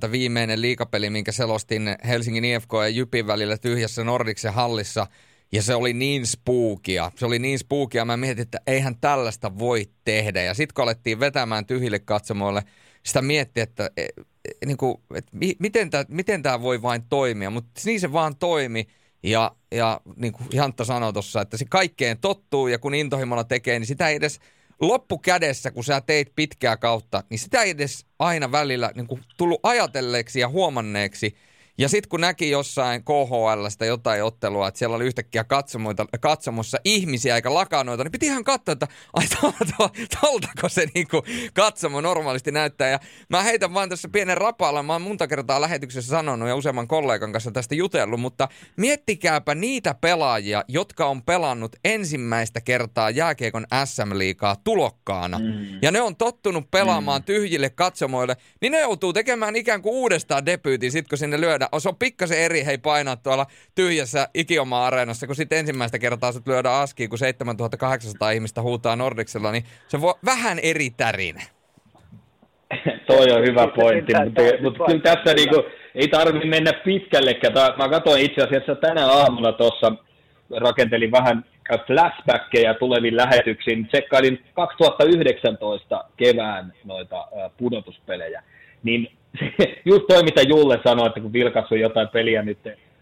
12.3.2020 0.07 0.11
viimeinen 0.11 0.61
liikapeli, 0.61 1.11
minkä 1.11 1.33
selostin 1.33 1.97
Helsingin 2.09 2.45
IFK 2.45 2.73
ja 2.73 2.89
Jypin 2.89 3.27
välillä 3.27 3.59
tyhjässä 3.59 4.05
Nordiksen 4.05 4.53
hallissa. 4.53 5.07
Ja 5.53 5.62
se 5.62 5.75
oli 5.75 5.93
niin 5.93 6.27
spookia. 6.27 7.11
Se 7.16 7.27
oli 7.27 7.39
niin 7.39 7.59
spookia. 7.59 8.05
Mä 8.05 8.16
mietin, 8.16 8.43
että 8.43 8.59
eihän 8.66 8.97
tällaista 9.01 9.59
voi 9.59 9.85
tehdä. 10.05 10.43
Ja 10.43 10.55
sitten 10.55 10.75
kun 10.75 10.83
alettiin 10.83 11.21
vetämään 11.21 11.66
tyhjille 11.66 11.99
katsomoille, 11.99 12.62
sitä 13.03 13.23
miettiä, 13.23 13.62
että 13.62 13.91
niin 14.66 14.76
kuin, 14.76 14.99
että 15.14 15.32
miten 15.59 15.90
tämä 15.90 16.05
miten 16.09 16.42
tämä 16.42 16.62
voi 16.62 16.82
vain 16.82 17.03
toimia, 17.09 17.51
mutta 17.51 17.80
niin 17.84 18.01
se 18.01 18.12
vaan 18.12 18.36
toimi. 18.36 18.86
Ja, 19.22 19.57
ja 19.72 20.01
niin 20.16 20.32
kuin 20.32 20.49
Jantta 20.53 20.84
sanoi 20.84 21.12
tuossa, 21.12 21.40
että 21.40 21.57
se 21.57 21.64
kaikkeen 21.70 22.18
tottuu 22.18 22.68
ja 22.68 22.78
kun 22.78 22.94
intohimolla 22.94 23.44
tekee, 23.44 23.78
niin 23.78 23.86
sitä 23.86 24.09
ei 24.09 24.16
edes 24.16 24.40
loppukädessä, 24.80 25.70
kun 25.70 25.84
sä 25.84 26.01
teit 26.01 26.32
pitkää 26.36 26.76
kautta, 26.76 27.24
niin 27.30 27.38
sitä 27.38 27.62
ei 27.62 27.70
edes 27.70 28.07
aina 28.18 28.53
välillä 28.53 28.92
niin 28.94 29.07
kuin 29.07 29.20
tullut 29.36 29.61
ajatelleeksi 29.62 30.40
ja 30.40 30.49
huomanneeksi– 30.49 31.34
ja 31.79 31.89
sitten 31.89 32.09
kun 32.09 32.20
näki 32.20 32.51
jossain 32.51 33.05
KHLstä 33.05 33.87
jotain 33.87 34.24
ottelua, 34.24 34.68
että 34.68 34.79
siellä 34.79 34.97
oli 34.97 35.05
yhtäkkiä 35.05 35.45
katsomossa 36.20 36.79
ihmisiä 36.85 37.37
eikä 37.37 37.55
lakanoita, 37.55 38.05
niin 38.05 38.12
piti 38.12 38.26
ihan 38.26 38.45
katsoa, 38.45 38.72
että 38.72 38.89
ai 39.12 39.24
toltako 40.20 40.68
se 40.68 40.87
niinku 40.95 41.22
katsomo 41.55 42.01
normaalisti 42.01 42.53
näyttää. 42.53 42.89
Ja 42.89 42.99
mä 43.29 43.43
heitän 43.43 43.74
vaan 43.74 43.89
tässä 43.89 44.09
pienen 44.09 44.37
rapalla, 44.37 44.83
mä 44.83 44.93
oon 44.93 45.03
monta 45.03 45.26
kertaa 45.26 45.61
lähetyksessä 45.61 46.11
sanonut 46.11 46.49
ja 46.49 46.57
useamman 46.57 46.89
kollegan 46.89 47.33
kanssa 47.33 47.51
tästä 47.51 47.74
jutellut, 47.74 48.20
mutta 48.20 48.49
miettikääpä 48.76 49.55
niitä 49.55 49.95
pelaajia, 49.95 50.64
jotka 50.68 51.07
on 51.07 51.22
pelannut 51.22 51.76
ensimmäistä 51.85 52.61
kertaa 52.61 53.11
jääkiekon 53.11 53.66
SM-liikaa 53.85 54.57
tulokkaana. 54.64 55.39
Mm. 55.39 55.79
Ja 55.83 55.91
ne 55.91 56.01
on 56.01 56.16
tottunut 56.16 56.70
pelaamaan 56.70 57.20
mm. 57.20 57.24
tyhjille 57.24 57.70
katsomoille, 57.70 58.37
niin 58.61 58.72
ne 58.72 58.81
joutuu 58.81 59.12
tekemään 59.12 59.57
ikään 59.57 59.83
kuin 59.83 59.95
uudestaan 59.95 60.47
debyytin, 60.47 60.93
sit 60.93 61.09
kun 61.09 61.18
sinne 61.18 61.41
lyödään 61.41 61.68
että 61.69 61.81
se 61.81 61.89
on 61.89 61.97
pikkasen 61.97 62.39
eri 62.39 62.64
hei 62.64 62.79
painaa 62.79 63.16
tuolla 63.16 63.47
tyhjässä 63.75 64.29
Ikioma-areenassa, 64.35 65.27
kun 65.27 65.37
sitten 65.37 65.59
ensimmäistä 65.59 65.99
kertaa 65.99 66.33
sut 66.33 66.47
lyödä 66.47 66.71
askiin, 66.71 67.11
kun 67.11 67.19
7800 67.19 68.31
ihmistä 68.31 68.62
huutaa 68.62 68.97
Nordicsella, 68.97 69.53
niin 69.53 69.64
se 69.89 70.01
voi 70.01 70.14
vähän 70.25 70.59
eri 70.59 70.91
tärinä. 70.91 71.43
Toi 73.07 73.33
on 73.33 73.43
hyvä 73.43 73.66
pointti, 73.66 74.12
mutta, 74.25 74.43
mutta 74.62 74.85
kyllä 74.85 75.01
tässä 75.01 75.35
niinku, 75.35 75.64
ei 75.95 76.09
tarvitse 76.09 76.49
mennä 76.49 76.73
pitkällekään. 76.73 77.55
Mä 77.79 77.89
katsoin 77.89 78.25
itse 78.25 78.43
asiassa 78.43 78.75
tänä 78.75 79.07
aamulla 79.07 79.53
tuossa, 79.53 79.93
rakentelin 80.61 81.12
vähän 81.12 81.45
flashbackkejä 81.87 82.75
tuleviin 82.75 83.16
lähetyksiin. 83.16 83.89
Tsekkailin 83.89 84.45
2019 84.55 86.05
kevään 86.16 86.73
noita 86.85 87.29
pudotuspelejä. 87.57 88.43
Niin 88.83 89.18
just 89.85 90.05
toi, 90.09 90.22
mitä 90.22 90.43
Julle 90.43 90.81
sanoi, 90.85 91.07
että 91.07 91.20
kun 91.20 91.33
vilkassu 91.33 91.74
jotain 91.74 92.09
peliä 92.09 92.43
nyt 92.43 92.59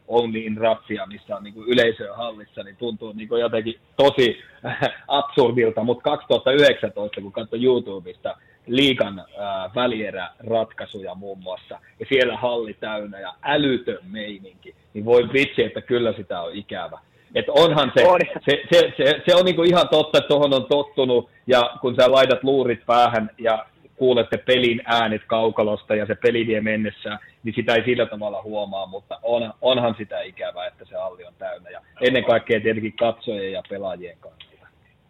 Only 0.09 0.39
in 0.39 0.57
Rappia, 0.57 1.07
missä 1.07 1.37
on 1.37 1.45
niin 1.45 1.55
yleisöä 1.66 2.16
hallissa, 2.16 2.62
niin 2.62 2.77
tuntuu 2.77 3.12
niin 3.12 3.29
jotenkin 3.41 3.79
tosi 3.97 4.39
absurdilta, 5.09 5.85
mutta 5.85 6.03
2019, 6.03 7.20
kun 7.20 7.33
katsoi 7.33 7.64
YouTubesta 7.64 8.37
liikan 8.66 9.18
äh, 9.18 9.74
välierä-ratkaisuja 9.74 11.14
muun 11.14 11.39
muassa, 11.39 11.79
ja 12.01 12.07
siellä 12.09 12.37
halli 12.37 12.74
täynnä 12.81 13.20
ja 13.20 13.35
älytön 13.43 13.99
meininki, 14.11 14.74
niin 14.95 15.05
voi 15.05 15.33
vitsi, 15.33 15.62
että 15.62 15.81
kyllä 15.81 16.12
sitä 16.12 16.41
on 16.41 16.55
ikävä. 16.55 16.99
Että 17.35 17.53
onhan 17.53 17.93
se, 17.97 18.07
on. 18.07 18.20
se, 18.51 18.62
se, 18.72 18.93
se, 18.97 19.22
se 19.29 19.35
on 19.35 19.45
niinku 19.45 19.62
ihan 19.62 19.89
totta, 19.89 20.18
että 20.18 20.29
tuohon 20.29 20.55
on 20.55 20.66
tottunut, 20.66 21.31
ja 21.47 21.70
kun 21.81 21.97
sä 21.97 22.12
laitat 22.12 22.45
luurit 22.45 22.87
päähän 22.87 23.31
ja 23.39 23.66
kuulette 23.97 24.36
pelin 24.36 24.82
äänet 24.84 25.22
kaukalosta 25.26 25.94
ja 25.94 26.07
se 26.07 26.14
peli 26.14 26.47
vie 26.47 26.61
mennessä, 26.61 27.18
niin 27.44 27.55
sitä 27.55 27.74
ei 27.74 27.84
sillä 27.84 28.07
tavalla 28.07 28.42
huomaa, 28.42 28.86
mutta 28.86 29.18
on, 29.22 29.53
onhan 29.62 29.94
sitä 29.99 30.20
ikävää, 30.20 30.66
että 30.66 30.84
se 30.84 30.97
halli 30.97 31.24
on 31.24 31.34
täynnä. 31.38 31.70
Ja 31.70 31.80
ennen 32.01 32.24
kaikkea 32.24 32.61
tietenkin 32.61 32.92
katsojien 32.92 33.53
ja 33.53 33.62
pelaajien 33.68 34.16
kanssa. 34.20 34.47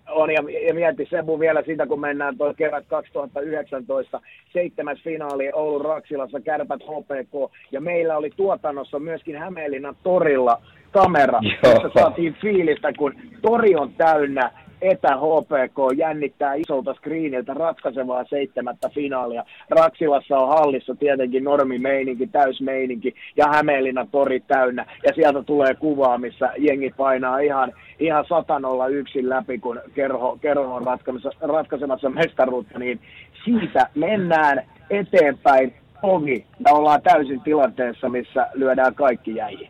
On, 0.09 0.30
ja, 0.30 0.43
ja 0.66 0.74
mieti 0.74 1.07
Sebu 1.11 1.41
vielä 1.41 1.62
sitä, 1.66 1.87
kun 1.87 2.01
mennään 2.01 2.39
tuo 2.39 2.55
kevät 2.55 2.84
2019, 2.87 4.20
seitsemäs 4.53 4.99
finaali 5.05 5.51
Oulun 5.53 5.84
Raksilassa, 5.84 6.41
Kärpät 6.41 6.80
HPK, 6.82 7.53
ja 7.72 7.80
meillä 7.80 8.16
oli 8.16 8.30
tuotannossa 8.37 8.99
myöskin 8.99 9.39
Hämeenlinnan 9.39 9.97
torilla 10.03 10.62
kamera, 10.91 11.41
jossa 11.62 11.91
saatiin 12.01 12.37
fiilistä, 12.43 12.93
kun 12.99 13.14
tori 13.43 13.76
on 13.76 13.93
täynnä, 13.93 14.51
etä 14.83 15.16
HPK 15.16 15.99
jännittää 15.99 16.55
isolta 16.55 16.95
screeniltä 16.95 17.55
ratkaisevaa 17.55 18.24
seitsemättä 18.24 18.89
finaalia. 18.89 19.45
Raksilassa 19.70 20.39
on 20.39 20.49
hallissa 20.49 20.95
tietenkin 20.95 21.45
normimeininki, 21.45 22.27
täysmeininki 22.27 23.14
ja 23.37 23.47
Hämeenlinnan 23.53 24.09
tori 24.09 24.41
täynnä. 24.41 24.87
Ja 25.07 25.12
sieltä 25.14 25.43
tulee 25.43 25.74
kuvaa, 25.74 26.18
missä 26.18 26.53
jengi 26.59 26.95
painaa 26.97 27.39
ihan, 27.39 27.72
ihan 27.99 28.24
satanolla 28.29 28.89
yksin 28.89 29.29
läpi, 29.29 29.59
kun 29.59 29.81
kerho, 29.95 30.39
kerho 30.41 30.74
on 30.74 30.87
ratkaisemassa, 30.87 31.31
ratkaisemassa 31.41 32.11
mestaruutta. 32.11 32.79
Niin 32.79 33.01
siitä 33.45 33.89
mennään 33.95 34.62
eteenpäin 34.91 35.74
ohi 36.03 36.47
ja 36.66 36.72
ollaan 36.72 37.03
täysin 37.03 37.41
tilanteessa, 37.41 38.09
missä 38.09 38.47
lyödään 38.55 38.95
kaikki 38.95 39.35
jäihin. 39.35 39.68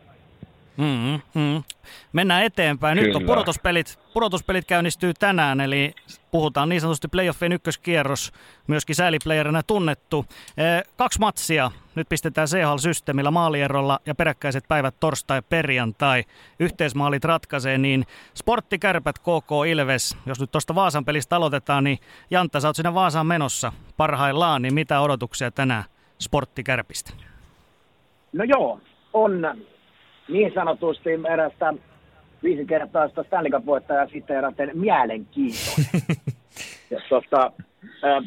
Mm, 0.77 1.41
mm. 1.41 1.63
Mennään 2.13 2.43
eteenpäin. 2.43 2.97
Kyllä. 2.97 3.07
Nyt 3.07 3.15
on 3.15 3.23
pudotuspelit, 3.23 3.99
pudotuspelit 4.17 4.65
käynnistyy 4.65 5.13
tänään, 5.13 5.61
eli 5.61 5.93
puhutaan 6.31 6.69
niin 6.69 6.81
sanotusti 6.81 7.07
playoffien 7.07 7.51
ykköskierros, 7.51 8.31
myöskin 8.67 8.95
sääliplayerina 8.95 9.63
tunnettu. 9.63 10.25
E, 10.57 10.63
kaksi 10.95 11.19
matsia 11.19 11.71
nyt 11.95 12.09
pistetään 12.09 12.47
CHL-systeemillä 12.47 13.31
maalierolla 13.31 13.99
ja 14.05 14.15
peräkkäiset 14.15 14.63
päivät 14.67 14.95
torstai 14.99 15.41
perjantai. 15.41 16.23
Yhteismaalit 16.59 17.23
ratkaisee, 17.25 17.77
niin 17.77 18.05
Sporttikärpät 18.33 19.19
KK 19.19 19.51
Ilves, 19.67 20.17
jos 20.25 20.39
nyt 20.39 20.51
tuosta 20.51 20.75
Vaasan 20.75 21.05
pelistä 21.05 21.35
aloitetaan, 21.35 21.83
niin 21.83 21.97
Jantta, 22.29 22.59
sä 22.59 22.67
oot 22.67 22.75
sinne 22.75 22.93
Vaasaan 22.93 23.27
menossa 23.27 23.71
parhaillaan, 23.97 24.61
niin 24.61 24.73
mitä 24.73 25.01
odotuksia 25.01 25.51
tänään 25.51 25.83
Sporttikärpistä? 26.19 27.11
No 28.33 28.43
joo, 28.43 28.79
on 29.13 29.41
niin 30.29 30.51
sanotusti 30.55 31.09
erästä 31.33 31.73
viisi 32.43 32.65
kertaa 32.65 33.07
sitä 33.07 33.23
Stanley 33.23 33.51
Cup-voittajaa 33.51 34.07
siteeraten 34.07 34.71
mielenkiintoinen. 34.73 36.01
ja 36.91 36.99
tuosta, 37.09 37.51
äh, 38.03 38.23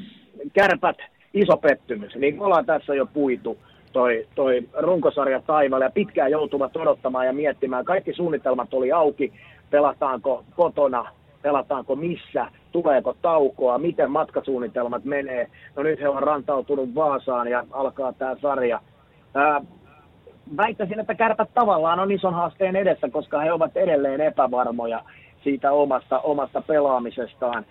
kärpät 0.52 0.96
iso 1.34 1.56
pettymys. 1.56 2.14
Niin 2.14 2.36
me 2.36 2.44
ollaan 2.44 2.66
tässä 2.66 2.94
jo 2.94 3.06
puitu 3.06 3.58
toi, 3.92 4.26
toi 4.34 4.68
runkosarja 4.78 5.40
taivaalle 5.46 5.84
ja 5.84 5.90
pitkään 5.90 6.30
joutuvat 6.30 6.76
odottamaan 6.76 7.26
ja 7.26 7.32
miettimään. 7.32 7.84
Kaikki 7.84 8.12
suunnitelmat 8.12 8.74
oli 8.74 8.92
auki, 8.92 9.32
pelataanko 9.70 10.44
kotona, 10.56 11.04
pelataanko 11.42 11.96
missä, 11.96 12.46
tuleeko 12.72 13.16
taukoa, 13.22 13.78
miten 13.78 14.10
matkasuunnitelmat 14.10 15.04
menee. 15.04 15.46
No 15.76 15.82
nyt 15.82 16.00
he 16.00 16.08
on 16.08 16.22
rantautunut 16.22 16.94
Vaasaan 16.94 17.48
ja 17.48 17.64
alkaa 17.70 18.12
tämä 18.12 18.36
sarja. 18.42 18.80
Ää, 19.34 19.60
väittäisin, 20.56 21.00
että 21.00 21.14
kärpät 21.14 21.48
tavallaan 21.54 22.00
on 22.00 22.12
ison 22.12 22.34
haasteen 22.34 22.76
edessä, 22.76 23.08
koska 23.08 23.40
he 23.40 23.52
ovat 23.52 23.76
edelleen 23.76 24.20
epävarmoja 24.20 25.02
siitä 25.44 25.72
omasta, 25.72 26.18
omasta 26.18 26.62
pelaamisestaan. 26.62 27.64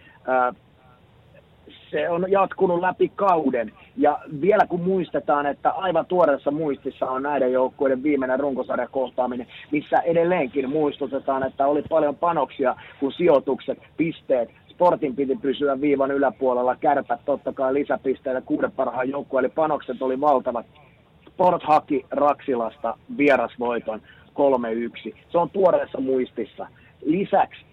Se 1.92 2.10
on 2.10 2.26
jatkunut 2.32 2.82
läpi 2.82 3.12
kauden. 3.16 3.72
Ja 3.98 4.20
vielä 4.42 4.66
kun 4.66 4.82
muistetaan, 4.82 5.46
että 5.46 5.70
aivan 5.70 6.06
tuoreessa 6.06 6.52
muistissa 6.52 7.06
on 7.06 7.24
näiden 7.24 7.52
joukkueiden 7.52 8.04
viimeinen 8.04 8.40
runkosarjakohtaaminen, 8.40 9.48
missä 9.72 10.00
edelleenkin 10.00 10.70
muistutetaan, 10.70 11.44
että 11.44 11.68
oli 11.68 11.84
paljon 11.90 12.16
panoksia, 12.16 12.76
kun 13.00 13.12
sijoitukset, 13.12 13.80
pisteet, 13.98 14.50
Sportin 14.70 15.16
piti 15.16 15.36
pysyä 15.36 15.82
viivan 15.82 16.12
yläpuolella, 16.12 16.76
kärpät 16.76 17.20
totta 17.26 17.54
kai 17.54 17.74
lisäpisteitä, 17.74 18.42
kuuden 18.42 18.72
parhaan 18.72 19.10
joukkueen, 19.10 19.46
eli 19.46 19.54
panokset 19.56 20.02
oli 20.02 20.22
valtavat. 20.22 20.66
Sport 21.40 21.64
haki 21.64 22.06
Raksilasta 22.12 22.98
vierasvoiton 23.18 24.02
3-1. 25.10 25.16
Se 25.32 25.38
on 25.38 25.50
tuoreessa 25.50 26.02
muistissa. 26.02 26.68
Lisäksi 27.06 27.66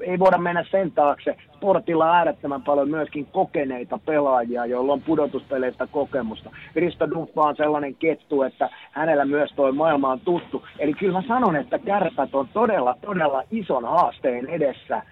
ei 0.00 0.18
voida 0.18 0.38
mennä 0.38 0.64
sen 0.70 0.92
taakse. 0.92 1.36
Sportilla 1.56 2.10
on 2.10 2.16
äärettömän 2.16 2.62
paljon 2.62 2.90
myöskin 2.90 3.26
kokeneita 3.26 3.98
pelaajia, 4.06 4.66
joilla 4.66 4.92
on 4.92 5.02
pudotuspeleistä 5.02 5.86
kokemusta. 5.86 6.50
Risto 6.74 7.10
Duffa 7.10 7.40
on 7.42 7.56
sellainen 7.56 7.94
kettu, 7.94 8.42
että 8.42 8.70
hänellä 8.90 9.24
myös 9.24 9.52
tuo 9.52 9.72
maailma 9.72 10.12
on 10.12 10.20
tuttu. 10.20 10.66
Eli 10.78 10.94
kyllä 10.94 11.20
mä 11.20 11.28
sanon, 11.28 11.56
että 11.56 11.78
kärpät 11.78 12.34
on 12.34 12.48
todella, 12.52 12.96
todella 13.00 13.42
ison 13.50 13.84
haasteen 13.84 14.46
edessä 14.46 15.02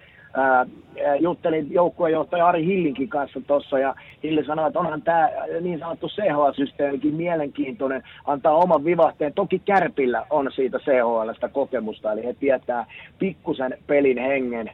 juttelin 1.20 1.72
joukkuejohtaja 1.72 2.46
Ari 2.46 2.64
Hillinkin 2.64 3.08
kanssa 3.08 3.40
tuossa 3.46 3.78
ja 3.78 3.94
Hilli 4.22 4.44
sanoi, 4.44 4.66
että 4.66 4.78
onhan 4.78 5.02
tämä 5.02 5.30
niin 5.60 5.78
sanottu 5.78 6.08
CHL-systeemikin 6.08 7.14
mielenkiintoinen, 7.14 8.02
antaa 8.26 8.54
oman 8.54 8.84
vivahteen. 8.84 9.32
Toki 9.32 9.58
Kärpillä 9.58 10.26
on 10.30 10.50
siitä 10.54 10.78
CHLstä 10.78 11.48
kokemusta, 11.48 12.12
eli 12.12 12.24
he 12.24 12.34
tietää 12.34 12.86
pikkusen 13.18 13.78
pelin 13.86 14.18
hengen. 14.18 14.70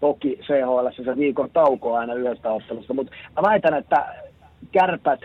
Toki 0.00 0.38
CHL 0.42 1.04
se 1.04 1.16
viikon 1.16 1.50
tauko 1.52 1.96
aina 1.96 2.14
yhdestä 2.14 2.52
ottelusta, 2.52 2.94
mutta 2.94 3.12
mä 3.36 3.48
väitän, 3.48 3.74
että 3.74 4.06
kärpät 4.72 5.20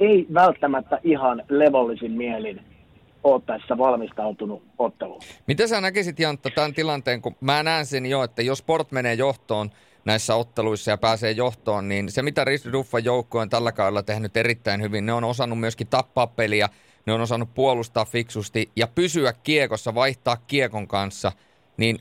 ei 0.00 0.26
välttämättä 0.34 0.98
ihan 1.04 1.42
levollisin 1.48 2.12
mielin 2.12 2.60
ole 3.24 3.42
tässä 3.46 3.78
valmistautunut 3.78 4.62
otteluun. 4.78 5.20
Mitä 5.46 5.66
sä 5.66 5.80
näkisit 5.80 6.18
Jantta 6.18 6.50
tämän 6.54 6.74
tilanteen, 6.74 7.22
kun 7.22 7.36
mä 7.40 7.62
näen 7.62 7.86
sen 7.86 8.06
jo, 8.06 8.22
että 8.22 8.42
jos 8.42 8.58
Sport 8.58 8.92
menee 8.92 9.14
johtoon 9.14 9.70
näissä 10.04 10.34
otteluissa 10.34 10.90
ja 10.90 10.98
pääsee 10.98 11.30
johtoon, 11.30 11.88
niin 11.88 12.10
se 12.10 12.22
mitä 12.22 12.44
Risto 12.44 12.72
Duffan 12.72 13.04
joukko 13.04 13.38
on 13.38 13.48
tällä 13.48 13.72
kaudella 13.72 14.02
tehnyt 14.02 14.36
erittäin 14.36 14.82
hyvin, 14.82 15.06
ne 15.06 15.12
on 15.12 15.24
osannut 15.24 15.60
myöskin 15.60 15.86
tappaa 15.86 16.26
peliä, 16.26 16.68
ne 17.06 17.12
on 17.12 17.20
osannut 17.20 17.54
puolustaa 17.54 18.04
fiksusti 18.04 18.70
ja 18.76 18.86
pysyä 18.86 19.32
kiekossa, 19.42 19.94
vaihtaa 19.94 20.36
kiekon 20.36 20.88
kanssa, 20.88 21.32
niin 21.76 21.98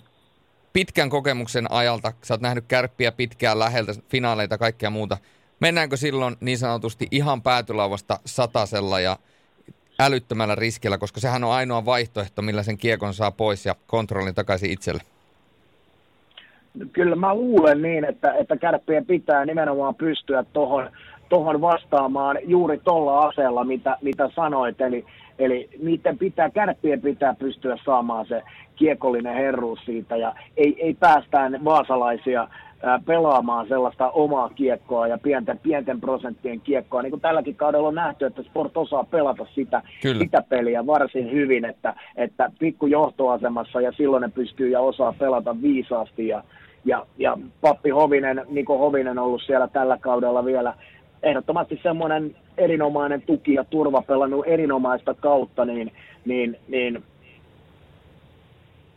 pitkän 0.73 1.09
kokemuksen 1.09 1.71
ajalta, 1.71 2.13
sä 2.23 2.33
oot 2.33 2.41
nähnyt 2.41 2.65
kärppiä 2.67 3.11
pitkään 3.11 3.59
läheltä, 3.59 3.93
finaaleita, 4.09 4.57
kaikkea 4.57 4.89
muuta, 4.89 5.17
mennäänkö 5.59 5.97
silloin 5.97 6.35
niin 6.39 6.57
sanotusti 6.57 7.07
ihan 7.11 7.41
päätylauvasta 7.41 8.19
satasella 8.25 8.99
ja 8.99 9.17
älyttömällä 9.99 10.55
riskillä, 10.55 10.97
koska 10.97 11.19
sehän 11.19 11.43
on 11.43 11.51
ainoa 11.51 11.85
vaihtoehto, 11.85 12.41
millä 12.41 12.63
sen 12.63 12.77
kiekon 12.77 13.13
saa 13.13 13.31
pois 13.31 13.65
ja 13.65 13.75
kontrollin 13.87 14.35
takaisin 14.35 14.71
itselle. 14.71 15.01
Kyllä 16.93 17.15
mä 17.15 17.35
luulen 17.35 17.81
niin, 17.81 18.05
että, 18.05 18.33
että 18.33 18.57
kärppien 18.57 19.05
pitää 19.05 19.45
nimenomaan 19.45 19.95
pystyä 19.95 20.43
tuohon 20.53 20.89
tohon 21.29 21.61
vastaamaan 21.61 22.37
juuri 22.43 22.77
tuolla 22.77 23.27
aseella, 23.27 23.63
mitä, 23.63 23.97
mitä 24.01 24.29
sanoit. 24.35 24.81
Eli, 24.81 25.05
eli 25.39 25.69
niiden 25.79 26.17
pitää, 26.17 26.49
kärppien 26.49 27.01
pitää 27.01 27.33
pystyä 27.33 27.77
saamaan 27.85 28.25
se 28.25 28.43
kiekollinen 28.75 29.35
herruus 29.35 29.79
siitä 29.85 30.17
ja 30.17 30.35
ei, 30.57 30.75
ei 30.79 30.93
päästään 30.93 31.59
vaasalaisia 31.65 32.47
pelaamaan 33.05 33.67
sellaista 33.67 34.09
omaa 34.11 34.49
kiekkoa 34.49 35.07
ja 35.07 35.17
pienten, 35.17 35.59
pienten 35.59 36.01
prosenttien 36.01 36.61
kiekkoa. 36.61 37.01
Niin 37.01 37.11
kuin 37.11 37.21
tälläkin 37.21 37.55
kaudella 37.55 37.87
on 37.87 37.95
nähty, 37.95 38.25
että 38.25 38.43
Sport 38.43 38.77
osaa 38.77 39.03
pelata 39.03 39.45
sitä, 39.55 39.81
sitä 40.19 40.43
peliä 40.49 40.85
varsin 40.87 41.31
hyvin, 41.31 41.65
että, 41.65 41.93
että 42.15 42.51
pikku 42.59 42.87
johtoasemassa 42.87 43.81
ja 43.81 43.91
silloin 43.91 44.21
ne 44.21 44.29
pystyy 44.29 44.69
ja 44.69 44.79
osaa 44.79 45.13
pelata 45.19 45.61
viisaasti 45.61 46.27
ja, 46.27 46.43
ja, 46.85 47.05
ja 47.17 47.37
Pappi 47.61 47.89
Hovinen, 47.89 48.45
Niko 48.49 48.77
Hovinen 48.77 49.19
on 49.19 49.25
ollut 49.25 49.41
siellä 49.45 49.67
tällä 49.67 49.97
kaudella 49.97 50.45
vielä 50.45 50.73
ehdottomasti 51.23 51.79
semmoinen 51.83 52.35
erinomainen 52.57 53.21
tuki 53.21 53.53
ja 53.53 53.63
turva 53.63 54.01
pelannut 54.01 54.45
erinomaista 54.47 55.13
kautta, 55.13 55.65
niin, 55.65 55.91
niin, 56.25 56.59
niin 56.67 57.03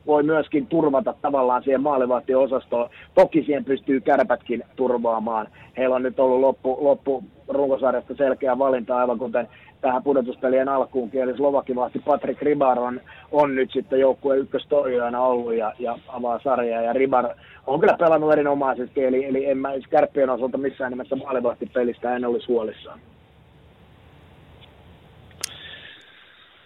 voi 0.07 0.23
myöskin 0.23 0.67
turvata 0.67 1.15
tavallaan 1.23 1.63
siihen 1.63 1.83
maalivahtiosastoon. 1.83 2.91
Toki 3.15 3.43
siihen 3.43 3.65
pystyy 3.65 4.01
kärpätkin 4.01 4.63
turvaamaan. 4.77 5.49
Heillä 5.77 5.97
on 5.97 6.03
nyt 6.03 6.21
ollut 6.21 6.41
loppu, 6.41 6.79
loppu 6.81 7.25
runkosarjasta 7.49 8.15
selkeä 8.15 8.59
valinta, 8.59 8.97
aivan 8.97 9.19
kuten 9.19 9.49
tähän 9.81 10.03
pudotuspelien 10.03 10.69
alkuunkin. 10.69 11.23
Eli 11.23 11.37
Slovakivahti 11.37 11.99
Patrick 11.99 12.43
Ribar 12.43 12.79
on, 12.79 13.01
on 13.33 13.55
nyt 13.55 13.71
sitten 13.73 14.01
joukkueen 14.01 14.41
ykköstorjujana 14.41 15.21
ollut 15.21 15.55
ja, 15.55 15.73
ja 15.79 15.99
avaa 16.09 16.41
sarjaa. 16.45 16.83
Ja 16.83 16.93
Ribar 16.93 17.29
on 17.67 17.81
kyllä 17.81 17.97
pelannut 17.99 18.33
erinomaisesti, 18.33 19.05
eli, 19.05 19.25
eli 19.25 19.47
en 19.47 19.59
mä 19.59 19.69
kärppien 19.91 20.31
osalta 20.31 20.59
missään 20.59 20.91
nimessä 20.93 21.17
maalivahtipelistä 21.17 22.17
en 22.17 22.25
olisi 22.25 22.47
huolissaan. 22.47 23.01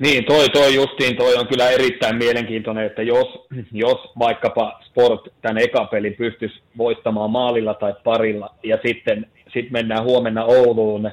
Niin, 0.05 0.25
toi, 0.25 0.49
toi 0.49 0.75
justiin, 0.75 1.17
toi 1.17 1.35
on 1.35 1.47
kyllä 1.47 1.71
erittäin 1.71 2.17
mielenkiintoinen, 2.17 2.87
että 2.87 3.03
jos, 3.03 3.47
jos 3.73 3.99
vaikkapa 4.19 4.81
Sport 4.85 5.21
tämän 5.43 5.63
ekapelin 5.63 6.15
pystyisi 6.15 6.63
voittamaan 6.79 7.31
maalilla 7.31 7.75
tai 7.75 7.95
parilla, 8.05 8.55
ja 8.63 8.79
sitten 8.87 9.27
sit 9.53 9.71
mennään 9.71 10.05
huomenna 10.05 10.45
Ouluun, 10.45 11.11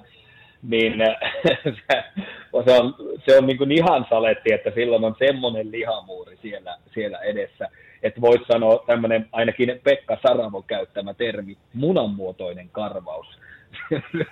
niin 0.64 0.94
se, 1.64 2.04
se 2.66 2.72
on, 2.82 2.96
se 3.26 3.38
on 3.38 3.48
niin 3.48 3.58
kuin 3.58 3.72
ihan 3.72 4.06
saletti, 4.10 4.54
että 4.54 4.72
silloin 4.76 5.04
on 5.04 5.16
semmoinen 5.20 5.72
lihamuuri 5.72 6.38
siellä, 6.42 6.78
siellä 6.94 7.18
edessä, 7.18 7.70
että 8.04 8.22
voisi 8.22 8.44
sanoa 8.52 8.84
tämmöinen 8.88 9.30
ainakin 9.32 9.80
Pekka 9.84 10.18
Saravo 10.28 10.62
käyttämä 10.62 11.14
termi, 11.14 11.58
munanmuotoinen 11.74 12.70
karvaus 12.70 13.28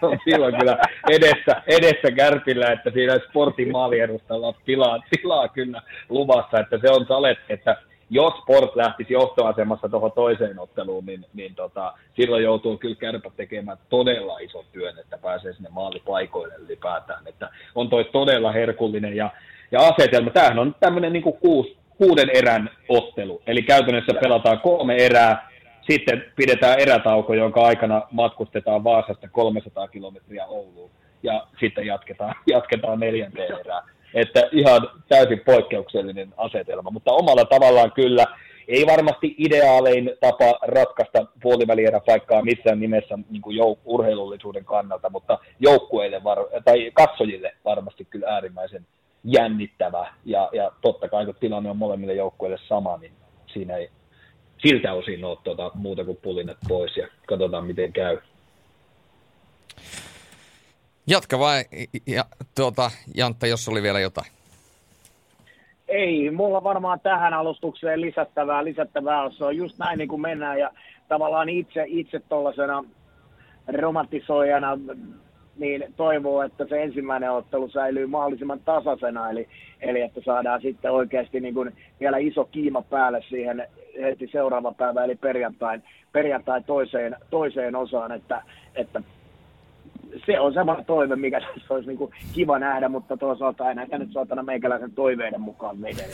on 0.02 0.18
silloin 0.24 0.56
kyllä 0.56 0.78
edessä, 1.10 1.62
edessä 1.68 2.12
kärpillä, 2.16 2.72
että 2.72 2.92
siinä 2.92 3.20
sportin 3.30 3.72
maaliedustalla 3.72 4.54
tilaa, 4.66 5.00
tilaa 5.10 5.48
kyllä 5.48 5.82
luvassa, 6.10 6.60
että 6.60 6.78
se 6.82 6.90
on 6.90 7.06
salet, 7.08 7.38
että 7.50 7.78
jos 8.10 8.34
Sport 8.34 8.76
lähtisi 8.76 9.14
johtoasemassa 9.14 9.90
tuohon 9.90 10.12
toiseen 10.12 10.60
otteluun, 10.60 11.06
niin, 11.06 11.26
niin 11.34 11.56
tota, 11.56 11.94
silloin 12.16 12.44
joutuu 12.44 12.78
kyllä 12.78 12.96
kärpät 12.96 13.34
tekemään 13.38 13.78
todella 13.90 14.40
ison 14.40 14.66
työn, 14.72 15.00
että 15.00 15.18
pääsee 15.18 15.54
sinne 15.54 15.70
maalipaikoille 15.70 16.54
ylipäätään. 16.56 17.28
Että 17.28 17.50
on 17.76 17.90
toi 17.90 18.06
todella 18.06 18.52
herkullinen 18.52 19.16
ja, 19.16 19.30
ja 19.72 19.80
asetelma. 19.80 20.30
Tämähän 20.30 20.60
on 20.60 20.76
tämmöinen 20.80 21.14
niin 21.14 21.24
kuusi, 21.24 21.78
kuuden 21.98 22.30
erän 22.34 22.70
ottelu. 22.90 23.42
Eli 23.48 23.62
käytännössä 23.62 24.14
pelataan 24.22 24.60
kolme 24.60 24.96
erää, 24.96 25.50
sitten 25.90 26.26
pidetään 26.36 26.80
erätauko, 26.80 27.34
jonka 27.34 27.62
aikana 27.62 28.02
matkustetaan 28.12 28.84
Vaasasta 28.84 29.28
300 29.28 29.88
kilometriä 29.88 30.46
Ouluun 30.46 30.92
ja 31.24 31.48
sitten 31.60 31.86
jatketaan, 31.86 32.36
jatketaan 32.48 33.00
neljänteen 33.00 33.60
erään. 33.60 33.84
Että 34.14 34.50
ihan 34.52 34.90
täysin 35.10 35.42
poikkeuksellinen 35.46 36.34
asetelma, 36.38 36.92
mutta 36.92 37.12
omalla 37.12 37.46
tavallaan 37.46 37.92
kyllä 37.92 38.26
ei 38.68 38.86
varmasti 38.88 39.36
ideaalein 39.38 40.12
tapa 40.20 40.60
ratkaista 40.62 41.26
paikkaa 42.06 42.42
missään 42.42 42.80
nimessä 42.80 43.20
niin 43.30 43.42
kuin 43.42 43.58
jouk- 43.58 43.80
urheilullisuuden 43.86 44.66
kannalta, 44.66 45.10
mutta 45.10 45.40
joukkueille 45.60 46.24
var- 46.24 46.46
tai 46.66 46.92
katsojille 46.94 47.56
varmasti 47.66 48.06
kyllä 48.06 48.28
äärimmäisen 48.28 48.86
jännittävä. 49.24 50.14
Ja, 50.26 50.50
ja 50.54 50.72
totta 50.82 51.10
kai 51.10 51.26
kun 51.26 51.36
tilanne 51.40 51.70
on 51.70 51.78
molemmille 51.78 52.14
joukkueille 52.14 52.58
sama, 52.68 52.98
niin 52.98 53.14
siinä 53.54 53.76
ei 53.76 53.90
siltä 54.68 54.94
osin 54.94 55.26
ole 55.26 55.38
tuota, 55.44 55.72
muuta 55.74 56.06
kuin 56.06 56.18
pulinet 56.22 56.58
pois 56.68 56.98
ja 56.98 57.08
katsotaan 57.28 57.66
miten 57.66 57.94
käy. 57.94 58.18
Jatka 61.08 61.40
vai, 61.40 61.64
ja, 62.08 62.26
tuota, 62.56 62.92
Jantta, 63.16 63.48
jos 63.48 63.70
oli 63.70 63.84
vielä 63.84 64.00
jotain. 64.00 64.32
Ei, 65.88 66.32
mulla 66.32 66.64
varmaan 66.64 67.00
tähän 67.00 67.34
alustukseen 67.34 68.02
lisättävää, 68.02 68.64
lisättävää 68.64 69.32
se 69.32 69.46
on 69.46 69.58
just 69.58 69.78
näin 69.78 69.98
niin 69.98 70.08
kuin 70.08 70.22
mennään 70.22 70.60
ja 70.60 70.72
tavallaan 71.08 71.50
itse, 71.50 71.84
itse 71.88 72.20
tuollaisena 72.20 72.84
romantisoijana 73.68 74.78
niin 75.58 75.94
toivoo, 75.98 76.42
että 76.42 76.66
se 76.70 76.84
ensimmäinen 76.84 77.32
ottelu 77.32 77.70
säilyy 77.70 78.08
mahdollisimman 78.08 78.60
tasaisena, 78.60 79.30
eli, 79.30 79.48
eli 79.82 80.02
että 80.02 80.22
saadaan 80.26 80.62
sitten 80.62 80.92
oikeasti 80.92 81.40
niin 81.40 81.54
kuin 81.54 81.74
vielä 82.00 82.18
iso 82.18 82.46
kiima 82.46 82.82
päälle 82.82 83.24
siihen 83.30 83.68
heti 84.04 84.30
seuraava 84.32 84.72
päivä, 84.72 85.04
eli 85.04 85.16
perjantain, 85.16 85.84
perjantai 86.12 86.64
toiseen, 86.64 87.16
toiseen 87.30 87.76
osaan, 87.76 88.12
että, 88.12 88.42
että 88.76 89.02
se 90.26 90.40
on 90.40 90.54
sama 90.54 90.84
toive, 90.88 91.16
mikä 91.16 91.40
se 91.68 91.74
olisi 91.74 91.88
niin 91.88 92.10
kiva 92.34 92.60
nähdä, 92.60 92.90
mutta 92.90 93.18
toisaalta 93.18 93.70
ei 93.70 93.76
näitä 93.76 93.98
nyt 93.98 94.14
saatana 94.14 94.44
meikäläisen 94.44 94.92
toiveiden 94.92 95.42
mukaan 95.42 95.78
meidän. 95.78 96.06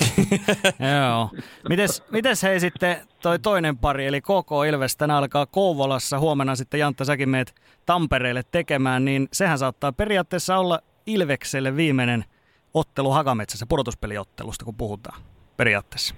Joo. 1.00 1.30
Mites, 1.70 2.04
mites 2.12 2.44
hei 2.44 2.60
sitten 2.60 2.98
toi 3.22 3.40
toinen 3.40 3.78
pari, 3.78 4.06
eli 4.06 4.22
KK 4.22 4.52
Ilves 4.70 4.98
tänään 4.98 5.18
alkaa 5.20 5.46
Kouvolassa, 5.46 6.20
huomenna 6.20 6.56
sitten 6.56 6.80
Jantta 6.80 7.06
säkin 7.06 7.30
meet 7.30 7.56
Tampereelle 7.86 8.42
tekemään, 8.52 9.06
niin 9.06 9.28
sehän 9.34 9.58
saattaa 9.58 9.92
periaatteessa 9.92 10.58
olla 10.58 10.80
Ilvekselle 11.06 11.76
viimeinen 11.76 12.26
ottelu 12.74 13.10
Hakametsässä, 13.10 13.66
pudotuspeliottelusta 13.70 14.66
kun 14.66 14.76
puhutaan 14.76 15.22
periaatteessa. 15.58 16.16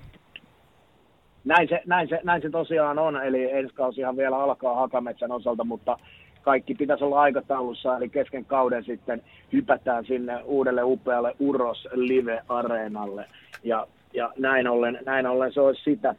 Näin 1.48 1.68
se, 1.70 1.82
näin, 1.86 2.10
se, 2.10 2.20
näin 2.24 2.42
se 2.42 2.50
tosiaan 2.50 3.00
on, 3.00 3.24
eli 3.24 3.52
ensi 3.52 3.74
kausihan 3.74 4.18
vielä 4.18 4.38
alkaa 4.38 4.76
Hakametsän 4.76 5.32
osalta, 5.32 5.64
mutta 5.64 5.98
kaikki 6.42 6.76
pitäisi 6.76 7.04
olla 7.04 7.22
aikataulussa, 7.22 7.98
eli 7.98 8.10
kesken 8.10 8.46
kauden 8.46 8.84
sitten 8.84 9.22
hypätään 9.54 10.06
sinne 10.06 10.44
uudelle 10.44 10.84
upealle 10.84 11.36
Uros 11.40 11.88
Live-areenalle. 11.92 13.26
Ja, 13.64 13.88
ja 14.14 14.34
näin, 14.38 14.68
ollen, 14.68 15.00
näin 15.06 15.28
ollen 15.28 15.54
se 15.54 15.62
olisi 15.62 15.84
sitä. 15.84 16.16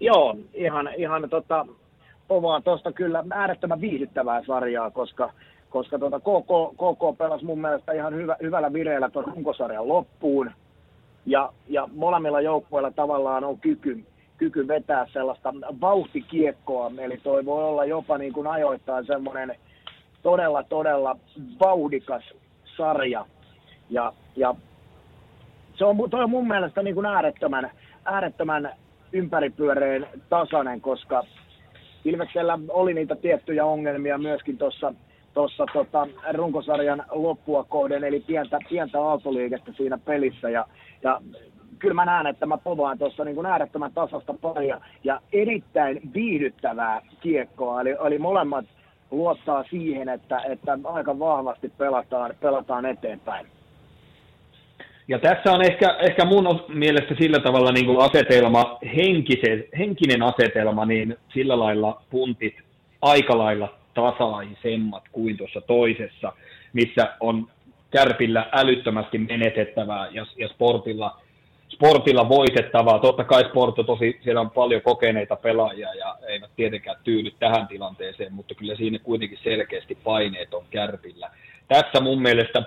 Joo, 0.00 0.36
ihan, 0.54 0.90
ihan 0.96 1.30
tota, 1.30 1.66
povaa 2.28 2.60
tuosta 2.60 2.92
kyllä 2.92 3.24
äärettömän 3.30 3.80
viihdyttävää 3.80 4.42
sarjaa, 4.46 4.90
koska, 4.90 5.32
koska 5.70 5.98
tota 5.98 6.20
KK, 6.20 6.74
KK 6.74 7.18
pelasi 7.18 7.44
mun 7.44 7.60
mielestä 7.60 7.92
ihan 7.92 8.14
hyvä, 8.14 8.36
hyvällä 8.42 8.72
vireellä 8.72 9.10
tuon 9.10 9.24
runkosarjan 9.24 9.88
loppuun. 9.88 10.50
Ja, 11.26 11.52
ja 11.68 11.88
molemmilla 11.94 12.40
joukkueilla 12.40 12.90
tavallaan 12.90 13.44
on 13.44 13.58
kyky, 13.58 14.04
kyky 14.36 14.68
vetää 14.68 15.06
sellaista 15.12 15.54
vauhtikiekkoa, 15.80 16.90
eli 16.98 17.16
toi 17.16 17.44
voi 17.44 17.64
olla 17.64 17.84
jopa 17.84 18.18
niin 18.18 18.32
kuin 18.32 18.46
ajoittain 18.46 19.06
semmoinen 19.06 19.56
todella, 20.22 20.62
todella 20.62 21.16
vauhdikas 21.60 22.24
sarja. 22.76 23.26
Ja, 23.90 24.12
ja 24.36 24.54
se 25.74 25.84
on, 25.84 25.96
toi 26.10 26.24
on 26.24 26.30
mun 26.30 26.48
mielestä 26.48 26.82
niin 26.82 26.94
kuin 26.94 27.06
äärettömän, 27.06 27.70
äärettömän 28.04 28.72
ympäripyöreän 29.12 30.06
tasainen, 30.28 30.80
koska 30.80 31.24
Ilveksellä 32.04 32.58
oli 32.68 32.94
niitä 32.94 33.16
tiettyjä 33.16 33.64
ongelmia 33.64 34.18
myöskin 34.18 34.58
tuossa 34.58 34.94
tuossa 35.34 35.66
tota, 35.72 36.06
runkosarjan 36.34 37.04
loppua 37.10 37.64
kohden, 37.64 38.04
eli 38.04 38.20
pientä, 38.20 38.58
pientä 38.68 39.00
aaltoliikettä 39.00 39.72
siinä 39.76 39.98
pelissä. 39.98 40.50
Ja, 40.50 40.66
ja 41.04 41.20
kyllä 41.78 41.94
mä 41.94 42.04
näen, 42.04 42.26
että 42.26 42.46
mä 42.46 42.58
povaan 42.58 42.98
tuossa 42.98 43.24
niin 43.24 43.46
äärettömän 43.46 43.92
tasasta 43.94 44.34
paria 44.34 44.80
ja 45.04 45.20
erittäin 45.32 46.00
viihdyttävää 46.14 47.02
kiekkoa. 47.20 47.80
Eli, 47.80 47.90
eli 48.06 48.18
molemmat 48.18 48.64
luottaa 49.10 49.64
siihen, 49.70 50.08
että, 50.08 50.38
että 50.38 50.78
aika 50.84 51.18
vahvasti 51.18 51.72
pelataan, 51.78 52.34
pelataan 52.40 52.86
eteenpäin. 52.86 53.46
Ja 55.08 55.18
tässä 55.18 55.52
on 55.52 55.62
ehkä, 55.62 55.96
ehkä 56.00 56.24
mun 56.24 56.64
mielestä 56.68 57.14
sillä 57.18 57.38
tavalla 57.40 57.72
niin 57.72 57.86
kuin 57.86 58.00
asetelma, 58.00 58.78
henkise, 58.96 59.68
henkinen 59.78 60.22
asetelma, 60.22 60.84
niin 60.84 61.16
sillä 61.34 61.58
lailla 61.58 62.02
puntit 62.10 62.54
aika 63.02 63.38
lailla 63.38 63.74
tasaisemmat 63.94 65.02
kuin 65.12 65.36
tuossa 65.36 65.60
toisessa, 65.60 66.32
missä 66.72 67.16
on 67.20 67.48
kärpillä 67.94 68.46
älyttömästi 68.52 69.18
menetettävää 69.18 70.08
ja, 70.10 70.26
ja 70.36 70.48
sportilla, 70.48 71.20
sportilla 71.68 72.28
voitettavaa. 72.28 72.98
Totta 72.98 73.24
kai 73.24 73.44
sport 73.44 73.78
on 73.78 73.86
tosi, 73.86 74.20
siellä 74.24 74.40
on 74.40 74.50
paljon 74.50 74.82
kokeneita 74.82 75.36
pelaajia 75.36 75.94
ja 75.94 76.16
eivät 76.28 76.50
tietenkään 76.56 76.96
tyydy 77.04 77.30
tähän 77.38 77.68
tilanteeseen, 77.68 78.32
mutta 78.32 78.54
kyllä 78.54 78.76
siinä 78.76 78.98
kuitenkin 78.98 79.38
selkeästi 79.42 79.98
paineet 80.04 80.54
on 80.54 80.64
kärpillä. 80.70 81.30
Tässä 81.68 82.00
mun 82.00 82.22
mielestä 82.22 82.62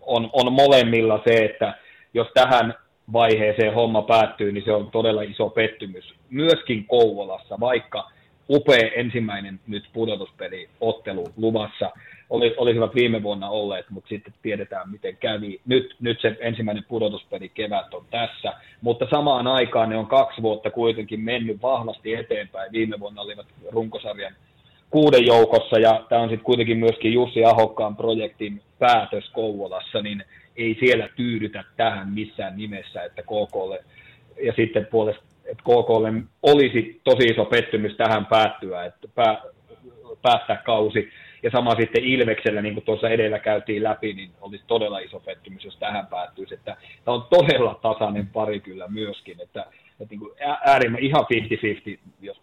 on, 0.00 0.30
on 0.32 0.52
molemmilla 0.52 1.20
se, 1.24 1.44
että 1.44 1.74
jos 2.14 2.28
tähän 2.34 2.74
vaiheeseen 3.12 3.74
homma 3.74 4.02
päättyy, 4.02 4.52
niin 4.52 4.64
se 4.64 4.72
on 4.72 4.90
todella 4.90 5.22
iso 5.22 5.48
pettymys. 5.48 6.14
Myöskin 6.30 6.86
Kouvolassa, 6.86 7.60
vaikka 7.60 8.10
upea 8.50 8.90
ensimmäinen 8.96 9.60
nyt 9.66 9.84
pudotuspeliottelu 9.92 11.26
luvassa. 11.36 11.90
Oli, 12.32 12.54
olisivat 12.56 12.94
viime 12.94 13.22
vuonna 13.22 13.48
olleet, 13.48 13.90
mutta 13.90 14.08
sitten 14.08 14.34
tiedetään, 14.42 14.90
miten 14.90 15.16
kävi. 15.16 15.60
Nyt, 15.66 15.96
nyt 16.00 16.20
se 16.20 16.36
ensimmäinen 16.40 16.84
pudotuspeli 16.88 17.48
kevät 17.48 17.94
on 17.94 18.04
tässä, 18.10 18.52
mutta 18.80 19.06
samaan 19.10 19.46
aikaan 19.46 19.88
ne 19.88 19.96
on 19.96 20.06
kaksi 20.06 20.42
vuotta 20.42 20.70
kuitenkin 20.70 21.20
mennyt 21.20 21.62
vahvasti 21.62 22.14
eteenpäin. 22.14 22.72
Viime 22.72 23.00
vuonna 23.00 23.22
olivat 23.22 23.46
runkosarjan 23.70 24.34
kuuden 24.90 25.26
joukossa, 25.26 25.78
ja 25.78 26.04
tämä 26.08 26.22
on 26.22 26.28
sitten 26.28 26.44
kuitenkin 26.44 26.78
myöskin 26.78 27.12
Jussi 27.12 27.44
Ahokkaan 27.44 27.96
projektin 27.96 28.62
päätös 28.78 29.30
Kouvolassa, 29.30 30.02
niin 30.02 30.24
ei 30.56 30.76
siellä 30.80 31.08
tyydytä 31.16 31.64
tähän 31.76 32.08
missään 32.08 32.56
nimessä, 32.56 33.02
että 33.02 33.22
KKlle 33.22 33.84
ja 34.42 34.52
sitten 34.56 34.86
puolesta, 34.86 35.22
että 35.44 35.62
KKlle 35.62 36.12
olisi 36.42 37.00
tosi 37.04 37.24
iso 37.24 37.44
pettymys 37.44 37.96
tähän 37.96 38.26
päättyä, 38.26 38.84
että 38.84 39.08
pää, 39.14 39.42
päättää 40.22 40.56
kausi. 40.56 41.08
Ja 41.42 41.50
sama 41.50 41.74
sitten 41.74 42.04
Ilveksellä, 42.04 42.62
niin 42.62 42.74
kuin 42.74 42.84
tuossa 42.84 43.08
edellä 43.08 43.38
käytiin 43.38 43.82
läpi, 43.82 44.12
niin 44.12 44.30
olisi 44.40 44.64
todella 44.66 44.98
iso 44.98 45.20
pettymys, 45.20 45.64
jos 45.64 45.76
tähän 45.76 46.06
päättyisi. 46.06 46.54
Että 46.54 46.76
tämä 47.04 47.14
on 47.14 47.26
todella 47.30 47.78
tasainen 47.82 48.26
pari 48.26 48.60
kyllä 48.60 48.88
myöskin, 48.88 49.40
että, 49.40 49.66
että 50.00 50.10
niin 50.10 50.20
kuin 50.20 50.32
äärimmä, 50.64 50.98
ihan 51.00 51.26
50-50, 51.94 51.98
jos 52.20 52.40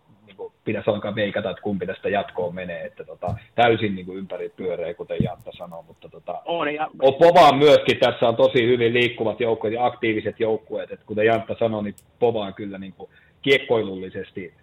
pitäisi 0.66 0.90
alkaa 0.90 1.16
veikata, 1.16 1.50
että 1.50 1.62
kumpi 1.62 1.86
tästä 1.86 2.10
jatkoon 2.10 2.56
menee, 2.56 2.86
että 2.86 3.04
tota, 3.04 3.36
täysin 3.56 3.96
niin 3.96 4.06
kuin 4.06 4.18
ympäri 4.18 4.50
pyöreä, 4.50 4.94
kuten 4.94 5.18
Jantta 5.24 5.52
sanoi, 5.58 5.84
mutta 5.88 6.10
tota, 6.10 6.42
on, 6.46 6.74
ja... 6.74 6.90
Povaan 7.20 7.58
myöskin 7.58 8.00
tässä 8.00 8.28
on 8.28 8.36
tosi 8.36 8.68
hyvin 8.68 8.94
liikkuvat 8.94 9.40
joukkueet 9.40 9.74
ja 9.74 9.86
aktiiviset 9.86 10.40
joukkueet, 10.40 10.92
että 10.92 11.06
kuten 11.06 11.26
Jantta 11.26 11.56
sanoi, 11.60 11.84
niin 11.84 11.96
Pova 12.20 12.46
on 12.46 12.54
kyllä 12.54 12.78
niin 12.78 12.94
kuin 12.94 13.10
kiekkoilullisesti 13.42 14.54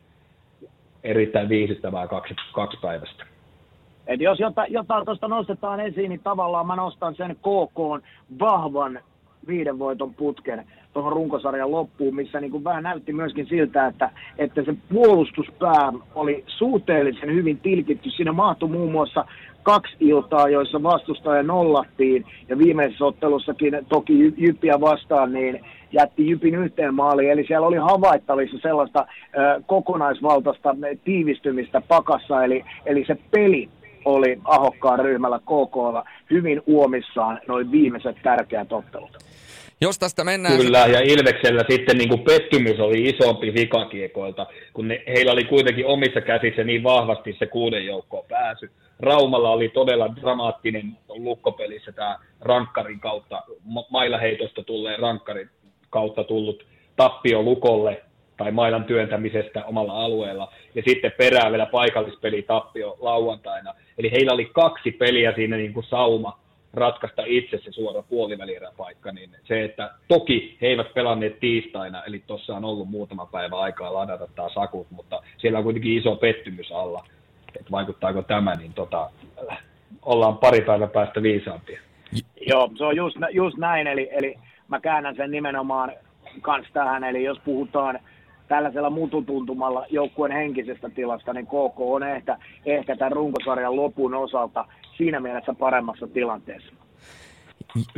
erittäin 1.05 1.49
viihdyttävää 1.49 2.07
kaksi, 2.07 2.35
kaksi 2.53 2.79
päivästä. 2.83 3.36
Et 4.07 4.21
jos 4.21 4.41
jotain, 4.41 4.73
jotain 4.73 5.05
tuosta 5.05 5.29
nostetaan 5.29 5.81
esiin, 5.81 6.09
niin 6.09 6.21
tavallaan 6.25 6.67
mä 6.67 6.77
nostan 6.77 7.15
sen 7.15 7.37
KK 7.37 8.05
vahvan 8.41 9.01
viiden 9.47 9.79
voiton 9.79 10.15
putken 10.15 10.67
tuohon 10.93 11.13
runkosarjan 11.13 11.71
loppuun, 11.71 12.15
missä 12.15 12.41
niin 12.41 12.51
kuin 12.51 12.65
vähän 12.65 12.83
näytti 12.83 13.13
myöskin 13.13 13.47
siltä, 13.47 13.87
että, 13.87 14.11
että 14.39 14.63
se 14.63 14.75
puolustuspää 14.93 15.93
oli 16.15 16.45
suhteellisen 16.47 17.35
hyvin 17.35 17.59
tilkitty. 17.59 18.11
Siinä 18.11 18.33
mahtui 18.33 18.69
muun 18.69 18.93
muassa 18.93 19.25
kaksi 19.63 19.97
iltaa, 20.01 20.49
joissa 20.49 20.83
vastustaja 20.83 21.43
nollattiin, 21.43 22.25
ja 22.49 22.59
viimeisessä 22.59 23.05
ottelussakin 23.05 23.79
toki 23.89 24.35
Jyppiä 24.37 24.81
vastaan, 24.81 25.33
niin 25.33 25.61
jätti 25.93 26.31
Jypin 26.31 26.55
yhteen 26.55 26.95
maaliin, 26.95 27.31
eli 27.31 27.47
siellä 27.47 27.67
oli 27.67 27.77
havaittavissa 27.77 28.59
sellaista 28.59 29.07
ö, 29.39 29.63
kokonaisvaltaista 29.67 30.77
tiivistymistä 31.05 31.83
pakassa, 31.89 32.45
eli, 32.45 32.65
eli 32.87 33.05
se 33.07 33.17
peli 33.31 33.69
oli 34.07 34.39
ahokkaan 34.45 34.99
ryhmällä 34.99 35.39
KKlla 35.39 36.05
hyvin 36.31 36.63
uomissaan 36.67 37.41
noin 37.49 37.73
viimeiset 37.73 38.17
tärkeät 38.23 38.73
ottelut. 38.73 39.17
Jos 39.81 39.99
tästä 39.99 40.25
mennään... 40.25 40.57
Kyllä, 40.57 40.79
ja 40.79 41.01
Ilveksellä 41.01 41.63
sitten 41.71 41.99
niin 41.99 42.09
kuin 42.09 42.21
pettymys 42.21 42.81
oli 42.81 43.09
isompi 43.09 43.55
vikakiekoilta, 43.55 44.47
kun 44.73 44.89
ne, 44.89 45.03
heillä 45.07 45.33
oli 45.33 45.45
kuitenkin 45.45 45.87
omissa 45.87 46.21
käsissä 46.21 46.65
niin 46.65 46.83
vahvasti 46.83 47.37
se 47.39 47.47
kuuden 47.47 47.87
joukkoon 47.87 48.25
pääsy. 48.29 48.71
Raumalla 49.01 49.51
oli 49.51 49.69
todella 49.69 50.17
dramaattinen 50.17 50.99
lukkopelissä 51.09 51.93
tämä 51.93 52.19
rankkarin 52.41 53.01
kautta, 53.01 53.43
mailaheitosta 53.91 54.63
tulleen 54.63 54.99
rankkarin 54.99 55.51
kautta 55.91 56.25
tullut 56.25 56.65
tappio 56.97 57.43
lukolle 57.43 58.03
tai 58.37 58.53
mailan 58.53 58.85
työntämisestä 58.85 59.65
omalla 59.65 60.05
alueella, 60.05 60.53
ja 60.75 60.83
sitten 60.87 61.13
perään 61.19 61.53
vielä 61.53 61.67
paikallispeli 61.67 62.43
tappio 62.43 62.97
lauantaina. 63.01 63.75
Eli 63.99 64.11
heillä 64.13 64.33
oli 64.33 64.45
kaksi 64.45 64.91
peliä 64.91 65.33
siinä 65.33 65.57
niin 65.57 65.73
kuin 65.73 65.87
sauma, 65.87 66.39
ratkaista 66.75 67.23
itse 67.27 67.59
se 67.59 67.73
suora 67.73 68.03
puolivälieräpaikka, 68.03 69.13
niin 69.13 69.31
se, 69.45 69.65
että 69.65 69.91
toki 70.09 70.59
he 70.63 70.67
eivät 70.67 70.95
pelanneet 70.95 71.41
tiistaina, 71.41 72.05
eli 72.05 72.23
tuossa 72.27 72.57
on 72.57 72.65
ollut 72.65 72.89
muutama 72.89 73.27
päivä 73.27 73.57
aikaa 73.57 73.95
ladata 73.95 74.29
taas 74.37 74.55
sakut, 74.55 74.87
mutta 74.91 75.23
siellä 75.39 75.59
on 75.59 75.65
kuitenkin 75.65 75.99
iso 75.99 76.17
pettymys 76.17 76.73
alla, 76.73 77.05
että 77.57 77.71
vaikuttaako 77.71 78.23
tämä, 78.23 78.55
niin 78.55 78.73
tota, 78.73 79.11
ollaan 80.03 80.39
pari 80.39 80.61
päivän 80.61 80.91
päästä 80.91 81.23
viisaampia. 81.23 81.81
Joo, 82.47 82.71
se 82.79 82.85
on 82.85 82.97
just, 82.97 83.17
just 83.31 83.57
näin, 83.57 83.87
eli, 83.87 84.09
eli 84.13 84.35
mä 84.69 84.81
käännän 84.81 85.17
sen 85.17 85.31
nimenomaan 85.31 85.93
kanssa 86.41 86.73
tähän, 86.73 87.05
eli 87.05 87.25
jos 87.25 87.39
puhutaan 87.45 88.01
tällaisella 88.49 88.91
mututuntumalla 88.91 89.87
joukkueen 89.91 90.33
henkisestä 90.33 90.89
tilasta, 90.89 91.33
niin 91.33 91.47
KK 91.47 91.81
on 91.81 92.03
ehkä, 92.03 92.39
ehkä 92.67 92.97
tämän 92.97 93.13
runkosarjan 93.13 93.77
lopun 93.77 94.15
osalta 94.15 94.65
siinä 94.97 95.21
mielessä 95.21 95.55
paremmassa 95.55 96.07
tilanteessa. 96.07 96.73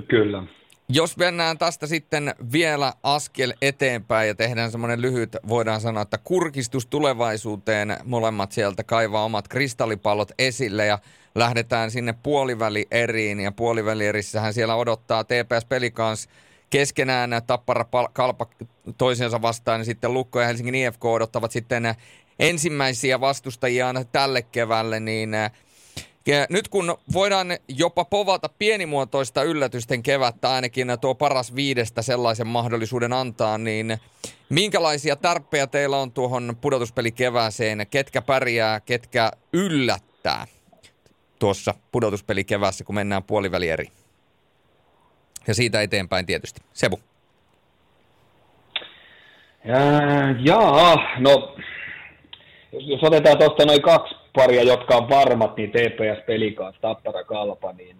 Kyllä. 0.09 0.43
Jos 0.89 1.17
mennään 1.17 1.59
tästä 1.59 1.87
sitten 1.87 2.35
vielä 2.53 2.93
askel 3.03 3.53
eteenpäin 3.63 4.29
ja 4.29 4.35
tehdään 4.35 4.71
semmoinen 4.71 5.03
lyhyt, 5.03 5.37
voidaan 5.49 5.81
sanoa, 5.81 6.03
että 6.03 6.19
kurkistus 6.25 6.87
tulevaisuuteen, 6.87 7.97
molemmat 8.05 8.53
sieltä 8.53 8.85
kaivaa 8.85 9.25
omat 9.25 9.49
kristallipallot 9.49 10.33
esille 10.39 10.87
ja 10.87 10.99
lähdetään 11.35 11.91
sinne 11.91 12.15
puoliväli 12.23 12.87
eriin 12.91 13.41
ja 13.41 13.53
puoliväli 13.53 14.05
siellä 14.51 14.77
odottaa 14.77 15.25
TPS 15.25 15.65
Pelikans 15.69 16.29
keskenään 16.71 17.31
Tappara 17.47 17.85
Kalpa 18.13 18.47
toisensa 18.99 19.43
vastaan 19.43 19.81
ja 19.81 19.85
sitten 19.85 20.15
Lukko 20.15 20.41
ja 20.41 20.47
Helsingin 20.47 20.75
IFK 20.75 21.05
odottavat 21.05 21.51
sitten 21.51 21.95
ensimmäisiä 22.39 23.21
vastustajiaan 23.21 24.07
tälle 24.13 24.43
keväälle, 24.43 25.01
niin 25.01 25.31
nyt 26.51 26.69
kun 26.69 26.99
voidaan 27.13 27.49
jopa 27.69 28.05
povata 28.05 28.49
pienimuotoista 28.49 29.43
yllätysten 29.43 30.03
kevättä, 30.03 30.51
ainakin 30.51 30.89
tuo 31.01 31.15
paras 31.15 31.55
viidestä 31.55 32.03
sellaisen 32.03 32.47
mahdollisuuden 32.47 33.13
antaa, 33.13 33.59
niin 33.59 33.99
minkälaisia 34.49 35.17
tarpeja 35.17 35.67
teillä 35.67 35.97
on 35.97 36.13
tuohon 36.13 36.57
pudotuspelikevääseen? 36.61 37.87
Ketkä 37.91 38.23
pärjää, 38.23 38.81
ketkä 38.81 39.31
yllättää 39.53 40.47
tuossa 41.39 41.75
pudotuspelikeväässä, 41.93 42.85
kun 42.85 42.95
mennään 42.95 43.25
puolivälieri? 43.25 43.93
Ja 45.47 45.55
siitä 45.55 45.83
eteenpäin 45.83 46.27
tietysti. 46.27 46.61
Sebu. 46.73 47.01
Jaa, 49.69 50.35
jaa 50.45 50.97
no 51.19 51.55
jos, 52.73 53.03
otetaan 53.03 53.39
tuosta 53.39 53.65
noin 53.65 53.83
kaksi 53.83 54.15
paria, 54.35 54.63
jotka 54.63 54.97
on 54.97 55.09
varmat, 55.09 55.57
niin 55.57 55.71
TPS 55.71 56.27
Pelikaan, 56.27 56.75
Tappara 56.81 57.25
Kalpa, 57.25 57.73
niin 57.73 57.97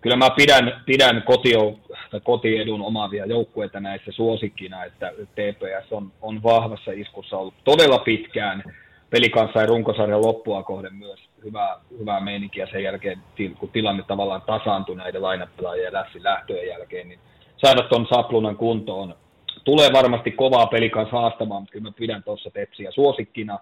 kyllä 0.00 0.16
mä 0.16 0.30
pidän, 0.30 0.82
pidän 0.86 1.22
kotiou- 1.26 1.96
kotiedun 2.22 2.82
omaavia 2.82 3.26
joukkueita 3.26 3.80
näissä 3.80 4.12
suosikkina, 4.12 4.84
että 4.84 5.12
TPS 5.34 5.92
on, 5.92 6.12
on 6.22 6.42
vahvassa 6.42 6.92
iskussa 6.92 7.36
ollut 7.36 7.54
todella 7.64 7.98
pitkään. 7.98 8.62
Pelikanssa 9.10 9.60
ja 9.60 9.66
runkosarjan 9.66 10.26
loppua 10.26 10.62
kohden 10.62 10.94
myös 10.94 11.20
hyvää, 11.44 11.76
hyvää 11.98 12.20
meininkiä 12.20 12.66
sen 12.66 12.82
jälkeen, 12.82 13.18
kun 13.58 13.68
tilanne 13.68 14.02
tavallaan 14.02 14.42
tasaantui 14.42 14.96
näiden 14.96 15.22
lainapelaajien 15.22 15.92
lähtöjen 16.22 16.68
jälkeen, 16.68 17.08
niin 17.08 17.20
saada 17.56 17.82
tuon 17.82 18.06
saplunan 18.14 18.56
kuntoon. 18.56 19.14
Tulee 19.64 19.92
varmasti 19.92 20.30
kovaa 20.30 20.66
pelikanssa 20.66 21.20
haastamaan, 21.20 21.62
mutta 21.62 21.72
kyllä 21.72 21.88
mä 21.88 21.92
pidän 21.96 22.22
tuossa 22.22 22.50
Tepsiä 22.50 22.90
suosikkina. 22.90 23.58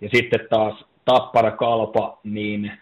Ja 0.00 0.08
sitten 0.14 0.40
taas 0.50 0.84
Tappara 1.04 1.50
Kalpa, 1.50 2.18
niin 2.24 2.72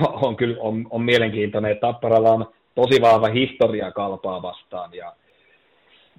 on 0.26 0.36
kyllä 0.36 0.56
on, 0.60 0.86
on 0.90 1.02
mielenkiintoinen. 1.02 1.78
Tapparalla 1.78 2.30
on 2.30 2.52
tosi 2.74 3.00
vahva 3.00 3.28
historia 3.28 3.92
Kalpaa 3.92 4.42
vastaan, 4.42 4.94
ja, 4.94 5.12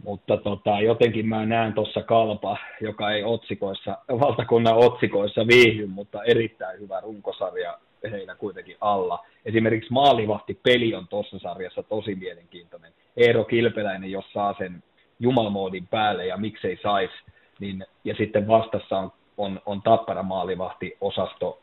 mutta 0.04 0.38
tota, 0.38 0.82
jotenkin 0.82 1.28
mä 1.28 1.46
näen 1.46 1.74
tuossa 1.74 2.02
Kalpa, 2.02 2.58
joka 2.82 3.12
ei 3.12 3.24
otsikoissa, 3.24 3.98
valtakunnan 4.10 4.78
otsikoissa 4.78 5.48
viihdy, 5.48 5.86
mutta 5.86 6.24
erittäin 6.24 6.80
hyvä 6.80 7.00
runkosarja 7.00 7.78
heillä 8.12 8.36
kuitenkin 8.36 8.78
alla. 8.82 9.26
Esimerkiksi 9.46 9.94
maalivahti 9.94 10.60
peli 10.64 10.96
on 10.96 11.08
tuossa 11.08 11.40
sarjassa 11.40 11.84
tosi 11.84 12.16
mielenkiintoinen. 12.16 12.92
Eero 13.18 13.44
Kilpeläinen, 13.44 14.12
jos 14.12 14.26
saa 14.34 14.56
sen 14.58 14.84
jumalmoodin 15.20 15.88
päälle 15.88 16.26
ja 16.26 16.38
miksei 16.38 16.80
saisi, 16.84 17.14
niin, 17.60 17.86
ja 18.04 18.16
sitten 18.16 18.48
vastassa 18.48 18.98
on 18.98 19.12
on, 19.38 19.62
on 19.66 19.82
tappara 19.82 20.24
maalivahti 20.24 20.98
osasto, 21.02 21.60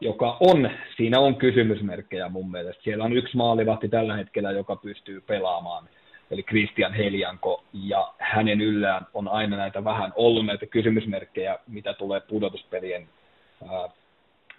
joka 0.00 0.36
on, 0.40 0.70
siinä 0.96 1.20
on 1.20 1.36
kysymysmerkkejä 1.36 2.28
mun 2.28 2.50
mielestä. 2.50 2.82
Siellä 2.82 3.04
on 3.04 3.12
yksi 3.12 3.36
maalivahti 3.36 3.88
tällä 3.88 4.16
hetkellä, 4.16 4.50
joka 4.50 4.76
pystyy 4.76 5.20
pelaamaan, 5.20 5.88
eli 6.30 6.42
Christian 6.42 6.92
Helianko, 6.94 7.64
ja 7.72 8.12
hänen 8.18 8.60
yllään 8.60 9.06
on 9.14 9.28
aina 9.28 9.56
näitä 9.56 9.84
vähän 9.84 10.12
ollut 10.16 10.46
näitä 10.46 10.66
kysymysmerkkejä, 10.66 11.58
mitä 11.68 11.94
tulee 11.94 12.20
pudotuspelien 12.20 13.08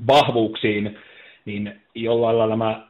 vahvuuksiin, 0.07 0.99
niin 1.45 1.81
jollain 1.95 2.37
lailla 2.37 2.55
mä 2.55 2.87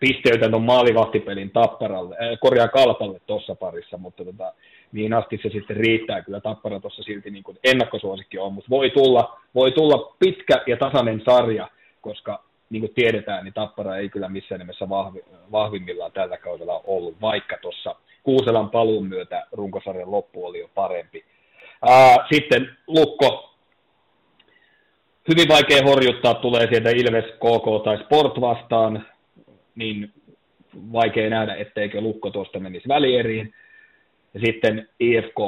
pisteytän 0.00 0.50
tuon 0.50 0.62
maalivahtipelin 0.62 1.50
tapparalle, 1.50 2.16
äh, 2.22 2.38
korjaa 2.40 2.68
kalpalle 2.68 3.20
tuossa 3.26 3.54
parissa, 3.54 3.98
mutta 3.98 4.24
tota, 4.24 4.52
niin 4.92 5.14
asti 5.14 5.40
se 5.42 5.48
sitten 5.48 5.76
riittää. 5.76 6.22
Kyllä 6.22 6.40
Tappara 6.40 6.80
tuossa 6.80 7.02
silti 7.02 7.30
niin 7.30 7.44
kuin 7.44 7.58
ennakkosuosikki 7.64 8.38
on, 8.38 8.52
mutta 8.52 8.70
voi 8.70 8.90
tulla 8.90 9.40
voi 9.54 9.72
tulla 9.72 10.16
pitkä 10.18 10.62
ja 10.66 10.76
tasainen 10.76 11.22
sarja, 11.24 11.68
koska 12.00 12.42
niin 12.70 12.80
kuin 12.80 12.94
tiedetään, 12.94 13.44
niin 13.44 13.54
Tappara 13.54 13.96
ei 13.96 14.08
kyllä 14.08 14.28
missään 14.28 14.58
nimessä 14.58 14.88
vahvi, 14.88 15.20
vahvimmillaan 15.52 16.12
tällä 16.12 16.36
kaudella 16.36 16.80
ollut, 16.86 17.20
vaikka 17.20 17.56
tuossa 17.62 17.94
Kuuselan 18.22 18.70
paluun 18.70 19.06
myötä 19.06 19.46
runkosarjan 19.52 20.10
loppu 20.10 20.46
oli 20.46 20.60
jo 20.60 20.70
parempi. 20.74 21.24
Ää, 21.82 22.16
sitten 22.32 22.76
Lukko, 22.86 23.51
hyvin 25.28 25.48
vaikea 25.48 25.82
horjuttaa, 25.84 26.34
tulee 26.34 26.66
sieltä 26.66 26.90
Ilves, 26.90 27.24
KK 27.24 27.84
tai 27.84 27.98
Sport 28.04 28.40
vastaan, 28.40 29.06
niin 29.74 30.10
vaikea 30.92 31.30
nähdä, 31.30 31.54
etteikö 31.54 32.00
Lukko 32.00 32.30
tuosta 32.30 32.60
menisi 32.60 32.88
välieriin. 32.88 33.54
Ja 34.34 34.40
sitten 34.40 34.88
IFK, 35.00 35.38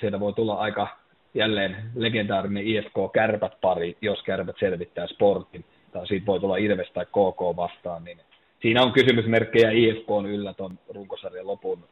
sieltä 0.00 0.20
voi 0.20 0.32
tulla 0.32 0.54
aika 0.54 0.88
jälleen 1.34 1.76
legendaarinen 1.94 2.66
IFK-kärpät 2.66 3.52
pari, 3.60 3.96
jos 4.00 4.22
kärpät 4.22 4.56
selvittää 4.60 5.06
sportin, 5.06 5.64
tai 5.92 6.06
siitä 6.06 6.26
voi 6.26 6.40
tulla 6.40 6.56
Ilves 6.56 6.90
tai 6.94 7.06
KK 7.06 7.56
vastaan, 7.56 8.04
niin 8.04 8.18
siinä 8.62 8.82
on 8.82 8.92
kysymysmerkkejä 8.92 9.70
IFK 9.70 10.10
on 10.10 10.26
yllä 10.26 10.54
tuon 10.54 10.78
runkosarjan 10.94 11.46
lopun 11.46 11.84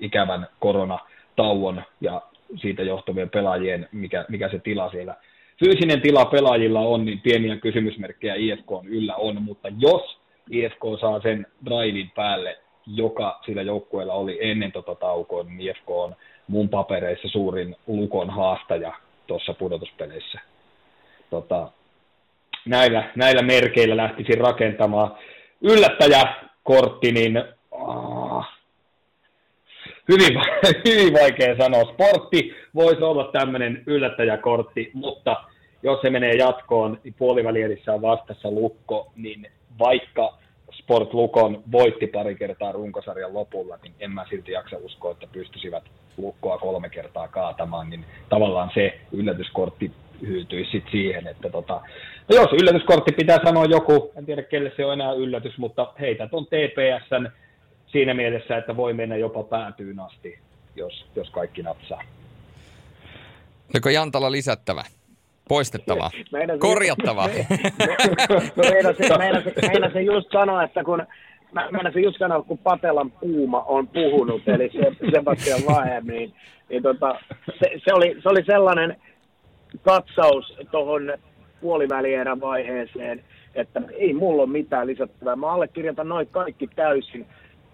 ikävän 0.00 0.46
koronatauon 0.60 1.82
ja 2.00 2.22
siitä 2.56 2.82
johtuvien 2.82 3.30
pelaajien, 3.30 3.88
mikä, 3.92 4.24
mikä 4.28 4.48
se 4.48 4.58
tila 4.58 4.90
siellä 4.90 5.14
fyysinen 5.58 6.00
tila 6.00 6.24
pelaajilla 6.24 6.80
on, 6.80 7.04
niin 7.04 7.20
pieniä 7.20 7.56
kysymysmerkkejä 7.56 8.34
IFK 8.34 8.72
on 8.72 8.88
yllä 8.88 9.16
on, 9.16 9.42
mutta 9.42 9.68
jos 9.78 10.18
IFK 10.50 10.82
saa 11.00 11.20
sen 11.20 11.46
drivein 11.64 12.10
päälle, 12.14 12.58
joka 12.86 13.40
sillä 13.46 13.62
joukkueella 13.62 14.12
oli 14.12 14.38
ennen 14.40 14.72
tota 14.72 14.94
taukoa, 14.94 15.42
niin 15.42 15.60
IFK 15.60 15.90
on 15.90 16.16
mun 16.48 16.68
papereissa 16.68 17.28
suurin 17.28 17.76
lukon 17.86 18.30
haastaja 18.30 18.92
tuossa 19.26 19.54
pudotuspeleissä. 19.54 20.40
Tota, 21.30 21.68
näillä, 22.66 23.10
näillä 23.16 23.42
merkeillä 23.42 23.96
lähtisin 23.96 24.38
rakentamaan. 24.38 25.14
Yllättäjäkortti, 25.60 27.12
niin 27.12 27.44
hyvin, 30.08 30.40
hyvin 30.88 31.12
vaikea 31.12 31.56
sanoa. 31.56 31.92
Sportti 31.92 32.54
voisi 32.74 33.02
olla 33.02 33.30
tämmöinen 33.32 33.82
yllättäjäkortti, 33.86 34.90
mutta 34.92 35.44
jos 35.82 36.00
se 36.00 36.10
menee 36.10 36.32
jatkoon, 36.32 36.98
niin 37.04 37.14
puolivälierissä 37.18 37.92
on 37.92 38.02
vastassa 38.02 38.50
lukko, 38.50 39.12
niin 39.16 39.46
vaikka 39.78 40.38
Sport 40.72 41.14
Lukon 41.14 41.62
voitti 41.72 42.06
pari 42.06 42.34
kertaa 42.34 42.72
runkosarjan 42.72 43.34
lopulla, 43.34 43.78
niin 43.82 43.94
en 44.00 44.10
mä 44.10 44.26
silti 44.30 44.52
jaksa 44.52 44.76
uskoa, 44.76 45.12
että 45.12 45.26
pystyisivät 45.32 45.84
lukkoa 46.16 46.58
kolme 46.58 46.88
kertaa 46.88 47.28
kaatamaan, 47.28 47.90
niin 47.90 48.04
tavallaan 48.28 48.70
se 48.74 49.00
yllätyskortti 49.12 49.90
hyytyisi 50.26 50.70
sit 50.70 50.84
siihen, 50.90 51.26
että 51.26 51.50
tota, 51.50 51.80
no 52.28 52.36
jos 52.36 52.52
yllätyskortti 52.52 53.12
pitää 53.12 53.38
sanoa 53.44 53.64
joku, 53.64 54.12
en 54.16 54.26
tiedä 54.26 54.42
kelle 54.42 54.72
se 54.76 54.84
on 54.84 54.92
enää 54.92 55.12
yllätys, 55.12 55.58
mutta 55.58 55.92
heitä 56.00 56.28
on 56.32 56.46
TPSn 56.46 57.28
siinä 57.94 58.14
mielessä, 58.14 58.56
että 58.56 58.76
voi 58.76 58.92
mennä 58.92 59.16
jopa 59.16 59.42
päätyyn 59.42 60.00
asti, 60.00 60.38
jos, 60.76 61.06
jos 61.16 61.30
kaikki 61.30 61.62
napsaa. 61.62 62.02
Oliko 63.74 63.88
Jantala 63.88 64.32
lisättävä? 64.32 64.82
Poistettava. 65.48 66.10
Korjattava. 66.58 67.28
Meinasin, 68.70 69.18
meinasin, 69.18 69.52
meinasin 69.66 70.06
just 70.06 70.28
sanoa, 70.32 70.62
että 70.62 70.84
kun 70.84 71.06
mä 71.52 71.68
meinasin 71.70 72.02
just 72.02 72.18
sanoa, 72.18 72.42
kun 72.42 72.58
Patelan 72.58 73.10
puuma 73.10 73.62
on 73.62 73.88
puhunut, 73.88 74.48
eli 74.48 74.70
se 74.72 75.10
Sebastian 75.14 75.60
Lahe, 75.66 76.00
niin, 76.00 76.34
niin 76.68 76.82
tota, 76.82 77.18
se, 77.58 77.70
se, 77.84 77.94
oli, 77.94 78.16
se 78.22 78.28
oli 78.28 78.44
sellainen 78.44 78.96
katsaus 79.82 80.56
tuohon 80.70 81.12
puolivälierän 81.60 82.40
vaiheeseen, 82.40 83.24
että 83.54 83.82
ei 83.98 84.14
mulla 84.14 84.42
ole 84.42 84.50
mitään 84.50 84.86
lisättävää. 84.86 85.36
Mä 85.36 85.52
allekirjoitan 85.52 86.08
noin 86.08 86.26
kaikki 86.26 86.66
täysin, 86.66 87.26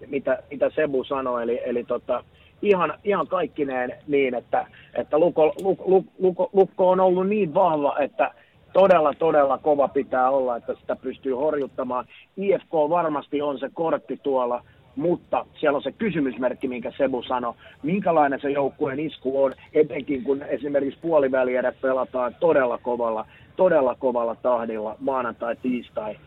mitä, 0.07 0.43
mitä 0.51 0.69
Sebu 0.69 1.03
sanoi, 1.03 1.43
eli, 1.43 1.61
eli 1.65 1.83
tota, 1.83 2.23
ihan, 2.61 2.93
ihan 3.03 3.27
kaikkineen 3.27 3.93
niin, 4.07 4.35
että, 4.35 4.67
että 4.93 5.19
Lukko, 5.19 5.53
Lukko, 5.61 6.03
Lukko, 6.19 6.49
Lukko 6.53 6.89
on 6.89 6.99
ollut 6.99 7.27
niin 7.27 7.53
vahva, 7.53 7.97
että 7.99 8.31
todella, 8.73 9.13
todella 9.13 9.57
kova 9.57 9.87
pitää 9.87 10.29
olla, 10.29 10.57
että 10.57 10.73
sitä 10.81 10.95
pystyy 10.95 11.33
horjuttamaan. 11.33 12.05
IFK 12.37 12.71
varmasti 12.71 13.41
on 13.41 13.59
se 13.59 13.69
kortti 13.73 14.19
tuolla, 14.23 14.63
mutta 14.95 15.45
siellä 15.59 15.75
on 15.75 15.83
se 15.83 15.91
kysymysmerkki, 15.91 16.67
minkä 16.67 16.91
Sebu 16.97 17.23
sanoi, 17.23 17.53
minkälainen 17.83 18.41
se 18.41 18.49
joukkueen 18.49 18.99
isku 18.99 19.43
on, 19.43 19.53
etenkin 19.73 20.23
kun 20.23 20.43
esimerkiksi 20.43 20.99
puoliväliä 21.01 21.73
pelataan 21.81 22.35
todella 22.39 22.77
kovalla, 22.77 23.25
todella 23.55 23.95
kovalla 23.95 24.35
tahdilla 24.35 24.95
maanantai, 24.99 25.55
tiistai, 25.55 26.17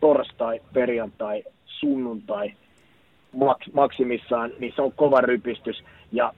torstai, 0.00 0.60
perjantai, 0.72 1.44
sunnuntai, 1.66 2.52
maksimissaan, 3.72 4.50
niin 4.58 4.72
se 4.76 4.82
on 4.82 4.92
kova 4.92 5.20
rypistys. 5.20 5.84
Ja 6.12 6.32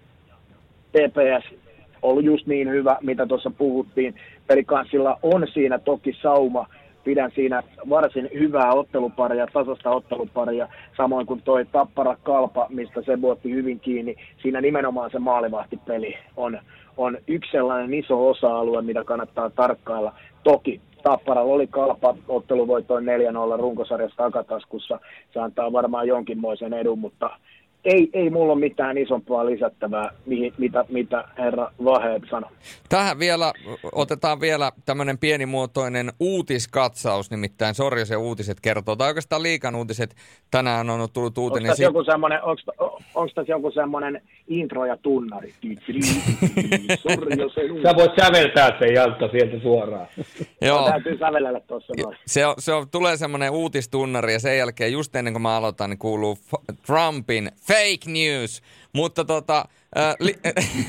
TPS 0.92 1.54
ollut 2.02 2.24
just 2.24 2.46
niin 2.46 2.70
hyvä, 2.70 2.96
mitä 3.00 3.26
tuossa 3.26 3.50
puhuttiin. 3.50 4.14
Pelikanssilla 4.46 5.18
on 5.22 5.46
siinä 5.52 5.78
toki 5.78 6.16
sauma. 6.22 6.66
Pidän 7.04 7.30
siinä 7.34 7.62
varsin 7.88 8.28
hyvää 8.34 8.72
otteluparia, 8.72 9.46
tasasta 9.52 9.90
otteluparia, 9.90 10.68
samoin 10.96 11.26
kuin 11.26 11.42
toi 11.42 11.66
Tappara 11.72 12.16
Kalpa, 12.22 12.66
mistä 12.68 13.02
se 13.02 13.20
vuotti 13.20 13.50
hyvin 13.50 13.80
kiinni. 13.80 14.16
Siinä 14.42 14.60
nimenomaan 14.60 15.10
se 15.10 15.18
maalivahtipeli 15.18 16.16
on, 16.36 16.58
on 16.96 17.18
yksi 17.28 17.50
sellainen 17.50 17.94
iso 17.94 18.28
osa-alue, 18.28 18.82
mitä 18.82 19.04
kannattaa 19.04 19.50
tarkkailla. 19.50 20.14
Toki 20.44 20.80
Tapparalla 21.02 21.52
oli 21.54 21.66
kalpa 21.66 22.14
otteluvoitoin 22.28 23.04
4-0 23.04 23.60
runkosarjassa 23.60 24.16
takataskussa. 24.16 24.98
Se 25.32 25.40
antaa 25.40 25.72
varmaan 25.72 26.08
jonkinmoisen 26.08 26.72
edun, 26.72 26.98
mutta 26.98 27.30
ei, 27.84 28.10
ei 28.12 28.30
mulla 28.30 28.52
ole 28.52 28.60
mitään 28.60 28.98
isompaa 28.98 29.46
lisättävää, 29.46 30.10
mihin, 30.26 30.52
mitä, 30.58 30.84
mitä 30.88 31.24
herra 31.38 31.72
Vaheed 31.84 32.22
sanoi. 32.30 32.50
Tähän 32.88 33.18
vielä, 33.18 33.52
otetaan 33.92 34.40
vielä 34.40 34.72
tämmöinen 34.86 35.18
pienimuotoinen 35.18 36.12
uutiskatsaus, 36.20 37.30
nimittäin 37.30 37.74
Sorjasen 37.74 38.18
uutiset 38.18 38.60
kertoo, 38.60 38.96
tai 38.96 39.08
oikeastaan 39.08 39.42
liikan 39.42 39.74
uutiset, 39.74 40.16
tänään 40.50 40.90
on 40.90 41.08
tullut 41.12 41.38
uutinen. 41.38 41.70
Onko 41.70 41.82
joku 41.82 42.04
semmoinen, 42.04 42.42
onko, 42.42 42.62
onko 43.14 43.32
tässä 43.34 43.52
joku 43.52 43.70
semmoinen 43.70 44.22
intro 44.48 44.86
ja 44.86 44.96
tunnari? 44.96 45.54
Sä 47.82 47.96
voit 47.96 48.12
säveltää 48.20 48.78
sen 48.78 48.94
Jalta 48.94 49.28
sieltä 49.28 49.62
suoraan. 49.62 50.06
Joo. 50.60 50.90
Täytyy 50.90 51.18
sävellellä 51.18 51.60
tuossa. 51.60 51.92
Se, 52.26 52.46
on, 52.46 52.54
se 52.58 52.72
on, 52.72 52.90
tulee 52.90 53.16
semmoinen 53.16 53.50
uutistunnari 53.50 54.32
ja 54.32 54.40
sen 54.40 54.58
jälkeen 54.58 54.92
just 54.92 55.16
ennen 55.16 55.34
kuin 55.34 55.42
mä 55.42 55.56
aloitan, 55.56 55.90
niin 55.90 55.98
kuuluu 55.98 56.38
Trumpin 56.86 57.50
fake 57.70 58.10
news. 58.10 58.62
Mutta 58.92 59.24
tota, 59.24 59.64
äh, 59.98 60.14
li, 60.20 60.38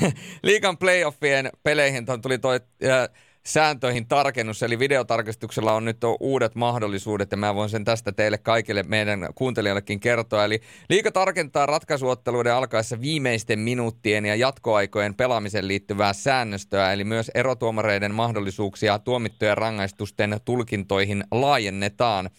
liikan 0.42 0.78
playoffien 0.78 1.50
peleihin 1.62 2.06
tuli 2.22 2.38
toi 2.38 2.60
äh, 2.84 3.08
sääntöihin 3.46 4.06
tarkennus, 4.08 4.62
eli 4.62 4.78
videotarkistuksella 4.78 5.72
on 5.72 5.84
nyt 5.84 5.96
uudet 6.20 6.54
mahdollisuudet, 6.54 7.30
ja 7.30 7.36
mä 7.36 7.54
voin 7.54 7.70
sen 7.70 7.84
tästä 7.84 8.12
teille 8.12 8.38
kaikille 8.38 8.82
meidän 8.82 9.28
kuuntelijoillekin 9.34 10.00
kertoa. 10.00 10.44
Eli 10.44 10.60
liika 10.90 11.12
tarkentaa 11.12 11.66
ratkaisuotteluiden 11.66 12.54
alkaessa 12.54 13.00
viimeisten 13.00 13.58
minuuttien 13.58 14.26
ja 14.26 14.34
jatkoaikojen 14.34 15.14
pelaamiseen 15.14 15.68
liittyvää 15.68 16.12
säännöstöä, 16.12 16.92
eli 16.92 17.04
myös 17.04 17.30
erotuomareiden 17.34 18.14
mahdollisuuksia 18.14 18.98
tuomittujen 18.98 19.58
rangaistusten 19.58 20.40
tulkintoihin 20.44 21.24
laajennetaan. 21.30 22.30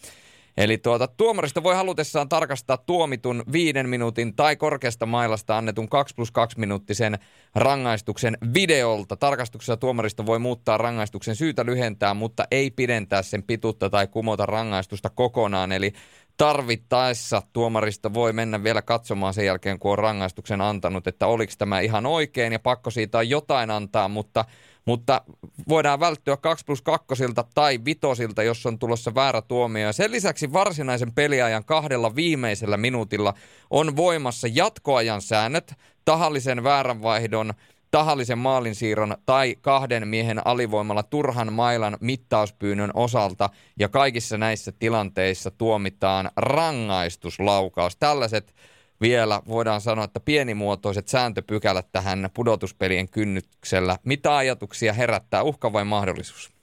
Eli 0.56 0.78
tuota, 0.78 1.08
tuomarista 1.08 1.62
voi 1.62 1.74
halutessaan 1.74 2.28
tarkastaa 2.28 2.76
tuomitun 2.76 3.42
viiden 3.52 3.88
minuutin 3.88 4.36
tai 4.36 4.56
korkeasta 4.56 5.06
mailasta 5.06 5.58
annetun 5.58 5.88
2 5.88 6.14
plus 6.14 6.30
2 6.30 6.60
minuuttisen 6.60 7.18
rangaistuksen 7.54 8.38
videolta. 8.54 9.16
Tarkastuksessa 9.16 9.76
tuomarista 9.76 10.26
voi 10.26 10.38
muuttaa 10.38 10.78
rangaistuksen 10.78 11.36
syytä 11.36 11.66
lyhentää, 11.66 12.14
mutta 12.14 12.44
ei 12.50 12.70
pidentää 12.70 13.22
sen 13.22 13.42
pituutta 13.42 13.90
tai 13.90 14.06
kumota 14.06 14.46
rangaistusta 14.46 15.10
kokonaan. 15.10 15.72
Eli 15.72 15.92
tarvittaessa 16.36 17.42
tuomarista 17.52 18.14
voi 18.14 18.32
mennä 18.32 18.64
vielä 18.64 18.82
katsomaan 18.82 19.34
sen 19.34 19.46
jälkeen, 19.46 19.78
kun 19.78 19.92
on 19.92 19.98
rangaistuksen 19.98 20.60
antanut, 20.60 21.06
että 21.06 21.26
oliko 21.26 21.52
tämä 21.58 21.80
ihan 21.80 22.06
oikein 22.06 22.52
ja 22.52 22.58
pakko 22.58 22.90
siitä 22.90 23.18
on 23.18 23.28
jotain 23.28 23.70
antaa, 23.70 24.08
mutta 24.08 24.44
mutta 24.84 25.22
voidaan 25.68 26.00
välttyä 26.00 26.36
2 26.36 26.64
plus 26.64 26.82
2 26.82 27.06
tai 27.54 27.80
vitosilta, 27.84 28.42
jos 28.42 28.66
on 28.66 28.78
tulossa 28.78 29.14
väärä 29.14 29.42
tuomio. 29.42 29.86
Ja 29.86 29.92
sen 29.92 30.10
lisäksi 30.10 30.52
varsinaisen 30.52 31.12
peliajan 31.12 31.64
kahdella 31.64 32.16
viimeisellä 32.16 32.76
minuutilla 32.76 33.34
on 33.70 33.96
voimassa 33.96 34.48
jatkoajan 34.52 35.22
säännöt, 35.22 35.74
tahallisen 36.04 36.64
vääränvaihdon, 36.64 37.54
tahallisen 37.90 38.38
maalinsiirron 38.38 39.16
tai 39.26 39.56
kahden 39.60 40.08
miehen 40.08 40.46
alivoimalla 40.46 41.02
turhan 41.02 41.52
mailan 41.52 41.96
mittauspyynnön 42.00 42.90
osalta 42.94 43.50
ja 43.78 43.88
kaikissa 43.88 44.38
näissä 44.38 44.72
tilanteissa 44.72 45.50
tuomitaan 45.50 46.30
rangaistuslaukaus. 46.36 47.96
Tällaiset 47.96 48.54
vielä 49.00 49.42
voidaan 49.48 49.80
sanoa, 49.80 50.04
että 50.04 50.20
pienimuotoiset 50.20 51.08
sääntöpykälät 51.08 51.86
tähän 51.92 52.28
pudotuspelien 52.34 53.08
kynnyksellä. 53.08 53.96
Mitä 54.04 54.36
ajatuksia 54.36 54.92
herättää 54.92 55.42
uhka 55.42 55.72
vai 55.72 55.84
mahdollisuus? 55.84 56.54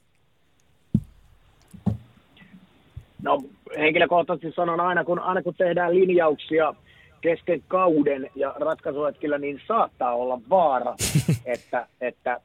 No 3.22 3.42
henkilökohtaisesti 3.78 4.52
sanon 4.56 4.80
aina, 4.80 5.04
kun, 5.04 5.18
aina 5.18 5.42
kun 5.42 5.54
tehdään 5.54 5.94
linjauksia 5.94 6.74
kesken 7.20 7.62
kauden 7.68 8.30
ja 8.34 8.54
ratkaisuhetkillä, 8.56 9.38
niin 9.38 9.60
saattaa 9.68 10.14
olla 10.14 10.40
vaara, 10.50 10.94
että, 11.44 11.86
että 12.00 12.40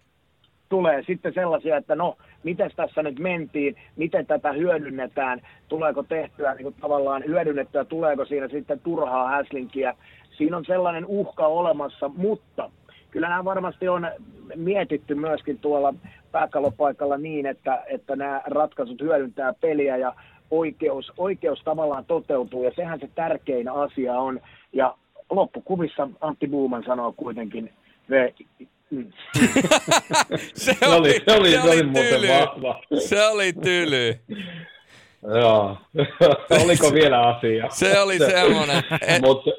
tulee 0.70 1.04
sitten 1.08 1.34
sellaisia, 1.34 1.78
että 1.78 1.96
no 1.96 2.18
miten 2.44 2.72
tässä 2.76 3.04
nyt 3.04 3.20
mentiin, 3.20 3.76
miten 3.96 4.26
tätä 4.26 4.52
hyödynnetään, 4.52 5.42
tuleeko 5.68 6.04
tehtyä 6.04 6.54
niin 6.54 6.64
kuin 6.64 6.76
tavallaan 6.82 7.24
hyödynnettyä, 7.28 7.86
tuleeko 7.86 8.26
siinä 8.26 8.48
sitten 8.48 8.80
turhaa 8.80 9.30
häslinkiä. 9.30 9.94
Siinä 10.38 10.58
on 10.58 10.66
sellainen 10.66 11.06
uhka 11.06 11.48
olemassa, 11.48 12.10
mutta 12.10 12.70
kyllä 13.12 13.30
nämä 13.30 13.46
varmasti 13.46 13.88
on 13.90 14.08
mietitty 14.56 15.16
myöskin 15.16 15.60
tuolla 15.60 15.94
pääkallopaikalla 16.32 17.18
niin, 17.18 17.46
että, 17.46 17.84
että 17.88 18.16
nämä 18.16 18.42
ratkaisut 18.46 19.02
hyödyntää 19.02 19.54
peliä 19.62 19.98
ja 19.98 20.14
oikeus, 20.52 21.14
oikeus 21.18 21.62
tavallaan 21.64 22.06
toteutuu 22.06 22.64
ja 22.64 22.72
sehän 22.76 23.00
se 23.00 23.10
tärkein 23.16 23.70
asia 23.70 24.14
on. 24.14 24.40
Ja 24.74 24.96
loppukuvissa 25.30 26.10
Antti 26.22 26.48
Buuman 26.48 26.84
sanoo 26.84 27.14
kuitenkin 27.18 27.74
mm. 28.92 29.12
se, 30.54 30.78
oli, 30.86 30.86
se 30.86 30.86
oli, 30.88 31.24
se 31.26 31.36
oli, 31.38 31.52
se 31.52 31.62
oli 31.62 31.84
tyly. 31.84 32.28
vahva. 32.28 32.82
Se 33.00 33.28
oli 33.28 33.54
tyly. 33.54 34.20
Joo. 35.40 35.78
Oliko 36.64 36.94
vielä 36.94 37.22
asia? 37.28 37.70
Se 37.70 38.00
oli 38.00 38.18
semmoinen. 38.18 38.84
Mutta 39.22 39.52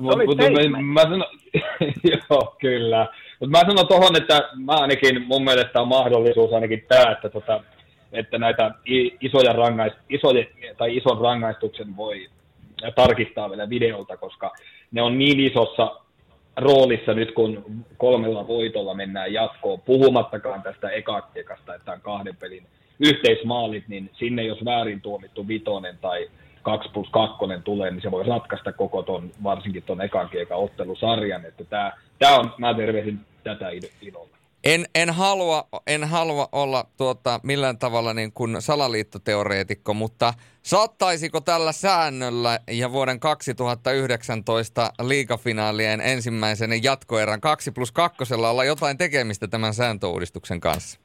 mut, 0.00 0.26
mut, 0.26 0.38
mä 0.82 1.02
sanon, 1.02 1.24
joo, 2.30 2.56
kyllä. 2.60 3.08
Mutta 3.40 3.58
mä 3.58 3.60
sanon 3.66 3.88
tuohon, 3.88 4.16
että 4.16 4.48
mä 4.56 4.72
ainakin, 4.72 5.26
mun 5.26 5.44
mielestä 5.44 5.80
on 5.80 5.88
mahdollisuus 5.88 6.52
ainakin 6.52 6.84
tämä, 6.88 7.12
että, 7.12 7.28
tota, 7.28 7.62
että 8.12 8.38
näitä 8.38 8.70
isoja 9.20 9.52
rangaist, 9.52 9.96
isoja, 10.08 10.44
tai 10.76 10.96
ison 10.96 11.20
rangaistuksen 11.20 11.96
voi 11.96 12.28
tarkistaa 12.94 13.50
vielä 13.50 13.68
videolta, 13.68 14.16
koska 14.16 14.52
ne 14.92 15.02
on 15.02 15.18
niin 15.18 15.40
isossa 15.40 15.96
roolissa 16.56 17.14
nyt, 17.14 17.32
kun 17.32 17.84
kolmella 17.96 18.48
voitolla 18.48 18.94
mennään 18.94 19.32
jatkoon, 19.32 19.80
puhumattakaan 19.80 20.62
tästä 20.62 20.90
ekakiekasta, 20.90 21.74
että 21.74 21.92
on 21.92 22.00
kahden 22.00 22.36
pelin 22.36 22.66
yhteismaalit, 23.00 23.88
niin 23.88 24.10
sinne 24.18 24.42
jos 24.42 24.64
väärin 24.64 25.00
tuomittu 25.00 25.48
vitonen 25.48 25.98
tai 26.00 26.30
2 26.62 26.88
plus 26.88 27.08
2 27.10 27.36
tulee, 27.64 27.90
niin 27.90 28.02
se 28.02 28.10
voi 28.10 28.24
ratkaista 28.24 28.72
koko 28.72 29.02
ton, 29.02 29.30
varsinkin 29.42 29.82
tuon 29.82 30.00
ekan 30.00 30.28
kiekan 30.28 30.58
ottelusarjan. 30.58 31.44
Että 31.44 31.64
tää, 31.64 31.98
tää 32.18 32.38
on, 32.38 32.50
mä 32.58 32.74
tervehdin 32.74 33.20
tätä 33.44 33.70
ilolla. 34.02 34.41
En, 34.64 34.84
en, 34.94 35.10
halua, 35.10 35.64
en 35.86 36.04
halua 36.04 36.48
olla 36.52 36.84
tuota, 36.96 37.40
millään 37.42 37.78
tavalla 37.78 38.14
niin 38.14 38.32
kuin 38.32 38.56
salaliittoteoreetikko, 38.58 39.94
mutta 39.94 40.34
saattaisiko 40.62 41.40
tällä 41.40 41.72
säännöllä 41.72 42.58
ja 42.70 42.92
vuoden 42.92 43.20
2019 43.20 44.92
liigafinaalien 45.02 46.00
ensimmäisen 46.00 46.82
jatkoerän 46.82 47.40
2 47.40 47.72
plus 47.72 47.92
2 47.92 48.34
olla 48.34 48.64
jotain 48.64 48.98
tekemistä 48.98 49.48
tämän 49.48 49.74
sääntöuudistuksen 49.74 50.60
kanssa? 50.60 51.00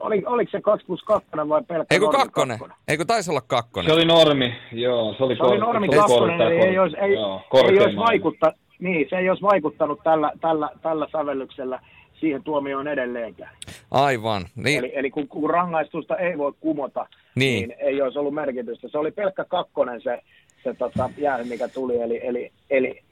Oli, 0.00 0.22
oliko 0.26 0.50
se 0.50 0.60
2 0.60 0.86
plus 0.86 1.02
2 1.02 1.28
vai 1.48 1.62
pelkkä 1.62 1.94
Eikö 1.94 2.08
kakkonen? 2.08 2.58
Eikö 2.88 3.04
taisi 3.04 3.30
olla 3.30 3.40
kakkonen? 3.40 3.90
Se 3.90 3.94
oli 3.94 4.04
normi, 4.04 4.54
joo. 4.72 5.14
Se 5.18 5.24
oli, 5.24 5.36
se 5.36 5.42
oli 5.42 5.58
normi 5.58 5.88
kakkonen, 5.88 6.40
eli 6.40 6.54
ei 6.54 6.78
olisi, 6.78 6.96
ei, 6.96 7.12
joo, 7.12 7.42
ei 7.54 7.80
olisi 7.80 7.96
vaikuttanut, 7.96 8.61
niin, 8.82 9.06
se 9.10 9.16
ei 9.16 9.28
olisi 9.28 9.42
vaikuttanut 9.42 10.00
tällä, 10.04 10.32
tällä, 10.40 10.70
tällä 10.82 11.06
sävellyksellä 11.12 11.80
siihen 12.20 12.42
tuomioon 12.42 12.88
edelleenkään. 12.88 13.50
Aivan. 13.90 14.46
Niin. 14.56 14.78
Eli, 14.78 14.92
eli 14.94 15.10
kun, 15.10 15.28
kun 15.28 15.50
rangaistusta 15.50 16.16
ei 16.16 16.38
voi 16.38 16.52
kumota, 16.60 17.06
niin. 17.34 17.68
niin 17.68 17.80
ei 17.80 18.02
olisi 18.02 18.18
ollut 18.18 18.34
merkitystä. 18.34 18.88
Se 18.88 18.98
oli 18.98 19.10
pelkkä 19.10 19.44
kakkonen 19.44 20.02
se, 20.02 20.22
se 20.64 20.74
tota, 20.74 21.10
jäähy, 21.18 21.44
mikä 21.44 21.68
tuli, 21.68 22.00
eli, 22.00 22.20
eli, 22.26 22.52
eli 22.70 23.02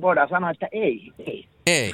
voidaan 0.00 0.28
sanoa, 0.28 0.50
että 0.50 0.68
ei. 0.72 1.12
Ei. 1.26 1.44
Ei. 1.66 1.92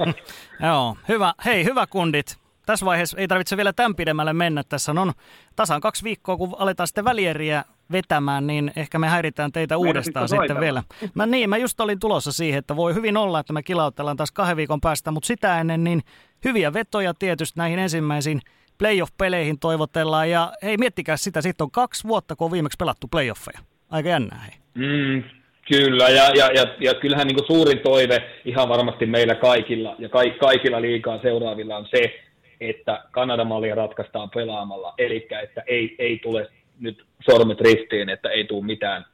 Joo, 0.66 0.96
hyvä. 1.08 1.34
Hei, 1.44 1.64
hyvä 1.64 1.86
kundit 1.86 2.40
tässä 2.66 2.86
vaiheessa 2.86 3.18
ei 3.18 3.28
tarvitse 3.28 3.56
vielä 3.56 3.72
tämän 3.72 3.94
pidemmälle 3.94 4.32
mennä. 4.32 4.62
Tässä 4.68 4.92
on 4.92 5.12
tasan 5.56 5.80
kaksi 5.80 6.04
viikkoa, 6.04 6.36
kun 6.36 6.56
aletaan 6.58 6.86
sitten 6.86 7.04
välieriä 7.04 7.64
vetämään, 7.92 8.46
niin 8.46 8.72
ehkä 8.76 8.98
me 8.98 9.08
häiritään 9.08 9.52
teitä 9.52 9.74
Meidän 9.74 9.88
uudestaan 9.88 10.28
sitten 10.28 10.38
soitella. 10.38 10.60
vielä. 10.60 10.82
Mä 11.14 11.26
niin, 11.26 11.50
mä 11.50 11.56
just 11.56 11.80
olin 11.80 12.00
tulossa 12.00 12.32
siihen, 12.32 12.58
että 12.58 12.76
voi 12.76 12.94
hyvin 12.94 13.16
olla, 13.16 13.40
että 13.40 13.52
me 13.52 13.62
kilautellaan 13.62 14.16
taas 14.16 14.32
kahden 14.32 14.56
viikon 14.56 14.80
päästä, 14.80 15.10
mutta 15.10 15.26
sitä 15.26 15.60
ennen 15.60 15.84
niin 15.84 16.00
hyviä 16.44 16.72
vetoja 16.72 17.14
tietysti 17.14 17.58
näihin 17.58 17.78
ensimmäisiin 17.78 18.40
playoff-peleihin 18.78 19.58
toivotellaan. 19.60 20.30
Ja 20.30 20.52
hei, 20.62 20.76
miettikää 20.76 21.16
sitä, 21.16 21.40
sitten 21.42 21.64
on 21.64 21.70
kaksi 21.70 22.08
vuotta, 22.08 22.36
kun 22.36 22.44
on 22.44 22.52
viimeksi 22.52 22.76
pelattu 22.78 23.08
playoffeja. 23.08 23.58
Aika 23.90 24.08
jännää, 24.08 24.38
hei. 24.38 24.54
Mm, 24.74 25.22
Kyllä, 25.68 26.08
ja, 26.08 26.30
ja, 26.34 26.50
ja, 26.54 26.64
ja 26.80 26.94
kyllähän 26.94 27.26
niin 27.26 27.46
suurin 27.46 27.78
toive 27.78 28.22
ihan 28.44 28.68
varmasti 28.68 29.06
meillä 29.06 29.34
kaikilla 29.34 29.96
ja 29.98 30.08
ka, 30.08 30.18
kaikilla 30.40 30.80
liikaa 30.80 31.22
seuraavilla 31.22 31.76
on 31.76 31.86
se, 31.86 32.14
että 32.60 33.04
Kanadamallia 33.10 33.74
ratkaistaan 33.74 34.30
pelaamalla, 34.30 34.94
eli 34.98 35.26
että 35.42 35.62
ei, 35.66 35.96
ei 35.98 36.18
tule 36.22 36.50
nyt 36.80 37.04
sormet 37.30 37.60
ristiin, 37.60 38.08
että 38.08 38.28
ei 38.28 38.44
tule 38.44 38.64
mitään, 38.64 39.04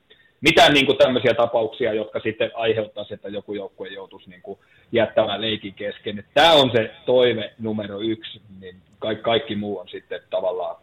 mitään 0.40 0.72
niin 0.72 0.86
kuin 0.86 0.98
tämmöisiä 0.98 1.34
tapauksia, 1.34 1.94
jotka 1.94 2.20
sitten 2.20 2.50
aiheuttaisi, 2.54 3.14
että 3.14 3.28
joku 3.28 3.54
joukkue 3.54 3.88
joutuisi 3.88 4.30
niin 4.30 4.42
kuin 4.42 4.58
jättämään 4.92 5.40
leikin 5.40 5.74
kesken. 5.74 6.24
Tämä 6.34 6.52
on 6.52 6.70
se 6.70 6.90
toive 7.06 7.52
numero 7.58 8.00
yksi, 8.00 8.40
niin 8.60 8.76
kaikki, 8.98 9.22
kaikki 9.22 9.56
muu 9.56 9.78
on 9.78 9.88
sitten 9.88 10.20
tavallaan 10.30 10.76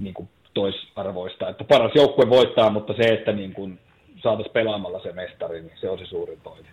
niin 0.00 0.14
kuin 0.14 0.28
toisarvoista. 0.54 1.48
Että 1.48 1.64
paras 1.64 1.92
joukkue 1.94 2.30
voittaa, 2.30 2.70
mutta 2.70 2.94
se, 2.94 3.02
että 3.02 3.32
niin 3.32 3.52
kuin 3.52 3.78
saataisiin 4.22 4.52
pelaamalla 4.52 5.00
se 5.02 5.12
mestari, 5.12 5.62
niin 5.62 5.72
se 5.80 5.90
on 5.90 5.98
se 5.98 6.06
suurin 6.06 6.40
toive. 6.40 6.68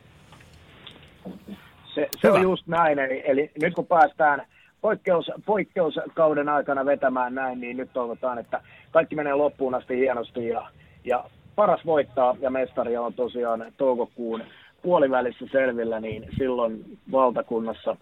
Se, 1.95 2.07
se 2.21 2.31
on 2.31 2.41
just 2.41 2.67
näin, 2.67 2.99
eli, 2.99 3.23
eli 3.25 3.51
nyt 3.61 3.73
kun 3.73 3.87
päästään 3.87 4.47
poikkeus, 4.81 5.31
poikkeuskauden 5.45 6.49
aikana 6.49 6.85
vetämään 6.85 7.35
näin, 7.35 7.61
niin 7.61 7.77
nyt 7.77 7.89
toivotaan, 7.93 8.37
että 8.37 8.61
kaikki 8.91 9.15
menee 9.15 9.33
loppuun 9.33 9.75
asti 9.75 9.97
hienosti 9.97 10.47
ja, 10.47 10.69
ja 11.05 11.23
paras 11.55 11.85
voittaa 11.85 12.35
ja 12.39 12.49
mestari 12.49 12.97
on 12.97 13.13
tosiaan 13.13 13.65
toukokuun 13.77 14.43
puolivälissä 14.81 15.45
selvillä, 15.51 15.99
niin 15.99 16.25
silloin 16.37 16.97
valtakunnassa 17.11 17.97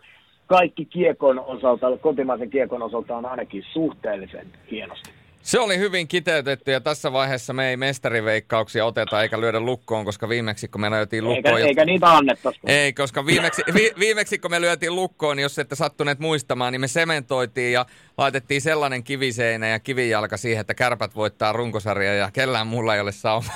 kaikki 0.47 0.85
kiekon 0.85 1.39
osalta, 1.39 1.97
kotimaisen 2.01 2.49
kiekon 2.49 2.81
osalta 2.81 3.17
on 3.17 3.25
ainakin 3.25 3.63
suhteellisen 3.73 4.47
hienosti. 4.71 5.16
Se 5.47 5.59
oli 5.59 5.77
hyvin 5.77 6.07
kiteytetty 6.07 6.71
ja 6.71 6.81
tässä 6.81 7.13
vaiheessa 7.13 7.53
me 7.53 7.69
ei 7.69 7.77
mestariveikkauksia 7.77 8.85
oteta 8.85 9.21
eikä 9.21 9.41
lyödä 9.41 9.59
lukkoon, 9.59 10.05
koska 10.05 10.29
viimeksi 10.29 10.67
kun 10.67 10.81
me 10.81 10.91
lyötiin 10.91 11.23
lukkoon... 11.23 11.57
Eikä, 11.57 11.67
eikä 11.67 11.85
niitä 11.85 12.11
annettaisi. 12.11 12.59
Ei, 12.65 12.93
koska 12.93 13.25
viimeksi, 13.25 13.61
vi, 13.73 13.91
viimeksi 13.99 14.39
kun 14.39 14.51
me 14.51 14.61
lyötiin 14.61 14.95
lukkoon, 14.95 15.37
niin 15.37 15.41
jos 15.41 15.59
ette 15.59 15.75
sattuneet 15.75 16.19
muistamaan, 16.19 16.73
niin 16.73 16.81
me 16.81 16.87
sementoitiin 16.87 17.73
ja 17.73 17.85
laitettiin 18.17 18.61
sellainen 18.61 19.03
kiviseinä 19.03 19.67
ja 19.67 19.79
kivijalka 19.79 20.37
siihen, 20.37 20.61
että 20.61 20.73
kärpät 20.73 21.15
voittaa 21.15 21.53
runkosarja 21.53 22.13
ja 22.13 22.31
kellään 22.31 22.67
mulla 22.67 22.95
ei 22.95 23.01
ole 23.01 23.11
sama. 23.27 23.51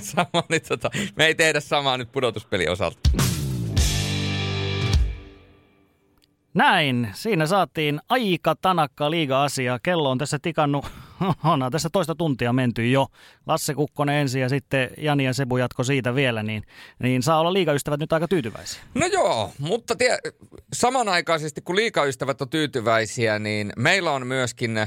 sama 0.00 0.44
niin 0.48 0.62
tota, 0.68 0.90
me 1.16 1.26
ei 1.26 1.34
tehdä 1.34 1.60
samaa 1.60 1.98
nyt 1.98 2.12
pudotuspeli 2.12 2.68
osalta. 2.68 2.98
Näin, 6.54 7.08
siinä 7.12 7.46
saatiin 7.46 8.00
aika 8.08 8.54
tanakka 8.54 9.10
liiga-asia. 9.10 9.78
Kello 9.82 10.10
on 10.10 10.18
tässä 10.18 10.38
tikannut, 10.42 10.86
on 11.44 11.60
tässä 11.72 11.90
toista 11.90 12.14
tuntia 12.14 12.52
menty 12.52 12.90
jo. 12.90 13.06
Lasse 13.46 13.74
Kukkonen 13.74 14.14
ensin 14.14 14.42
ja 14.42 14.48
sitten 14.48 14.90
Jani 14.98 15.24
ja 15.24 15.34
Sebu 15.34 15.56
jatko 15.56 15.84
siitä 15.84 16.14
vielä, 16.14 16.42
niin, 16.42 16.62
niin 16.98 17.22
saa 17.22 17.40
olla 17.40 17.52
liigaystävät 17.52 18.00
nyt 18.00 18.12
aika 18.12 18.28
tyytyväisiä. 18.28 18.82
No 18.94 19.06
joo, 19.06 19.52
mutta 19.58 19.96
tie, 19.96 20.18
samanaikaisesti 20.72 21.60
kun 21.60 21.76
liigaystävät 21.76 22.42
on 22.42 22.48
tyytyväisiä, 22.48 23.38
niin 23.38 23.72
meillä 23.76 24.12
on 24.12 24.26
myöskin 24.26 24.78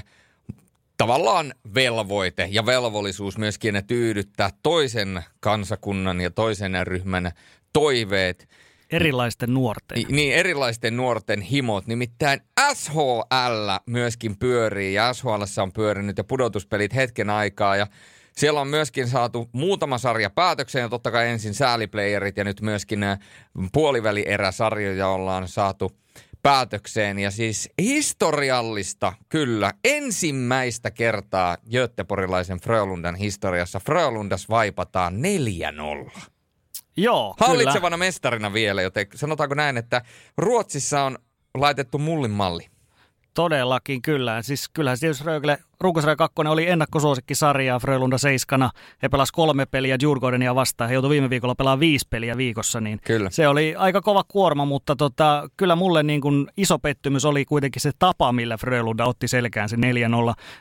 tavallaan 0.98 1.54
velvoite 1.76 2.48
ja 2.52 2.66
velvollisuus 2.66 3.38
myöskin 3.38 3.84
tyydyttää 3.88 4.50
toisen 4.64 5.24
kansakunnan 5.40 6.22
ja 6.22 6.32
toisen 6.32 6.88
ryhmän 6.88 7.32
toiveet– 7.74 8.48
Erilaisten 8.92 9.54
nuorten. 9.54 9.96
Niin, 9.96 10.16
niin, 10.16 10.34
erilaisten 10.34 10.98
nuorten 10.98 11.42
himot. 11.42 11.88
Nimittäin 11.88 12.42
SHL 12.74 13.70
myöskin 13.86 14.38
pyörii 14.38 14.94
ja 14.94 15.14
SHL 15.14 15.62
on 15.62 15.74
pyörinyt 15.74 16.18
ja 16.18 16.24
pudotuspelit 16.24 16.96
hetken 16.96 17.30
aikaa 17.30 17.76
ja 17.76 17.88
siellä 18.36 18.62
on 18.62 18.68
myöskin 18.68 19.08
saatu 19.08 19.50
muutama 19.52 19.98
sarja 19.98 20.30
päätökseen 20.30 20.84
ja 20.84 20.90
totta 20.90 21.12
kai 21.12 21.28
ensin 21.28 21.54
sääliplayerit 21.54 22.38
ja 22.38 22.44
nyt 22.44 22.62
myöskin 22.62 23.04
äh, 23.04 23.20
puolivälieräsarjoja 23.74 25.08
ollaan 25.08 25.48
saatu 25.48 25.92
päätökseen. 26.44 27.20
Ja 27.20 27.32
siis 27.32 27.70
historiallista, 27.82 29.14
kyllä, 29.30 29.72
ensimmäistä 29.84 30.92
kertaa 30.92 31.58
Göteborilaisen 31.72 32.60
Frölundan 32.60 33.16
historiassa 33.16 33.80
Frölundas 33.80 34.50
vaipataan 34.50 35.14
4-0. 36.08 36.39
Joo, 36.98 37.36
Hallitsevana 37.40 37.96
kyllä. 37.96 38.06
mestarina 38.06 38.54
vielä, 38.54 38.82
joten 38.82 39.08
sanotaanko 39.16 39.56
näin, 39.56 39.78
että 39.78 40.02
Ruotsissa 40.38 41.04
on 41.04 41.18
laitettu 41.58 41.98
mullin 41.98 42.32
malli. 42.32 42.70
Todellakin 43.34 44.02
kyllä. 44.02 44.42
Siis 44.42 44.70
kyllähän 44.70 44.98
jos 45.02 45.26
Rögle 45.26 45.60
runkosarja 45.82 46.16
2 46.16 46.36
oli 46.48 46.70
ennakkosuosikki 46.70 47.36
sarjaa 47.36 47.80
Frölunda 47.80 48.18
seiskana. 48.18 48.70
He 49.04 49.10
pelasivat 49.10 49.36
kolme 49.36 49.66
peliä 49.66 49.98
Djurgårdenia 50.00 50.56
vastaan. 50.56 50.90
He 50.90 50.94
joutui 50.94 51.10
viime 51.10 51.30
viikolla 51.30 51.56
pelaamaan 51.56 51.80
viisi 51.80 52.08
peliä 52.10 52.38
viikossa. 52.38 52.82
Niin 52.82 53.00
Kyllä. 53.06 53.30
Se 53.30 53.48
oli 53.48 53.76
aika 53.78 54.02
kova 54.02 54.24
kuorma, 54.28 54.66
mutta 54.66 54.96
tota, 54.96 55.50
kyllä 55.58 55.76
mulle 55.76 56.04
niin 56.04 56.22
kuin 56.22 56.48
iso 56.58 56.80
pettymys 56.80 57.26
oli 57.26 57.46
kuitenkin 57.46 57.82
se 57.82 57.92
tapa, 58.00 58.32
millä 58.32 58.58
Frölunda 58.58 59.06
otti 59.06 59.28
selkään 59.28 59.70
se 59.70 59.76
4-0. 59.76 59.80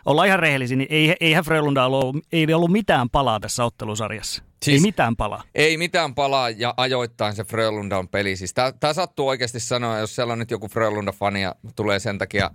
Ollaan 0.07 0.29
ihan 0.29 0.39
rehellisiä, 0.39 0.77
niin 0.77 0.89
ei, 0.91 1.17
eihän 1.21 1.45
Frölunda 1.45 1.85
ollut, 1.85 2.17
ei 2.33 2.55
ollut 2.55 2.73
mitään 2.73 3.11
palaa 3.11 3.41
tässä 3.41 3.65
ottelusarjassa. 3.65 4.43
Siis, 4.63 4.83
ei 4.83 4.89
mitään 4.89 5.17
palaa. 5.17 5.43
Ei 5.55 5.77
mitään 5.77 6.15
palaa 6.15 6.51
ja 6.51 6.75
ajoittain 6.77 7.35
se 7.35 7.45
Frölunda 7.45 7.99
on 7.99 8.09
peli. 8.09 8.37
Siis 8.37 8.55
tämä 8.81 8.93
sattuu 8.93 9.29
oikeasti 9.29 9.61
sanoa, 9.61 9.99
jos 9.99 10.15
siellä 10.15 10.33
on 10.33 10.39
nyt 10.39 10.51
joku 10.51 10.69
Frölunda-fani 10.69 11.43
ja 11.43 11.55
tulee 11.77 11.99
sen 11.99 12.19
takia 12.19 12.51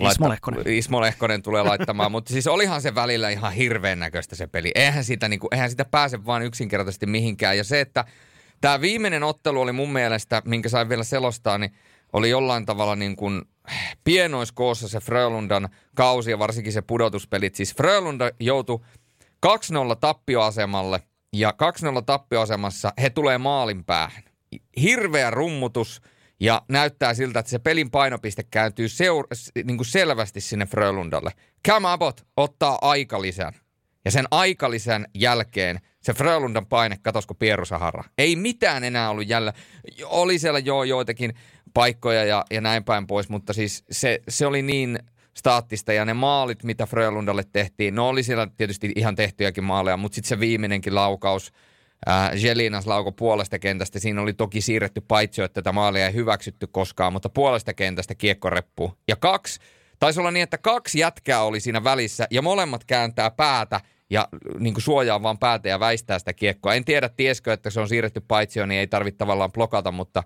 Ismo 0.00 0.28
Lehkonen. 0.28 0.68
Ismo 0.68 1.00
Lehkonen 1.00 1.42
tulee 1.42 1.62
laittamaan, 1.62 2.12
mutta 2.12 2.32
siis 2.32 2.46
olihan 2.46 2.82
se 2.82 2.94
välillä 2.94 3.30
ihan 3.30 3.52
hirveän 3.52 3.98
näköistä 3.98 4.36
se 4.36 4.46
peli. 4.46 4.72
Eihän 4.74 5.04
sitä, 5.04 5.28
niin 5.28 5.40
kuin, 5.40 5.48
eihän 5.52 5.70
sitä 5.70 5.84
pääse 5.84 6.24
vaan 6.26 6.42
yksinkertaisesti 6.42 7.06
mihinkään. 7.06 7.56
Ja 7.56 7.64
se, 7.64 7.80
että 7.80 8.04
tämä 8.60 8.80
viimeinen 8.80 9.22
ottelu 9.22 9.60
oli 9.60 9.72
mun 9.72 9.92
mielestä, 9.92 10.42
minkä 10.44 10.68
sain 10.68 10.88
vielä 10.88 11.04
selostaa, 11.04 11.58
niin 11.58 11.74
oli 12.12 12.30
jollain 12.30 12.66
tavalla 12.66 12.96
niin 12.96 13.16
kuin 13.16 13.42
pienoiskoossa 14.04 14.88
se 14.88 15.00
Frölundan 15.00 15.68
kausi 15.94 16.30
ja 16.30 16.38
varsinkin 16.38 16.72
se 16.72 16.82
pudotuspelit. 16.82 17.54
Siis 17.54 17.76
Frölunda 17.76 18.30
joutui 18.40 18.80
2-0 19.46 19.48
tappioasemalle 20.00 21.02
ja 21.32 21.54
2-0 21.98 22.02
tappioasemassa 22.06 22.92
he 23.02 23.10
tulee 23.10 23.38
maalin 23.38 23.84
päähän. 23.84 24.22
Hirveä 24.76 25.30
rummutus– 25.30 26.00
ja 26.44 26.62
näyttää 26.68 27.14
siltä, 27.14 27.38
että 27.38 27.50
se 27.50 27.58
pelin 27.58 27.90
painopiste 27.90 28.42
kääntyy 28.42 28.86
seur- 28.86 29.26
niin 29.64 29.76
kuin 29.76 29.86
selvästi 29.86 30.40
sinne 30.40 30.66
Frölundalle. 30.66 31.30
Cam 31.68 31.84
Abbott 31.84 32.20
ottaa 32.36 32.78
aikalisän. 32.82 33.52
Ja 34.04 34.10
sen 34.10 34.24
aikalisän 34.30 35.06
jälkeen 35.14 35.80
se 36.02 36.14
Frölundan 36.14 36.66
paine, 36.66 36.96
katosko 37.02 37.34
Pieru 37.34 37.64
Sahara. 37.64 38.04
Ei 38.18 38.36
mitään 38.36 38.84
enää 38.84 39.10
ollut 39.10 39.28
jäljellä. 39.28 39.52
Oli 40.04 40.38
siellä 40.38 40.58
jo 40.58 40.82
joitakin 40.82 41.34
paikkoja 41.74 42.24
ja, 42.24 42.44
ja 42.50 42.60
näin 42.60 42.84
päin 42.84 43.06
pois, 43.06 43.28
mutta 43.28 43.52
siis 43.52 43.84
se, 43.90 44.20
se 44.28 44.46
oli 44.46 44.62
niin 44.62 44.98
staattista 45.36 45.92
ja 45.92 46.04
ne 46.04 46.14
maalit, 46.14 46.64
mitä 46.64 46.86
Frölundalle 46.86 47.44
tehtiin, 47.52 47.94
no 47.94 48.08
oli 48.08 48.22
siellä 48.22 48.48
tietysti 48.56 48.92
ihan 48.96 49.16
tehtyjäkin 49.16 49.64
maaleja, 49.64 49.96
mutta 49.96 50.14
sitten 50.14 50.28
se 50.28 50.40
viimeinenkin 50.40 50.94
laukaus– 50.94 51.52
Jelinas 52.34 52.86
lauko 52.86 53.12
puolesta 53.12 53.58
kentästä. 53.58 53.98
Siinä 53.98 54.22
oli 54.22 54.32
toki 54.32 54.60
siirretty 54.60 55.00
paitsi, 55.00 55.42
että 55.42 55.62
tätä 55.62 55.72
maalia 55.72 56.06
ei 56.06 56.14
hyväksytty 56.14 56.66
koskaan, 56.66 57.12
mutta 57.12 57.28
puolesta 57.28 57.74
kentästä 57.74 58.14
kiekkoreppu. 58.14 58.98
Ja 59.08 59.16
kaksi, 59.16 59.60
taisi 59.98 60.20
olla 60.20 60.30
niin, 60.30 60.42
että 60.42 60.58
kaksi 60.58 60.98
jätkää 60.98 61.42
oli 61.42 61.60
siinä 61.60 61.84
välissä 61.84 62.26
ja 62.30 62.42
molemmat 62.42 62.84
kääntää 62.84 63.30
päätä 63.30 63.80
ja 64.10 64.28
niin 64.58 64.74
kuin 64.74 64.82
suojaa 64.82 65.22
vaan 65.22 65.38
päätä 65.38 65.68
ja 65.68 65.80
väistää 65.80 66.18
sitä 66.18 66.32
kiekkoa. 66.32 66.74
En 66.74 66.84
tiedä, 66.84 67.08
tieskö, 67.08 67.52
että 67.52 67.70
se 67.70 67.80
on 67.80 67.88
siirretty 67.88 68.20
paitsi, 68.20 68.66
niin 68.66 68.80
ei 68.80 68.86
tarvitse 68.86 69.18
tavallaan 69.18 69.52
blokata, 69.52 69.92
mutta 69.92 70.22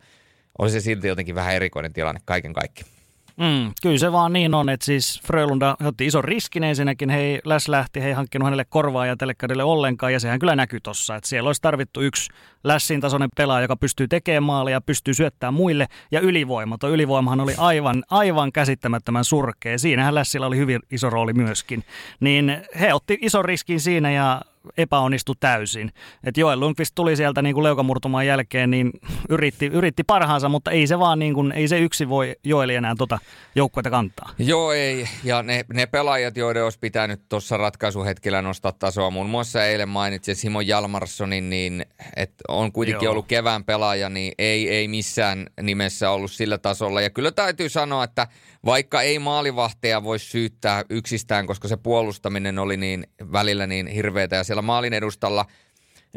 oli 0.58 0.70
se 0.70 0.80
silti 0.80 1.08
jotenkin 1.08 1.34
vähän 1.34 1.54
erikoinen 1.54 1.92
tilanne 1.92 2.20
kaiken 2.24 2.52
kaikkiaan. 2.52 2.97
Mm, 3.38 3.72
kyllä 3.82 3.98
se 3.98 4.12
vaan 4.12 4.32
niin 4.32 4.54
on, 4.54 4.68
että 4.68 4.86
siis 4.86 5.20
Frölunda 5.26 5.76
otti 5.84 6.06
ison 6.06 6.24
riskin 6.24 6.64
ensinnäkin, 6.64 7.10
hei 7.10 7.40
Läs 7.44 7.68
lähti, 7.68 8.02
he 8.02 8.06
ei 8.06 8.12
hankkinut 8.12 8.46
hänelle 8.46 8.64
korvaa 8.64 9.06
ja 9.06 9.16
telekkarille 9.16 9.64
ollenkaan, 9.64 10.12
ja 10.12 10.20
sehän 10.20 10.38
kyllä 10.38 10.56
näkyy 10.56 10.80
tossa, 10.80 11.16
että 11.16 11.28
siellä 11.28 11.48
olisi 11.48 11.62
tarvittu 11.62 12.00
yksi 12.00 12.30
Lässin 12.64 13.00
tasoinen 13.00 13.28
pelaaja, 13.36 13.62
joka 13.62 13.76
pystyy 13.76 14.08
tekemään 14.08 14.42
maalia, 14.42 14.80
pystyy 14.80 15.14
syöttämään 15.14 15.54
muille, 15.54 15.86
ja 16.10 16.20
ylivoima. 16.20 16.78
Tuo 16.78 16.90
ylivoimahan 16.90 17.40
oli 17.40 17.54
aivan, 17.56 18.04
aivan 18.10 18.52
käsittämättömän 18.52 19.24
surkea. 19.24 19.78
Siinähän 19.78 20.14
Lässillä 20.14 20.46
oli 20.46 20.56
hyvin 20.56 20.80
iso 20.90 21.10
rooli 21.10 21.32
myöskin. 21.32 21.84
Niin 22.20 22.62
he 22.80 22.94
otti 22.94 23.18
ison 23.20 23.44
riskin 23.44 23.80
siinä, 23.80 24.10
ja 24.10 24.40
epäonnistui 24.76 25.34
täysin. 25.40 25.92
Et 26.24 26.36
Joel 26.36 26.60
Lundqvist 26.60 26.94
tuli 26.94 27.16
sieltä 27.16 27.42
niin 27.42 27.54
kuin 27.54 27.64
leukamurtumaan 27.64 28.26
jälkeen, 28.26 28.70
niin 28.70 28.90
yritti, 29.28 29.66
yritti 29.66 30.04
parhaansa, 30.04 30.48
mutta 30.48 30.70
ei 30.70 30.86
se 30.86 30.98
vaan 30.98 31.18
niin 31.18 31.34
kuin, 31.34 31.52
ei 31.52 31.68
se 31.68 31.78
yksi 31.78 32.08
voi 32.08 32.36
Joeli 32.44 32.74
enää 32.74 32.94
tota 32.98 33.18
joukkuetta 33.54 33.90
kantaa. 33.90 34.30
Joo 34.38 34.72
ei, 34.72 35.08
ja 35.24 35.42
ne, 35.42 35.64
ne 35.72 35.86
pelaajat, 35.86 36.36
joiden 36.36 36.64
olisi 36.64 36.78
pitänyt 36.78 37.20
tuossa 37.28 37.56
ratkaisuhetkellä 37.56 38.42
nostaa 38.42 38.72
tasoa, 38.72 39.10
muun 39.10 39.28
muassa 39.28 39.64
eilen 39.64 39.88
mainitsin 39.88 40.36
Simon 40.36 40.66
Jalmarssonin, 40.66 41.50
niin 41.50 41.86
että 42.16 42.44
on 42.48 42.72
kuitenkin 42.72 43.04
Joo. 43.04 43.12
ollut 43.12 43.26
kevään 43.26 43.64
pelaaja, 43.64 44.08
niin 44.08 44.32
ei, 44.38 44.68
ei 44.68 44.88
missään 44.88 45.46
nimessä 45.62 46.10
ollut 46.10 46.30
sillä 46.30 46.58
tasolla. 46.58 47.00
Ja 47.00 47.10
kyllä 47.10 47.30
täytyy 47.30 47.68
sanoa, 47.68 48.04
että 48.04 48.26
vaikka 48.64 49.02
ei 49.02 49.18
maalivahteja 49.18 50.04
voi 50.04 50.18
syyttää 50.18 50.84
yksistään, 50.90 51.46
koska 51.46 51.68
se 51.68 51.76
puolustaminen 51.76 52.58
oli 52.58 52.76
niin 52.76 53.06
välillä 53.32 53.66
niin 53.66 53.86
hirveätä 53.86 54.36
ja 54.36 54.44
siellä 54.44 54.62
maalin 54.62 54.92
edustalla– 54.92 55.46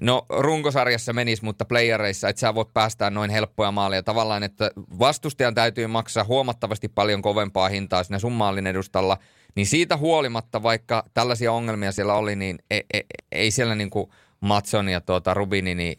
No 0.02 0.26
runkosarjassa 0.30 1.14
menisi, 1.14 1.44
mutta 1.44 1.66
playereissa 1.66 2.30
et 2.30 2.38
sä 2.38 2.56
voi 2.56 2.66
päästää 2.74 3.10
noin 3.10 3.30
helppoja 3.30 3.72
maaleja. 3.72 4.04
Tavallaan, 4.04 4.44
että 4.44 4.72
vastustajan 5.00 5.56
täytyy 5.56 5.88
maksaa 5.88 6.24
huomattavasti 6.24 6.88
paljon 6.88 7.22
kovempaa 7.22 7.70
hintaa 7.70 8.04
siinä 8.04 8.20
sun 8.20 8.32
maalin 8.32 8.68
edustalla. 8.68 9.18
Niin 9.56 9.68
siitä 9.68 9.98
huolimatta, 9.98 10.64
vaikka 10.64 11.04
tällaisia 11.14 11.52
ongelmia 11.52 11.92
siellä 11.92 12.14
oli, 12.14 12.36
niin 12.36 12.60
ei, 12.72 12.84
ei, 12.94 13.04
ei 13.32 13.52
siellä 13.52 13.76
niin 13.76 13.90
kuin 13.90 14.10
Matson 14.42 14.90
ja 14.90 15.02
tuota 15.02 15.34
Rubini, 15.34 15.76
niin 15.76 15.98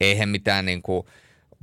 eihän 0.00 0.28
mitään 0.28 0.66
niin 0.66 0.82
kuin– 0.82 1.06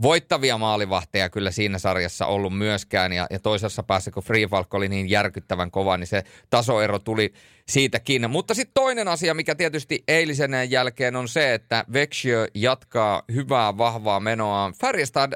voittavia 0.01 0.57
maalivahteja 0.57 1.29
kyllä 1.29 1.51
siinä 1.51 1.79
sarjassa 1.79 2.25
ollut 2.25 2.57
myöskään. 2.57 3.13
Ja, 3.13 3.27
ja 3.29 3.39
toisessa 3.39 3.83
päässä, 3.83 4.11
kun 4.11 4.23
Free 4.23 4.47
Falk 4.47 4.73
oli 4.73 4.89
niin 4.89 5.09
järkyttävän 5.09 5.71
kova, 5.71 5.97
niin 5.97 6.07
se 6.07 6.23
tasoero 6.49 6.99
tuli 6.99 7.33
siitäkin. 7.67 8.29
Mutta 8.29 8.53
sitten 8.53 8.73
toinen 8.73 9.07
asia, 9.07 9.33
mikä 9.33 9.55
tietysti 9.55 10.03
eilisen 10.07 10.51
jälkeen 10.69 11.15
on 11.15 11.27
se, 11.27 11.53
että 11.53 11.85
Vexio 11.93 12.47
jatkaa 12.53 13.23
hyvää, 13.33 13.77
vahvaa 13.77 14.19
menoa. 14.19 14.71
Färjestad 14.81 15.33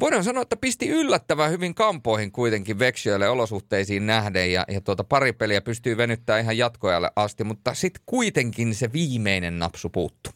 voidaan 0.00 0.24
sanoa, 0.24 0.42
että 0.42 0.56
pisti 0.56 0.88
yllättävän 0.88 1.50
hyvin 1.50 1.74
kampoihin 1.74 2.32
kuitenkin 2.32 2.78
Vexioille 2.78 3.28
olosuhteisiin 3.28 4.06
nähden 4.06 4.52
ja, 4.52 4.64
ja 4.68 4.80
tuota 4.80 5.04
pari 5.04 5.32
peliä 5.32 5.60
pystyy 5.60 5.96
venyttämään 5.96 6.42
ihan 6.42 6.58
jatkojalle 6.58 7.10
asti, 7.16 7.44
mutta 7.44 7.74
sitten 7.74 8.02
kuitenkin 8.06 8.74
se 8.74 8.92
viimeinen 8.92 9.58
napsu 9.58 9.90
puuttu. 9.90 10.30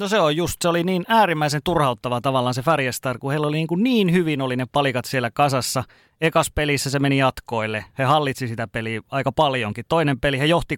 No 0.00 0.08
se 0.08 0.20
on 0.20 0.36
just, 0.36 0.62
se 0.62 0.68
oli 0.68 0.84
niin 0.84 1.04
äärimmäisen 1.08 1.60
turhauttava 1.64 2.20
tavallaan 2.20 2.54
se 2.54 2.62
Färjestar, 2.62 3.18
kun 3.18 3.30
heillä 3.30 3.46
oli 3.46 3.56
niin, 3.56 3.66
kuin 3.66 3.82
niin 3.82 4.12
hyvin 4.12 4.40
oli 4.40 4.56
ne 4.56 4.66
palikat 4.72 5.04
siellä 5.04 5.30
kasassa. 5.30 5.84
Ekas 6.20 6.50
pelissä 6.50 6.90
se 6.90 6.98
meni 6.98 7.18
jatkoille. 7.18 7.84
He 7.98 8.04
hallitsi 8.04 8.48
sitä 8.48 8.66
peliä 8.68 9.00
aika 9.10 9.32
paljonkin. 9.32 9.84
Toinen 9.88 10.20
peli, 10.20 10.38
he 10.38 10.46
johti 10.46 10.74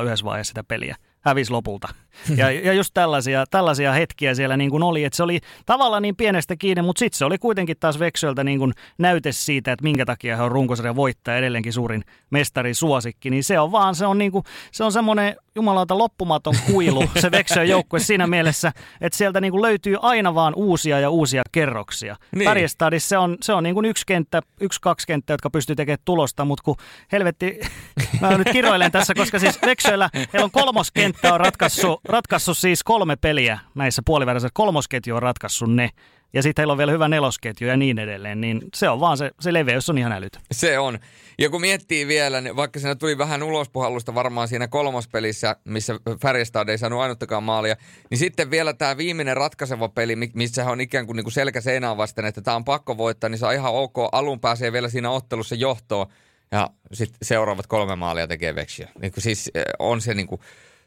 3-0 0.00 0.04
yhdessä 0.04 0.24
vaiheessa 0.24 0.50
sitä 0.50 0.64
peliä 0.64 0.96
hävisi 1.20 1.50
lopulta. 1.50 1.88
Ja, 2.36 2.50
ja 2.50 2.72
just 2.72 2.90
tällaisia, 2.94 3.44
tällaisia 3.50 3.92
hetkiä 3.92 4.34
siellä 4.34 4.56
niin 4.56 4.70
kuin 4.70 4.82
oli, 4.82 5.04
että 5.04 5.16
se 5.16 5.22
oli 5.22 5.40
tavallaan 5.66 6.02
niin 6.02 6.16
pienestä 6.16 6.56
kiinni, 6.56 6.82
mutta 6.82 6.98
sitten 6.98 7.18
se 7.18 7.24
oli 7.24 7.38
kuitenkin 7.38 7.76
taas 7.80 7.98
Veksöltä 7.98 8.44
niin 8.44 8.58
kuin 8.58 8.72
näyte 8.98 9.32
siitä, 9.32 9.72
että 9.72 9.82
minkä 9.82 10.06
takia 10.06 10.36
he 10.36 10.42
on 10.42 10.52
runkosarjan 10.52 10.96
voittaja 10.96 11.36
edelleenkin 11.36 11.72
suurin 11.72 12.04
mestari 12.30 12.74
suosikki. 12.74 13.30
Niin 13.30 13.44
se 13.44 13.60
on 13.60 13.72
vaan, 13.72 13.94
se 13.94 14.06
on, 14.06 14.18
niin 14.18 14.32
kuin, 14.32 14.44
se 14.72 14.84
on 14.84 14.92
semmoinen 14.92 15.36
jumalauta 15.54 15.98
loppumaton 15.98 16.54
kuilu 16.66 17.10
se 17.20 17.30
Veksön 17.38 17.68
joukkue 17.68 18.00
siinä 18.00 18.26
mielessä, 18.26 18.72
että 19.00 19.16
sieltä 19.16 19.40
niin 19.40 19.52
kuin 19.52 19.62
löytyy 19.62 19.96
aina 20.02 20.34
vaan 20.34 20.54
uusia 20.56 21.00
ja 21.00 21.10
uusia 21.10 21.42
kerroksia. 21.52 22.16
Niin. 22.36 22.44
Pärjestadissa 22.44 23.08
se 23.08 23.18
on, 23.18 23.36
se 23.42 23.52
on 23.52 23.62
niin 23.62 23.74
kuin 23.74 23.86
yksi 23.86 24.06
kenttä, 24.06 24.42
yksi 24.60 24.80
kaksi 24.80 25.06
kenttää, 25.06 25.34
jotka 25.34 25.50
pystyy 25.50 25.76
tekemään 25.76 25.98
tulosta, 26.04 26.44
mutta 26.44 26.62
kun 26.62 26.76
helvetti, 27.12 27.60
mä 28.20 28.38
nyt 28.38 28.48
kiroilen 28.52 28.92
tässä, 28.92 29.14
koska 29.14 29.38
siis 29.38 29.58
Veksöllä 29.66 30.10
heillä 30.14 30.44
on 30.44 30.50
kolmoskenttä 30.50 31.10
kenttä 31.10 31.34
on 31.34 31.40
ratkaissut, 31.40 32.00
ratkaissut 32.10 32.58
siis 32.58 32.82
kolme 32.82 33.16
peliä 33.16 33.58
näissä 33.74 34.02
puolivälissä. 34.04 34.48
Kolmosketju 34.52 35.16
on 35.16 35.22
ratkaissut 35.22 35.74
ne. 35.74 35.90
Ja 36.32 36.42
sitten 36.42 36.62
heillä 36.62 36.72
on 36.72 36.78
vielä 36.78 36.92
hyvä 36.92 37.08
nelosketju 37.08 37.68
ja 37.68 37.76
niin 37.76 37.98
edelleen, 37.98 38.40
niin 38.40 38.60
se 38.74 38.88
on 38.88 39.00
vaan 39.00 39.16
se, 39.16 39.30
se 39.40 39.52
leveys 39.52 39.90
on 39.90 39.98
ihan 39.98 40.12
älytö. 40.12 40.38
Se 40.52 40.78
on. 40.78 40.98
Ja 41.38 41.50
kun 41.50 41.60
miettii 41.60 42.06
vielä, 42.06 42.40
niin 42.40 42.56
vaikka 42.56 42.80
siinä 42.80 42.94
tuli 42.94 43.18
vähän 43.18 43.42
ulospuhallusta 43.42 44.14
varmaan 44.14 44.48
siinä 44.48 44.68
kolmospelissä, 44.68 45.56
missä 45.64 45.94
Färjestad 46.22 46.68
ei 46.68 46.78
saanut 46.78 47.00
ainuttakaan 47.00 47.42
maalia, 47.42 47.76
niin 48.10 48.18
sitten 48.18 48.50
vielä 48.50 48.72
tämä 48.72 48.96
viimeinen 48.96 49.36
ratkaiseva 49.36 49.88
peli, 49.88 50.16
missä 50.16 50.70
on 50.70 50.80
ikään 50.80 51.06
kuin, 51.06 51.16
niin 51.16 51.24
kuin 51.24 51.32
selkä 51.32 51.60
seinään 51.60 51.96
vasten, 51.96 52.24
että 52.24 52.42
tämä 52.42 52.56
on 52.56 52.64
pakko 52.64 52.96
voittaa, 52.96 53.30
niin 53.30 53.38
se 53.38 53.46
on 53.46 53.54
ihan 53.54 53.74
ok. 53.74 53.96
Alun 54.12 54.40
pääsee 54.40 54.72
vielä 54.72 54.88
siinä 54.88 55.10
ottelussa 55.10 55.54
johtoon 55.54 56.06
ja 56.52 56.70
sitten 56.92 57.18
seuraavat 57.22 57.66
kolme 57.66 57.96
maalia 57.96 58.26
tekee 58.26 58.54
Vexia. 58.54 58.88
Niin 59.02 59.12
siis 59.18 59.50
eh, 59.54 59.64
on 59.78 60.00
se 60.00 60.14
niin 60.14 60.26
kuin, 60.26 60.40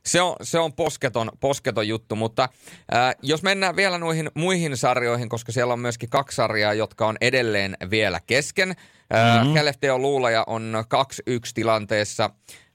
se 0.05 0.21
on, 0.21 0.35
se 0.41 0.59
on 0.59 0.73
posketon, 0.73 1.31
posketon 1.39 1.87
juttu, 1.87 2.15
mutta 2.15 2.49
ää, 2.91 3.13
jos 3.21 3.43
mennään 3.43 3.75
vielä 3.75 3.97
noihin 3.97 4.31
muihin 4.33 4.77
sarjoihin, 4.77 5.29
koska 5.29 5.51
siellä 5.51 5.73
on 5.73 5.79
myöskin 5.79 6.09
kaksi 6.09 6.35
sarjaa, 6.35 6.73
jotka 6.73 7.07
on 7.07 7.17
edelleen 7.21 7.77
vielä 7.89 8.19
kesken. 8.27 8.69
Mm-hmm. 8.69 9.53
Luula 9.53 10.01
Luulaja 10.01 10.43
on 10.47 10.73
2-1 11.29 11.51
tilanteessa. 11.53 12.29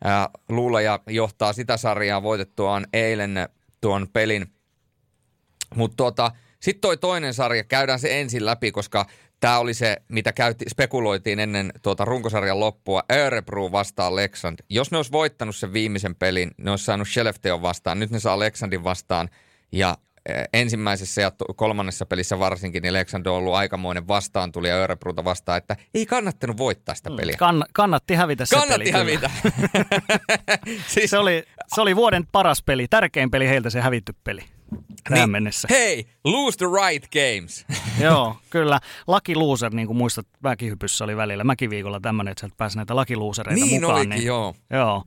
Ää, 0.05 0.29
Luulaja 0.49 1.01
johtaa 1.07 1.53
sitä 1.53 1.77
sarjaa 1.77 2.23
voitettuaan 2.23 2.87
eilen 2.93 3.49
tuon 3.81 4.07
pelin. 4.13 4.47
Mutta 5.75 5.97
tuota, 5.97 6.31
sitten 6.61 6.81
toi 6.81 6.97
toinen 6.97 7.35
sarja, 7.35 7.65
käydään 7.65 7.99
se 7.99 8.21
ensin 8.21 8.47
läpi, 8.47 8.73
koska 8.73 9.07
tämä 9.41 9.59
oli 9.59 9.75
se, 9.75 9.97
mitä 10.09 10.33
käytti, 10.33 10.65
spekuloitiin 10.71 11.41
ennen 11.41 11.73
tuota 11.83 12.05
runkosarjan 12.05 12.61
loppua. 12.61 13.03
Örebro 13.13 13.73
vastaan 13.73 14.17
Leksand. 14.17 14.59
Jos 14.69 14.91
ne 14.91 14.97
olisi 14.97 15.13
voittanut 15.13 15.57
sen 15.57 15.73
viimeisen 15.73 16.15
pelin, 16.15 16.51
ne 16.57 16.71
olisi 16.71 16.85
saanut 16.85 17.09
Skellefteon 17.09 17.63
vastaan. 17.63 17.99
Nyt 17.99 18.11
ne 18.11 18.21
saa 18.21 18.39
Leksandin 18.39 18.85
vastaan. 18.85 19.29
Ja 19.73 19.97
eh, 20.29 20.45
ensimmäisessä 20.53 21.21
ja 21.21 21.33
kolmannessa 21.57 22.07
pelissä 22.07 22.39
varsinkin, 22.39 22.83
niin 22.83 22.93
Leksand 22.93 23.27
on 23.27 23.35
ollut 23.35 23.55
aikamoinen 23.55 24.09
vastaan 24.09 24.53
tuli 24.53 24.71
Örebruta 24.71 25.25
vastaan, 25.25 25.59
että 25.59 25.77
ei 25.95 26.07
kannattanut 26.07 26.57
voittaa 26.57 26.95
sitä 26.95 27.11
mm, 27.11 27.17
peliä. 27.17 27.37
Kann, 27.39 27.65
kannatti 27.73 28.15
hävitä 28.15 28.47
se 28.47 28.57
kannatti 28.57 28.79
peli. 28.79 28.93
hävitä. 28.93 29.31
siis... 30.95 31.11
se, 31.11 31.19
oli, 31.19 31.45
se 31.75 31.81
oli 31.81 31.97
vuoden 31.97 32.27
paras 32.33 32.63
peli, 32.63 32.89
tärkein 32.89 33.31
peli 33.31 33.49
heiltä 33.49 33.71
se 33.71 33.81
hävitty 33.81 34.15
peli 34.25 34.43
tähän 35.05 35.27
niin, 35.27 35.31
mennessä. 35.31 35.69
Hei, 35.71 36.07
lose 36.25 36.59
the 36.59 36.67
right 36.67 37.07
games. 37.13 37.67
Joo, 38.05 38.37
kyllä. 38.51 38.81
Lucky 39.07 39.35
loser, 39.35 39.75
niin 39.75 39.87
kuin 39.87 39.97
muistat, 39.97 40.27
mäkihypyssä 40.43 41.05
oli 41.05 41.17
välillä 41.17 41.45
mäkiviikolla 41.45 42.01
tämmöinen, 42.01 42.33
että 42.33 42.41
sieltä 42.41 42.55
pääsi 42.57 42.77
näitä 42.77 42.97
lucky 42.97 43.17
losereita 43.17 43.65
niin 43.65 43.81
mukaan. 43.81 43.95
Olikin, 43.95 44.11
niin 44.11 44.25
joo. 44.27 44.55
Joo. 44.71 45.05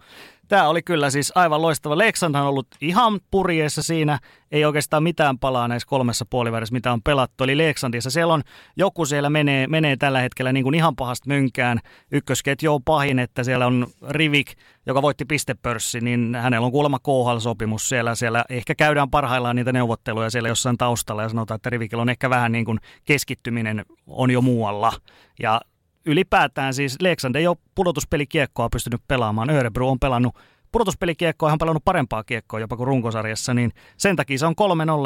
Tämä 0.52 0.70
oli 0.70 0.82
kyllä 0.82 1.10
siis 1.10 1.32
aivan 1.36 1.62
loistava. 1.62 1.98
Leksand 1.98 2.36
on 2.36 2.42
ollut 2.42 2.68
ihan 2.82 3.20
purjeessa 3.32 3.84
siinä. 3.84 4.20
Ei 4.52 4.66
oikeastaan 4.66 5.04
mitään 5.04 5.40
palaa 5.40 5.68
näissä 5.68 5.88
kolmessa 5.88 6.26
puolivärissä, 6.30 6.74
mitä 6.74 6.94
on 6.94 7.02
pelattu. 7.02 7.44
Eli 7.44 7.58
Leksandissa 7.58 8.10
siellä 8.10 8.34
on, 8.34 8.42
joku 8.78 9.06
siellä 9.06 9.30
menee, 9.30 9.68
menee 9.68 9.98
tällä 9.98 10.20
hetkellä 10.22 10.54
niin 10.54 10.64
kuin 10.64 10.76
ihan 10.76 10.96
pahasta 10.96 11.28
mynkään. 11.28 11.80
Ykkösketju 12.12 12.74
on 12.74 12.84
pahin, 12.84 13.20
että 13.20 13.44
siellä 13.44 13.66
on 13.66 13.88
Rivik, 14.10 14.52
joka 14.86 15.02
voitti 15.02 15.26
pistepörssi, 15.26 16.02
niin 16.02 16.36
hänellä 16.42 16.66
on 16.66 16.72
kuulemma 16.72 17.00
KHL-sopimus 17.00 17.90
siellä. 17.90 18.16
Siellä 18.16 18.46
ehkä 18.50 18.76
käydään 18.76 19.10
parhaillaan 19.10 19.56
niitä 19.56 19.74
neuvotteluja 19.74 20.30
siellä 20.30 20.50
jossain 20.50 20.78
taustalla 20.78 21.24
ja 21.24 21.30
sanotaan, 21.30 21.56
että 21.56 21.70
Rivikillä 21.70 22.02
on 22.02 22.10
ehkä 22.10 22.30
vähän 22.30 22.52
niin 22.52 22.66
kuin 22.66 22.80
keskittyminen 23.06 23.86
on 24.08 24.32
jo 24.32 24.42
muualla. 24.42 24.94
Ja 25.40 25.62
ylipäätään 26.06 26.74
siis 26.74 26.98
Leksand 27.02 27.36
ei 27.36 27.48
ole 27.48 27.58
pudotuspelikiekkoa 27.76 28.70
pystynyt 28.70 29.02
pelaamaan. 29.08 29.50
Örebro 29.50 29.90
on 29.90 30.00
pelannut 30.00 30.36
pudotuspelikiekkoa, 30.72 31.50
ihan 31.50 31.58
pelannut 31.58 31.86
parempaa 31.86 32.24
kiekkoa 32.24 32.60
jopa 32.60 32.78
kuin 32.78 32.88
runkosarjassa, 32.88 33.54
niin 33.54 33.74
sen 33.98 34.16
takia 34.16 34.38
se 34.38 34.46
on 34.46 34.56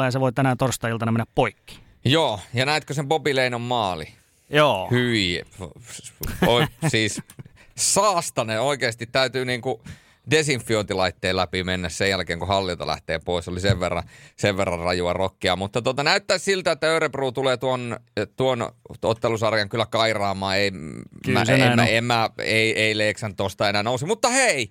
3-0 0.00 0.04
ja 0.04 0.10
se 0.10 0.20
voi 0.20 0.32
tänään 0.32 0.56
torstai-iltana 0.56 1.12
mennä 1.12 1.26
poikki. 1.34 1.80
Joo, 2.04 2.40
ja 2.54 2.66
näetkö 2.66 2.94
sen 2.94 3.08
Bobby 3.08 3.36
Leinon 3.36 3.60
maali? 3.60 4.08
Joo. 4.50 4.88
Hyi. 4.90 5.42
O, 6.46 6.66
siis 6.88 7.22
saastane 7.76 8.60
oikeasti 8.60 9.06
täytyy 9.06 9.44
niinku 9.44 9.82
desinfiointilaitteen 10.30 11.36
läpi 11.36 11.64
mennä 11.64 11.88
sen 11.88 12.10
jälkeen, 12.10 12.38
kun 12.38 12.48
hallilta 12.48 12.86
lähtee 12.86 13.18
pois. 13.24 13.48
Oli 13.48 13.60
sen 13.60 13.80
verran, 13.80 14.02
sen 14.36 14.56
verran 14.56 14.78
rajua 14.78 15.12
rokkia. 15.12 15.56
Mutta 15.56 15.82
tota, 15.82 16.02
näyttää 16.02 16.38
siltä, 16.38 16.72
että 16.72 16.86
Örebro 16.86 17.32
tulee 17.32 17.56
tuon, 17.56 17.96
tuon 18.36 18.72
ottelusarjan 19.02 19.68
kyllä 19.68 19.86
kairaamaan. 19.86 20.56
Ei, 20.56 20.70
kyllä 21.24 21.44
mä, 21.44 21.54
en, 21.54 21.76
mä, 21.76 21.86
en, 21.86 22.04
mä, 22.04 22.30
ei, 22.38 22.80
ei 22.80 22.98
Leeksan 22.98 23.36
tosta 23.36 23.68
enää 23.68 23.82
nousi. 23.82 24.06
Mutta 24.06 24.28
hei, 24.28 24.70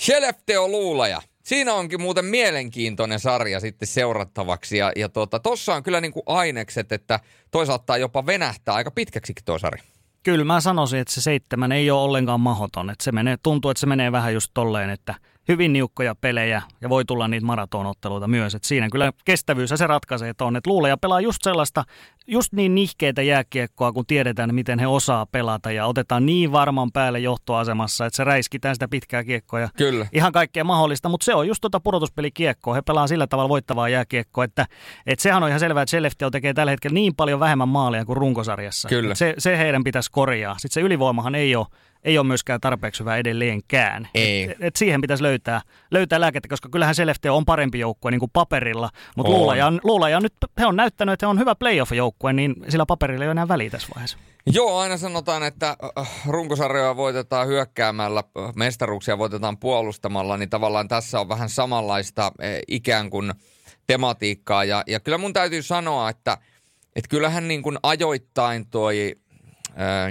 Skellefteå 0.00 0.68
luulaja. 0.68 1.22
Siinä 1.42 1.74
onkin 1.74 2.00
muuten 2.00 2.24
mielenkiintoinen 2.24 3.20
sarja 3.20 3.60
sitten 3.60 3.88
seurattavaksi. 3.88 4.78
Ja, 4.78 4.92
ja 4.96 5.08
tuossa 5.08 5.38
tota, 5.40 5.74
on 5.76 5.82
kyllä 5.82 6.00
niin 6.00 6.12
kuin 6.12 6.22
ainekset, 6.26 6.92
että 6.92 7.20
toisaalta 7.50 7.96
jopa 7.96 8.26
venähtää 8.26 8.74
aika 8.74 8.90
pitkäksikin 8.90 9.44
tuo 9.44 9.58
sarja. 9.58 9.82
Kyllä 10.22 10.44
mä 10.44 10.60
sanoisin, 10.60 11.00
että 11.00 11.14
se 11.14 11.20
seitsemän 11.20 11.72
ei 11.72 11.90
ole 11.90 12.00
ollenkaan 12.00 12.40
mahoton. 12.40 12.90
Että 12.90 13.04
se 13.04 13.12
menee, 13.12 13.36
tuntuu, 13.42 13.70
että 13.70 13.80
se 13.80 13.86
menee 13.86 14.12
vähän 14.12 14.34
just 14.34 14.50
tolleen, 14.54 14.90
että 14.90 15.14
hyvin 15.50 15.72
niukkoja 15.72 16.14
pelejä 16.14 16.62
ja 16.80 16.88
voi 16.88 17.04
tulla 17.04 17.28
niitä 17.28 17.46
maratonotteluita 17.46 18.28
myös. 18.28 18.54
Et 18.54 18.64
siinä 18.64 18.88
kyllä 18.92 19.12
kestävyys 19.24 19.70
ja 19.70 19.76
se 19.76 19.86
ratkaisee, 19.86 20.28
että 20.28 20.44
on. 20.44 20.56
Että 20.56 20.70
luulee 20.70 20.88
ja 20.88 20.96
pelaa 20.96 21.20
just 21.20 21.38
sellaista, 21.42 21.84
just 22.26 22.52
niin 22.52 22.74
nihkeitä 22.74 23.22
jääkiekkoa, 23.22 23.92
kun 23.92 24.06
tiedetään, 24.06 24.54
miten 24.54 24.78
he 24.78 24.86
osaa 24.86 25.26
pelata 25.26 25.72
ja 25.72 25.86
otetaan 25.86 26.26
niin 26.26 26.52
varman 26.52 26.92
päälle 26.92 27.20
johtoasemassa, 27.20 28.06
että 28.06 28.16
se 28.16 28.24
räiskitään 28.24 28.74
sitä 28.74 28.88
pitkää 28.88 29.24
kiekkoa 29.24 29.60
ja 29.60 29.68
kyllä. 29.76 30.06
ihan 30.12 30.32
kaikkea 30.32 30.64
mahdollista. 30.64 31.08
Mutta 31.08 31.24
se 31.24 31.34
on 31.34 31.48
just 31.48 31.60
tuota 31.60 31.80
pudotuspelikiekkoa. 31.80 32.74
He 32.74 32.82
pelaa 32.82 33.06
sillä 33.06 33.26
tavalla 33.26 33.48
voittavaa 33.48 33.88
jääkiekkoa, 33.88 34.44
että, 34.44 34.66
että 35.06 35.22
sehän 35.22 35.42
on 35.42 35.48
ihan 35.48 35.60
selvää, 35.60 35.82
että 35.82 35.90
Skellefteå 35.90 36.30
tekee 36.30 36.54
tällä 36.54 36.70
hetkellä 36.70 36.94
niin 36.94 37.14
paljon 37.14 37.40
vähemmän 37.40 37.68
maalia 37.68 38.04
kuin 38.04 38.16
runkosarjassa. 38.16 38.88
Kyllä. 38.88 39.14
Se, 39.14 39.34
se 39.38 39.58
heidän 39.58 39.84
pitäisi 39.84 40.10
korjaa. 40.10 40.54
Sitten 40.58 40.70
se 40.74 40.80
ylivoimahan 40.80 41.34
ei 41.34 41.56
ole 41.56 41.66
ei 42.04 42.18
ole 42.18 42.26
myöskään 42.26 42.60
tarpeeksi 42.60 43.00
hyvä 43.00 43.16
edelleenkään. 43.16 44.08
Ei. 44.14 44.42
Et, 44.42 44.56
et 44.60 44.76
siihen 44.76 45.00
pitäisi 45.00 45.22
löytää, 45.22 45.60
löytää 45.90 46.20
lääkettä, 46.20 46.48
koska 46.48 46.68
kyllähän 46.68 46.94
Selefte 46.94 47.30
on 47.30 47.44
parempi 47.44 47.78
joukkue 47.78 48.10
niin 48.10 48.20
kuin 48.20 48.30
paperilla, 48.32 48.90
mutta 49.16 49.32
luulaja, 49.32 49.72
luulaja 49.84 50.20
nyt 50.20 50.34
he 50.58 50.66
on 50.66 50.76
näyttänyt, 50.76 51.12
että 51.12 51.26
he 51.26 51.30
on 51.30 51.38
hyvä 51.38 51.54
playoff-joukkue, 51.54 52.32
niin 52.32 52.54
sillä 52.68 52.86
paperilla 52.86 53.24
ei 53.24 53.28
ole 53.28 53.32
enää 53.32 53.48
väliä 53.48 53.70
tässä 53.70 53.88
vaiheessa. 53.94 54.18
Joo, 54.46 54.78
aina 54.78 54.96
sanotaan, 54.96 55.42
että 55.42 55.76
äh, 55.98 56.10
runkosarjoja 56.26 56.96
voitetaan 56.96 57.46
hyökkäämällä, 57.46 58.22
äh, 58.38 58.54
mestaruuksia 58.54 59.18
voitetaan 59.18 59.58
puolustamalla, 59.58 60.36
niin 60.36 60.50
tavallaan 60.50 60.88
tässä 60.88 61.20
on 61.20 61.28
vähän 61.28 61.48
samanlaista 61.48 62.26
äh, 62.26 62.50
ikään 62.68 63.10
kuin 63.10 63.32
tematiikkaa. 63.86 64.64
Ja, 64.64 64.84
ja 64.86 65.00
kyllä 65.00 65.18
mun 65.18 65.32
täytyy 65.32 65.62
sanoa, 65.62 66.10
että, 66.10 66.38
että 66.96 67.08
kyllähän 67.08 67.48
niin 67.48 67.62
kuin 67.62 67.78
ajoittain 67.82 68.66
toi 68.66 69.14
äh, 69.68 70.10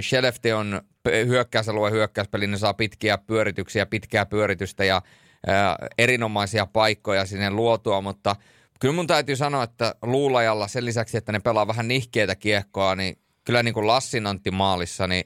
on 1.06 1.12
hyökkäysalue 1.12 1.90
hyökkäyspeli, 1.90 2.46
ne 2.46 2.58
saa 2.58 2.74
pitkiä 2.74 3.18
pyörityksiä, 3.18 3.86
pitkää 3.86 4.26
pyöritystä 4.26 4.84
ja 4.84 5.02
ää, 5.46 5.76
erinomaisia 5.98 6.66
paikkoja 6.66 7.26
sinne 7.26 7.50
luotua, 7.50 8.00
mutta 8.00 8.36
kyllä 8.80 8.94
mun 8.94 9.06
täytyy 9.06 9.36
sanoa, 9.36 9.64
että 9.64 9.94
luulajalla 10.02 10.68
sen 10.68 10.84
lisäksi, 10.84 11.16
että 11.16 11.32
ne 11.32 11.40
pelaa 11.40 11.66
vähän 11.66 11.88
nihkeitä 11.88 12.36
kiekkoa, 12.36 12.94
niin 12.94 13.18
kyllä 13.44 13.62
niin 13.62 13.74
kuin 13.74 13.86
Lassin 13.86 14.26
Antti 14.26 14.50
maalissa, 14.50 15.06
niin 15.06 15.24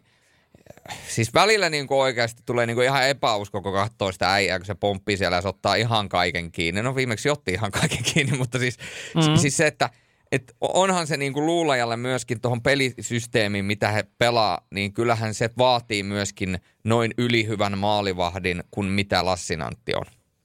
siis 1.09 1.35
välillä 1.35 1.71
niin 1.71 1.87
kuin 1.87 1.99
oikeasti 1.99 2.43
tulee 2.47 2.67
niin 2.67 2.75
kuin 2.75 2.85
ihan 2.85 3.09
epäusko, 3.09 3.63
kun 3.63 3.73
katsoo 3.73 4.13
sitä 4.13 4.33
äijää, 4.33 4.59
kun 4.59 4.67
se 4.67 4.75
pomppii 4.75 5.17
siellä 5.17 5.37
ja 5.37 5.43
se 5.43 5.49
ottaa 5.49 5.75
ihan 5.75 6.09
kaiken 6.09 6.53
kiinni. 6.53 6.83
No 6.83 6.95
viimeksi 6.95 7.31
otti 7.31 7.53
ihan 7.53 7.71
kaiken 7.71 8.03
kiinni, 8.15 8.39
mutta 8.39 8.59
siis, 8.59 8.79
mm-hmm. 9.15 9.37
siis 9.37 9.57
se, 9.57 9.67
että– 9.67 9.91
et 10.35 10.57
onhan 10.61 11.07
se 11.07 11.17
niinku 11.17 11.47
luulajalle 11.47 11.97
myöskin 11.97 12.41
tuohon 12.41 12.63
pelisysteemiin, 12.63 13.65
mitä 13.65 13.91
he 13.91 14.05
pelaa, 14.19 14.67
niin 14.71 14.93
kyllähän 14.93 15.35
se 15.35 15.51
vaatii 15.59 16.03
myöskin 16.03 16.59
noin 16.85 17.15
ylihyvän 17.19 17.79
maalivahdin 17.79 18.65
kuin 18.71 18.87
mitä 18.87 19.25
Lassinantti 19.25 19.95
on. 19.95 20.05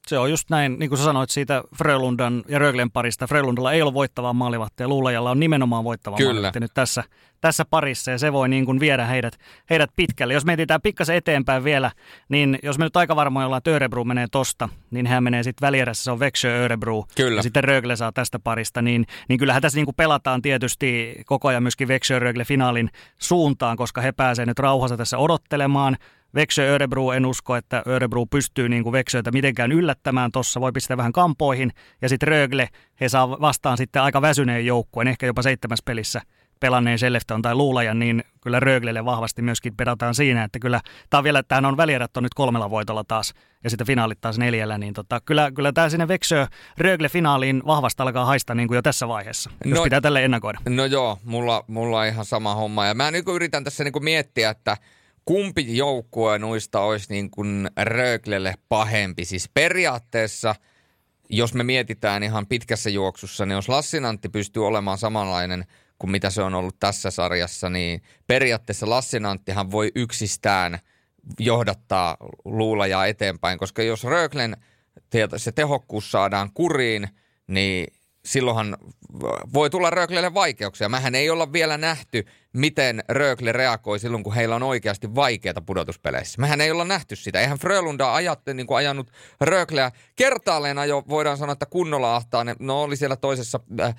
Se 0.10 0.18
on 0.18 0.30
just 0.30 0.49
näin, 0.49 0.80
niin 0.80 0.90
kuin 0.90 0.99
sä 0.99 1.03
sanoit 1.03 1.30
siitä 1.30 1.64
Frölundan 1.77 2.44
ja 2.48 2.60
Röglen 2.60 2.91
parista. 2.91 3.27
Frölundalla 3.27 3.73
ei 3.73 3.81
ole 3.81 3.94
voittavaa 3.94 4.34
maalivahtia, 4.34 4.88
Luulajalla 4.88 5.31
on 5.31 5.40
nimenomaan 5.40 5.84
voittava 5.84 6.18
maalivahti 6.23 6.60
nyt 6.60 6.72
tässä, 6.73 7.03
tässä 7.41 7.65
parissa 7.65 8.11
ja 8.11 8.18
se 8.18 8.34
voi 8.34 8.49
niin 8.49 8.65
kuin 8.65 8.80
viedä 8.80 9.06
heidät, 9.06 9.40
heidät 9.69 9.90
pitkälle. 9.95 10.34
Jos 10.34 10.45
mietitään 10.45 10.81
pikkasen 10.81 11.15
eteenpäin 11.15 11.64
vielä, 11.64 11.91
niin 12.30 12.60
jos 12.64 12.77
me 12.77 12.84
nyt 12.84 12.98
aika 12.98 13.15
varmoin 13.15 13.45
ollaan, 13.45 13.57
että 13.57 13.72
Örebro 13.72 14.03
menee 14.03 14.27
tosta, 14.31 14.69
niin 14.91 15.07
hän 15.07 15.23
menee 15.23 15.44
sitten 15.44 15.65
välierässä, 15.65 16.03
se 16.03 16.11
on 16.11 16.19
Växjö 16.19 16.65
Örebro 16.65 17.03
Kyllä. 17.15 17.40
ja 17.40 17.44
sitten 17.44 17.64
Rögle 17.64 17.95
saa 17.95 18.11
tästä 18.11 18.40
parista, 18.40 18.81
niin, 18.81 19.06
niin 19.27 19.40
kyllähän 19.40 19.61
tässä 19.61 19.77
niin 19.77 19.86
kuin 19.86 19.95
pelataan 19.95 20.41
tietysti 20.41 21.15
koko 21.26 21.48
ajan 21.48 21.64
myöskin 21.64 21.88
Växjö 21.88 22.19
Rögle 22.19 22.45
finaalin 22.45 22.90
suuntaan, 23.19 23.77
koska 23.77 24.02
he 24.02 24.11
pääsevät 24.11 24.48
nyt 24.48 24.60
rauhassa 24.60 24.98
tässä 24.98 25.18
odottelemaan– 25.18 25.98
Veksö 26.35 26.61
Örebro, 26.76 27.11
en 27.11 27.26
usko, 27.26 27.56
että 27.56 27.84
Örebro 27.88 28.26
pystyy 28.26 28.69
niin 28.69 28.84
kuin 28.84 28.93
Veksöitä 28.93 29.31
mitenkään 29.31 29.72
yllättämään 29.72 30.31
tuossa, 30.31 30.61
voi 30.61 30.72
pistää 30.72 30.97
vähän 30.97 31.11
kampoihin. 31.11 31.72
Ja 32.01 32.10
sitten 32.10 32.27
Rögle, 32.27 32.68
he 33.01 33.10
saa 33.10 33.30
vastaan 33.30 33.77
sitten 33.77 34.01
aika 34.01 34.22
väsyneen 34.22 34.65
joukkueen, 34.65 35.07
ehkä 35.07 35.26
jopa 35.26 35.41
seitsemäs 35.41 35.80
pelissä 35.85 36.22
pelanneen 36.60 36.99
Selefton 36.99 37.41
tai 37.41 37.56
Luulajan, 37.56 37.99
niin 37.99 38.23
kyllä 38.41 38.60
Röglelle 38.60 39.06
vahvasti 39.06 39.41
myöskin 39.41 39.76
pedataan 39.76 40.15
siinä, 40.15 40.43
että 40.43 40.60
kyllä 40.60 40.81
tämä 41.10 41.19
on 41.19 41.23
vielä, 41.23 41.39
että 41.39 41.56
hän 41.56 41.65
on 41.65 41.77
välierät 41.77 42.18
on 42.18 42.23
nyt 42.23 42.34
kolmella 42.34 42.69
voitolla 42.69 43.03
taas 43.03 43.34
ja 43.64 43.69
sitten 43.69 43.88
finaalit 43.88 44.22
taas 44.22 44.38
neljällä, 44.38 44.77
niin 44.77 44.93
tota, 44.93 45.22
kyllä, 45.22 45.51
kyllä 45.51 45.73
tämä 45.73 45.89
sinne 45.89 46.07
Veksö 46.07 46.47
Rögle 46.77 47.10
finaaliin 47.10 47.61
vahvasti 47.65 48.03
alkaa 48.03 48.26
haista 48.26 48.56
niin 48.56 48.68
kuin 48.68 48.76
jo 48.76 48.81
tässä 48.81 49.07
vaiheessa, 49.07 49.49
jos 49.65 49.77
no, 49.77 49.84
pitää 49.84 50.01
tälle 50.01 50.26
ennakoida. 50.26 50.60
No 50.69 50.85
joo, 50.85 51.19
mulla, 51.23 51.64
mulla 51.68 51.99
on 51.99 52.07
ihan 52.07 52.26
sama 52.26 52.56
homma 52.56 52.85
ja 52.85 52.93
mä 52.93 53.11
niin 53.11 53.23
yritän 53.35 53.64
tässä 53.64 53.84
niin 53.84 54.03
miettiä, 54.03 54.49
että– 54.49 54.77
kumpi 55.30 55.77
joukkue 55.77 56.39
noista 56.39 56.81
olisi 56.81 57.14
niin 57.14 57.31
kuin 57.31 57.69
Röglelle 57.84 58.53
pahempi? 58.69 59.26
Siis 59.26 59.49
periaatteessa, 59.53 60.56
jos 61.30 61.53
me 61.53 61.64
mietitään 61.64 62.23
ihan 62.23 62.47
pitkässä 62.47 62.89
juoksussa, 62.89 63.45
niin 63.45 63.56
jos 63.56 63.69
Lassinantti 63.69 64.30
pystyy 64.30 64.68
olemaan 64.68 64.97
samanlainen 64.97 65.65
kuin 65.99 66.11
mitä 66.11 66.30
se 66.30 66.41
on 66.41 66.56
ollut 66.56 66.80
tässä 66.80 67.11
sarjassa, 67.11 67.69
niin 67.69 68.01
periaatteessa 68.27 68.89
Lassinanttihan 68.89 69.72
voi 69.72 69.91
yksistään 69.95 70.80
johdattaa 71.39 72.18
luulajaa 72.45 73.06
eteenpäin, 73.06 73.60
koska 73.60 73.84
jos 73.84 74.03
Röglen 74.03 74.57
se 75.38 75.51
tehokkuus 75.51 76.11
saadaan 76.11 76.49
kuriin, 76.53 77.07
niin 77.47 77.93
silloinhan 78.25 78.77
voi 79.53 79.69
tulla 79.69 79.89
Röglelle 79.89 80.33
vaikeuksia. 80.33 80.89
Mähän 80.89 81.15
ei 81.15 81.29
olla 81.29 81.53
vielä 81.53 81.77
nähty, 81.77 82.25
miten 82.53 83.03
Rögle 83.09 83.51
reagoi 83.51 83.99
silloin, 83.99 84.23
kun 84.23 84.35
heillä 84.35 84.55
on 84.55 84.63
oikeasti 84.63 85.15
vaikeita 85.15 85.61
pudotuspeleissä. 85.61 86.41
Mähän 86.41 86.61
ei 86.61 86.71
olla 86.71 86.85
nähty 86.85 87.15
sitä. 87.15 87.41
Eihän 87.41 87.57
Frölunda 87.57 88.13
ajatte, 88.13 88.53
niin 88.53 88.67
kuin 88.67 88.77
ajanut 88.77 89.11
Rögleä 89.41 89.91
kertaalleen 90.15 90.77
ajo, 90.77 91.03
voidaan 91.09 91.37
sanoa, 91.37 91.53
että 91.53 91.65
kunnolla 91.65 92.15
ahtaan. 92.15 92.55
No 92.59 92.81
oli 92.81 92.97
siellä 92.97 93.15
toisessa, 93.15 93.59
äh, 93.79 93.87
äh, 93.87 93.95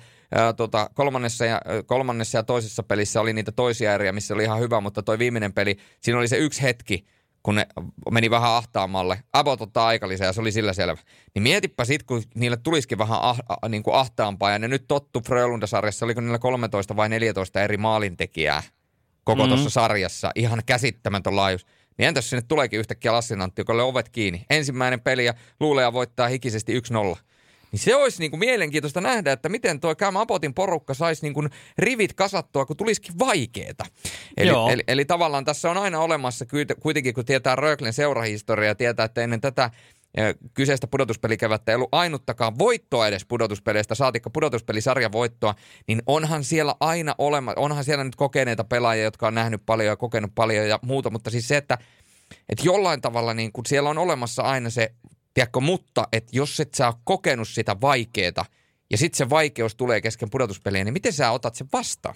tota, 0.57 0.89
kolmannessa, 0.93 1.45
ja, 1.45 1.55
äh, 1.55 1.61
kolmannessa 1.85 2.37
ja 2.37 2.43
toisessa 2.43 2.83
pelissä 2.83 3.21
oli 3.21 3.33
niitä 3.33 3.51
toisia 3.51 3.93
eriä, 3.93 4.11
missä 4.11 4.33
oli 4.33 4.43
ihan 4.43 4.59
hyvä, 4.59 4.81
mutta 4.81 5.03
toi 5.03 5.19
viimeinen 5.19 5.53
peli, 5.53 5.77
siinä 6.01 6.19
oli 6.19 6.27
se 6.27 6.37
yksi 6.37 6.61
hetki, 6.61 7.05
kun 7.43 7.55
ne 7.55 7.67
meni 8.11 8.29
vähän 8.29 8.51
ahtaamalle. 8.51 9.23
Abbott 9.33 9.61
ottaa 9.61 9.87
aikalisä 9.87 10.25
ja 10.25 10.33
se 10.33 10.41
oli 10.41 10.51
sillä 10.51 10.73
selvä. 10.73 11.01
Niin 11.35 11.43
mietipä 11.43 11.85
sit, 11.85 12.03
kun 12.03 12.23
niille 12.35 12.57
tulisikin 12.57 12.97
vähän 12.97 13.19
ah, 13.21 13.39
ah, 13.49 13.69
niin 13.69 13.83
kuin 13.83 13.95
ahtaampaa 13.95 14.51
ja 14.51 14.59
ne 14.59 14.67
nyt 14.67 14.85
tottu 14.87 15.19
Frölunda-sarjassa, 15.19 16.05
oliko 16.05 16.21
niillä 16.21 16.39
13 16.39 16.95
vai 16.95 17.09
14 17.09 17.61
eri 17.61 17.77
maalintekijää 17.77 18.63
koko 19.23 19.43
mm-hmm. 19.43 19.49
tuossa 19.49 19.69
sarjassa. 19.69 20.31
Ihan 20.35 20.61
käsittämätön 20.65 21.35
laajus. 21.35 21.65
Niin 21.97 22.07
entäs 22.07 22.29
sinne 22.29 22.41
tuleekin 22.41 22.79
yhtäkkiä 22.79 23.13
Lassinantti, 23.13 23.61
joka 23.61 23.73
ovet 23.73 24.09
kiinni. 24.09 24.45
Ensimmäinen 24.49 25.01
peli 25.01 25.25
ja 25.25 25.33
luulee 25.59 25.93
voittaa 25.93 26.27
hikisesti 26.27 26.79
1-0. 27.13 27.17
Niin 27.71 27.79
se 27.79 27.95
olisi 27.95 28.19
niin 28.19 28.31
kuin 28.31 28.39
mielenkiintoista 28.39 29.01
nähdä, 29.01 29.31
että 29.31 29.49
miten 29.49 29.79
tuo 29.79 29.95
Cam 29.95 30.15
Apotin 30.15 30.53
porukka 30.53 30.93
saisi 30.93 31.21
niin 31.21 31.33
kuin 31.33 31.49
rivit 31.77 32.13
kasattua, 32.13 32.65
kun 32.65 32.77
tulisikin 32.77 33.19
vaikeeta. 33.19 33.85
Eli, 34.37 34.51
eli, 34.71 34.83
eli, 34.87 35.05
tavallaan 35.05 35.45
tässä 35.45 35.71
on 35.71 35.77
aina 35.77 35.99
olemassa, 35.99 36.45
kuitenkin 36.79 37.13
kun 37.13 37.25
tietää 37.25 37.55
Röglen 37.55 37.93
seurahistoria 37.93 38.67
ja 38.67 38.75
tietää, 38.75 39.05
että 39.05 39.21
ennen 39.21 39.41
tätä 39.41 39.71
kyseistä 40.53 40.87
pudotuspelikevättä 40.87 41.71
ei 41.71 41.75
ollut 41.75 41.89
ainuttakaan 41.91 42.59
voittoa 42.59 43.07
edes 43.07 43.25
pudotuspeleistä, 43.25 43.95
saatikka 43.95 44.29
pudotuspelisarjan 44.29 45.11
voittoa, 45.11 45.55
niin 45.87 46.01
onhan 46.05 46.43
siellä 46.43 46.75
aina 46.79 47.15
olema, 47.17 47.53
onhan 47.55 47.83
siellä 47.83 48.03
nyt 48.03 48.15
kokeneita 48.15 48.63
pelaajia, 48.63 49.03
jotka 49.03 49.27
on 49.27 49.35
nähnyt 49.35 49.61
paljon 49.65 49.87
ja 49.87 49.95
kokenut 49.95 50.31
paljon 50.35 50.69
ja 50.69 50.79
muuta, 50.81 51.09
mutta 51.09 51.29
siis 51.29 51.47
se, 51.47 51.57
että, 51.57 51.77
että 52.49 52.65
jollain 52.65 53.01
tavalla 53.01 53.33
niin 53.33 53.51
kun 53.51 53.65
siellä 53.65 53.89
on 53.89 53.97
olemassa 53.97 54.41
aina 54.41 54.69
se 54.69 54.93
Tiedätkö, 55.33 55.59
mutta 55.59 56.07
että 56.11 56.37
jos 56.37 56.59
et 56.59 56.73
sä 56.73 56.87
ole 56.87 56.95
kokenut 57.03 57.47
sitä 57.47 57.75
vaikeeta 57.81 58.45
ja 58.91 58.97
sitten 58.97 59.17
se 59.17 59.29
vaikeus 59.29 59.75
tulee 59.75 60.01
kesken 60.01 60.29
pudotuspeliä, 60.29 60.83
niin 60.83 60.93
miten 60.93 61.13
sä 61.13 61.31
otat 61.31 61.55
sen 61.55 61.67
vastaan? 61.73 62.15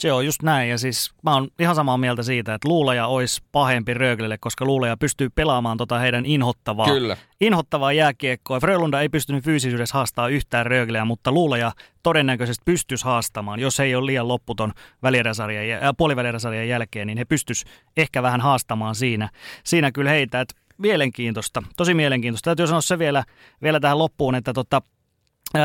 Se 0.00 0.12
on 0.12 0.26
just 0.26 0.42
näin, 0.42 0.70
ja 0.70 0.78
siis 0.78 1.10
mä 1.22 1.34
oon 1.34 1.48
ihan 1.58 1.74
samaa 1.74 1.98
mieltä 1.98 2.22
siitä, 2.22 2.54
että 2.54 2.68
luulaja 2.68 3.06
olisi 3.06 3.42
pahempi 3.52 3.94
Röglille, 3.94 4.38
koska 4.38 4.64
luulaja 4.64 4.96
pystyy 4.96 5.30
pelaamaan 5.30 5.76
tota 5.76 5.98
heidän 5.98 6.26
inhottavaa, 6.26 6.86
Kyllä. 6.86 7.16
inhottavaa 7.40 7.92
jääkiekkoa. 7.92 8.60
Frölunda 8.60 9.00
ei 9.00 9.08
pystynyt 9.08 9.44
fyysisyydessä 9.44 9.94
haastaa 9.94 10.28
yhtään 10.28 10.66
Rögliä, 10.66 11.04
mutta 11.04 11.32
luulaja 11.32 11.72
todennäköisesti 12.02 12.62
pystyisi 12.64 13.04
haastamaan, 13.04 13.60
jos 13.60 13.80
ei 13.80 13.94
ole 13.94 14.06
liian 14.06 14.28
lopputon 14.28 14.72
välieräsarjan, 15.02 15.82
äh, 15.82 15.90
puolivälieräsarjan 15.98 16.68
jälkeen, 16.68 17.06
niin 17.06 17.18
he 17.18 17.24
pystyis 17.24 17.64
ehkä 17.96 18.22
vähän 18.22 18.40
haastamaan 18.40 18.94
siinä, 18.94 19.28
siinä 19.64 19.92
kyllä 19.92 20.10
heitä. 20.10 20.40
Että 20.40 20.54
mielenkiintoista, 20.78 21.62
tosi 21.76 21.94
mielenkiintoista. 21.94 22.44
Täytyy 22.44 22.66
sanoa 22.66 22.80
se 22.80 22.98
vielä, 22.98 23.24
vielä 23.62 23.80
tähän 23.80 23.98
loppuun, 23.98 24.34
että 24.34 24.52
tota, 24.52 24.82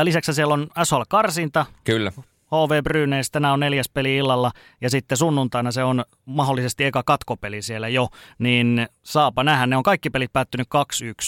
lisäksi 0.02 0.34
siellä 0.34 0.54
on 0.54 0.68
SHL-karsinta. 0.84 1.66
Kyllä. 1.84 2.12
HV 2.52 2.82
Bryneis, 2.82 3.30
tänään 3.30 3.54
on 3.54 3.60
neljäs 3.60 3.88
peli 3.94 4.16
illalla 4.16 4.50
ja 4.80 4.90
sitten 4.90 5.18
sunnuntaina 5.18 5.72
se 5.72 5.84
on 5.84 6.04
mahdollisesti 6.24 6.84
eka 6.84 7.02
katkopeli 7.02 7.62
siellä 7.62 7.88
jo, 7.88 8.08
niin 8.38 8.88
saapa 9.02 9.44
nähdä, 9.44 9.66
ne 9.66 9.76
on 9.76 9.82
kaikki 9.82 10.10
pelit 10.10 10.32
päättynyt 10.32 10.68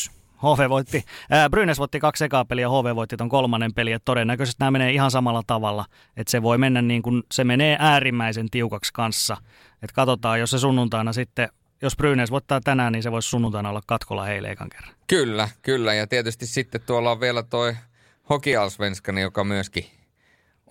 2-1. 0.09 0.11
HV 0.43 0.69
voitti, 0.69 1.05
ää, 1.31 1.51
Brynäs 1.51 1.79
voitti 1.79 2.01
kaksi 2.01 2.25
ekaa 2.25 2.45
peliä, 2.45 2.69
HV 2.69 2.95
voitti 2.95 3.17
ton 3.17 3.29
kolmannen 3.29 3.75
peli, 3.75 3.93
että 3.93 4.05
todennäköisesti 4.05 4.57
nämä 4.61 4.71
menee 4.71 4.93
ihan 4.93 5.11
samalla 5.11 5.43
tavalla, 5.47 5.85
että 6.17 6.31
se 6.31 6.43
voi 6.43 6.59
mennä 6.59 6.83
niin 6.83 7.03
kuin, 7.03 7.23
se 7.33 7.45
menee 7.45 7.77
äärimmäisen 7.81 8.51
tiukaksi 8.51 8.93
kanssa, 8.93 9.37
että 9.83 9.95
katsotaan, 9.95 10.41
jos 10.41 10.51
se 10.51 10.59
sunnuntaina 10.59 11.13
sitten 11.13 11.49
jos 11.85 11.97
Brynäs 11.97 12.31
voittaa 12.31 12.61
tänään, 12.61 12.93
niin 12.93 13.03
se 13.03 13.13
voisi 13.13 13.29
sunnuntaina 13.29 13.69
olla 13.69 13.83
katkolla 13.87 14.25
heille 14.25 14.51
ekan 14.51 14.69
kerran. 14.71 14.95
Kyllä, 15.07 15.49
kyllä. 15.63 15.95
Ja 15.95 16.07
tietysti 16.07 16.47
sitten 16.47 16.81
tuolla 16.87 17.11
on 17.11 17.21
vielä 17.21 17.43
toi 17.43 17.75
Hokialsvenskani, 18.31 19.21
joka 19.21 19.45
myöskin 19.45 19.85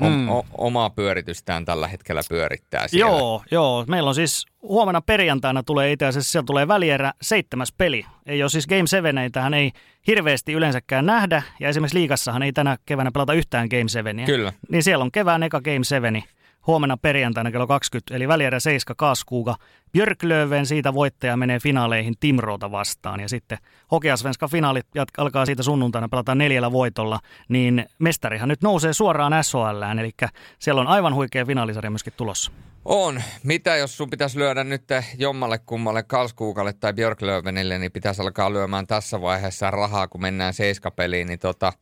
o- 0.02 0.10
mm. 0.10 0.30
o- 0.30 0.46
omaa 0.58 0.90
pyöritystään 0.90 1.66
tällä 1.66 1.88
hetkellä 1.88 2.22
pyörittää 2.30 2.88
siellä. 2.88 3.12
Joo, 3.12 3.44
joo. 3.52 3.86
Meillä 3.88 4.08
on 4.08 4.16
siis 4.16 4.46
huomenna 4.62 5.02
perjantaina 5.02 5.64
tulee 5.64 5.92
itse 5.92 6.06
asiassa, 6.06 6.32
siellä 6.32 6.46
tulee 6.46 6.68
välierä 6.68 7.14
seitsemäs 7.22 7.74
peli. 7.78 8.06
Ei 8.26 8.44
ole 8.44 8.50
siis 8.50 8.68
Game 8.68 8.88
7, 8.88 9.32
tähän 9.32 9.54
ei 9.54 9.72
hirveästi 10.08 10.54
yleensäkään 10.54 11.06
nähdä. 11.06 11.44
Ja 11.60 11.70
esimerkiksi 11.70 11.98
liikassahan 11.98 12.44
ei 12.44 12.54
tänä 12.54 12.78
keväänä 12.86 13.12
pelata 13.12 13.34
yhtään 13.34 13.68
Game 13.70 13.88
7. 13.88 14.26
Kyllä. 14.26 14.54
Niin 14.70 14.84
siellä 14.84 15.04
on 15.04 15.12
kevään 15.12 15.44
eka 15.44 15.62
Game 15.62 15.84
7 15.84 16.24
huomenna 16.68 16.98
perjantaina 16.98 17.52
kello 17.52 17.68
20, 17.68 18.16
eli 18.16 18.28
välierä 18.28 18.60
7 18.60 18.96
Kaskuuga. 18.96 19.56
Björklöven 19.92 20.66
siitä 20.66 20.94
voittaja 20.94 21.38
menee 21.38 21.60
finaaleihin 21.60 22.14
Timroota 22.20 22.72
vastaan 22.72 23.20
ja 23.20 23.30
sitten 23.30 23.58
Hokeasvenska 23.92 24.48
finaalit 24.48 24.86
jat- 24.86 25.14
alkaa 25.18 25.46
siitä 25.46 25.64
sunnuntaina, 25.64 26.10
pelataan 26.10 26.38
neljällä 26.38 26.72
voitolla, 26.72 27.20
niin 27.50 27.86
mestarihan 28.00 28.50
nyt 28.50 28.62
nousee 28.62 28.94
suoraan 28.94 29.44
SHLään, 29.44 30.00
eli 30.00 30.12
siellä 30.60 30.82
on 30.82 30.88
aivan 30.88 31.16
huikea 31.16 31.46
finaalisarja 31.46 31.92
myöskin 31.92 32.14
tulossa. 32.18 32.52
On. 32.86 33.22
Mitä 33.44 33.76
jos 33.76 33.98
sun 33.98 34.10
pitäisi 34.10 34.40
lyödä 34.40 34.64
nyt 34.64 34.84
jommalle 35.18 35.60
kummalle 35.60 36.04
Kalskuukalle 36.04 36.74
tai 36.74 36.94
Björklövenille, 36.94 37.80
niin 37.80 37.92
pitäisi 37.92 38.22
alkaa 38.22 38.54
lyömään 38.54 38.88
tässä 38.88 39.22
vaiheessa 39.22 39.72
rahaa, 39.72 40.08
kun 40.08 40.22
mennään 40.22 40.54
seiskapeliin, 40.54 41.28
niin 41.28 41.40
tota, 41.40 41.74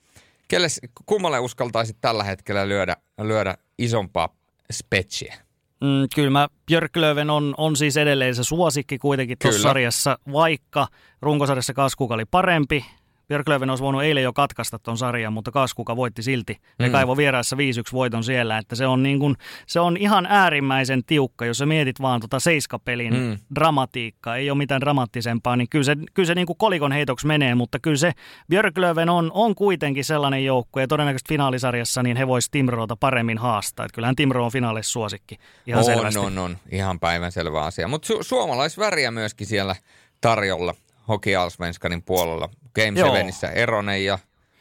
kelle, 0.48 0.68
kummalle 1.06 1.40
uskaltaisit 1.40 1.98
tällä 2.02 2.24
hetkellä 2.24 2.68
lyödä, 2.68 2.98
lyödä 3.22 3.58
isompaa 3.78 4.30
spetsiä. 4.72 5.38
Mm, 5.82 6.08
kyllä 6.16 6.30
mä, 6.30 6.48
Björklöven 6.66 7.30
on, 7.30 7.54
on 7.58 7.76
siis 7.76 7.98
edelleen 7.98 8.36
se 8.36 8.44
suosikki 8.44 8.98
kuitenkin 8.98 9.38
tuossa 9.42 9.62
sarjassa, 9.62 10.20
vaikka 10.32 10.88
runkosarjassa 11.22 11.74
Kaskuka 11.74 12.14
oli 12.14 12.26
parempi, 12.26 12.86
Björklöven 13.32 13.70
olisi 13.70 13.84
voinut 13.84 14.04
eilen 14.04 14.24
jo 14.24 14.34
katkaista 14.34 14.80
tuon 14.80 14.98
sarjan, 14.98 15.34
mutta 15.34 15.52
Kaskuka 15.52 15.96
voitti 15.96 16.24
silti. 16.24 16.58
Ne 16.80 16.88
mm. 16.88 16.92
kaivo 16.92 17.18
vieraissa 17.18 17.56
5-1 17.56 17.60
voiton 17.94 18.24
siellä, 18.24 18.58
että 18.58 18.76
se 18.76 18.88
on, 18.88 19.04
niin 19.04 19.20
kuin, 19.20 19.36
se 19.68 19.80
on 19.80 19.98
ihan 19.98 20.26
äärimmäisen 20.30 21.04
tiukka. 21.04 21.46
Jos 21.46 21.58
sä 21.58 21.66
mietit 21.66 22.02
vaan 22.02 22.22
tota 22.22 22.40
seiskapelin 22.40 23.14
mm. 23.14 23.38
dramatiikkaa, 23.56 24.36
ei 24.36 24.50
ole 24.50 24.58
mitään 24.58 24.82
dramaattisempaa, 24.82 25.56
niin 25.56 25.70
kyllä 25.70 25.84
se, 25.84 25.96
kyllä 26.14 26.28
se 26.28 26.36
niin 26.36 26.48
kuin 26.48 26.58
kolikon 26.58 26.92
heitoksi 26.92 27.28
menee, 27.28 27.56
mutta 27.56 27.80
kyllä 27.80 27.98
se 27.98 28.12
Björklöven 28.50 29.10
on, 29.10 29.32
on 29.34 29.56
kuitenkin 29.56 30.06
sellainen 30.06 30.46
joukko, 30.46 30.80
ja 30.80 30.88
todennäköisesti 30.88 31.30
finaalisarjassa 31.30 32.04
niin 32.04 32.18
he 32.18 32.28
vois 32.28 32.50
Timroota 32.50 32.96
paremmin 32.96 33.38
haastaa. 33.38 33.86
Että 33.86 33.96
kyllähän 33.96 34.16
Timro 34.16 34.46
on 34.46 34.52
finaalissa 34.52 34.92
suosikki. 34.92 35.38
Ihan 35.68 35.80
on, 35.80 35.86
selvästi. 35.86 36.20
on, 36.20 36.38
on. 36.38 36.58
Ihan 36.72 37.00
päivänselvä 37.00 37.64
asia. 37.64 37.88
Mutta 37.88 38.14
su- 38.14 38.24
suomalaisväriä 38.24 39.12
myöskin 39.12 39.48
siellä 39.48 39.76
tarjolla. 40.22 40.76
Hoki 41.08 41.36
Allsvenskanin 41.36 42.04
puolella. 42.04 42.50
Game 42.76 43.00
Joo. 43.00 43.16
7 43.16 43.56
Eronen 43.56 44.06
ja 44.06 44.20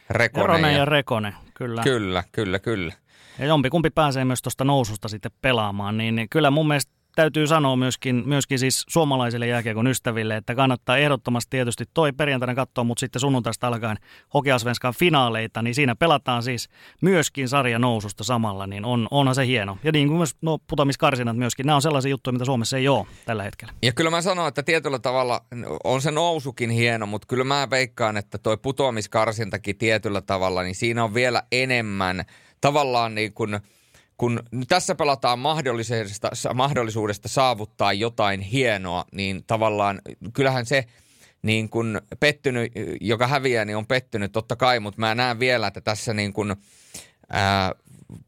Rekonen. 0.09 0.43
Eronen 0.43 0.71
ja, 0.71 0.77
ja 0.77 0.85
Rekonen, 0.85 1.35
kyllä. 1.53 1.81
Kyllä, 1.83 2.23
kyllä, 2.31 2.59
kyllä. 2.59 2.93
Ja 3.39 3.45
jompikumpi 3.45 3.89
pääsee 3.89 4.25
myös 4.25 4.41
tuosta 4.41 4.63
noususta 4.63 5.07
sitten 5.07 5.31
pelaamaan, 5.41 5.97
niin 5.97 6.27
kyllä 6.29 6.51
mun 6.51 6.67
mielestä 6.67 6.91
täytyy 7.15 7.47
sanoa 7.47 7.75
myöskin, 7.75 8.23
myöskin 8.25 8.59
siis 8.59 8.85
suomalaisille 8.89 9.47
jääkiekon 9.47 9.87
ystäville, 9.87 10.35
että 10.35 10.55
kannattaa 10.55 10.97
ehdottomasti 10.97 11.49
tietysti 11.49 11.83
toi 11.93 12.13
perjantaina 12.13 12.55
katsoa, 12.55 12.83
mutta 12.83 12.99
sitten 12.99 13.19
sunnuntaista 13.19 13.67
alkaen 13.67 13.97
Hokeasvenskan 14.33 14.93
finaaleita, 14.93 15.61
niin 15.61 15.75
siinä 15.75 15.95
pelataan 15.95 16.43
siis 16.43 16.69
myöskin 17.01 17.49
sarja 17.49 17.79
noususta 17.79 18.23
samalla, 18.23 18.67
niin 18.67 18.85
on, 18.85 19.07
onhan 19.11 19.35
se 19.35 19.45
hieno. 19.45 19.77
Ja 19.83 19.91
niin 19.91 20.07
kuin 20.07 20.17
myös 20.17 20.35
no, 20.41 20.57
putoamiskarsinat 20.67 21.37
myöskin, 21.37 21.65
nämä 21.65 21.75
on 21.75 21.81
sellaisia 21.81 22.09
juttuja, 22.09 22.31
mitä 22.33 22.45
Suomessa 22.45 22.77
ei 22.77 22.87
ole 22.87 23.07
tällä 23.25 23.43
hetkellä. 23.43 23.73
Ja 23.81 23.91
kyllä 23.91 24.09
mä 24.09 24.21
sanon, 24.21 24.47
että 24.47 24.63
tietyllä 24.63 24.99
tavalla 24.99 25.41
on 25.83 26.01
se 26.01 26.11
nousukin 26.11 26.69
hieno, 26.69 27.05
mutta 27.05 27.27
kyllä 27.27 27.43
mä 27.43 27.69
veikkaan, 27.69 28.17
että 28.17 28.37
toi 28.37 28.57
putoamiskarsintakin 28.57 29.77
tietyllä 29.77 30.21
tavalla, 30.21 30.63
niin 30.63 30.75
siinä 30.75 31.03
on 31.03 31.13
vielä 31.13 31.43
enemmän 31.51 32.25
tavallaan 32.61 33.15
niin 33.15 33.33
kuin– 33.33 33.59
kun 34.21 34.43
tässä 34.67 34.95
pelataan 34.95 35.39
mahdollisuudesta, 35.39 36.29
mahdollisuudesta 36.53 37.27
saavuttaa 37.27 37.93
jotain 37.93 38.41
hienoa, 38.41 39.05
niin 39.11 39.43
tavallaan 39.47 40.01
kyllähän 40.33 40.65
se 40.65 40.85
niin 41.41 41.69
kun 41.69 42.01
pettynyt, 42.19 42.71
joka 43.01 43.27
häviää, 43.27 43.65
niin 43.65 43.77
on 43.77 43.87
pettynyt 43.87 44.31
totta 44.31 44.55
kai, 44.55 44.79
mutta 44.79 44.99
mä 44.99 45.15
näen 45.15 45.39
vielä, 45.39 45.67
että 45.67 45.81
tässä 45.81 46.13
niin 46.13 46.33
kun, 46.33 46.55
ää, 47.29 47.71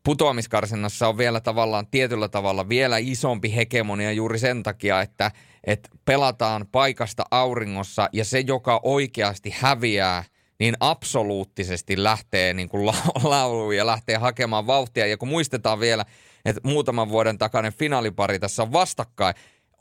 putoamiskarsinnassa 0.04 1.08
on 1.08 1.18
vielä 1.18 1.40
tavallaan 1.40 1.88
tietyllä 1.88 2.28
tavalla 2.28 2.70
vielä 2.70 2.98
isompi 2.98 3.56
hegemonia 3.56 4.12
juuri 4.12 4.40
sen 4.40 4.64
takia, 4.64 5.02
että, 5.02 5.32
että 5.64 5.90
pelataan 6.06 6.66
paikasta 6.72 7.24
auringossa 7.32 8.10
ja 8.14 8.26
se, 8.26 8.40
joka 8.40 8.80
oikeasti 8.84 9.56
häviää, 9.58 10.24
niin 10.60 10.76
absoluuttisesti 10.80 12.04
lähtee 12.04 12.54
niin 12.54 12.70
kuin 12.70 12.86
lauluun 13.24 13.76
ja 13.76 13.86
lähtee 13.86 14.18
hakemaan 14.18 14.68
vauhtia. 14.68 15.08
Ja 15.08 15.18
kun 15.18 15.28
muistetaan 15.28 15.80
vielä, 15.80 16.06
että 16.46 16.62
muutaman 16.64 17.10
vuoden 17.10 17.38
takainen 17.38 17.74
finaalipari 17.74 18.40
tässä 18.40 18.64
on 18.64 18.74
vastakkain, 18.74 19.36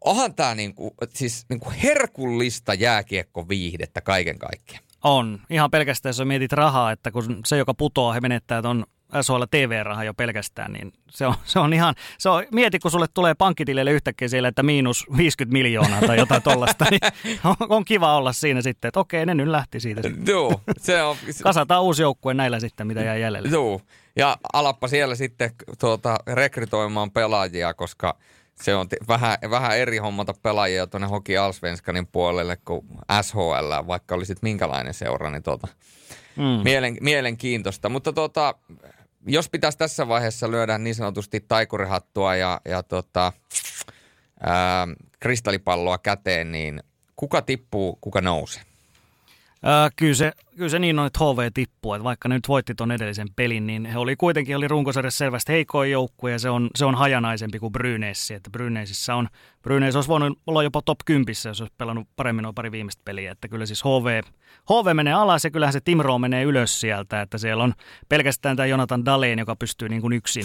onhan 0.05 0.35
tämä 0.35 0.55
niin 0.55 0.75
kuin, 0.75 0.91
siis 1.09 1.47
niin 1.49 1.61
kuin 1.61 1.75
herkullista 1.75 2.75
jääkiekko 2.75 3.49
viihdettä 3.49 4.01
kaiken 4.01 4.39
kaikkiaan. 4.39 4.85
On. 5.05 5.41
Ihan 5.51 5.71
pelkästään 5.71 6.11
jos 6.11 6.27
mietit 6.27 6.53
rahaa, 6.53 6.93
että 6.93 7.11
kun 7.11 7.41
se, 7.47 7.57
joka 7.57 7.75
putoaa, 7.75 8.13
he 8.13 8.21
menettää 8.21 8.63
ton 8.63 8.87
SHL 9.23 9.43
TV-raha 9.51 10.05
jo 10.05 10.15
pelkästään, 10.15 10.73
niin 10.73 10.93
se 11.11 11.27
on, 11.27 11.35
se 11.45 11.59
on 11.59 11.73
ihan, 11.73 11.95
se 12.19 12.29
on, 12.29 12.45
mieti 12.53 12.79
kun 12.79 12.91
sulle 12.91 13.07
tulee 13.15 13.35
pankkitilille 13.35 13.91
yhtäkkiä 13.91 14.29
siellä, 14.29 14.49
että 14.49 14.63
miinus 14.63 15.07
50 15.17 15.53
miljoonaa 15.53 16.01
tai 16.01 16.19
jotain 16.19 16.43
tollasta, 16.43 16.87
niin 16.91 17.01
on, 17.45 17.57
on, 17.69 17.85
kiva 17.85 18.17
olla 18.17 18.33
siinä 18.33 18.63
sitten, 18.63 18.89
että 18.89 19.01
okei, 19.01 19.27
ne 19.27 19.35
nyt 19.35 19.49
lähti 19.49 19.81
siitä. 19.81 20.01
Joo, 20.27 20.61
se 20.79 21.03
on. 21.03 21.17
Kasataan 21.43 21.83
uusi 21.83 22.03
joukkue 22.03 22.35
näillä 22.35 22.61
sitten, 22.61 22.87
mitä 22.87 23.01
jää 23.01 23.17
jäljelle. 23.17 23.49
Joo, 23.49 23.81
ja 24.17 24.37
alappa 24.53 24.89
siellä 24.89 25.15
sitten 25.15 25.51
tuota, 25.79 26.19
rekrytoimaan 26.27 27.11
pelaajia, 27.11 27.75
koska 27.75 28.19
se 28.55 28.75
on 28.75 28.89
t- 28.89 29.09
vähän, 29.09 29.39
vähän 29.51 29.79
eri 29.79 29.99
hommata 29.99 30.35
pelaajia 30.43 30.87
tuonne 30.87 31.07
Hoki 31.07 31.37
Alsvenskanin 31.37 32.07
puolelle 32.07 32.57
kuin 32.65 32.87
SHL, 33.23 33.87
vaikka 33.87 34.15
olisit 34.15 34.43
minkälainen 34.43 34.95
seura, 34.95 35.31
niin 35.31 35.43
tuota, 35.43 35.69
mm. 36.37 36.65
mielen, 36.65 36.97
mielenkiintoista. 37.01 37.89
Mutta 37.89 38.13
tuota, 38.13 38.55
jos 39.27 39.49
pitäisi 39.49 39.79
tässä 39.79 40.09
vaiheessa 40.09 40.51
lyödä 40.51 40.79
niin 40.79 40.95
sanotusti 40.95 41.41
taikurihattua 41.41 42.37
ja, 42.37 42.61
ja 42.65 42.83
tota, 42.83 43.33
ää, 44.41 44.89
kristallipalloa 45.21 45.99
käteen, 45.99 46.53
niin 46.53 46.83
kuka 47.17 47.43
tippuu, 47.43 47.99
kuka 48.01 48.21
nousee? 48.21 48.63
Ää, 49.65 49.91
kyllä, 49.97 50.15
se, 50.15 50.33
kyllä 50.57 50.69
se 50.69 50.79
niin 50.79 50.99
on, 50.99 51.07
että 51.07 51.19
HV 51.19 51.51
tippuu. 51.55 51.95
Että 51.95 52.05
vaikka 52.05 52.29
ne 52.29 52.35
nyt 52.35 52.49
voitti 52.49 52.75
tuon 52.75 52.93
edellisen 52.93 53.29
pelin, 53.37 53.67
niin 53.67 53.85
he 53.85 53.99
oli 53.99 54.17
kuitenkin 54.17 54.57
oli 54.57 54.69
runkosarjassa 54.69 55.19
selvästi 55.19 55.53
heikoin 55.53 55.91
joukkue 55.91 56.33
ja 56.33 56.39
se 56.39 56.51
on, 56.51 56.71
se 56.75 56.85
on 56.85 56.95
hajanaisempi 56.95 57.59
kuin 57.59 57.73
Bryneessi. 57.73 58.35
Että 58.35 58.51
Bryneesissä 58.51 59.15
on, 59.15 59.29
Brynees 59.63 59.97
olisi 59.97 60.09
voinut 60.09 60.39
olla 60.47 60.63
jopa 60.63 60.83
top 60.83 60.99
10, 61.05 61.35
jos 61.45 61.61
olisi 61.61 61.75
pelannut 61.79 62.09
paremmin 62.17 62.43
noin 62.43 62.55
pari 62.55 62.73
viimeistä 62.73 63.03
peliä. 63.05 63.33
Että 63.33 63.49
kyllä 63.49 63.67
siis 63.67 63.85
HV, 63.85 64.23
HV 64.71 64.95
menee 64.95 65.13
alas 65.13 65.45
ja 65.45 65.51
kyllähän 65.51 65.73
se 65.73 65.81
Timro 65.81 66.19
menee 66.19 66.45
ylös 66.45 66.81
sieltä. 66.81 67.21
Että 67.23 67.39
siellä 67.39 67.65
on 67.65 67.75
pelkästään 68.09 68.57
tämä 68.57 68.67
Jonathan 68.67 69.05
Daleen, 69.05 69.39
joka 69.39 69.57
pystyy 69.57 69.89
niin 69.89 70.03
kuin 70.03 70.13
yksin 70.13 70.45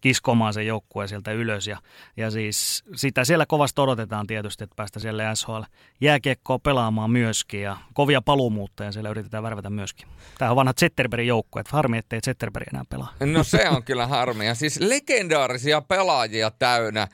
kiskomaan 0.00 0.54
sen 0.54 0.66
joukkueen 0.66 1.08
sieltä 1.08 1.32
ylös. 1.32 1.66
Ja, 1.66 1.78
ja 2.16 2.30
siis 2.30 2.84
sitä 2.94 3.24
siellä 3.24 3.46
kovasti 3.46 3.80
odotetaan 3.80 4.26
tietysti, 4.26 4.64
että 4.64 4.76
päästä 4.76 5.00
siellä 5.00 5.34
SHL 5.34 5.62
jääkiekkoa 6.00 6.58
pelaamaan 6.58 7.10
myöskin. 7.10 7.62
Ja 7.62 7.76
kovia 7.94 8.22
paluumuuttajia 8.22 8.92
siellä 8.92 9.10
yritetään 9.10 9.42
värvätä 9.42 9.70
myöskin. 9.70 10.08
Tämä 10.38 10.50
on 10.50 10.56
vanha 10.56 10.72
Zetterbergin 10.74 11.28
joukkue, 11.28 11.60
että 11.60 11.76
harmi, 11.76 11.98
ettei 11.98 12.20
Zetterberg 12.20 12.68
enää 12.68 12.84
pelaa. 12.88 13.14
No 13.20 13.42
se 13.44 13.68
on 13.68 13.82
kyllä 13.82 14.06
harmi. 14.06 14.46
Ja 14.46 14.54
siis 14.54 14.80
legendaarisia 14.80 15.80
pelaajia 15.80 16.50
täynnä. 16.50 17.08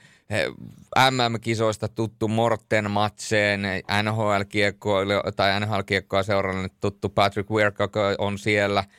MM-kisoista 1.10 1.88
tuttu 1.88 2.28
Morten 2.28 2.90
Matseen, 2.90 3.62
NHL-kiekkoa 4.02 5.00
tai 5.36 5.60
NHL-kiekkoa 5.60 6.22
seurannut 6.22 6.72
tuttu 6.80 7.08
Patrick 7.08 7.50
Weirk, 7.50 7.76
on 8.18 8.38
siellä– 8.38 8.84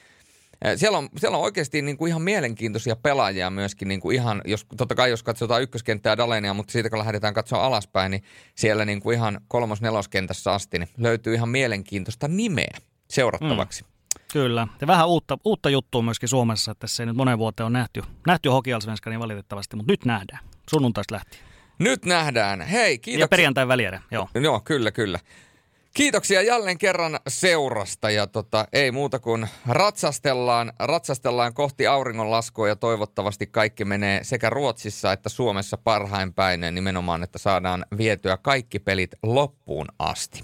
siellä 0.75 0.97
on, 0.97 1.09
siellä 1.17 1.37
on 1.37 1.43
oikeasti 1.43 1.81
niin 1.81 1.97
kuin 1.97 2.09
ihan 2.09 2.21
mielenkiintoisia 2.21 2.95
pelaajia 2.95 3.49
myöskin, 3.49 3.87
niin 3.87 3.99
kuin 3.99 4.15
ihan, 4.15 4.41
jos, 4.45 4.65
totta 4.77 4.95
kai 4.95 5.09
jos 5.09 5.23
katsotaan 5.23 5.61
ykköskenttää 5.61 6.17
Dalenia, 6.17 6.53
mutta 6.53 6.71
siitä 6.71 6.89
kun 6.89 6.99
lähdetään 6.99 7.33
katsoa 7.33 7.65
alaspäin, 7.65 8.11
niin 8.11 8.23
siellä 8.55 8.85
niin 8.85 9.01
kuin 9.01 9.17
ihan 9.17 9.41
kolmos-neloskentässä 9.47 10.53
asti 10.53 10.79
niin 10.79 10.89
löytyy 10.97 11.33
ihan 11.33 11.49
mielenkiintoista 11.49 12.27
nimeä 12.27 12.77
seurattavaksi. 13.09 13.83
Mm. 13.83 13.89
Kyllä. 14.33 14.67
Ja 14.81 14.87
vähän 14.87 15.07
uutta, 15.07 15.37
uutta 15.45 15.69
juttua 15.69 16.01
myöskin 16.01 16.29
Suomessa, 16.29 16.71
että 16.71 16.79
tässä 16.79 17.03
ei 17.03 17.07
nyt 17.07 17.15
monen 17.15 17.37
vuoteen 17.37 17.65
on 17.65 17.73
nähty, 17.73 18.03
nähty 18.27 18.49
hokialsvenska 18.49 19.09
niin 19.09 19.19
valitettavasti, 19.19 19.75
mutta 19.75 19.93
nyt 19.93 20.05
nähdään. 20.05 20.39
Sunnuntaista 20.69 21.15
lähtien. 21.15 21.43
Nyt 21.79 22.05
nähdään. 22.05 22.61
Hei, 22.61 22.99
kiitos. 22.99 23.19
Ja 23.19 23.27
perjantai 23.27 23.67
välierä, 23.67 24.01
joo. 24.11 24.29
Joo, 24.35 24.59
kyllä, 24.59 24.91
kyllä. 24.91 25.19
Kiitoksia 25.95 26.41
jälleen 26.41 26.77
kerran 26.77 27.19
seurasta 27.27 28.09
ja 28.09 28.27
tota, 28.27 28.67
ei 28.73 28.91
muuta 28.91 29.19
kuin 29.19 29.47
ratsastellaan, 29.67 30.73
ratsastellaan 30.79 31.53
kohti 31.53 31.87
auringonlaskua 31.87 32.67
ja 32.67 32.75
toivottavasti 32.75 33.47
kaikki 33.47 33.85
menee 33.85 34.23
sekä 34.23 34.49
Ruotsissa 34.49 35.11
että 35.11 35.29
Suomessa 35.29 35.77
parhain 35.77 36.33
päin 36.33 36.61
nimenomaan, 36.71 37.23
että 37.23 37.39
saadaan 37.39 37.85
vietyä 37.97 38.37
kaikki 38.37 38.79
pelit 38.79 39.11
loppuun 39.23 39.87
asti. 39.99 40.41